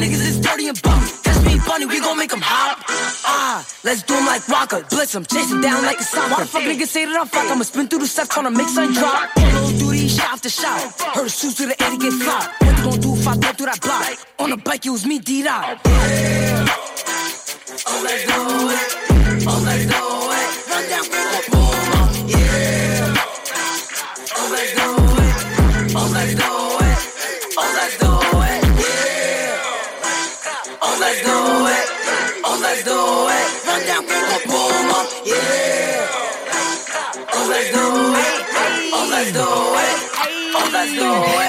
[0.00, 1.00] Niggas is dirty and bum.
[1.24, 3.19] That's me bunny, we gon' make 'em hop.
[3.32, 4.84] Ah, let's do 'em like Rocker.
[4.90, 6.30] Blitz 'em, chase 'em down like a soccer.
[6.30, 7.50] Why the fuck niggas say that I'm fuck?
[7.50, 9.30] I'ma spin through the steps, tryna make something drop.
[9.36, 10.80] Little duty, shot after shot.
[11.14, 12.44] Heard the shoes to the Eddie get flop.
[12.58, 14.18] What you gon' do if I go through that block?
[14.40, 15.78] On the bike, it was me, D-Dot.
[17.86, 18.38] Oh, let's do
[18.76, 19.46] it.
[19.46, 20.29] Oh, let's do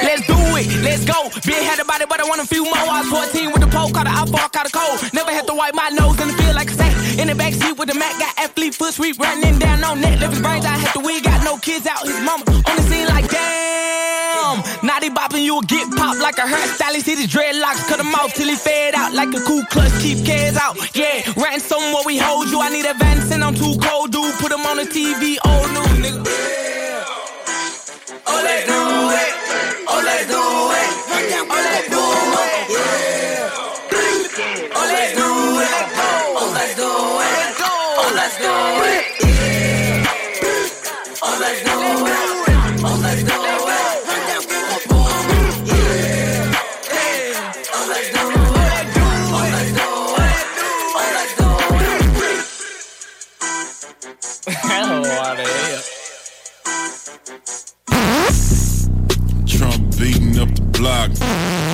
[0.04, 0.68] let's do it.
[0.84, 1.30] Let's go.
[1.46, 2.76] Been had about it, but I want a few more.
[2.76, 5.14] I was 14 with the pole, caught the outfall, caught a cold.
[5.14, 6.81] Never had to wipe my nose in the field like a.
[7.22, 10.18] In the backseat with the Mac, got athlete foot sweep running down on net.
[10.20, 12.02] Lift his brains out, had the wig, got no kids out.
[12.02, 14.58] His mama on the scene like damn.
[14.82, 17.06] Naughty bopping, you'll get popped like a hairstylist.
[17.06, 19.94] Hit his dreadlocks, cut him off till he fade out like a cool clutch.
[20.02, 21.22] Keep cares out, yeah.
[21.38, 22.60] Ransom where we hold you.
[22.60, 24.34] I need a Vincent, I'm too cold, dude.
[24.42, 26.26] Put him on the TV, old news, nigga.
[28.26, 28.82] Oh, let's do
[29.22, 29.34] it.
[29.94, 30.90] Oh, let's do it.
[31.46, 32.61] Oh, let's do it.
[59.46, 61.71] Trump beating up the block.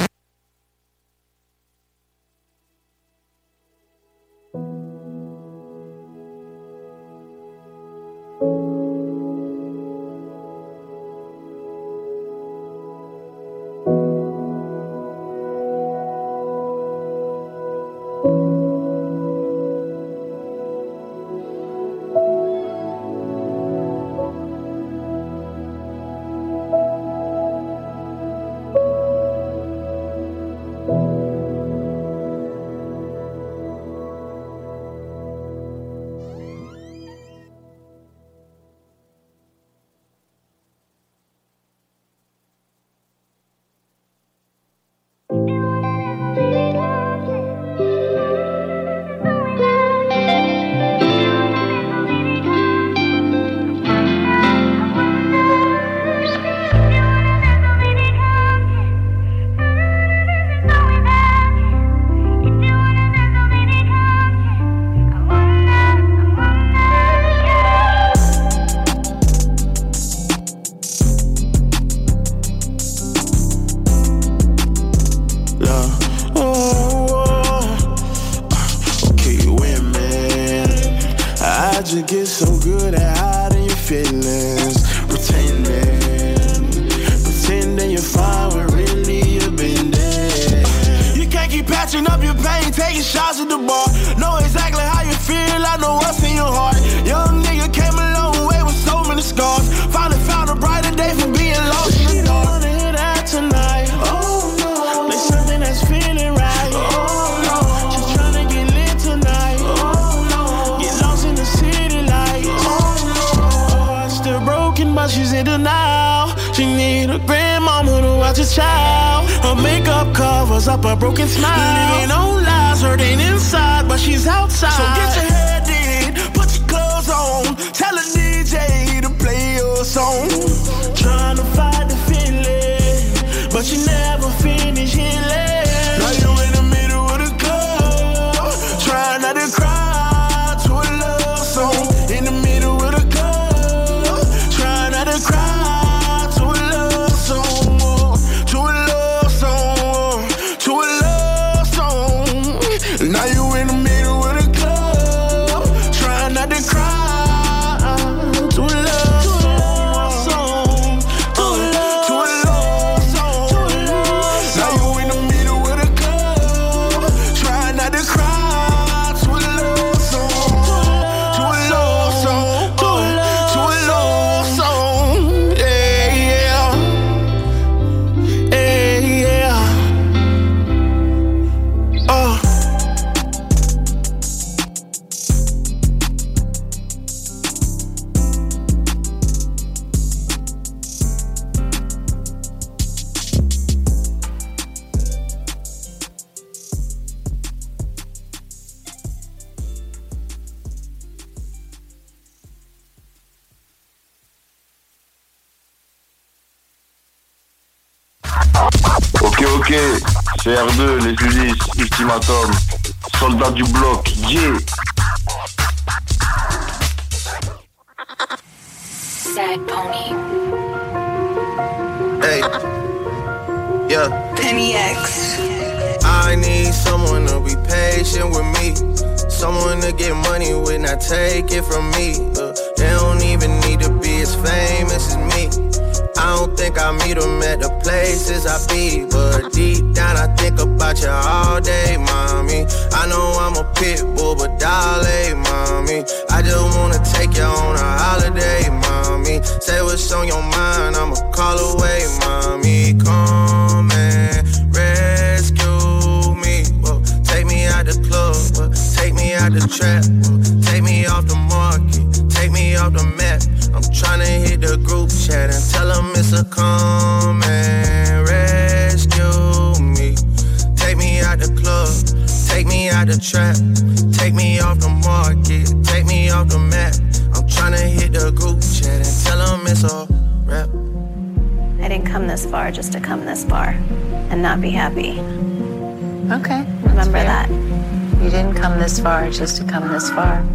[289.79, 290.46] come this far.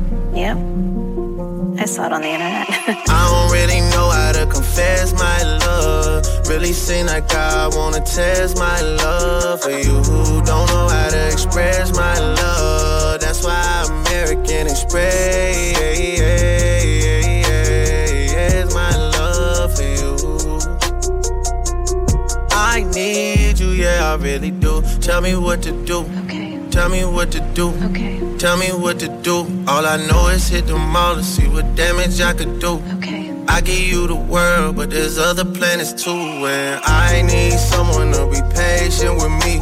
[27.23, 27.69] what to do.
[27.91, 28.19] Okay.
[28.37, 29.47] Tell me what to do.
[29.69, 32.83] All I know is hit the mall to see what damage I could do.
[32.97, 33.33] Okay.
[33.47, 36.11] I give you the world, but there's other planets too.
[36.11, 39.61] And I need someone to be patient with me.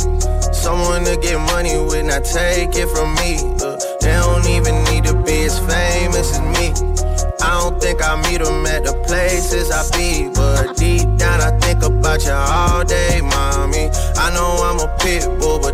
[0.55, 3.37] Someone to get money when I take it from me.
[3.61, 6.73] Uh, they don't even need to be as famous as me.
[7.43, 10.31] I don't think I meet them at the places I be.
[10.33, 13.91] But deep down, I think about you all day, mommy.
[14.17, 15.70] I know I'm a pit bull, but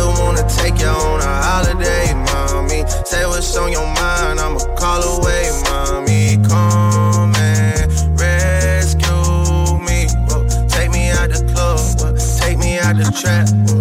[0.00, 2.84] still wanna take you on a holiday, mommy.
[3.04, 6.38] Say what's on your mind, I'ma call away, mommy.
[6.48, 10.08] Come and rescue me.
[10.28, 10.46] Whoa.
[10.68, 12.16] Take me out the club, Whoa.
[12.40, 13.48] take me out the trap.
[13.68, 13.79] Whoa.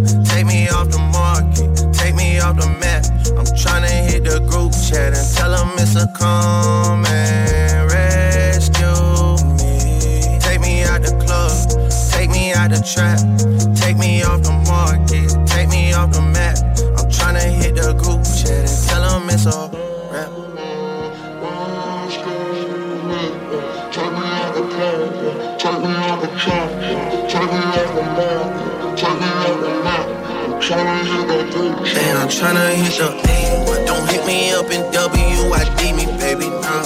[30.71, 33.85] And I'm tryna hit the A.
[33.87, 36.83] Don't hit me up in WID me, baby, nah.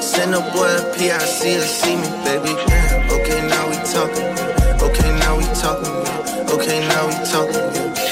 [0.00, 2.56] Send a boy a PIC to see me, baby.
[2.66, 3.10] Damn.
[3.12, 4.24] Okay, now we talking.
[4.80, 5.92] Okay, now we talking.
[6.48, 7.60] Okay, now we talking.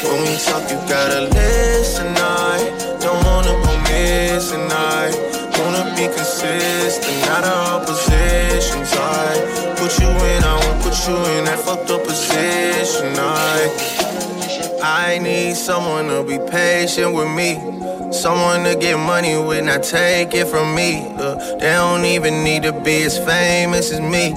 [0.05, 2.61] When we talk, you gotta listen, I
[3.01, 5.09] don't wanna go missing, I
[5.57, 11.45] wanna be consistent, not all positions, I put you in, I won't put you in
[11.47, 14.04] that fucked up position, I
[14.87, 17.55] I need someone to be patient with me.
[18.13, 21.07] Someone to get money with, not take it from me.
[21.17, 24.35] Uh, they don't even need to be as famous as me.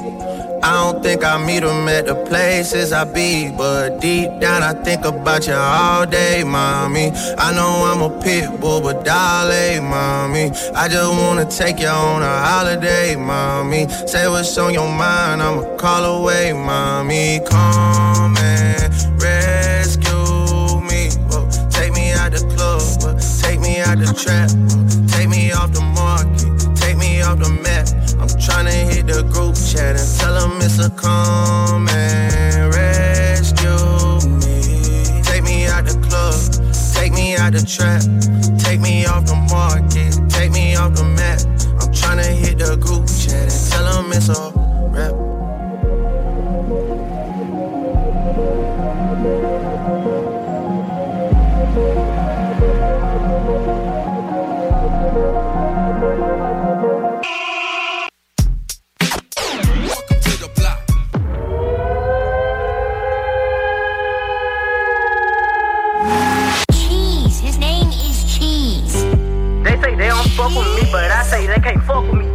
[0.64, 4.74] I don't think I meet them at the places I be, but deep down I
[4.84, 7.12] think about you all day, mommy.
[7.38, 10.52] I know I'm a pit bull, but dolly, mommy.
[10.74, 13.90] I just wanna take you on a holiday, mommy.
[14.08, 17.42] Say what's on your mind, I'ma call away, mommy.
[17.46, 20.17] Come and rescue
[23.88, 24.50] out the trap,
[25.08, 27.88] take me off the market, take me off the map.
[28.20, 33.70] I'm tryna hit the group chat and tell them it's a come and rescue
[34.44, 35.24] me.
[35.24, 36.36] Take me out the club,
[36.94, 38.04] take me out the trap,
[38.60, 41.40] take me off the market, take me off the map.
[41.80, 44.67] I'm tryna hit the group chat and tell them it's a
[71.74, 72.26] can't fuck with me.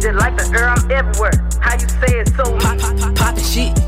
[0.00, 1.48] Just like the air, I'm everywhere.
[1.60, 3.87] How you say it so Pop, pop, pop, poppin' shit.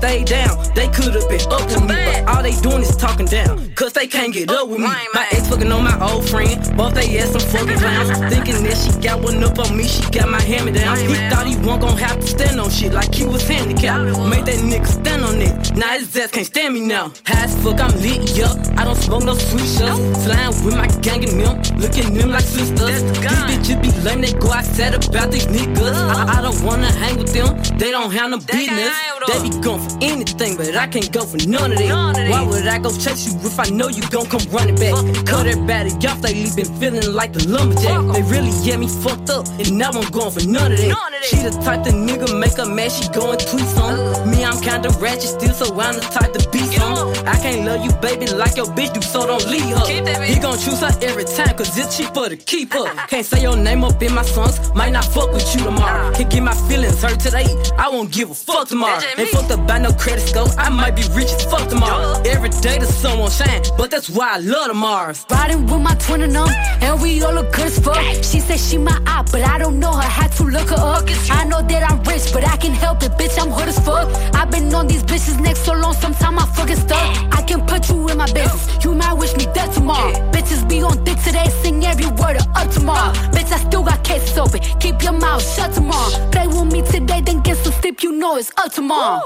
[0.01, 0.57] stayed down.
[0.73, 3.71] They could've been up with me, but all they doing is talking down.
[3.75, 4.89] Cause they can't get up with me.
[5.13, 6.57] My ex fucking on my old friend.
[6.75, 8.09] Both they ass some fucking clowns.
[8.33, 10.97] Thinking that she got one up on me, she got my hand me down.
[10.97, 14.17] He thought he wasn't gonna have to stand on shit like he was handicapped.
[14.31, 15.75] Made that nigga stand on it.
[15.75, 17.13] Now his ass can't stand me now.
[17.27, 18.57] High as fuck, I'm lit, yup.
[18.77, 20.01] I don't smoke no sweet shots.
[20.25, 21.77] Flying with my gang and them.
[21.77, 23.03] Looking them like sisters.
[23.03, 25.93] These bitches be lame, they go outside about these niggas.
[25.93, 27.49] I, I don't wanna hang with them.
[27.77, 28.97] They don't have no business.
[29.27, 31.89] They be for anything, but I can't go for none of it.
[31.91, 34.93] Why would I go chase you if I know you gon' come running back?
[35.25, 38.13] Cut everybody off, they been feeling like the lumberjack.
[38.13, 41.23] They really get me fucked up, and now I'm going for none of that.
[41.23, 44.29] She the type the nigga make a mad, she going tweets on.
[44.29, 47.09] Me, I'm kinda ratchet still, so I'm the type to be some.
[47.25, 50.23] I can't love you, baby, like your bitch do, so don't leave her.
[50.23, 52.85] He gon' choose her every time, cause it's cheaper to keep her.
[53.07, 56.11] Can't say your name up in my songs, might not fuck with you tomorrow.
[56.13, 57.45] Can't get my feelings hurt today,
[57.77, 59.01] I won't give a fuck tomorrow.
[59.17, 62.21] Ain't fucked up by no credit score, I might be rich as fuck tomorrow.
[62.25, 65.13] Every day the sun won't shine, but that's why I love tomorrow.
[65.29, 66.49] Riding with my twin and them,
[66.81, 67.97] and we all look good as fuck.
[68.23, 70.01] She said she my eye, but I don't know her.
[70.01, 71.03] Had to look her up.
[71.31, 73.41] I know that I'm rich, but I can help it, bitch.
[73.41, 74.07] I'm hood as fuck.
[74.35, 77.33] I've been on these bitches neck so long, sometimes I fucking stuck.
[77.33, 78.83] I can put you in my business.
[78.83, 80.13] You might wish me dead tomorrow.
[80.31, 83.13] Bitches be on dick today, sing every word of up tomorrow.
[83.33, 84.59] Bitch, I still got cases open.
[84.79, 86.29] Keep your mouth shut tomorrow.
[86.31, 88.03] Play with me today, then get some sleep.
[88.03, 89.21] You know it's up tomorrow.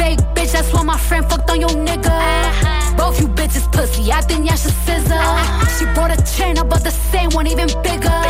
[0.00, 2.16] Fake bitch, that's why my friend fucked on your nigga.
[2.96, 5.24] Both you bitches pussy, I think y'all should scissor.
[5.76, 8.20] She brought a chain, I bought the same one, even bigger.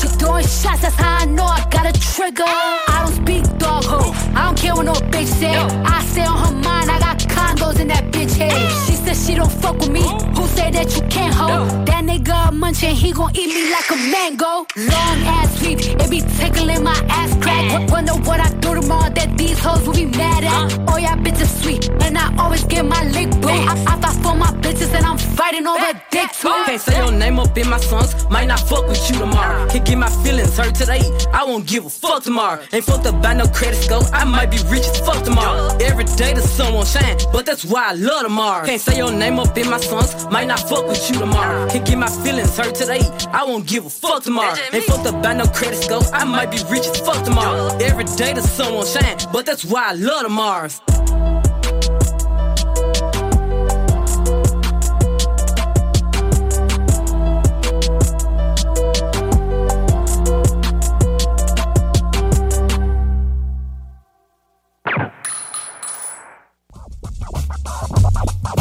[0.00, 2.44] She throwing shots, that's how I know I got a trigger.
[2.46, 4.00] I don't speak dog ho,
[4.38, 5.54] I don't care what no bitch say.
[5.94, 8.52] I stay on her mind, I got condos in that bitch head.
[8.86, 11.86] She said she don't fuck with me, who say that you can't hold?
[11.86, 14.66] That nigga a munchin', he gon' eat me like a mango.
[14.76, 17.70] Long ass sweep, it be tickling my ass crack.
[17.70, 20.78] W- Wonder what I do tomorrow that these hoes will be mad at.
[20.88, 23.48] Oh, y'all bitches sweet, and I always get my lick boo.
[23.48, 26.48] I, I fight for my bitches and I'm fighting over dick too.
[26.66, 29.66] Can't say your name up in my songs, might not fuck with you tomorrow.
[29.68, 32.60] Can't get my feelings hurt today, I won't give a fuck tomorrow.
[32.72, 35.76] Ain't fucked up by no credit score, I might be rich as fuck tomorrow.
[35.80, 38.66] Every day the sun won't shine, but that's why I love tomorrow.
[38.66, 41.68] Can't say your name up in my songs, might not fuck with you tomorrow.
[41.68, 43.00] Can't get my feelings hurt today.
[43.32, 44.56] I won't give a fuck tomorrow.
[44.72, 46.02] Ain't fucked up by no credit score.
[46.12, 47.76] I might be rich as fuck tomorrow.
[47.78, 50.80] Every day the sun won't shine, but that's why I love tomorrows.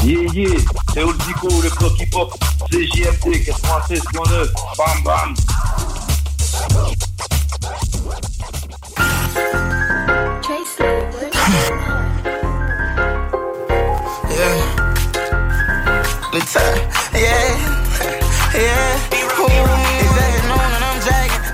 [0.03, 0.57] Yeah, yeah,
[0.93, 2.33] c'est Old Zico, le bloc hip-hop,
[2.71, 5.35] JMD 96.9, bam bam.
[14.29, 14.85] Yeah.
[18.53, 18.95] Uh,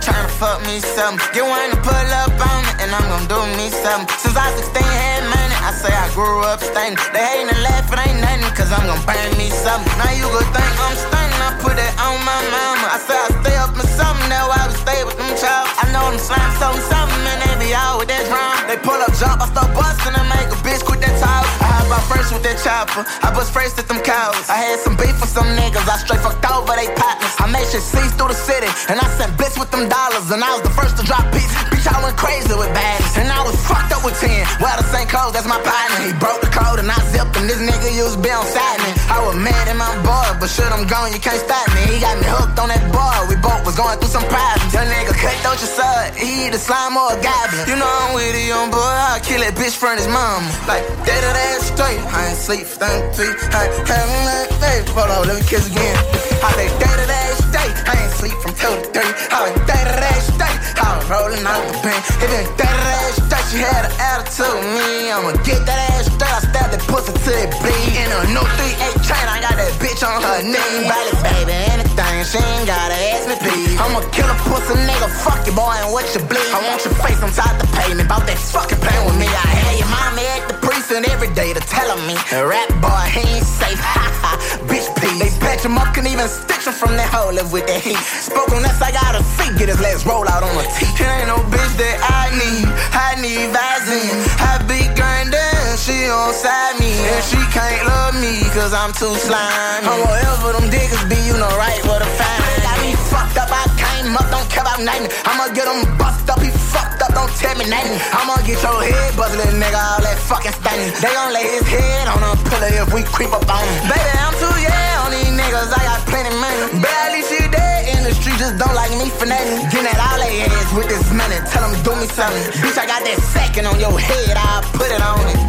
[0.01, 1.27] Tryna fuck me something.
[1.33, 4.09] Get one to pull up on it, and I'm gon' do me something.
[4.17, 6.97] Since I was 16, had money, I say I grew up stunning.
[7.13, 9.93] They hating and laughing, ain't nothing, cause I'm gon' burn me something.
[10.01, 12.87] Now you gon' think I'm stunning, I put it on my mama.
[12.89, 15.69] I say I stay up in something, that's why I stay with them chops.
[15.77, 18.57] I know them slime something, something, and they be out with that drum.
[18.65, 21.45] They pull up, jump, I start busting and make a bitch quit that talk.
[21.61, 24.49] I hop out first with that chopper, I bust first at them cows.
[24.49, 27.37] I had some beef with some niggas, I straight fucked over they partners.
[27.37, 30.41] I made shit cease through the city, and I sent blitz with them dollars, and
[30.41, 31.53] I was the first to drop beats.
[31.81, 34.29] Bitch, I went crazy with baddies, and I was fucked up with 10.
[34.61, 35.97] Well, the same clothes, that's my partner.
[36.05, 37.49] He broke the code, and I zipped him.
[37.49, 38.77] This nigga used to be on side.
[39.09, 41.89] I was mad at my boy, but shit, I'm gone, you can't stop me.
[41.89, 44.69] He got me hooked on that boy, we both was going through some problems.
[44.69, 47.65] Young nigga cut out your son, he either slime or a goblin.
[47.65, 50.45] You know I'm with a young boy, I'll kill that bitch from his mama.
[50.69, 53.33] Like, dead that straight, I ain't sleep, thank three.
[53.57, 54.85] I ain't having that day.
[54.93, 56.30] Hold on, let me kiss again.
[56.41, 59.13] I dead of that straight, I ain't sleep from two to three.
[59.29, 62.01] I was dead of that straight, I was rolling out the pen.
[62.17, 65.13] It been dead of that straight, she had an attitude me.
[65.13, 67.93] I'ma get that ass straight, I stab that pussy till it bleed.
[67.93, 70.89] In a new 3-8 train, I got that bitch on her knee.
[70.89, 73.77] Body, baby, anything, she ain't gotta ask me, please.
[73.77, 76.49] I'ma kill a pussy nigga, fuck you, boy, and what you bleed.
[76.57, 79.29] I want your face top the pavement, about that fucking playing with me.
[79.29, 83.23] I had your mama at the precinct every day to tell me, rap boy, he
[83.37, 84.33] ain't safe, ha ha,
[84.67, 85.19] bitch, please.
[85.21, 87.99] They patch him up, can even stitch from that hole live with that heat.
[87.99, 90.87] Spoke on us, I got a feet, get his legs roll out on a T.
[90.87, 94.17] It ain't no bitch that I need, I need Vaseline.
[94.39, 99.11] I be grindin', she on side me, and she can't love me, cause I'm too
[99.19, 99.85] slimy.
[99.85, 102.53] I'm whatever them niggas be, you know right where to find me.
[102.63, 105.11] Got me fucked up, I came up, don't care about nothing.
[105.27, 107.99] I'ma get them bust up, he fucked up, don't tell me nothing.
[108.15, 110.93] I'ma get your head buzzed, little nigga, all that fucking stunning.
[111.01, 113.91] They gon' lay his head on a pillow if we creep up on him.
[113.91, 117.21] Baby, I'm too yeah on these niggas, I got plenty money.
[117.21, 119.69] See that in the street, just don't like me for nothing.
[119.69, 122.43] Getting that all they ass with this money, tell them do me something.
[122.61, 125.39] Bitch, I got that second on your head, I'll put it on it.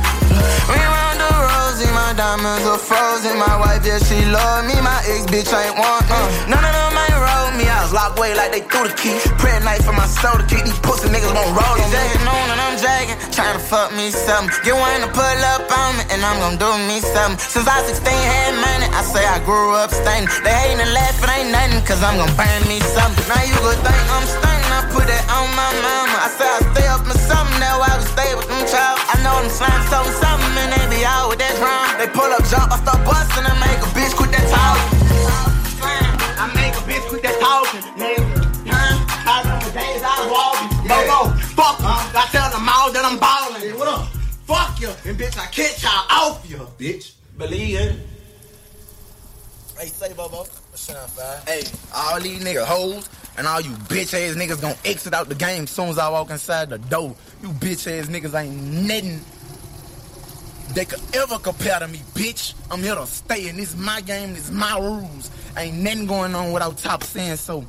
[0.68, 1.61] We round the rosy,
[2.12, 3.38] my diamonds are frozen.
[3.38, 4.76] My wife, yeah, she love me.
[4.84, 6.28] My ex bitch ain't want uh.
[6.44, 7.64] None of them ain't roll me.
[7.64, 9.16] I was locked away like they threw the key.
[9.40, 11.88] Prayer night for my soul to keep these pussy niggas won't roll on me.
[11.88, 14.52] Jagging on and I'm jagging, trying to fuck me something.
[14.60, 17.40] Get one to pull up on me, and I'm gonna do me something.
[17.40, 20.28] Since I 16 had money, I say I grew up stunning.
[20.44, 23.24] They hating and laughing, ain't nothing, cause I'm gonna burn me something.
[23.24, 26.16] Now you gon' think I'm stunning, I put it on my mama.
[26.20, 29.11] I say I stay up in something, why I would stay with them child.
[29.22, 31.94] I know them slime something, something, and they be out with that drum.
[31.94, 34.98] They pull up, jump, I start busting and make a bitch quit that talking.
[36.42, 38.18] I make a bitch quit that talking, nigga.
[38.66, 38.98] Huh?
[39.22, 40.90] I remember days I was walking.
[40.90, 41.06] Yeah.
[41.06, 42.18] Go, go, fuck you.
[42.18, 43.62] I tell them all that I'm balling.
[43.62, 44.10] Hey, what up?
[44.42, 44.90] Fuck you.
[45.06, 47.14] And bitch, I catch y'all off you, bitch.
[47.38, 47.94] Believe it.
[49.78, 50.50] Hey, say, Bobo.
[51.46, 51.62] Hey,
[51.94, 55.66] all these niggas hoes and all you bitch ass niggas gonna exit out the game
[55.66, 57.14] soon as I walk inside the door.
[57.42, 58.54] You bitch ass niggas ain't
[58.86, 59.20] nothing
[60.74, 62.54] they could ever compare to me, bitch.
[62.70, 65.30] I'm here to stay, and this is my game, this is my rules.
[65.56, 67.60] Ain't nothing going on without top saying so.
[67.60, 67.66] One,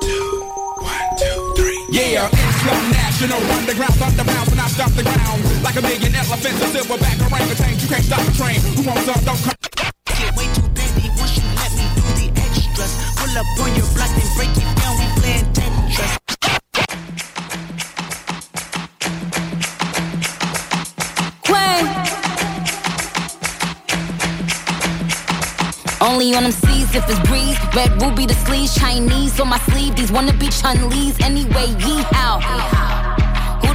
[0.00, 0.42] two,
[0.82, 1.86] one, two, three.
[1.90, 5.62] Yeah, international underground, thunder bounce when I stop the ground.
[5.62, 7.78] Like a million elephants, a silverback orangutan.
[7.78, 8.60] You can't stop the train.
[8.60, 9.24] Who wants up?
[9.24, 9.75] Don't come.
[12.76, 12.86] The.
[13.16, 14.98] Pull up on your block and break it down.
[14.98, 16.16] We playing Tetris.
[26.00, 27.58] Only on them seas if it's breeze.
[27.74, 29.96] Red ruby the sleeves, Chinese on my sleeve.
[29.96, 31.68] These wanna be Chun Lee's anyway.
[31.80, 32.95] Yee how?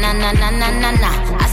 [0.00, 1.47] na na na na na na.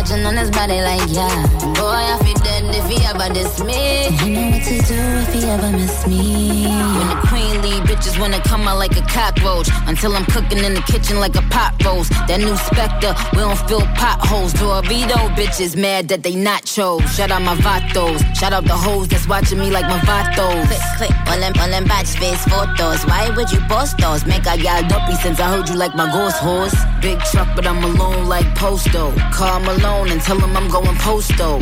[0.00, 1.46] touching on his body like yeah.
[1.76, 4.08] Boy I feel dead if he ever diss me.
[4.24, 6.66] You know what to do if he ever miss me.
[6.96, 9.68] When the queen leave, bitches wanna come out like a cockroach.
[9.86, 12.10] Until I'm cooking in the kitchen like a pot roast.
[12.28, 14.54] That new Spectre, we don't fill potholes.
[14.54, 17.02] Dorito bitches mad that they not chose.
[17.14, 18.20] Shout out my vatos.
[18.36, 20.66] Shout out the hoes that's watching me like my vatos.
[20.66, 23.04] Click, click, all them, all them batch face photos.
[23.04, 24.24] Why would you post those?
[24.24, 26.74] Make I got dumpy since I heard you like my ghost horse.
[27.02, 29.12] Big truck, but I'm alone like Posto.
[29.32, 31.58] Call Malone and tell him I'm going posto.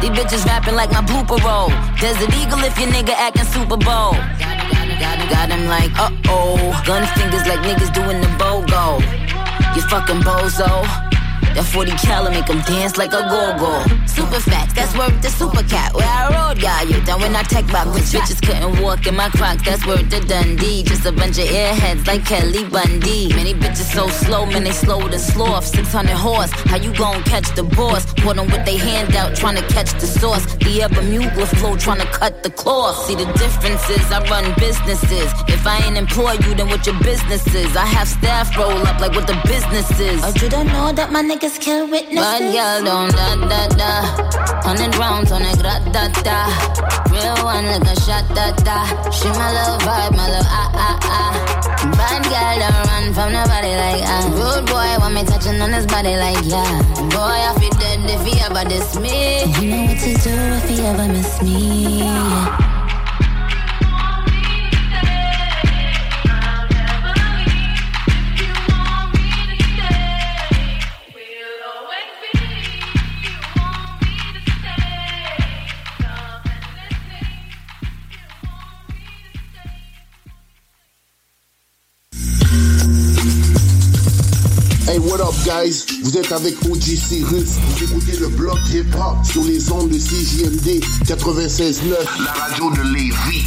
[0.00, 1.70] These bitches rapping like my blooper roll.
[2.00, 4.12] Desert Eagle if your nigga acting Super Bowl.
[5.00, 6.82] Got, got him like, uh oh.
[6.84, 9.00] Gun fingers like niggas doing the BOGO.
[9.76, 11.13] You fucking bozo.
[11.54, 13.72] That 40 cal make him dance like a go-go.
[14.06, 15.94] Super fat, that's worth the super cat.
[15.94, 17.00] Where I rode, got you.
[17.02, 20.20] Then when I tech back, which bitches couldn't walk in my crocs, that's worth the
[20.20, 20.82] Dundee.
[20.82, 23.28] Just a bunch of airheads like Kelly Bundy.
[23.34, 25.66] Many bitches so slow, man, they slow to sloth.
[25.66, 28.04] 600 horse, how you gon' catch the boss?
[28.14, 30.46] Put them with they hand out, trying to catch the sauce.
[30.56, 33.06] The Bermuda flow, trying to cut the cloth.
[33.06, 35.30] See the differences, I run businesses.
[35.46, 37.76] If I ain't employ you, then what your business is?
[37.76, 40.20] I have staff roll up like what the business is.
[40.24, 42.20] Oh, you don't know that my niggas kill witnesses?
[42.20, 43.92] Bad girl don't da da da.
[44.62, 46.38] Hundred rounds on a gra da da.
[47.10, 49.10] Real one like a shot da da.
[49.10, 51.32] She my little vibe, my little ah ah ah.
[51.96, 54.24] Bad girl don't run from nobody like ah.
[54.32, 56.82] Rude boy want me touching on his body like yeah.
[57.12, 59.44] Boy I feel dead if he ever diss me.
[59.60, 61.98] You know what to do if he ever miss me.
[62.00, 62.73] Yeah.
[84.94, 85.84] Hey, what up, guys?
[86.04, 87.58] Vous êtes avec OG Cyrus.
[87.58, 91.96] Vous écoutez le bloc hip-hop sur les ondes de CJMD 96.9.
[92.24, 93.42] La radio de Lévis.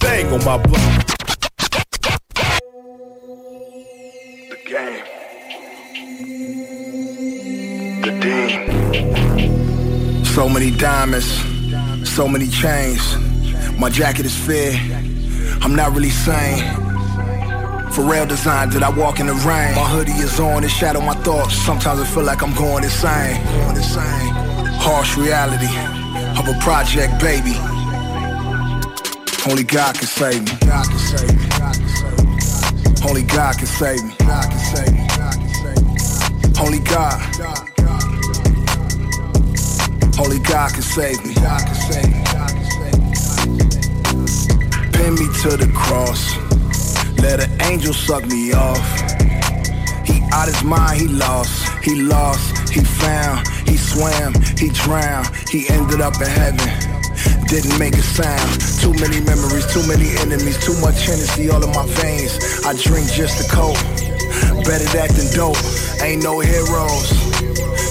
[0.00, 0.80] Bang on my block.
[4.48, 5.04] The game.
[8.00, 10.24] The dean.
[10.24, 11.44] So many diamonds,
[12.04, 13.18] so many chains.
[13.78, 14.97] My jacket is fair.
[15.62, 16.62] I'm not really sane.
[17.94, 19.74] Pharrell design, that I walk in the rain?
[19.74, 21.54] My hoodie is on, it shadow my thoughts.
[21.54, 23.42] Sometimes I feel like I'm going insane.
[23.44, 24.32] Going insane.
[24.78, 25.72] Harsh reality
[26.38, 27.56] of a project baby.
[29.50, 30.52] Only God can save me.
[30.66, 31.48] God can save me.
[33.08, 34.14] Only God can save me.
[34.18, 35.08] God can save me.
[36.60, 37.20] Only God.
[40.18, 41.34] Only God can save me.
[41.34, 42.27] God can save me.
[45.08, 46.36] Pin me to the cross.
[47.16, 48.84] Let an angel suck me off.
[50.04, 51.64] He out his mind, he lost.
[51.82, 55.28] He lost, he found, he swam, he drowned.
[55.48, 56.68] He ended up in heaven.
[57.48, 58.60] Didn't make a sound.
[58.84, 62.36] Too many memories, too many enemies, too much Hennessy all in my veins.
[62.66, 63.80] I drink just to cope.
[64.68, 65.56] Better that than dope.
[66.04, 67.08] Ain't no heroes,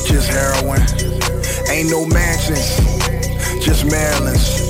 [0.06, 0.86] just heroin.
[1.66, 2.78] Ain't no mansions,
[3.66, 4.68] just Maryland's.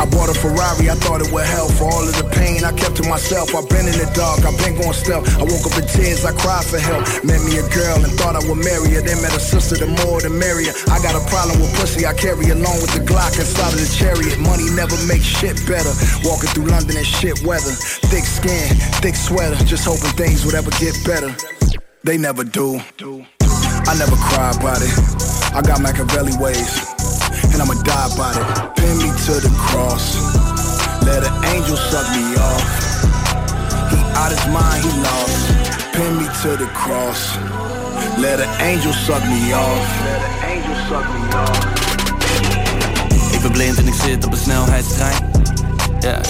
[0.00, 2.72] I bought a Ferrari, I thought it would help for all of the pain I
[2.72, 3.52] kept to myself.
[3.52, 5.28] I've been in the dark, I've been going stealth.
[5.36, 7.04] I woke up in tears, I cried for help.
[7.20, 9.04] Met me a girl and thought I would marry her.
[9.04, 10.72] Then met a sister, the more the merrier.
[10.88, 13.92] I got a problem with pussy, I carry along with the Glock inside of the
[13.92, 14.40] chariot.
[14.40, 15.92] Money never makes shit better.
[16.24, 17.76] Walking through London in shit weather.
[18.08, 18.72] Thick skin,
[19.04, 21.28] thick sweater, just hoping things would ever get better.
[22.08, 22.80] They never do.
[22.80, 24.96] I never cry about it.
[25.52, 26.88] I got Machiavelli ways
[27.52, 28.76] and I'ma die about it.
[28.76, 30.06] Pin me to the cross.
[31.06, 32.70] Let an angel suck me off.
[34.20, 35.44] out his mind, he lost.
[35.94, 37.20] Pin me to the cross.
[38.18, 39.86] Let an angel suck me off.
[40.06, 41.58] Let an angel suck me off.
[43.32, 45.30] Ik ben blind en ik zit op een snelheidstrein.
[46.00, 46.20] Ja,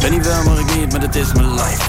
[0.00, 1.82] ben niet wel, maar ik niet, maar dat is mijn life.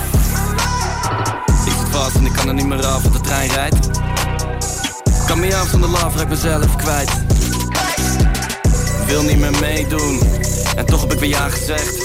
[1.47, 3.89] Ik zit vast en ik kan er niet meer af, want de trein rijdt.
[5.27, 7.30] Kan me af van de love, raak mezelf kwijt.
[9.11, 10.19] Wil niet meer meedoen,
[10.75, 11.97] en toch heb ik weer ja gezegd.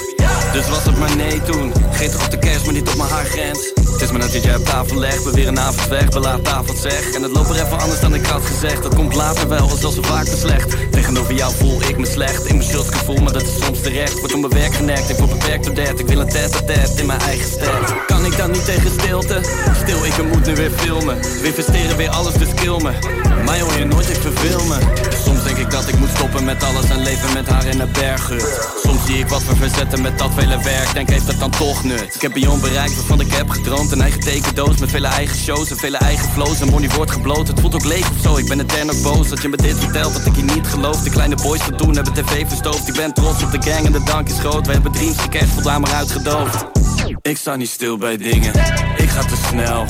[0.53, 1.73] Dus was het maar nee toen.
[1.91, 3.71] Geen toch op de kerst, maar niet op mijn haargrens.
[3.91, 6.19] Het is maar net dat jij op tafel legt, we weer een avond weg, we
[6.19, 7.11] laat tafel zeg.
[7.11, 8.83] En het loopt er even anders dan ik had gezegd.
[8.83, 10.91] Dat komt later wel, zoals zo vaak te slecht.
[10.91, 14.19] Tegenover jou voel ik me slecht, in mijn gevoel, maar dat is soms terecht.
[14.19, 15.99] Word onbewerkt genekt, ik word beperkt door dat.
[15.99, 18.05] Ik wil een test test in mijn eigen stad.
[18.05, 19.39] Kan ik dan niet tegen stilte?
[19.83, 21.21] Stil, ik moet nu weer filmen.
[21.21, 23.26] We investeren weer alles, dus kill me.
[23.47, 24.77] Mij hoor je nooit, ik verveel me.
[25.23, 27.85] Soms denk ik dat ik moet stoppen met alles en leven met haar in de
[27.85, 28.41] bergen.
[28.83, 31.83] Soms zie ik wat we verzetten met dat vele werk, denk heeft dat dan toch
[31.83, 32.15] nut.
[32.15, 33.91] Ik heb Beyond bereikt waarvan ik heb gedroomd.
[33.91, 36.59] Een eigen tekendoos met vele eigen shows en vele eigen flows.
[36.59, 38.37] En money wordt gebloot, het voelt ook leeg of zo.
[38.37, 41.01] Ik ben etern ook boos dat je me dit vertelt, dat ik je niet geloof.
[41.01, 42.87] De kleine boys te doen hebben tv verstoofd.
[42.87, 44.65] Ik ben trots op de gang en de dank is groot.
[44.65, 46.65] We hebben dreams gecashed, voldaan maar uitgedoofd.
[47.21, 48.53] Ik sta niet stil bij dingen,
[48.97, 49.85] ik ga te snel.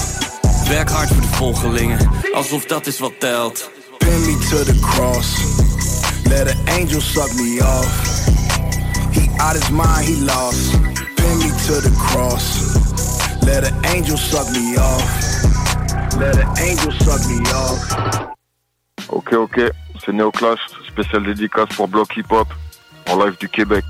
[0.67, 1.99] Werk hard voor de volgelingen,
[2.33, 3.71] alsof dat is wat telt.
[3.97, 5.55] Pin me to the cross.
[6.23, 8.25] Let an angel suck me off.
[9.11, 10.71] He out his mind, he lost.
[11.15, 12.75] Pin me to the cross.
[13.41, 15.27] Let an angel suck me off.
[16.19, 17.95] Let an angel suck me off.
[19.09, 19.71] Ok, ok,
[20.05, 22.47] c'est Neoclash, spécial dédicace pour Block Hip Hop,
[23.09, 23.83] en live du Québec.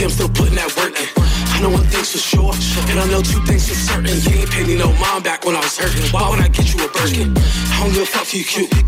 [0.00, 1.08] I'm still putting that work in.
[1.18, 2.54] I know one thing's for sure,
[2.88, 4.14] and I know two things for certain.
[4.30, 4.37] You
[5.22, 6.04] back when I was hurting.
[6.12, 7.34] Why would I get you a Birkin?
[7.34, 8.68] I don't give a fuck you cute.
[8.70, 8.82] I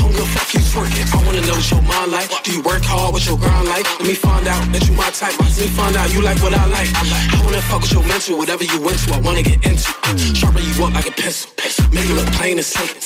[0.00, 1.06] don't give a fuck you twerking.
[1.12, 2.28] I wanna know what your mind like.
[2.42, 3.12] Do you work hard?
[3.12, 3.84] What's your grind like?
[4.00, 5.36] Let me find out that you my type.
[5.38, 6.90] Let me find out you like what I like.
[6.94, 9.14] I wanna fuck with your mental, whatever you into.
[9.14, 9.90] I wanna get into.
[10.34, 11.50] Sharpen you up like a pencil.
[11.92, 12.96] Make it look plain and simple.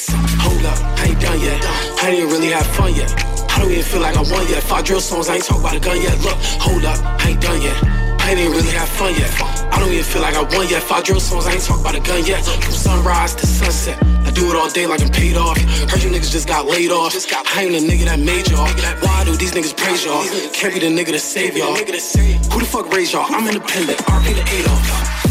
[0.41, 1.60] Hold up, I ain't done yet.
[2.00, 3.10] I ain't really have fun yet.
[3.50, 4.62] I don't even feel like I won yet.
[4.62, 6.17] Five drill songs, I ain't talk about a gun yet.
[6.20, 8.10] Look, hold up, I ain't done yet.
[8.31, 9.28] I ain't even really have fun yet.
[9.75, 10.84] I don't even feel like I won yet.
[10.84, 12.44] Five drill songs, I ain't talk about a gun yet.
[12.44, 15.59] From sunrise to sunset, I do it all day like I'm paid off.
[15.59, 17.12] Heard you niggas just got laid off.
[17.12, 18.68] I ain't the nigga that made y'all.
[19.02, 20.23] Why do these niggas praise y'all?
[20.52, 21.75] Can't be the nigga to save y'all.
[21.75, 23.26] Who the fuck raised y'all?
[23.34, 23.99] I'm independent.
[23.99, 25.30] RP to Adolf.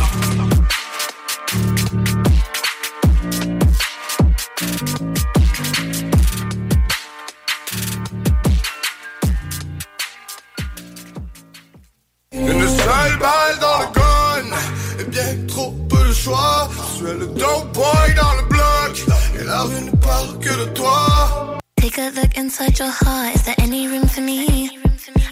[13.59, 14.57] Dans le gun
[14.99, 16.69] Et bien trop peu de choix
[17.01, 19.05] le boy dans le bloc
[19.39, 23.35] Et la rue ne parle que de toi Take a look inside your heart.
[23.35, 24.69] Is there any room for me?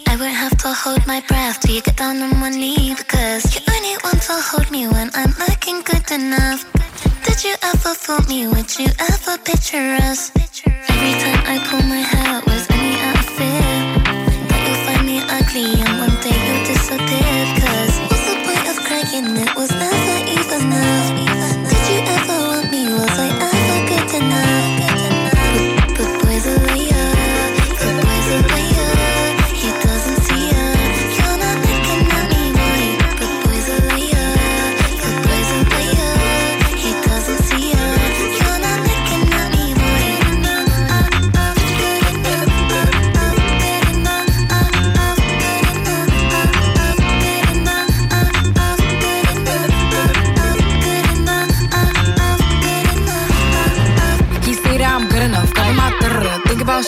[0.08, 3.54] I won't have to hold my breath till you get down on one knee because
[3.54, 6.64] you only want to hold me when I'm looking good enough.
[7.26, 8.48] Did you ever fool me?
[8.48, 10.32] Would you ever picture us?
[10.90, 13.62] Every time I pull my hair, was only out of fear
[14.48, 15.97] that you'll find me ugly
[19.22, 19.38] crying?
[19.38, 21.27] It was never even enough.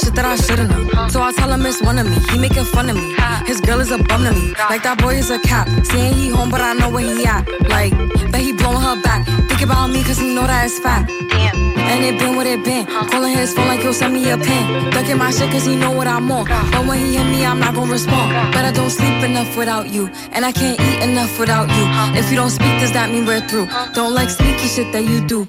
[0.10, 1.12] Shit that I shouldn't have.
[1.12, 2.18] So I tell him it's one of me.
[2.32, 3.16] He making fun of me.
[3.46, 4.54] His girl is a bum to me.
[4.70, 5.68] Like that boy is a cap.
[5.86, 7.48] Saying he home, but I know where he at.
[7.70, 7.94] Like,
[8.32, 9.26] bet he blowing her back.
[9.48, 11.10] Think about me, cause he know that it's fat.
[11.10, 12.86] And it been what it been.
[12.86, 14.92] Calling his phone like he'll send me a pin.
[14.92, 16.46] Ducking my shit cause he know what I'm on.
[16.72, 18.54] But when he hit me, I'm not gonna respond.
[18.54, 20.08] But I don't sleep enough without you.
[20.34, 21.86] And I can't eat enough without you.
[22.20, 23.68] If you don't speak, does that mean we're through?
[23.94, 25.48] Don't like sneaky shit that you do.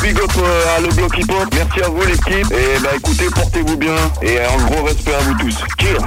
[0.00, 3.28] Big up euh, à le bloc hip hop, merci à vous l'équipe, et bah écoutez,
[3.30, 5.56] portez-vous bien, et un gros respect à vous tous.
[5.80, 6.00] Cheers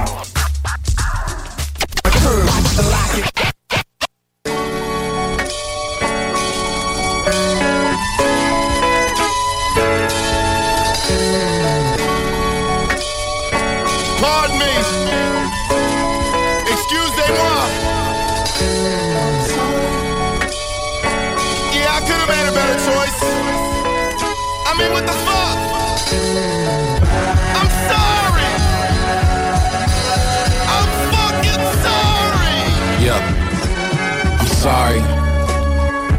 [34.66, 35.00] sorry.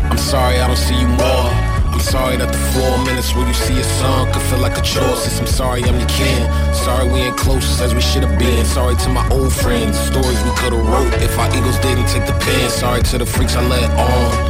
[0.10, 1.50] I'm sorry I don't see you more.
[1.94, 4.82] I'm sorry that the four minutes where you see a son could feel like a
[4.82, 5.18] chore.
[5.18, 6.42] Since I'm sorry I'm your kin.
[6.74, 8.64] Sorry we ain't close as we should have been.
[8.66, 10.00] Sorry to my old friends.
[10.00, 12.70] Stories we could have wrote if our egos didn't take the pen.
[12.70, 14.47] Sorry to the freaks I let on.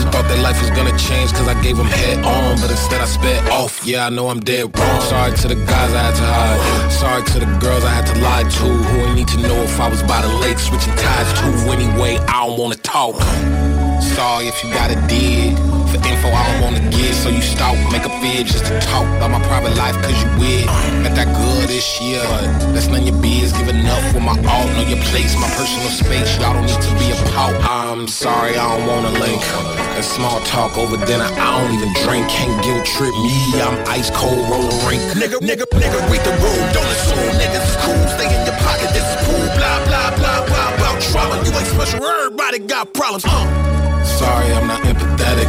[0.00, 3.02] Who thought their life was gonna change cause I gave them head on But instead
[3.02, 5.00] I sped off, yeah I know I'm dead wrong.
[5.02, 6.90] Sorry to the guys I had to hide.
[6.90, 9.78] Sorry to the girls I had to lie to Who ain't need to know if
[9.78, 11.46] I was by the lake Switching ties to.
[11.70, 13.16] Anyway, I don't wanna talk.
[14.16, 17.76] Sorry if you got a dig For info I don't wanna give So you stalk,
[17.90, 20.66] make a vid just to talk About my private life cause you weird
[21.02, 22.22] Got that good this year
[22.72, 25.90] that's none of your biz Give enough with my all Know your place, my personal
[25.90, 29.42] space Y'all don't need to be a pal I'm sorry I don't wanna link
[29.98, 34.10] And small talk over dinner I don't even drink Can't guilt trip me I'm ice
[34.14, 36.72] cold roller rink Nigga, nigga, nigga, read the room.
[36.72, 38.08] Don't assume niggas is cool.
[38.16, 38.88] Stay in your pocket.
[38.94, 39.44] This is cool.
[39.58, 41.00] Blah, blah, blah, blah, blah.
[41.00, 41.36] Trauma.
[41.44, 42.04] You ain't special.
[42.04, 43.24] Everybody got problems.
[43.26, 43.69] Uh.
[44.20, 45.48] Sorry, I'm not empathetic.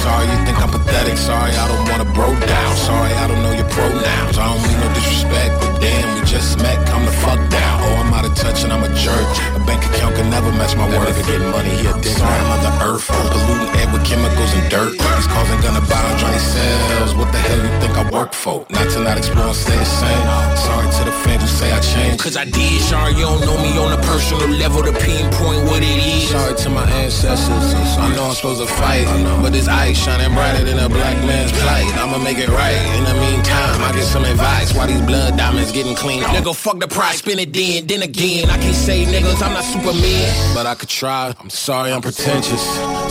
[0.00, 1.18] Sorry, you think I'm pathetic.
[1.18, 2.72] Sorry, I don't wanna bro down.
[2.76, 4.38] Sorry, I don't know your pronouns.
[4.38, 6.78] I don't mean no disrespect, but damn, we just met.
[6.88, 7.76] Come the fuck down.
[7.84, 9.28] Oh, I'm out of touch and I'm a jerk.
[9.56, 11.12] A bank account can never match my worth.
[11.12, 12.16] Nigga getting money, he a dick.
[12.16, 13.10] Sorry, Mother Earth.
[13.12, 14.92] I'm Polluting air with chemicals and dirt.
[14.92, 17.12] These cars ain't gonna buy Johnny Sales.
[17.14, 18.64] What the hell you think I work for?
[18.70, 20.24] Not to not explore and stay the same.
[20.56, 22.24] Sorry to the fans who say I changed.
[22.24, 22.80] Cause I did.
[22.88, 26.30] Sorry, you don't know me on a personal level to pinpoint what it is.
[26.30, 27.97] Sorry to my ancestors.
[27.98, 29.06] I know I'm supposed to fight,
[29.42, 31.86] but this ice shining brighter than a black man's plight.
[31.98, 32.78] I'ma make it right.
[32.96, 34.74] In the meantime, I get some advice.
[34.74, 36.22] Why these blood diamonds getting clean?
[36.22, 38.50] Nigga, fuck the price, spin it then, then again.
[38.50, 40.54] I can't say niggas, I'm not Superman.
[40.54, 41.34] But I could try.
[41.38, 42.62] I'm sorry, I'm pretentious.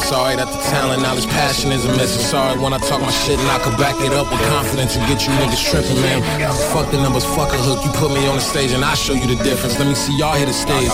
[0.08, 2.24] Sorry that the talent, knowledge, passion isn't missing.
[2.24, 5.04] Sorry when I talk my shit and I could back it up with confidence and
[5.08, 6.24] get you niggas tripping, man.
[6.72, 7.84] Fuck the numbers, fuck a hook.
[7.84, 9.78] You put me on the stage and I show you the difference.
[9.80, 10.90] Let me see y'all hit the stage.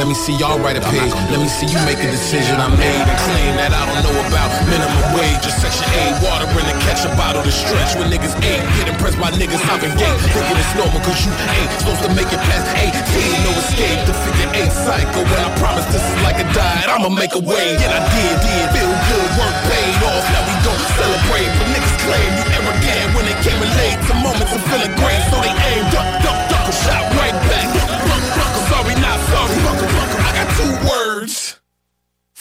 [0.00, 1.12] Let me see y'all write a page.
[1.30, 3.06] Let me see you make a decision I made
[3.36, 7.12] claim that I don't know about minimum wage or section 8 water in the ketchup
[7.20, 7.92] bottle to stretch.
[8.00, 11.70] When niggas ain't get impressed by niggas hopping gate thinking it's normal cause you ain't
[11.76, 12.96] supposed to make it past 18
[13.44, 15.22] no escape the figure eight cycle.
[15.28, 17.76] When I promise this is like a diet I'ma make a way.
[17.76, 20.24] And I did did feel good work paid off.
[20.32, 23.08] Now we don't celebrate but niggas claim you arrogant.
[23.12, 25.84] When they came in late some moments of feeling great so they aim.
[25.92, 27.85] Duck duck duck a shot right back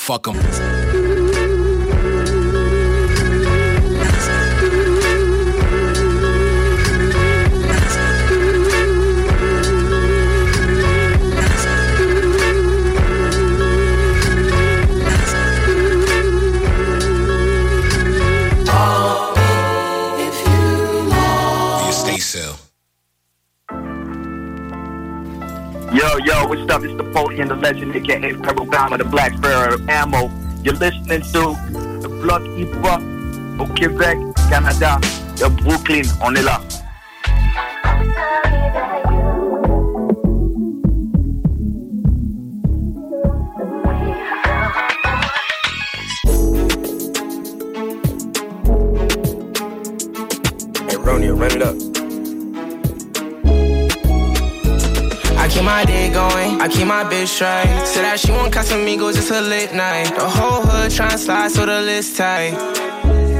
[0.05, 0.94] fuck 'em.
[26.05, 26.83] Yo, yo, what's up?
[26.83, 26.93] It's
[27.39, 30.29] and the Legend, aka Pebble Bama, the Black Sparrow Ammo.
[30.61, 31.57] You're listening to
[31.99, 32.09] the
[32.55, 33.01] Hip Hop
[33.59, 34.99] au Québec, Canada,
[35.37, 36.03] de Brooklyn.
[36.21, 36.61] On est là.
[50.87, 51.94] Hey, Ronia, run it up.
[55.65, 57.87] My day going, I keep my bitch straight.
[57.87, 60.13] Said that she want Casamigos, it's a late night.
[60.15, 62.53] The whole hood tryna slide, so the list tight.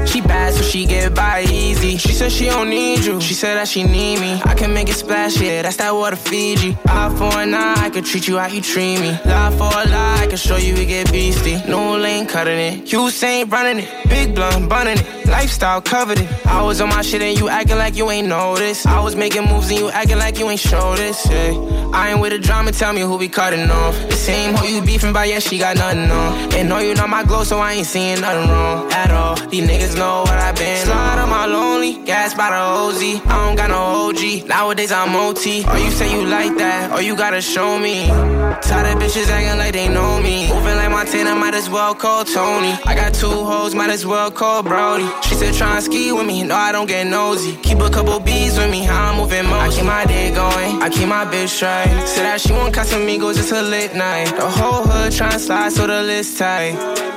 [0.08, 1.96] She bad, so she get by easy.
[1.96, 3.20] She said she don't need you.
[3.20, 4.40] She said that she need me.
[4.44, 6.76] I can make it splash, yeah, that's that water Fiji.
[6.86, 9.10] Eye for an eye, I could treat you how you treat me.
[9.24, 11.58] Lie for a lie, I can show you we get beastie.
[11.68, 12.84] No lane cutting it.
[12.86, 14.08] Usain running it.
[14.08, 15.25] Big blunt bunning it.
[15.28, 16.46] Lifestyle covered it.
[16.46, 18.86] I was on my shit and you acting like you ain't noticed.
[18.86, 21.28] I was making moves and you acting like you ain't show this.
[21.30, 21.90] Yeah.
[21.92, 23.94] I ain't with the drama, tell me who we cutting off.
[24.08, 26.52] The same hoe you beefing by, yeah, she got nothing on.
[26.54, 29.36] And know you not my glow, so I ain't seeing nothing wrong at all.
[29.48, 30.84] These niggas know what I been.
[30.84, 33.02] Slide on my lonely, gas by the OZ.
[33.26, 34.48] I don't got no OG.
[34.48, 35.64] Nowadays I'm OT.
[35.64, 38.06] Or oh, you say you like that, or you gotta show me.
[38.06, 40.48] Tired of bitches acting like they know me.
[40.48, 42.72] Moving like Montana, might as well call Tony.
[42.84, 45.08] I got two hoes, might as well call Brody.
[45.22, 47.56] She said try and ski with me, no I don't get nosy.
[47.56, 49.54] Keep a couple bees with me, how I'm moving most.
[49.54, 52.06] I keep my day going, I keep my bitch straight.
[52.06, 54.34] Said that she want Casamigos, it's a lit night.
[54.36, 57.15] The whole hood trying slide so the list tight.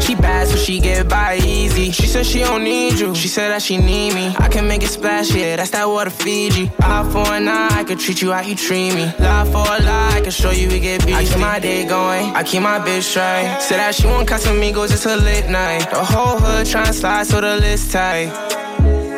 [0.00, 1.90] She bad, so she get by easy.
[1.90, 3.14] She said she don't need you.
[3.14, 4.34] She said that she need me.
[4.38, 6.70] I can make it splash, yeah, that's that water Fiji.
[6.80, 9.04] Eye for an eye, I can treat you how you treat me.
[9.18, 11.14] Lie for a lie, I can show you we get beat.
[11.14, 13.60] I keep my day going, I keep my bitch straight.
[13.60, 15.90] Said that she won't want Casamigos, it's a lit night.
[15.90, 18.59] The whole hood tryna slide, so the list tight.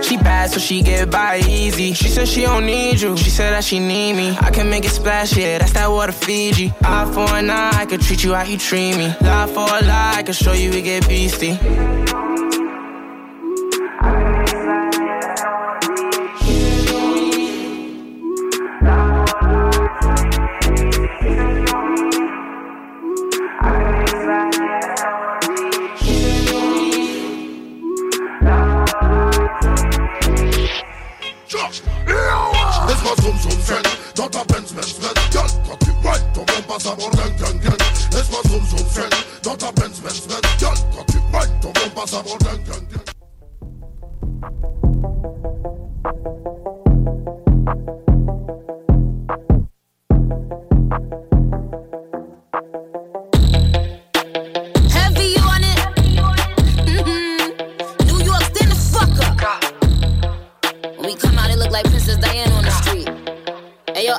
[0.02, 1.92] She bad, so she get by easy.
[1.92, 3.16] She said she don't need you.
[3.16, 4.36] She said that she need me.
[4.40, 6.72] I can make it splash, yeah, that's that water Fiji.
[6.82, 9.14] Eye for an eye, I can treat you how you treat me.
[9.20, 11.58] Lie for a lie, I can show you we get beastie.
[33.22, 33.82] Zoom zoom zen
[34.14, 37.36] Dans ta Benz Benz Benz Girl, quand tu ride ton bon passe à bord gang
[37.38, 37.60] gang.
[37.60, 37.78] Gang
[38.12, 38.86] Laisse-moi zoom zoom
[39.42, 43.02] Dans ta quand tu ride ton bon passe à bord gang gang gang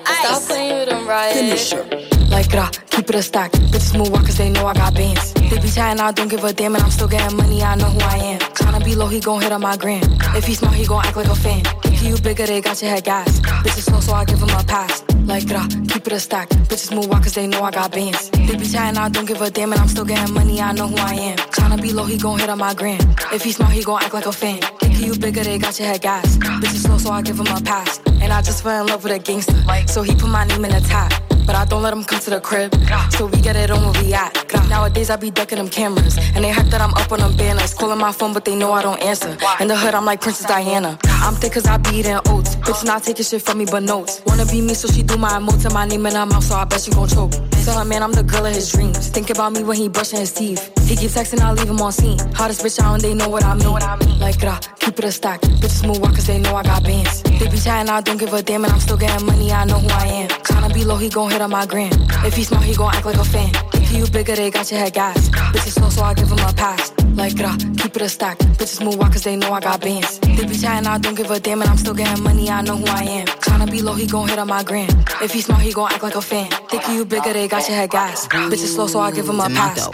[0.05, 0.19] Ice.
[0.19, 1.33] Stop playing with them, right?
[1.33, 1.83] Finisher.
[2.29, 3.51] Like, rah, keep it a stack.
[3.51, 5.33] Bitches move walk cause they know I got bands.
[5.33, 7.85] They be trying, I don't give a damn, and I'm still getting money, I know
[7.85, 8.39] who I am.
[8.39, 10.01] Tryna be low, he gon' hit on my gram.
[10.35, 11.63] If he smart, he gon' act like a fan.
[11.83, 13.39] Think you bigger, they got your head gas.
[13.39, 15.03] Bitches slow, so I give him a pass.
[15.25, 16.49] Like, rah, keep it a stack.
[16.49, 18.29] Bitches move walk cause they know I got bands.
[18.31, 20.87] They be trying, I don't give a damn, and I'm still getting money, I know
[20.87, 21.37] who I am.
[21.37, 22.99] Tryna be low, he gon' hit on my gram.
[23.31, 24.59] If he smart, he gon' act like a fan.
[24.99, 26.37] You bigger, they got your head gas.
[26.37, 27.99] Bitches slow, so I give him a pass.
[28.21, 29.55] And I just fell in love with a gangster.
[29.87, 31.11] So he put my name in the top.
[31.45, 32.73] But I don't let him come to the crib.
[33.11, 34.33] So we get it on where we at.
[34.69, 36.17] Nowadays I be ducking them cameras.
[36.35, 37.73] And they hype that I'm up on them banners.
[37.73, 39.37] Calling my phone, but they know I don't answer.
[39.59, 40.97] In the hood, I'm like Princess Diana.
[41.05, 42.55] I'm thick cause I be eating oats.
[42.55, 44.21] Bitch not taking shit from me but notes.
[44.25, 46.55] Wanna be me, so she do my emotes and my name in her mouth, so
[46.55, 47.33] I bet she gon' choke.
[47.63, 49.07] Tell her, man, I'm the girl of his dreams.
[49.07, 50.61] Think about me when he brushing his teeth.
[50.85, 52.19] He keep texting, I leave him on scene.
[52.33, 54.19] Hottest bitch out, and they know what I mean.
[54.19, 55.39] Like, rah, keep it a stack.
[55.61, 57.23] Bitches move walk cause they know I got bands.
[57.23, 59.79] They be chatting, I don't give a damn, and I'm still getting money, I know
[59.79, 60.29] who I am.
[60.29, 61.93] Tryna be low, he gon' hit on my gram.
[62.25, 63.51] If he smart, he gon' act like a fan.
[63.75, 65.29] If you bigger, they got your head gas.
[65.29, 66.91] Bitches slow, so I give him a pass.
[67.15, 68.39] Like, rah, keep it a stack.
[68.57, 70.19] Bitches move walk cause they know I got bands.
[70.19, 72.75] They be chatting, I don't give a damn, and I'm still getting money, I know
[72.75, 73.27] who I am.
[73.27, 74.89] Tryna be low, he gon' hit on my gram.
[75.21, 76.49] If he smart, he gon' act like a fan.
[76.69, 78.27] Think you bigger, they got your head gas.
[78.27, 79.89] Bitches slow, so I give him a pass.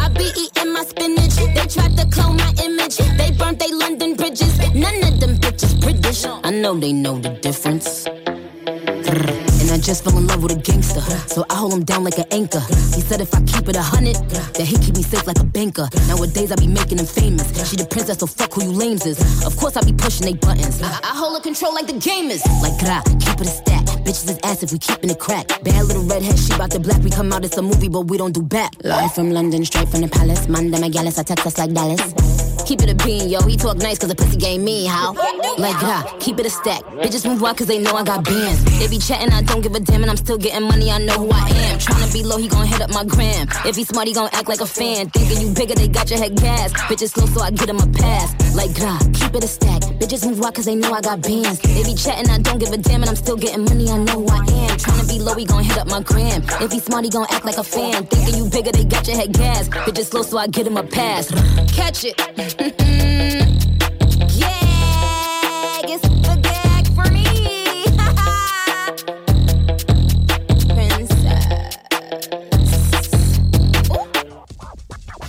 [0.00, 1.36] I be eating my spinach.
[1.36, 2.96] They tried to clone my image.
[2.96, 4.58] They burnt they London bridges.
[4.74, 6.24] None of them bitches British.
[6.24, 8.08] I know they know the difference.
[9.68, 11.00] And I just fell in love with a gangster.
[11.28, 12.60] So I hold him down like an anchor.
[12.96, 14.16] He said if I keep it a hundred,
[14.56, 15.86] that he keep me safe like a banker.
[16.08, 17.46] Nowadays I be making him famous.
[17.68, 19.20] She the princess, so fuck who you lames is.
[19.44, 20.80] Of course I be pushing they buttons.
[20.80, 22.40] I, I hold her control like the gamers.
[22.62, 23.87] Like gra, keep it a stack.
[24.08, 25.48] Bitches is ass if we keeping it crack.
[25.62, 27.02] Bad little redhead, she bout the black.
[27.02, 28.72] We come out, it's a movie, but we don't do back.
[28.82, 30.48] Live from London, straight from the palace.
[30.48, 32.00] Manda Megalis, I text us like Dallas.
[32.64, 33.40] Keep it a bean, yo.
[33.42, 35.12] He talk nice cause the pussy game me, how?
[35.58, 36.82] Like, gra, keep it a stack.
[37.04, 38.64] Bitches move out cause they know I got bands.
[38.78, 41.14] They be chatting, I don't give a damn, and I'm still getting money, I know
[41.14, 41.78] who I am.
[41.78, 43.46] Tryna be low, he gon' hit up my gram.
[43.66, 45.10] If he smart, he gon' act like a fan.
[45.10, 46.72] Thinking you bigger, they got your head gas.
[46.88, 48.32] Bitches slow, so I get him a pass.
[48.54, 49.82] Like, gra, keep it a stack.
[50.00, 51.60] Bitches move out cause they know I got bands.
[51.60, 54.20] They be chatting, I don't give a damn, and I'm still getting money, I know
[54.20, 54.76] who I am.
[54.78, 56.42] Tryna be low, he gon' hit up my gram.
[56.60, 58.06] If he smart, he gon' act like a fan.
[58.06, 59.68] Thinking you bigger, they got your head gas.
[59.68, 61.30] Bitches slow, so I get him a pass.
[61.72, 62.18] Catch it.
[64.36, 64.58] yeah,
[65.84, 67.24] it's the gag for me.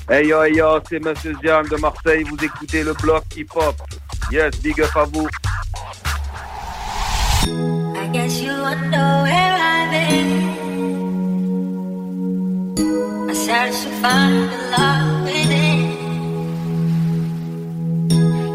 [0.09, 2.23] Hey yo, hey yo, c'est Monsieur Ziam de Marseille.
[2.23, 3.75] Vous écoutez le bloc hip-hop.
[4.31, 5.27] Yes, big up à vous
[8.61, 10.29] wonder where I've been.
[13.29, 15.79] I started to find the love within.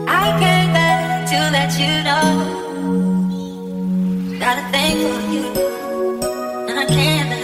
[0.08, 2.26] I came back to let you know
[5.02, 5.44] for you,
[6.68, 7.43] and I can't.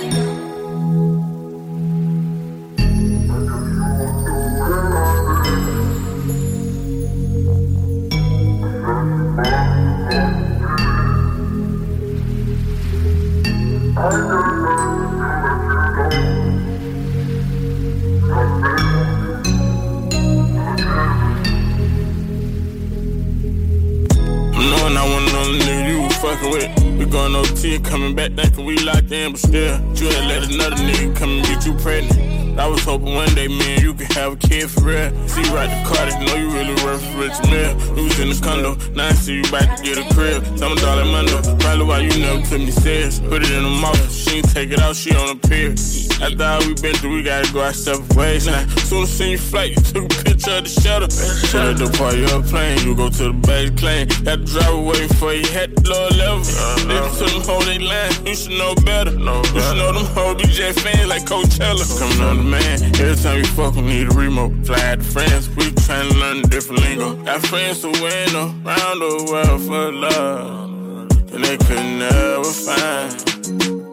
[27.91, 31.47] Coming back thinking we locked in, but still, you ain't let another nigga come and
[31.47, 32.30] get you pregnant.
[32.59, 35.11] I was hoping one day, man, you could have a kid for real.
[35.29, 37.75] See you ride the car, they know you really worth a rich meal.
[37.95, 40.45] We was in the condo, now I see you about to get a crib.
[40.59, 43.21] Some dollar Mondo, probably why you never took me serious.
[43.21, 45.73] Put it in the mouth, she ain't take it out, she on a pier.
[46.21, 48.67] After all we been through, we gotta go our separate ways now.
[48.85, 51.11] Soon as seen you flight, you took a picture of the shutter.
[51.49, 54.09] Shut the part of your plane, you go to the base claim.
[54.29, 56.45] Had to drive away before you had the lower level.
[56.45, 56.89] Uh-huh.
[56.89, 59.13] Niggas to them hold they line, you should know better.
[59.13, 61.85] You should know them whole DJ fans like Coachella.
[61.99, 64.53] Coming on the man, every time you fuck, we need a remote.
[64.65, 67.15] Fly to France, we tryna learn a different lingo.
[67.25, 73.11] Got friends who went around the world for love, and they could never find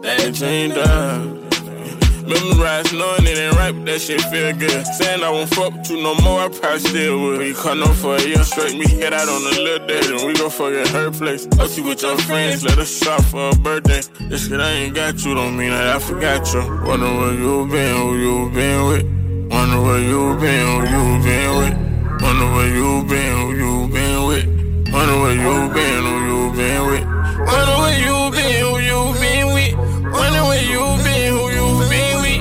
[0.02, 1.37] that dream done.
[2.28, 4.84] Memorize knowing it ain't right, but that shit feel good.
[4.86, 7.38] Saying I won't fuck with you no more, I probably still would.
[7.38, 10.26] We caught no for a year straight, me head out on a little date, and
[10.26, 11.46] we go fuck at her place.
[11.58, 14.02] Up you with your friends, let us shop for a birthday.
[14.28, 16.60] This shit I ain't got you, don't mean that I forgot you.
[16.84, 19.04] Wonder where you been, who you been with.
[19.50, 22.22] Wonder where you been, who you been with.
[22.22, 24.46] Wonder where you been, who you been with.
[24.92, 27.04] Wonder where you been, who you been with.
[27.38, 28.67] Wonder where you been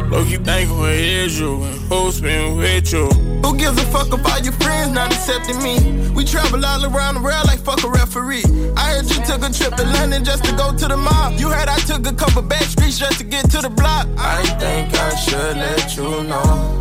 [0.10, 3.08] Look, you think where is you and who's been with you?
[3.44, 6.10] Who gives a fuck if all your friends not accepting me?
[6.12, 8.46] We travel all around the world like fuck a referee.
[8.78, 11.34] I heard you took a trip to London just to go to the mall.
[11.34, 14.08] You heard I took a couple back streets just to get to the block.
[14.18, 16.78] I think I should let you know.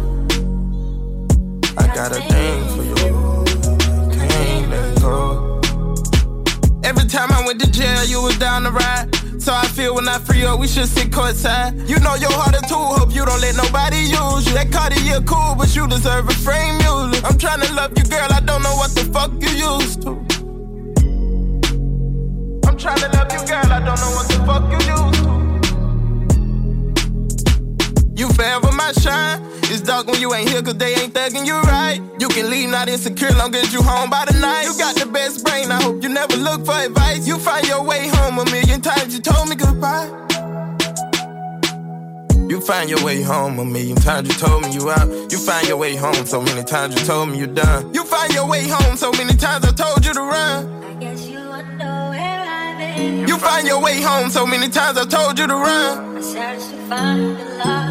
[1.78, 3.44] I got a thing for you.
[4.14, 5.60] Can't let go.
[6.84, 9.15] Every time I went to jail, you was down the ride.
[9.46, 11.88] So I feel when I free up, we should sit courtside.
[11.88, 14.54] You know your heart is too, hope you don't let nobody use you.
[14.54, 17.24] That Cartier cool, but you deserve a frame music.
[17.24, 20.18] I'm trying to love you, girl, I don't know what the fuck you used to.
[22.66, 25.30] I'm trying to love you, girl, I don't know what the fuck you used to.
[28.20, 29.55] You forever my shine.
[29.68, 32.00] It's dark when you ain't here, cause they ain't thugging you right.
[32.20, 34.64] You can leave not insecure, long as you home by the night.
[34.64, 37.26] You got the best brain, I hope you never look for advice.
[37.26, 40.08] You find your way home a million times, you told me goodbye.
[42.48, 45.08] You find your way home a million times, you told me you out.
[45.32, 47.92] You find your way home so many times, you told me you done.
[47.92, 50.84] You find your way home so many times, I told you to run.
[50.84, 53.26] I guess you wonder where I've been.
[53.26, 56.16] You find your way home so many times, I told you to run.
[56.16, 57.85] I search to find the love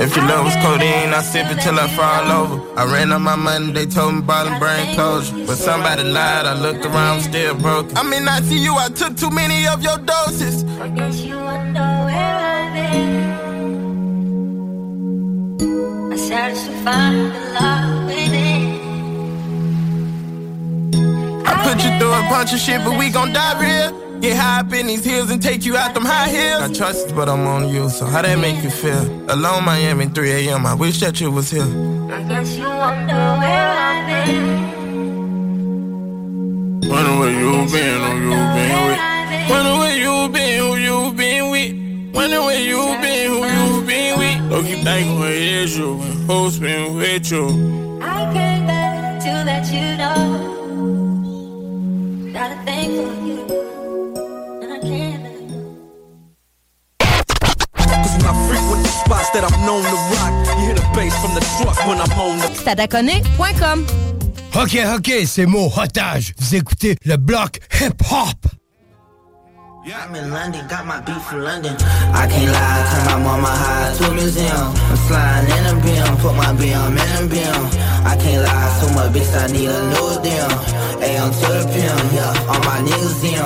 [0.00, 2.78] If your love was codeine, I sip it till I fall over.
[2.78, 5.44] I ran up my money, they told me bottom brain closure.
[5.44, 7.90] But somebody lied, I looked around, still broke.
[7.96, 10.62] I mean, I see you, I took too many of your doses.
[10.80, 13.32] I guess you wonder where I've been.
[16.12, 18.78] I search to find the love within.
[21.44, 24.07] I put you through a bunch of shit, but we gon' die real.
[24.20, 26.62] Get high up in these hills and take you out them high hills.
[26.62, 29.04] I trust you, but I'm on you, so how that make you feel?
[29.30, 30.66] Alone Miami, 3 a.m.
[30.66, 31.62] I wish that you was here.
[31.62, 34.68] I guess you wonder where I've been.
[36.88, 38.98] Wonder where you been, who you been with.
[39.50, 41.72] Wonder where you been, who you been with.
[42.14, 44.38] Wonder where you been, who you been with.
[44.50, 47.46] Look, you think where is you and who's been with you?
[48.02, 50.18] I came back to let you know.
[52.32, 53.46] Got a thing for you,
[58.28, 61.40] I frequent the spots that I'm known to rock, you hear the bass from the
[61.56, 62.54] truck when I'm on the.
[62.54, 63.86] Stadaconé.com
[64.54, 66.34] Ok, ok, c'est mon otage.
[66.38, 68.46] Vous écoutez le bloc hip-hop.
[69.88, 71.74] I'm in London, got my beat from London.
[72.12, 74.68] I can't lie, turn my mama high to a museum.
[74.90, 77.62] I'm sliding in a beam, put my BM in a beam.
[78.04, 80.52] I can't lie, so much bitch, I need a new deal.
[81.00, 83.40] AM to the pimp, yeah, all my niggas in.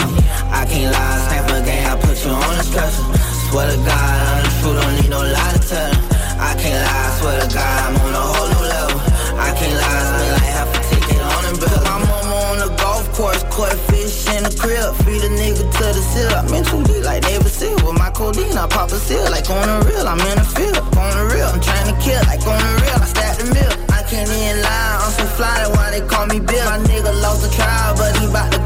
[0.51, 3.07] I can't lie, sniper gang, I put you on the stretcher.
[3.47, 5.93] Swear to God, I'm truth, don't need no lie to tell.
[6.39, 8.99] I can't lie, swear to God, I'm on a whole new level.
[9.35, 11.81] I can't lie, spend like half a ticket on the bill.
[11.83, 12.07] Mama
[12.47, 14.95] on the golf course, caught fish in the crib.
[15.03, 16.31] Feed a nigga to the seal.
[16.31, 17.75] I'm in too deep like David Seal.
[17.83, 20.07] With my codeine, I pop a seal like on the real.
[20.07, 21.49] I'm in the field, on the real.
[21.51, 22.99] I'm trying to kill like on the real.
[23.03, 23.73] I stack the mill.
[23.91, 26.65] I can't even lie, I'm so fly, that's why they call me Bill.
[26.71, 28.61] My nigga lost the trial, but he bout to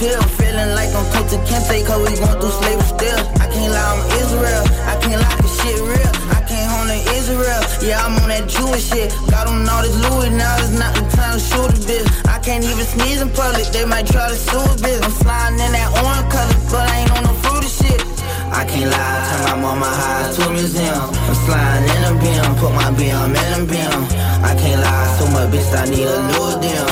[0.00, 0.22] pill.
[0.40, 3.20] Feeling like I'm Kunta Kinte, cause we going through slavery still.
[3.36, 4.64] I can't lie, I'm Israel.
[4.88, 6.12] I can't lie, this shit real.
[6.32, 7.62] I came home to Israel.
[7.84, 9.12] Yeah, I'm on that Jewish shit.
[9.28, 12.08] Got on all this Louis, now it's not the time to shoot a bitch.
[12.26, 15.04] I can't even sneeze in public, they might try to sue a bitch.
[15.04, 18.19] I'm flying in that orange color, but I ain't on no fruity shit.
[18.52, 21.06] I can't lie, turn my mama high to a museum.
[21.06, 24.00] I'm sliding in a beam, put my BM in a beam.
[24.42, 26.88] I can't lie, so much bitch, I need a new deal.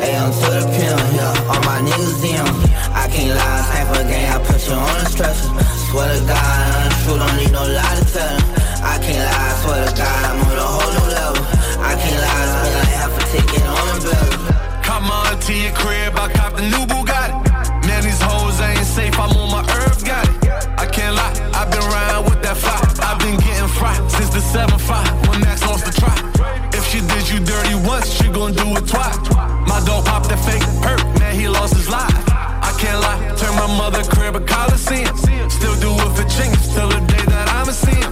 [0.00, 2.46] AM to the pimp, yeah, all my niggas in.
[2.96, 5.52] I can't lie, a game, I put you on a stretcher.
[5.92, 6.40] Swear to God,
[6.80, 8.36] I'm true, don't need no lie to tell.
[8.80, 11.44] I can't lie, swear to God, I'm on a whole new level.
[11.76, 14.32] I can't lie, spend like half a ticket on a bill.
[14.82, 17.21] Come on to your crib, I cop the new Bugatti.
[24.52, 26.12] Since 7-5 when Max lost the try.
[26.72, 29.16] If she did you dirty once, she gon' do it twice.
[29.66, 32.12] My dog popped that fake perk, man, he lost his life.
[32.28, 35.16] I can't lie, turn my mother crib a coliseum.
[35.48, 38.02] Still do it for chinks till the day that I'm a sin.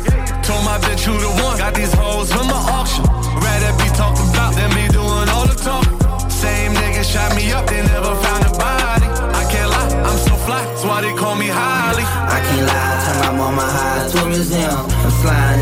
[0.43, 3.05] Told my bitch who the one, got these hoes from my auction.
[3.37, 5.97] Rather be talking about than me doing all the talking.
[6.31, 9.09] Same nigga shot me up, they never found a body.
[9.37, 12.05] I can't lie, I'm so fly, that's why they call me Holly.
[12.05, 14.89] I can't lie, turn my mama high to a museum.
[15.05, 15.60] I'm sliding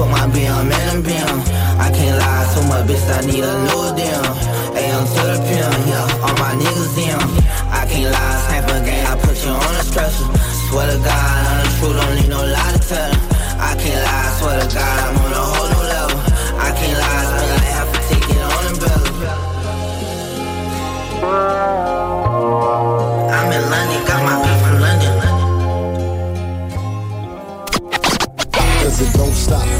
[0.00, 1.36] put my BM in a beam.
[1.76, 4.24] I can't lie, so much bitch, I need a new deal.
[4.80, 7.20] AM to the pimp, yeah, all my niggas in.
[7.68, 10.28] I can't lie, a game, I put you on a stretcher.
[10.68, 13.12] Swear to God, I'm the truth, don't need no lie to tell.
[13.60, 16.18] I can't lie, swear to God, I'm on a whole new level.
[16.66, 19.04] I can't lie, spend like half a ticket on a bill.
[23.36, 25.14] I'm in London, got my beat from London.
[28.80, 29.79] Cause it don't stop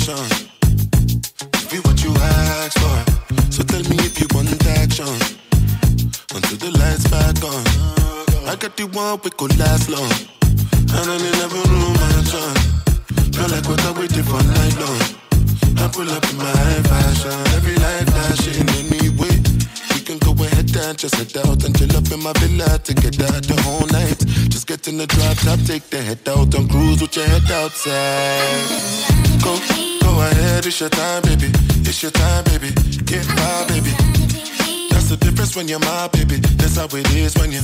[0.00, 0.50] Passion.
[1.68, 3.52] Feel what you ask for.
[3.52, 5.06] So tell me if you want action.
[6.34, 7.64] Until the lights back on.
[8.48, 10.10] I got the one we could last long.
[10.96, 12.56] And I never room my son.
[13.32, 15.00] Feel like what I waited for night long.
[15.78, 17.40] I pull up in my fashion.
[17.56, 18.89] Every light flashing anyway.
[20.70, 24.18] Just head out and chill up in my villa to together the whole night.
[24.50, 27.50] Just get in the drop top, take the head out and cruise with your head
[27.50, 28.68] outside.
[29.42, 29.58] Go,
[30.00, 31.50] go ahead, it's your time, baby.
[31.82, 32.70] It's your time, baby.
[33.02, 33.90] Get wild, baby.
[34.90, 36.36] That's the difference when you're my baby.
[36.36, 37.62] That's how it is when you.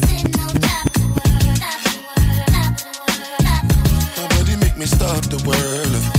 [4.17, 6.16] My body make me stop the world.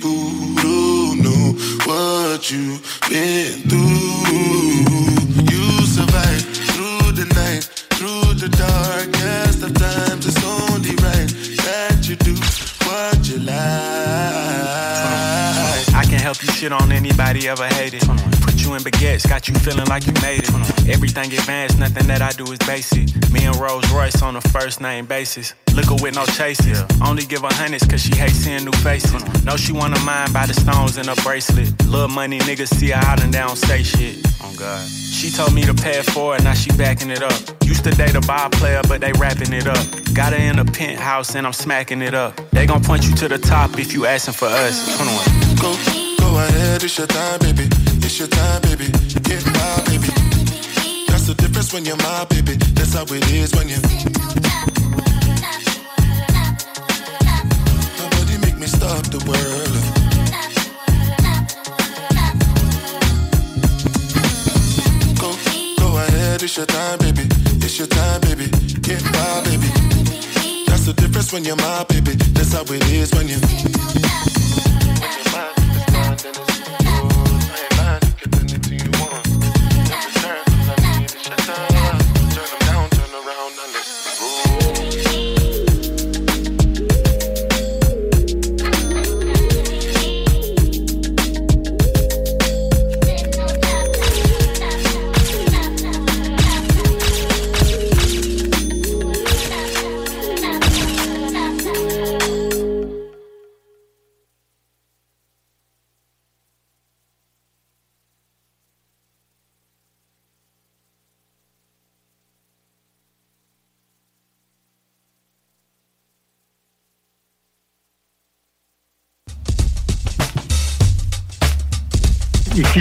[0.00, 1.52] People don't know
[1.84, 3.80] what you've been through?
[5.50, 7.64] You survive through the night,
[7.96, 10.26] through the darkest of times.
[10.26, 11.28] It's only right
[11.66, 12.34] that you do
[12.86, 14.09] what you like.
[16.30, 18.02] I can help you shit on anybody ever hated.
[18.42, 20.50] Put you in baguettes, got you feeling like you made it.
[20.88, 23.08] Everything advanced, nothing that I do is basic.
[23.32, 25.54] Me and Rolls Royce on a first name basis.
[25.74, 26.84] Liquor with no chases.
[27.04, 29.12] Only give her hundreds cause she hates seeing new faces.
[29.44, 31.66] Know she wanna mind by the stones in her bracelet.
[31.86, 34.24] Little money niggas see her out and down say shit.
[34.40, 34.86] Oh God.
[34.86, 37.34] She told me to pay for it forward, now she backing it up.
[37.64, 39.84] Used to date a ball player, but they wrapping it up.
[40.14, 42.36] Got her in a penthouse and I'm smacking it up.
[42.52, 44.96] They gon' point you to the top if you asking for us.
[44.96, 45.56] 21.
[45.56, 45.99] Go,
[46.40, 47.68] go ahead, it's your time, baby.
[48.04, 48.86] It's your time, baby.
[49.28, 50.08] Get my baby.
[51.08, 52.54] That's the difference when you're my baby.
[52.76, 53.80] That's how it is when you.
[57.98, 59.74] My body make me stop the world.
[65.20, 65.30] Go,
[65.82, 67.24] go ahead, it's your time, baby.
[67.64, 68.46] It's your time, baby.
[68.80, 69.68] Get wild, baby.
[70.66, 72.14] That's the difference when you're my baby.
[72.34, 74.29] That's how it is when you.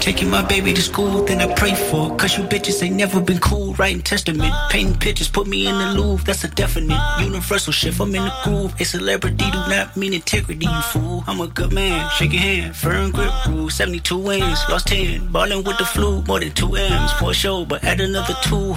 [0.00, 2.16] Taking my baby to school, then I pray for.
[2.16, 3.74] Cause you bitches ain't never been cool.
[3.74, 6.24] Writing testament, painting pictures, put me in the Louvre.
[6.24, 8.00] That's a definite universal shift.
[8.00, 8.74] I'm in the groove.
[8.80, 11.22] A celebrity do not mean integrity, you fool.
[11.26, 13.68] I'm a good man, shake your hand, firm grip rule.
[13.68, 15.28] 72 wins, lost 10.
[15.30, 18.76] Balling with the flu, more than 2 M's for show, but add another 2.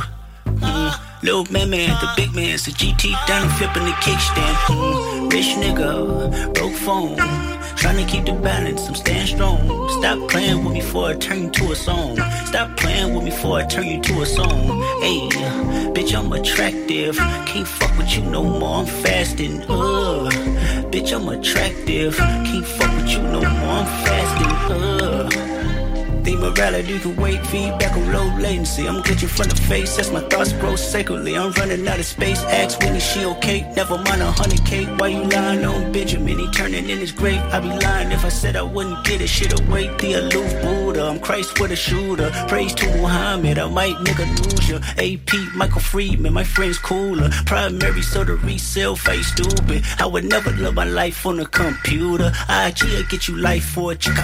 [0.64, 1.00] Mm.
[1.24, 4.56] Little man, man, the big man's the GT down flipping the kickstand.
[4.68, 5.32] Mm.
[5.32, 7.18] Rich nigga, broke phone.
[7.76, 9.90] Trying to keep the balance, I'm staying strong.
[10.00, 12.16] Stop playing with me before I turn you to a song.
[12.46, 14.82] Stop playing with me before I turn you to a song.
[15.02, 15.28] Hey,
[15.96, 17.18] bitch, I'm attractive.
[17.18, 19.64] Can't fuck with you no more, I'm fasting.
[19.64, 20.32] Ugh,
[20.92, 22.16] bitch, I'm attractive.
[22.16, 24.78] Can't fuck with you no more, I'm fasting.
[24.78, 25.13] Ugh.
[26.24, 28.88] The morality can wait, feedback on low latency.
[28.88, 31.36] I'm glitching from the face as my thoughts grow sacredly.
[31.36, 32.42] I'm running out of space.
[32.44, 33.70] Ask Winnie, she okay?
[33.76, 34.86] Never mind a hundred K.
[34.86, 36.40] Why you lying on Benjamin?
[36.40, 37.42] He turning in his grave.
[37.52, 39.28] I'd be lying if I said I wouldn't get it.
[39.28, 41.04] Shit away, the aloof Buddha.
[41.04, 42.32] I'm Christ with a shooter.
[42.48, 43.60] Praise to Muhammad.
[43.60, 44.80] I might nigga lose ya.
[44.98, 47.30] AP, Michael Friedman, my friend's cooler.
[47.46, 49.84] Primary, so the resale face stupid.
[50.00, 52.32] I would never live my life on a computer.
[52.50, 54.16] IG will get you life for a chick.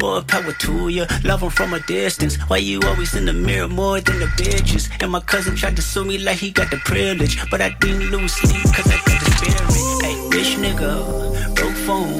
[0.00, 1.06] More power to ya.
[1.22, 2.36] Love 'em from a distance.
[2.48, 4.88] Why you always in the mirror more than the bitches?
[5.00, 7.38] And my cousin tried to sue me like he got the privilege.
[7.50, 10.04] But I didn't lose sleep cause I got the spirit.
[10.04, 12.18] Hey, rich nigga, broke phone.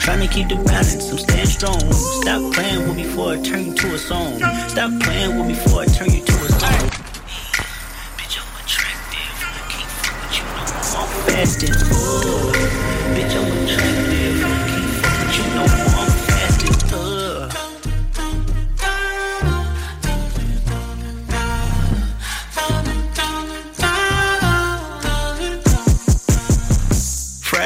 [0.00, 1.80] Trying to keep the balance, I'm staying strong.
[2.22, 4.38] Stop playing with me before I turn you to a song.
[4.68, 6.90] Stop playing with me before I turn you to a song.
[8.18, 9.34] Bitch, I'm attractive.
[9.72, 10.62] Can't fuck with you no.
[11.00, 11.74] I'm fasting.
[11.74, 12.54] Ugh.
[13.16, 13.65] Bitch, I'm attractive.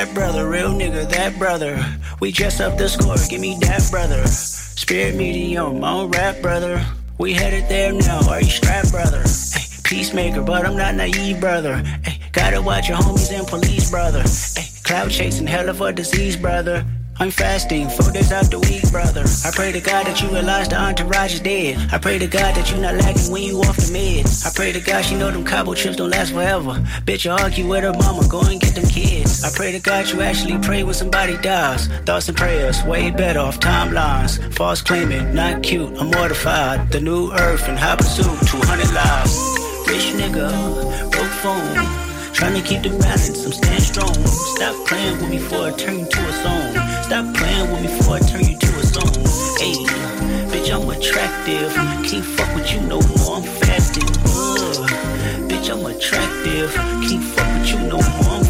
[0.01, 1.79] Frat brother, real nigga, that brother.
[2.21, 4.27] We dress up the score, give me that brother.
[4.27, 6.83] Spirit medium, on rap brother.
[7.19, 9.23] We headed there now, are you strapped brother?
[9.53, 11.83] Hey, peacemaker, but I'm not naive brother.
[12.03, 14.23] Hey, gotta watch your homies and police brother.
[14.23, 16.83] Hey, cloud chasing, hell of a disease brother.
[17.21, 19.27] I'm fasting, four days out the week, brother.
[19.45, 21.93] I pray to God that you realize the entourage is dead.
[21.93, 24.47] I pray to God that you not lagging when you off the meds.
[24.47, 26.81] I pray to God she know them cobble trips don't last forever.
[27.05, 29.45] Bitch, you argue with her mama, go and get them kids.
[29.45, 31.89] I pray to God you actually pray when somebody dies.
[32.07, 34.41] Thoughts and prayers, way better off timelines.
[34.55, 36.91] False claiming, not cute, I'm mortified.
[36.91, 39.37] The new earth and high pursuit, 200 lives.
[39.87, 42.11] Rich nigga, broke phone.
[42.33, 44.15] Trying to keep the balance, I'm staying strong.
[44.25, 46.90] Stop playing with me before I turn to a song.
[47.11, 49.13] Stop playing with me before I turn you to a song.
[49.59, 49.75] Hey,
[50.47, 51.75] bitch, I'm attractive.
[52.09, 54.05] Can't fuck with you no more, I'm fasting.
[54.27, 54.89] Ugh.
[55.51, 56.73] Bitch, I'm attractive.
[56.73, 58.45] Can't fuck with you no more, I'm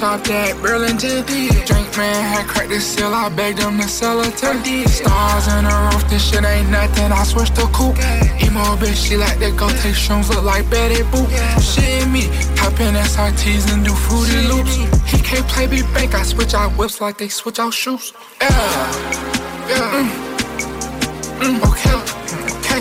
[0.00, 1.24] shit I shopped at Burlington.
[1.66, 5.64] Drink man had cracked the seal, I begged him to sell it to Stars in
[5.64, 7.12] the roof, this shit ain't nothing.
[7.12, 7.98] I switched to coupe.
[8.42, 11.28] Emo bitch, she like to go take shrooms, look like Betty Boop.
[11.60, 14.76] Shit me, hop in SRTs and do fruity loops.
[15.10, 18.12] He can't play big bank, I switch out whips like they switch out shoes.
[18.40, 18.48] Yeah,
[19.68, 20.04] yeah.
[20.04, 20.32] Mm.
[21.42, 21.96] Mm, okay,
[22.58, 22.80] okay,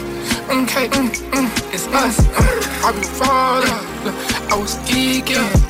[0.61, 2.19] okay, mm, mm, it's us.
[2.83, 3.91] I be falling,
[4.51, 5.60] I was geeking,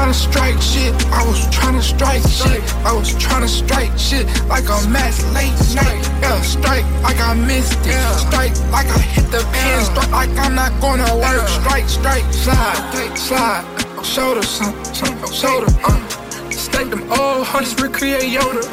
[0.00, 4.88] tryna strike shit, I was tryna strike shit, I was tryna strike shit like a
[4.88, 6.00] match late night.
[6.22, 10.54] Yeah, strike like I missed it, strike like I hit the pin, strike like I'm
[10.54, 11.46] not gonna work.
[11.48, 13.64] Strike, strike, slide, slide,
[14.02, 15.66] shoulder, son, son, shoulder.
[15.84, 16.06] Uh,
[16.50, 18.64] Stack them all hundreds, recreate Yoda.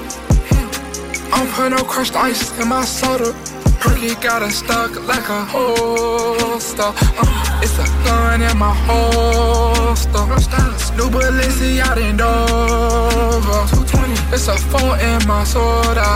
[1.33, 3.33] I don't put no crushed ice in my soda.
[3.79, 6.83] Perky got it stuck like a holster.
[6.83, 10.76] Uh, it's a gun in my holster.
[10.97, 13.61] New Balenciaga in Dover.
[13.69, 14.33] 220.
[14.33, 16.09] It's a phone in my soda.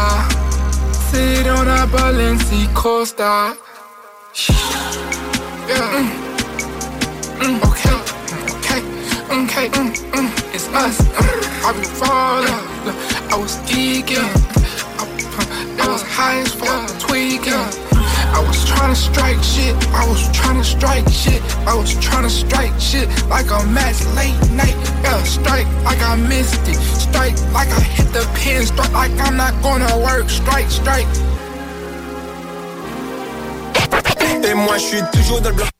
[0.91, 3.55] Sit on a Balenci Costa.
[5.67, 5.93] Yeah.
[5.93, 6.09] Mm.
[7.41, 7.97] Mm, okay.
[8.57, 8.81] Okay.
[9.43, 9.69] Okay.
[9.69, 10.99] Mm, mm, it's us.
[11.13, 12.61] Uh, I be falling.
[13.31, 14.29] I was geeking.
[14.97, 15.03] I,
[15.79, 17.80] I was high as fuck, tweaking.
[18.41, 19.75] I was tryna strike shit.
[19.93, 21.41] I was tryna strike shit.
[21.67, 24.75] I was tryna strike shit like a match late night.
[25.03, 26.79] Yeah, strike like I missed it.
[27.05, 28.65] Strike like I hit the pin.
[28.65, 30.27] Strike like I'm not gonna work.
[30.27, 31.07] Strike, strike.
[34.43, 35.70] Et moi je suis toujours dans le bloc.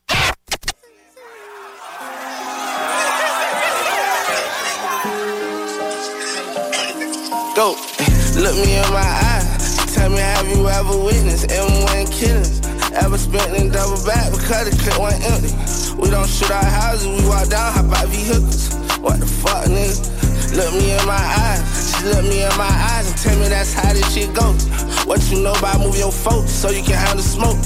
[26.61, 27.57] So you can handle smoke?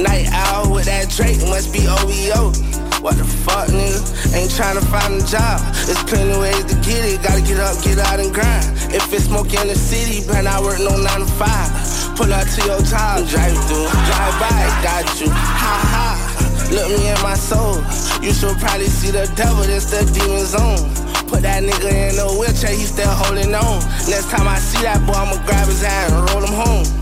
[0.00, 2.48] Night owl with that Drake must be OEO.
[3.04, 4.00] What the fuck, nigga?
[4.32, 5.60] Ain't tryna find a job.
[5.84, 7.20] There's plenty ways to get it.
[7.20, 8.64] Gotta get up, get out and grind.
[8.88, 12.16] If it's smoke in the city, better not work no 9 to 5.
[12.16, 15.28] Pull up to your job, drive through, drive by, got you.
[15.28, 16.08] Ha ha.
[16.72, 17.84] Look me in my soul.
[18.24, 20.88] You should probably see the devil, that's the demon zone.
[21.28, 23.84] Put that nigga in a wheelchair, he still holding on.
[24.08, 26.97] Next time I see that boy, I'ma grab his hand and roll him home.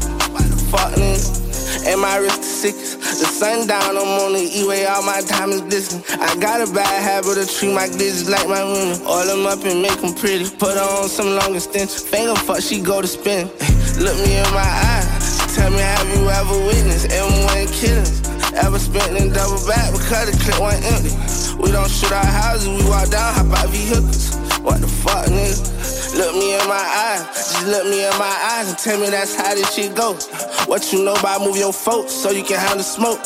[1.97, 3.01] And my wrist is sickest.
[3.01, 6.05] The sun down, I'm on the E-way, all my diamonds distant.
[6.21, 9.01] I got a bad habit of treat my digits like my women.
[9.09, 10.45] Oil them up and make them pretty.
[10.45, 11.97] Put on some long extension.
[11.97, 13.49] Finger fuck, she go to spin.
[13.97, 15.57] Look me in my eyes.
[15.57, 18.21] Tell me, have you ever witnessed M1 killings?
[18.53, 21.17] Ever spent in double back because the clip went empty?
[21.57, 24.37] We don't shoot our houses, we walk down, hop out vehicles.
[24.61, 25.76] What the fuck, nigga?
[26.17, 29.35] Look me in my eyes, just look me in my eyes and tell me that's
[29.35, 30.29] how this shit goes.
[30.67, 33.21] What you know about move your folks so you can handle smoke?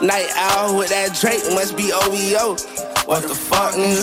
[0.00, 2.54] Night owl with that Drake must be OVO.
[3.06, 4.02] What the fuck, nigga?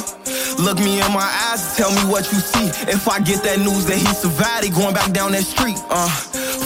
[0.64, 2.72] Look me in my eyes and tell me what you see.
[2.88, 5.76] If I get that news that he survived, he going back down that street.
[5.92, 6.08] Uh,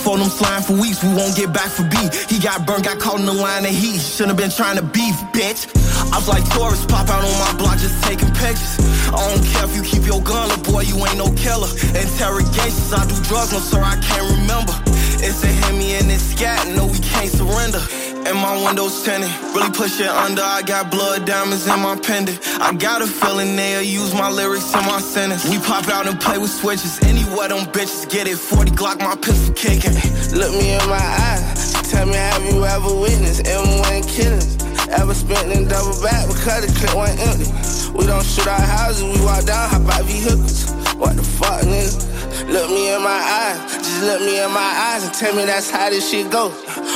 [0.06, 1.98] for them flying for weeks, we won't get back for B.
[2.30, 3.98] He got burned, got caught in the line of heat.
[3.98, 5.66] Shouldn't have been trying to beef, bitch.
[6.14, 8.78] I was like tourists, pop out on my block just taking pictures.
[9.10, 11.74] I don't care if you keep your gun, little boy, you ain't no killer.
[11.98, 14.87] Interrogations, I do drugs, no sir, I can't remember.
[15.28, 17.84] It's a Hemi and it's scat, no, we can't surrender.
[18.24, 20.42] And my windows tinted, really push it under.
[20.42, 22.40] I got blood diamonds in my pendant.
[22.62, 25.44] I got a feeling they'll use my lyrics in my sentence.
[25.50, 27.04] We pop out and play with switches.
[27.04, 28.38] Anywhere them bitches get it.
[28.38, 30.00] 40 Glock, my pistol kicking.
[30.32, 31.74] Look me in my eyes.
[31.92, 34.56] Tell me, have you ever witnessed M1 killings?
[34.88, 37.52] Ever spent in double back because the clip went empty?
[37.92, 40.72] We don't shoot our houses, we walk down, hop out vehicles.
[40.96, 42.17] What the fuck, nigga?
[42.46, 45.70] Look me in my eyes, just look me in my eyes and tell me that's
[45.70, 46.50] how this shit go.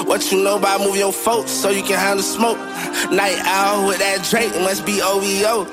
[0.06, 2.60] What you know about move your folks so you can handle smoke?
[3.12, 5.66] Night owl with that Drake must be OVO.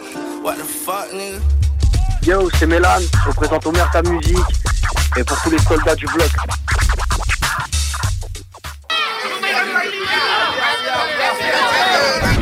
[0.42, 1.40] What the fuck, nigga?
[2.22, 4.36] Yo, c'est Mélan, je représente Omer ta musique
[5.16, 6.30] et pour tous les soldats du bloc.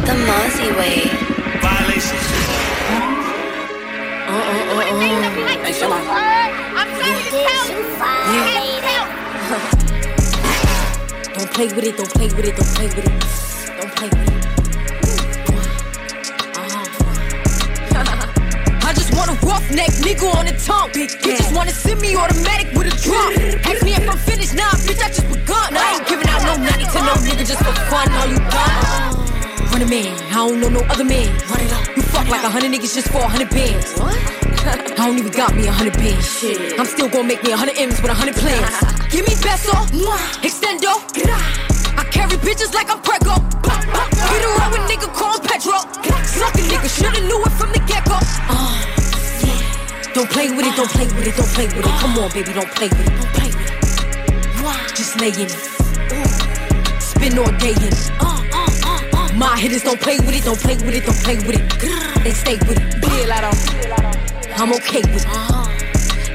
[0.06, 1.25] The Mozzie way.
[4.36, 4.92] Uh, uh, uh, uh.
[5.65, 6.05] Hey, chill out.
[11.32, 13.05] Don't play with it, don't play with it, don't play with it.
[13.81, 14.44] Don't play with it.
[18.84, 20.90] I just want a roughneck nigga on the tongue.
[20.90, 23.32] Bitches wanna send me automatic with a drum.
[23.65, 25.74] Ask me if I'm finished, nah, bitch, I just begun.
[25.74, 28.12] I ain't giving out no money to no nigga just for fun.
[28.12, 29.16] All you got.
[29.73, 31.32] Run a man, I don't know no other man.
[31.48, 31.97] Run it up.
[31.97, 33.92] You fuck like a hundred niggas just for a hundred bands.
[34.00, 34.16] What?
[34.98, 36.24] I don't even got me a hundred bands.
[36.24, 36.80] Shit.
[36.80, 38.64] I'm still gonna make me a hundred M's with a hundred plans.
[39.12, 39.76] Give me peso,
[40.40, 40.96] extendo.
[42.00, 43.36] I carry bitches like I'm Prego.
[43.36, 45.78] Her up with nigga called Petro.
[46.24, 48.16] Suck a nigga, shoulda knew it from the get go.
[48.48, 48.74] Uh,
[50.14, 51.84] don't play with it, don't play with it, don't play with it.
[51.84, 52.00] Uh.
[52.00, 54.96] Come on, baby, don't play with it, don't play with it.
[54.96, 57.00] Just lay in it.
[57.00, 58.10] Spin all day in it.
[58.20, 58.45] Uh.
[59.36, 62.24] My hitters don't play with it, don't play with it, don't play with it.
[62.24, 63.00] They stay with it.
[63.02, 63.44] Bill out
[64.58, 65.26] I'm okay with it.
[65.26, 65.66] Uh-huh.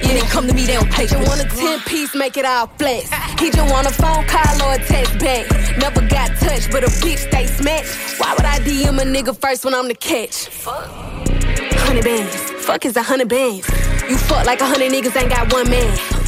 [0.04, 2.46] Yeah, they come to me, they don't play Just want a 10 piece, make it
[2.46, 3.10] all flex.
[3.40, 5.50] He just want a phone call or a text back.
[5.80, 7.88] Never got touched, but a bitch stay smacked.
[8.20, 10.48] Why would I DM a nigga first when I'm the catch?
[10.64, 13.68] Hundred bands, fuck is a hundred bands.
[14.08, 16.21] You fuck like a hundred niggas ain't got one man.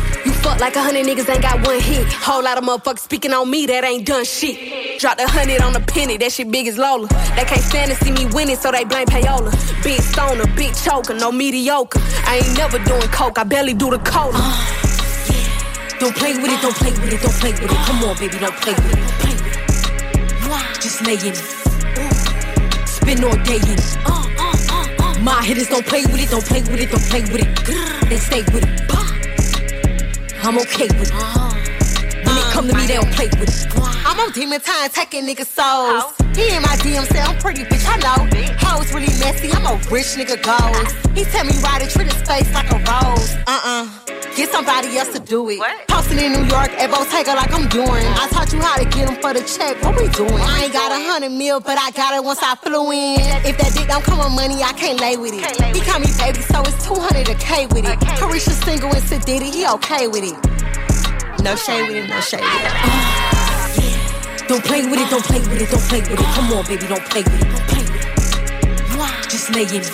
[0.43, 2.05] Fuck like a hundred niggas ain't got one hit.
[2.11, 4.99] Whole lot of motherfuckers speaking on me that ain't done shit.
[4.99, 7.07] Dropped a hundred on a penny, that shit big as Lola.
[7.35, 9.51] They can't stand to see me winning, so they blame payola.
[9.83, 11.99] Big stoner, big choker, no mediocre.
[12.27, 14.35] I ain't never doing coke, I barely do the cola.
[14.35, 17.69] Uh, don't play with it, don't play with it, don't play with it.
[17.87, 20.81] Come on, baby, don't play with it, don't play with it.
[20.83, 22.87] Just lay in it.
[22.87, 23.97] Spin all day in it.
[24.03, 27.39] Uh, uh, My hitters don't play with it, don't play with it, don't play with
[27.39, 28.09] it.
[28.09, 29.12] They stay with it.
[30.45, 31.42] I'm okay with it.
[32.53, 33.73] Come to me, they don't play with it.
[34.05, 36.13] I'm on demon time, taking niggas souls.
[36.37, 38.29] He in my DM say I'm pretty, bitch, I know.
[38.61, 40.95] Hoes really messy, I'm a rich nigga ghost.
[41.17, 43.33] He tell me ride it, treat his face like a rose.
[43.49, 43.89] Uh-uh.
[44.37, 45.59] Get somebody else to do it.
[45.87, 48.05] Posting in New York at Bottega like I'm doing.
[48.21, 49.81] I taught you how to get him for the check.
[49.81, 50.37] What we doing?
[50.37, 53.17] I ain't got a hundred mil, but I got it once I flew in.
[53.49, 55.75] If that dick don't come with money, I can't lay with it.
[55.75, 57.97] He call me baby, so it's 200 a K with it.
[58.21, 60.62] Carisha single and Sid he okay with it.
[61.43, 62.71] No shade with it, no shade with it.
[62.71, 64.47] Uh, yeah.
[64.47, 66.19] Don't play with it, don't play with it, don't play with it.
[66.19, 69.29] Come on, baby, don't play with it, don't play with it.
[69.29, 69.91] Just lay in it.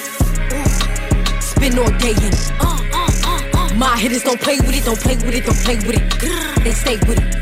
[1.41, 3.75] Spin all day in it.
[3.75, 6.63] My hitters don't play with it, don't play with it, don't play with it.
[6.63, 7.35] They stay with it.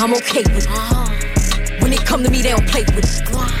[0.00, 1.82] I'm okay with it.
[1.82, 3.59] When it come to me, they don't play with it.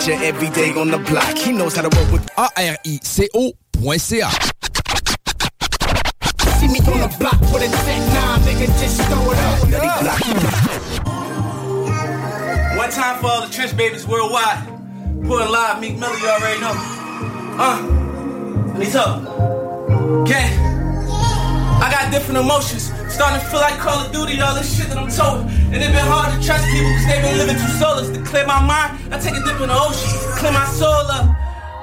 [0.00, 1.36] Not your everyday on the block.
[1.36, 3.98] He knows how to work with A-R-I-C-O.ca.
[6.58, 9.58] See me on the block with a nine, nigga, just throw it up.
[12.78, 14.66] One time for all the trench babies worldwide.
[15.26, 16.72] Pulling live, Meek Miller, you already know.
[17.58, 17.82] Uh,
[18.68, 19.28] let me talk.
[20.22, 20.79] Okay.
[21.80, 22.92] I got different emotions.
[23.08, 25.48] Starting to feel like Call of Duty, all this shit that I'm told.
[25.72, 28.12] And it been hard to trust people because they been living too soulless.
[28.12, 31.24] To clear my mind, I take a dip in the ocean, clear my soul up.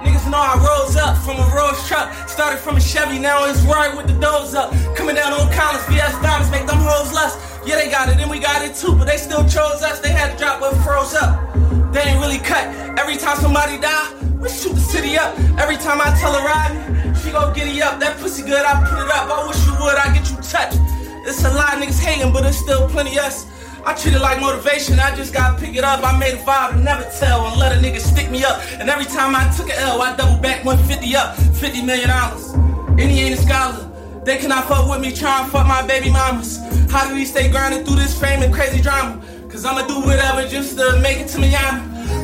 [0.05, 2.13] Niggas know I rose up from a Rolls truck.
[2.29, 4.69] Started from a Chevy, now it's right with the doors up.
[4.93, 7.41] Coming down on Collins, VS diamonds, make them hoes lust.
[7.65, 9.97] Yeah, they got it, and we got it too, but they still chose us.
[9.99, 11.41] They had to drop what froze up.
[11.89, 12.69] They ain't really cut.
[13.01, 15.33] Every time somebody die, we shoot the city up.
[15.57, 16.87] Every time I tell a ride
[17.27, 17.99] she go giddy up.
[17.99, 19.27] That pussy good, I put it up.
[19.27, 20.79] I wish you would, I get you touched.
[21.27, 23.45] It's a lot of niggas hating, but there's still plenty us.
[23.85, 26.03] I treat it like motivation, I just gotta pick it up.
[26.03, 28.61] I made a vow to never tell and let a nigga stick me up.
[28.79, 32.53] And every time I took an L, I double back 150 up, 50 million dollars.
[32.99, 33.83] And he ain't a scholar.
[34.23, 36.59] They cannot fuck with me, try and fuck my baby mamas.
[36.89, 39.23] How do we stay grounded through this fame and crazy drama?
[39.49, 41.81] Cause I'ma do whatever just to make it to Miami.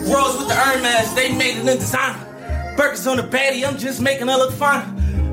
[0.10, 2.33] Worlds with the Hermes, they made it in designer.
[2.78, 4.84] Burgers on the baddie, I'm just making her look fine.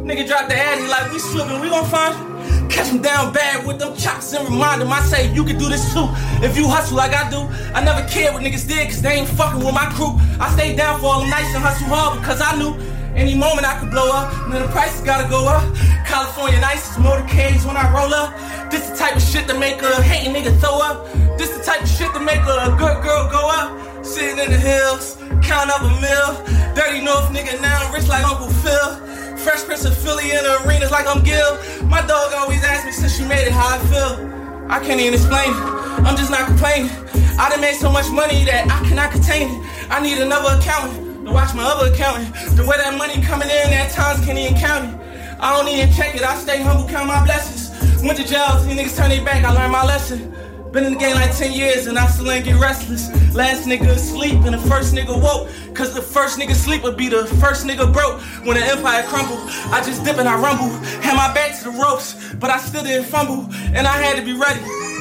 [0.05, 2.71] Nigga drop the addy like we slipping, we gon' find.
[2.71, 5.69] Catch him down bad with them chops and remind him I say you can do
[5.69, 6.07] this too.
[6.45, 9.29] If you hustle like I do, I never cared what niggas did cause they ain't
[9.29, 10.21] fucking with my crew.
[10.39, 12.77] I stayed down for all them nights and hustle hard because I knew
[13.17, 15.65] any moment I could blow up, and then the prices gotta go up.
[16.07, 18.37] California nice is motorcades when I roll up.
[18.71, 21.09] This the type of shit that make a hating nigga throw up.
[21.39, 23.90] This the type of shit that make a good girl go up.
[24.03, 26.31] Sitting in the hills, count up a mill.
[26.75, 29.37] Dirty North nigga now, rich like Uncle Phil.
[29.37, 31.59] Fresh Prince of Philly in the arenas like I'm Gil.
[31.85, 34.71] My dog always asks me since she made it how I feel.
[34.71, 35.61] I can't even explain it.
[36.05, 36.91] I'm just not complaining.
[37.39, 39.91] I done made so much money that I cannot contain it.
[39.91, 42.33] I need another accountant to watch my other accountant.
[42.57, 45.01] The way that money coming in at times can't even count it.
[45.41, 46.23] I don't even check it.
[46.23, 47.69] I stay humble, count my blessings.
[48.03, 49.45] Went to jail, see niggas turn their back.
[49.45, 50.35] I learned my lesson.
[50.73, 53.11] Been in the game like 10 years and I still ain't get restless.
[53.35, 55.49] Last nigga asleep and the first nigga woke.
[55.75, 58.21] Cause the first nigga sleep would be the first nigga broke.
[58.47, 59.41] When the empire crumbled,
[59.75, 60.71] I just dip and I rumble.
[61.03, 63.49] Had my back to the ropes, but I still didn't fumble.
[63.75, 64.61] And I had to be ready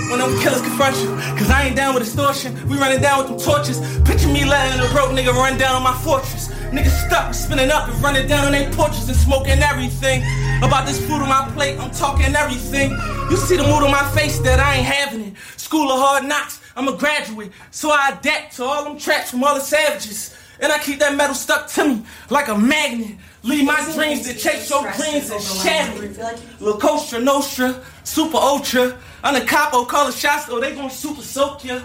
[0.10, 1.10] when them killers confront you.
[1.38, 2.58] Cause I ain't down with extortion.
[2.68, 3.78] We running down with them torches.
[4.10, 6.50] Picture me letting a broke nigga run down my fortress.
[6.74, 10.24] Niggas stuck, spinning up and running down on their porches and smoking everything.
[10.64, 12.92] About this food on my plate, I'm talking everything.
[13.30, 15.34] You see the mood on my face that I ain't having it.
[15.70, 17.52] School of hard knocks, I'm a graduate.
[17.70, 20.36] So I adapt to all them traps from all the savages.
[20.60, 23.18] And I keep that metal stuck to me like a magnet.
[23.44, 26.18] Leave my dreams to chase your dreams and shatter it.
[26.60, 28.98] La Costa Nostra, Super Ultra.
[29.24, 31.80] I'm the capo, call the shots, though they gon' super soak ya.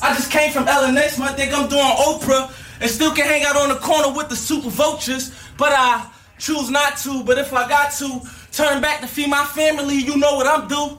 [0.00, 2.50] I just came from next month, think I'm doing Oprah.
[2.80, 5.30] And still can hang out on the corner with the super vultures.
[5.58, 9.44] But I choose not to, but if I got to, turn back to feed my
[9.44, 10.98] family, you know what I'm do.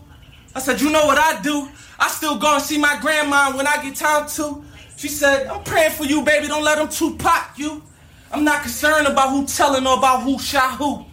[0.58, 1.69] I said, you know what I do.
[2.00, 4.64] I still go and see my grandma when I get time to.
[4.95, 6.48] She said, I'm praying for you, baby.
[6.48, 7.84] Don't let them Tupac you.
[8.32, 11.06] I'm not concerned about who telling or about who shot who.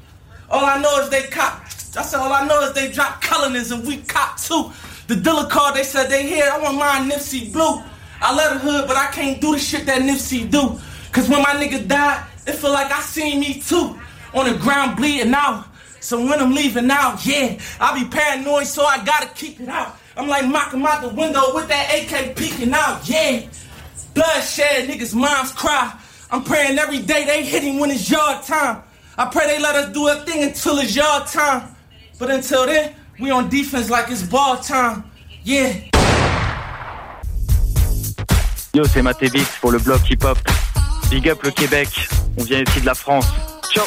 [0.48, 1.60] All I know is they cop.
[1.62, 4.72] I said, all I know is they drop colonies and we cop too.
[5.08, 6.48] The dealer card, they said they here.
[6.50, 7.82] I want mine Nipsey Blue.
[8.22, 10.80] I love the hood, but I can't do the shit that Nipsey do.
[11.12, 13.94] Cause when my nigga died, it feel like I seen me too.
[14.32, 15.66] On the ground bleeding out.
[16.04, 19.96] So when I'm leaving out, yeah, I be paranoid, so I gotta keep it out.
[20.18, 23.40] I'm like mocking out the window with that AK peeking out, yeah.
[24.12, 25.98] Bloodshed, niggas' moms cry.
[26.30, 28.82] I'm praying every day they hit him when it's yard time.
[29.16, 31.74] I pray they let us do a thing until it's yard time.
[32.18, 35.04] But until then, we on defense like it's ball time.
[35.42, 35.72] Yeah.
[38.74, 40.38] Yo, c'est Matévix pour le bloc hip-hop.
[41.08, 41.88] Big up le Québec.
[42.38, 43.26] On vient ici de la France.
[43.72, 43.86] Ciao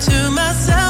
[0.00, 0.89] to myself.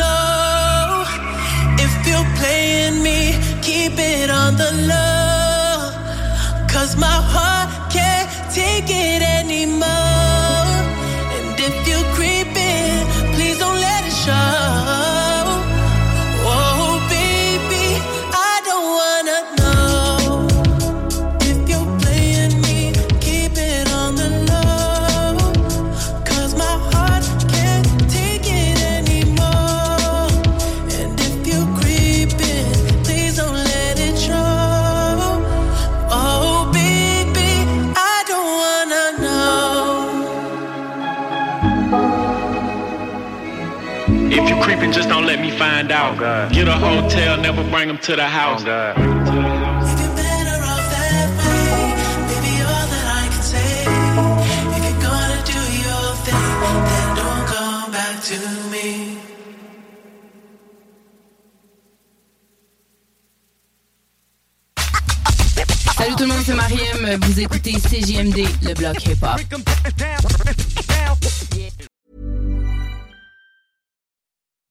[3.61, 5.91] Keep it on the low.
[6.67, 10.10] Cause my heart can't take it anymore.
[45.61, 46.17] Find out.
[46.51, 48.63] Get a hotel, never bring them to the house.
[48.63, 48.73] Baby,
[52.71, 53.71] all that I can say.
[54.75, 56.47] If you're gonna do your thing,
[56.89, 58.37] then don't come back to
[58.71, 58.87] me.
[65.97, 67.19] Salut tout le monde, c'est Mariem.
[67.21, 69.39] Vous écoutez CJMD, le bloc hip-hop.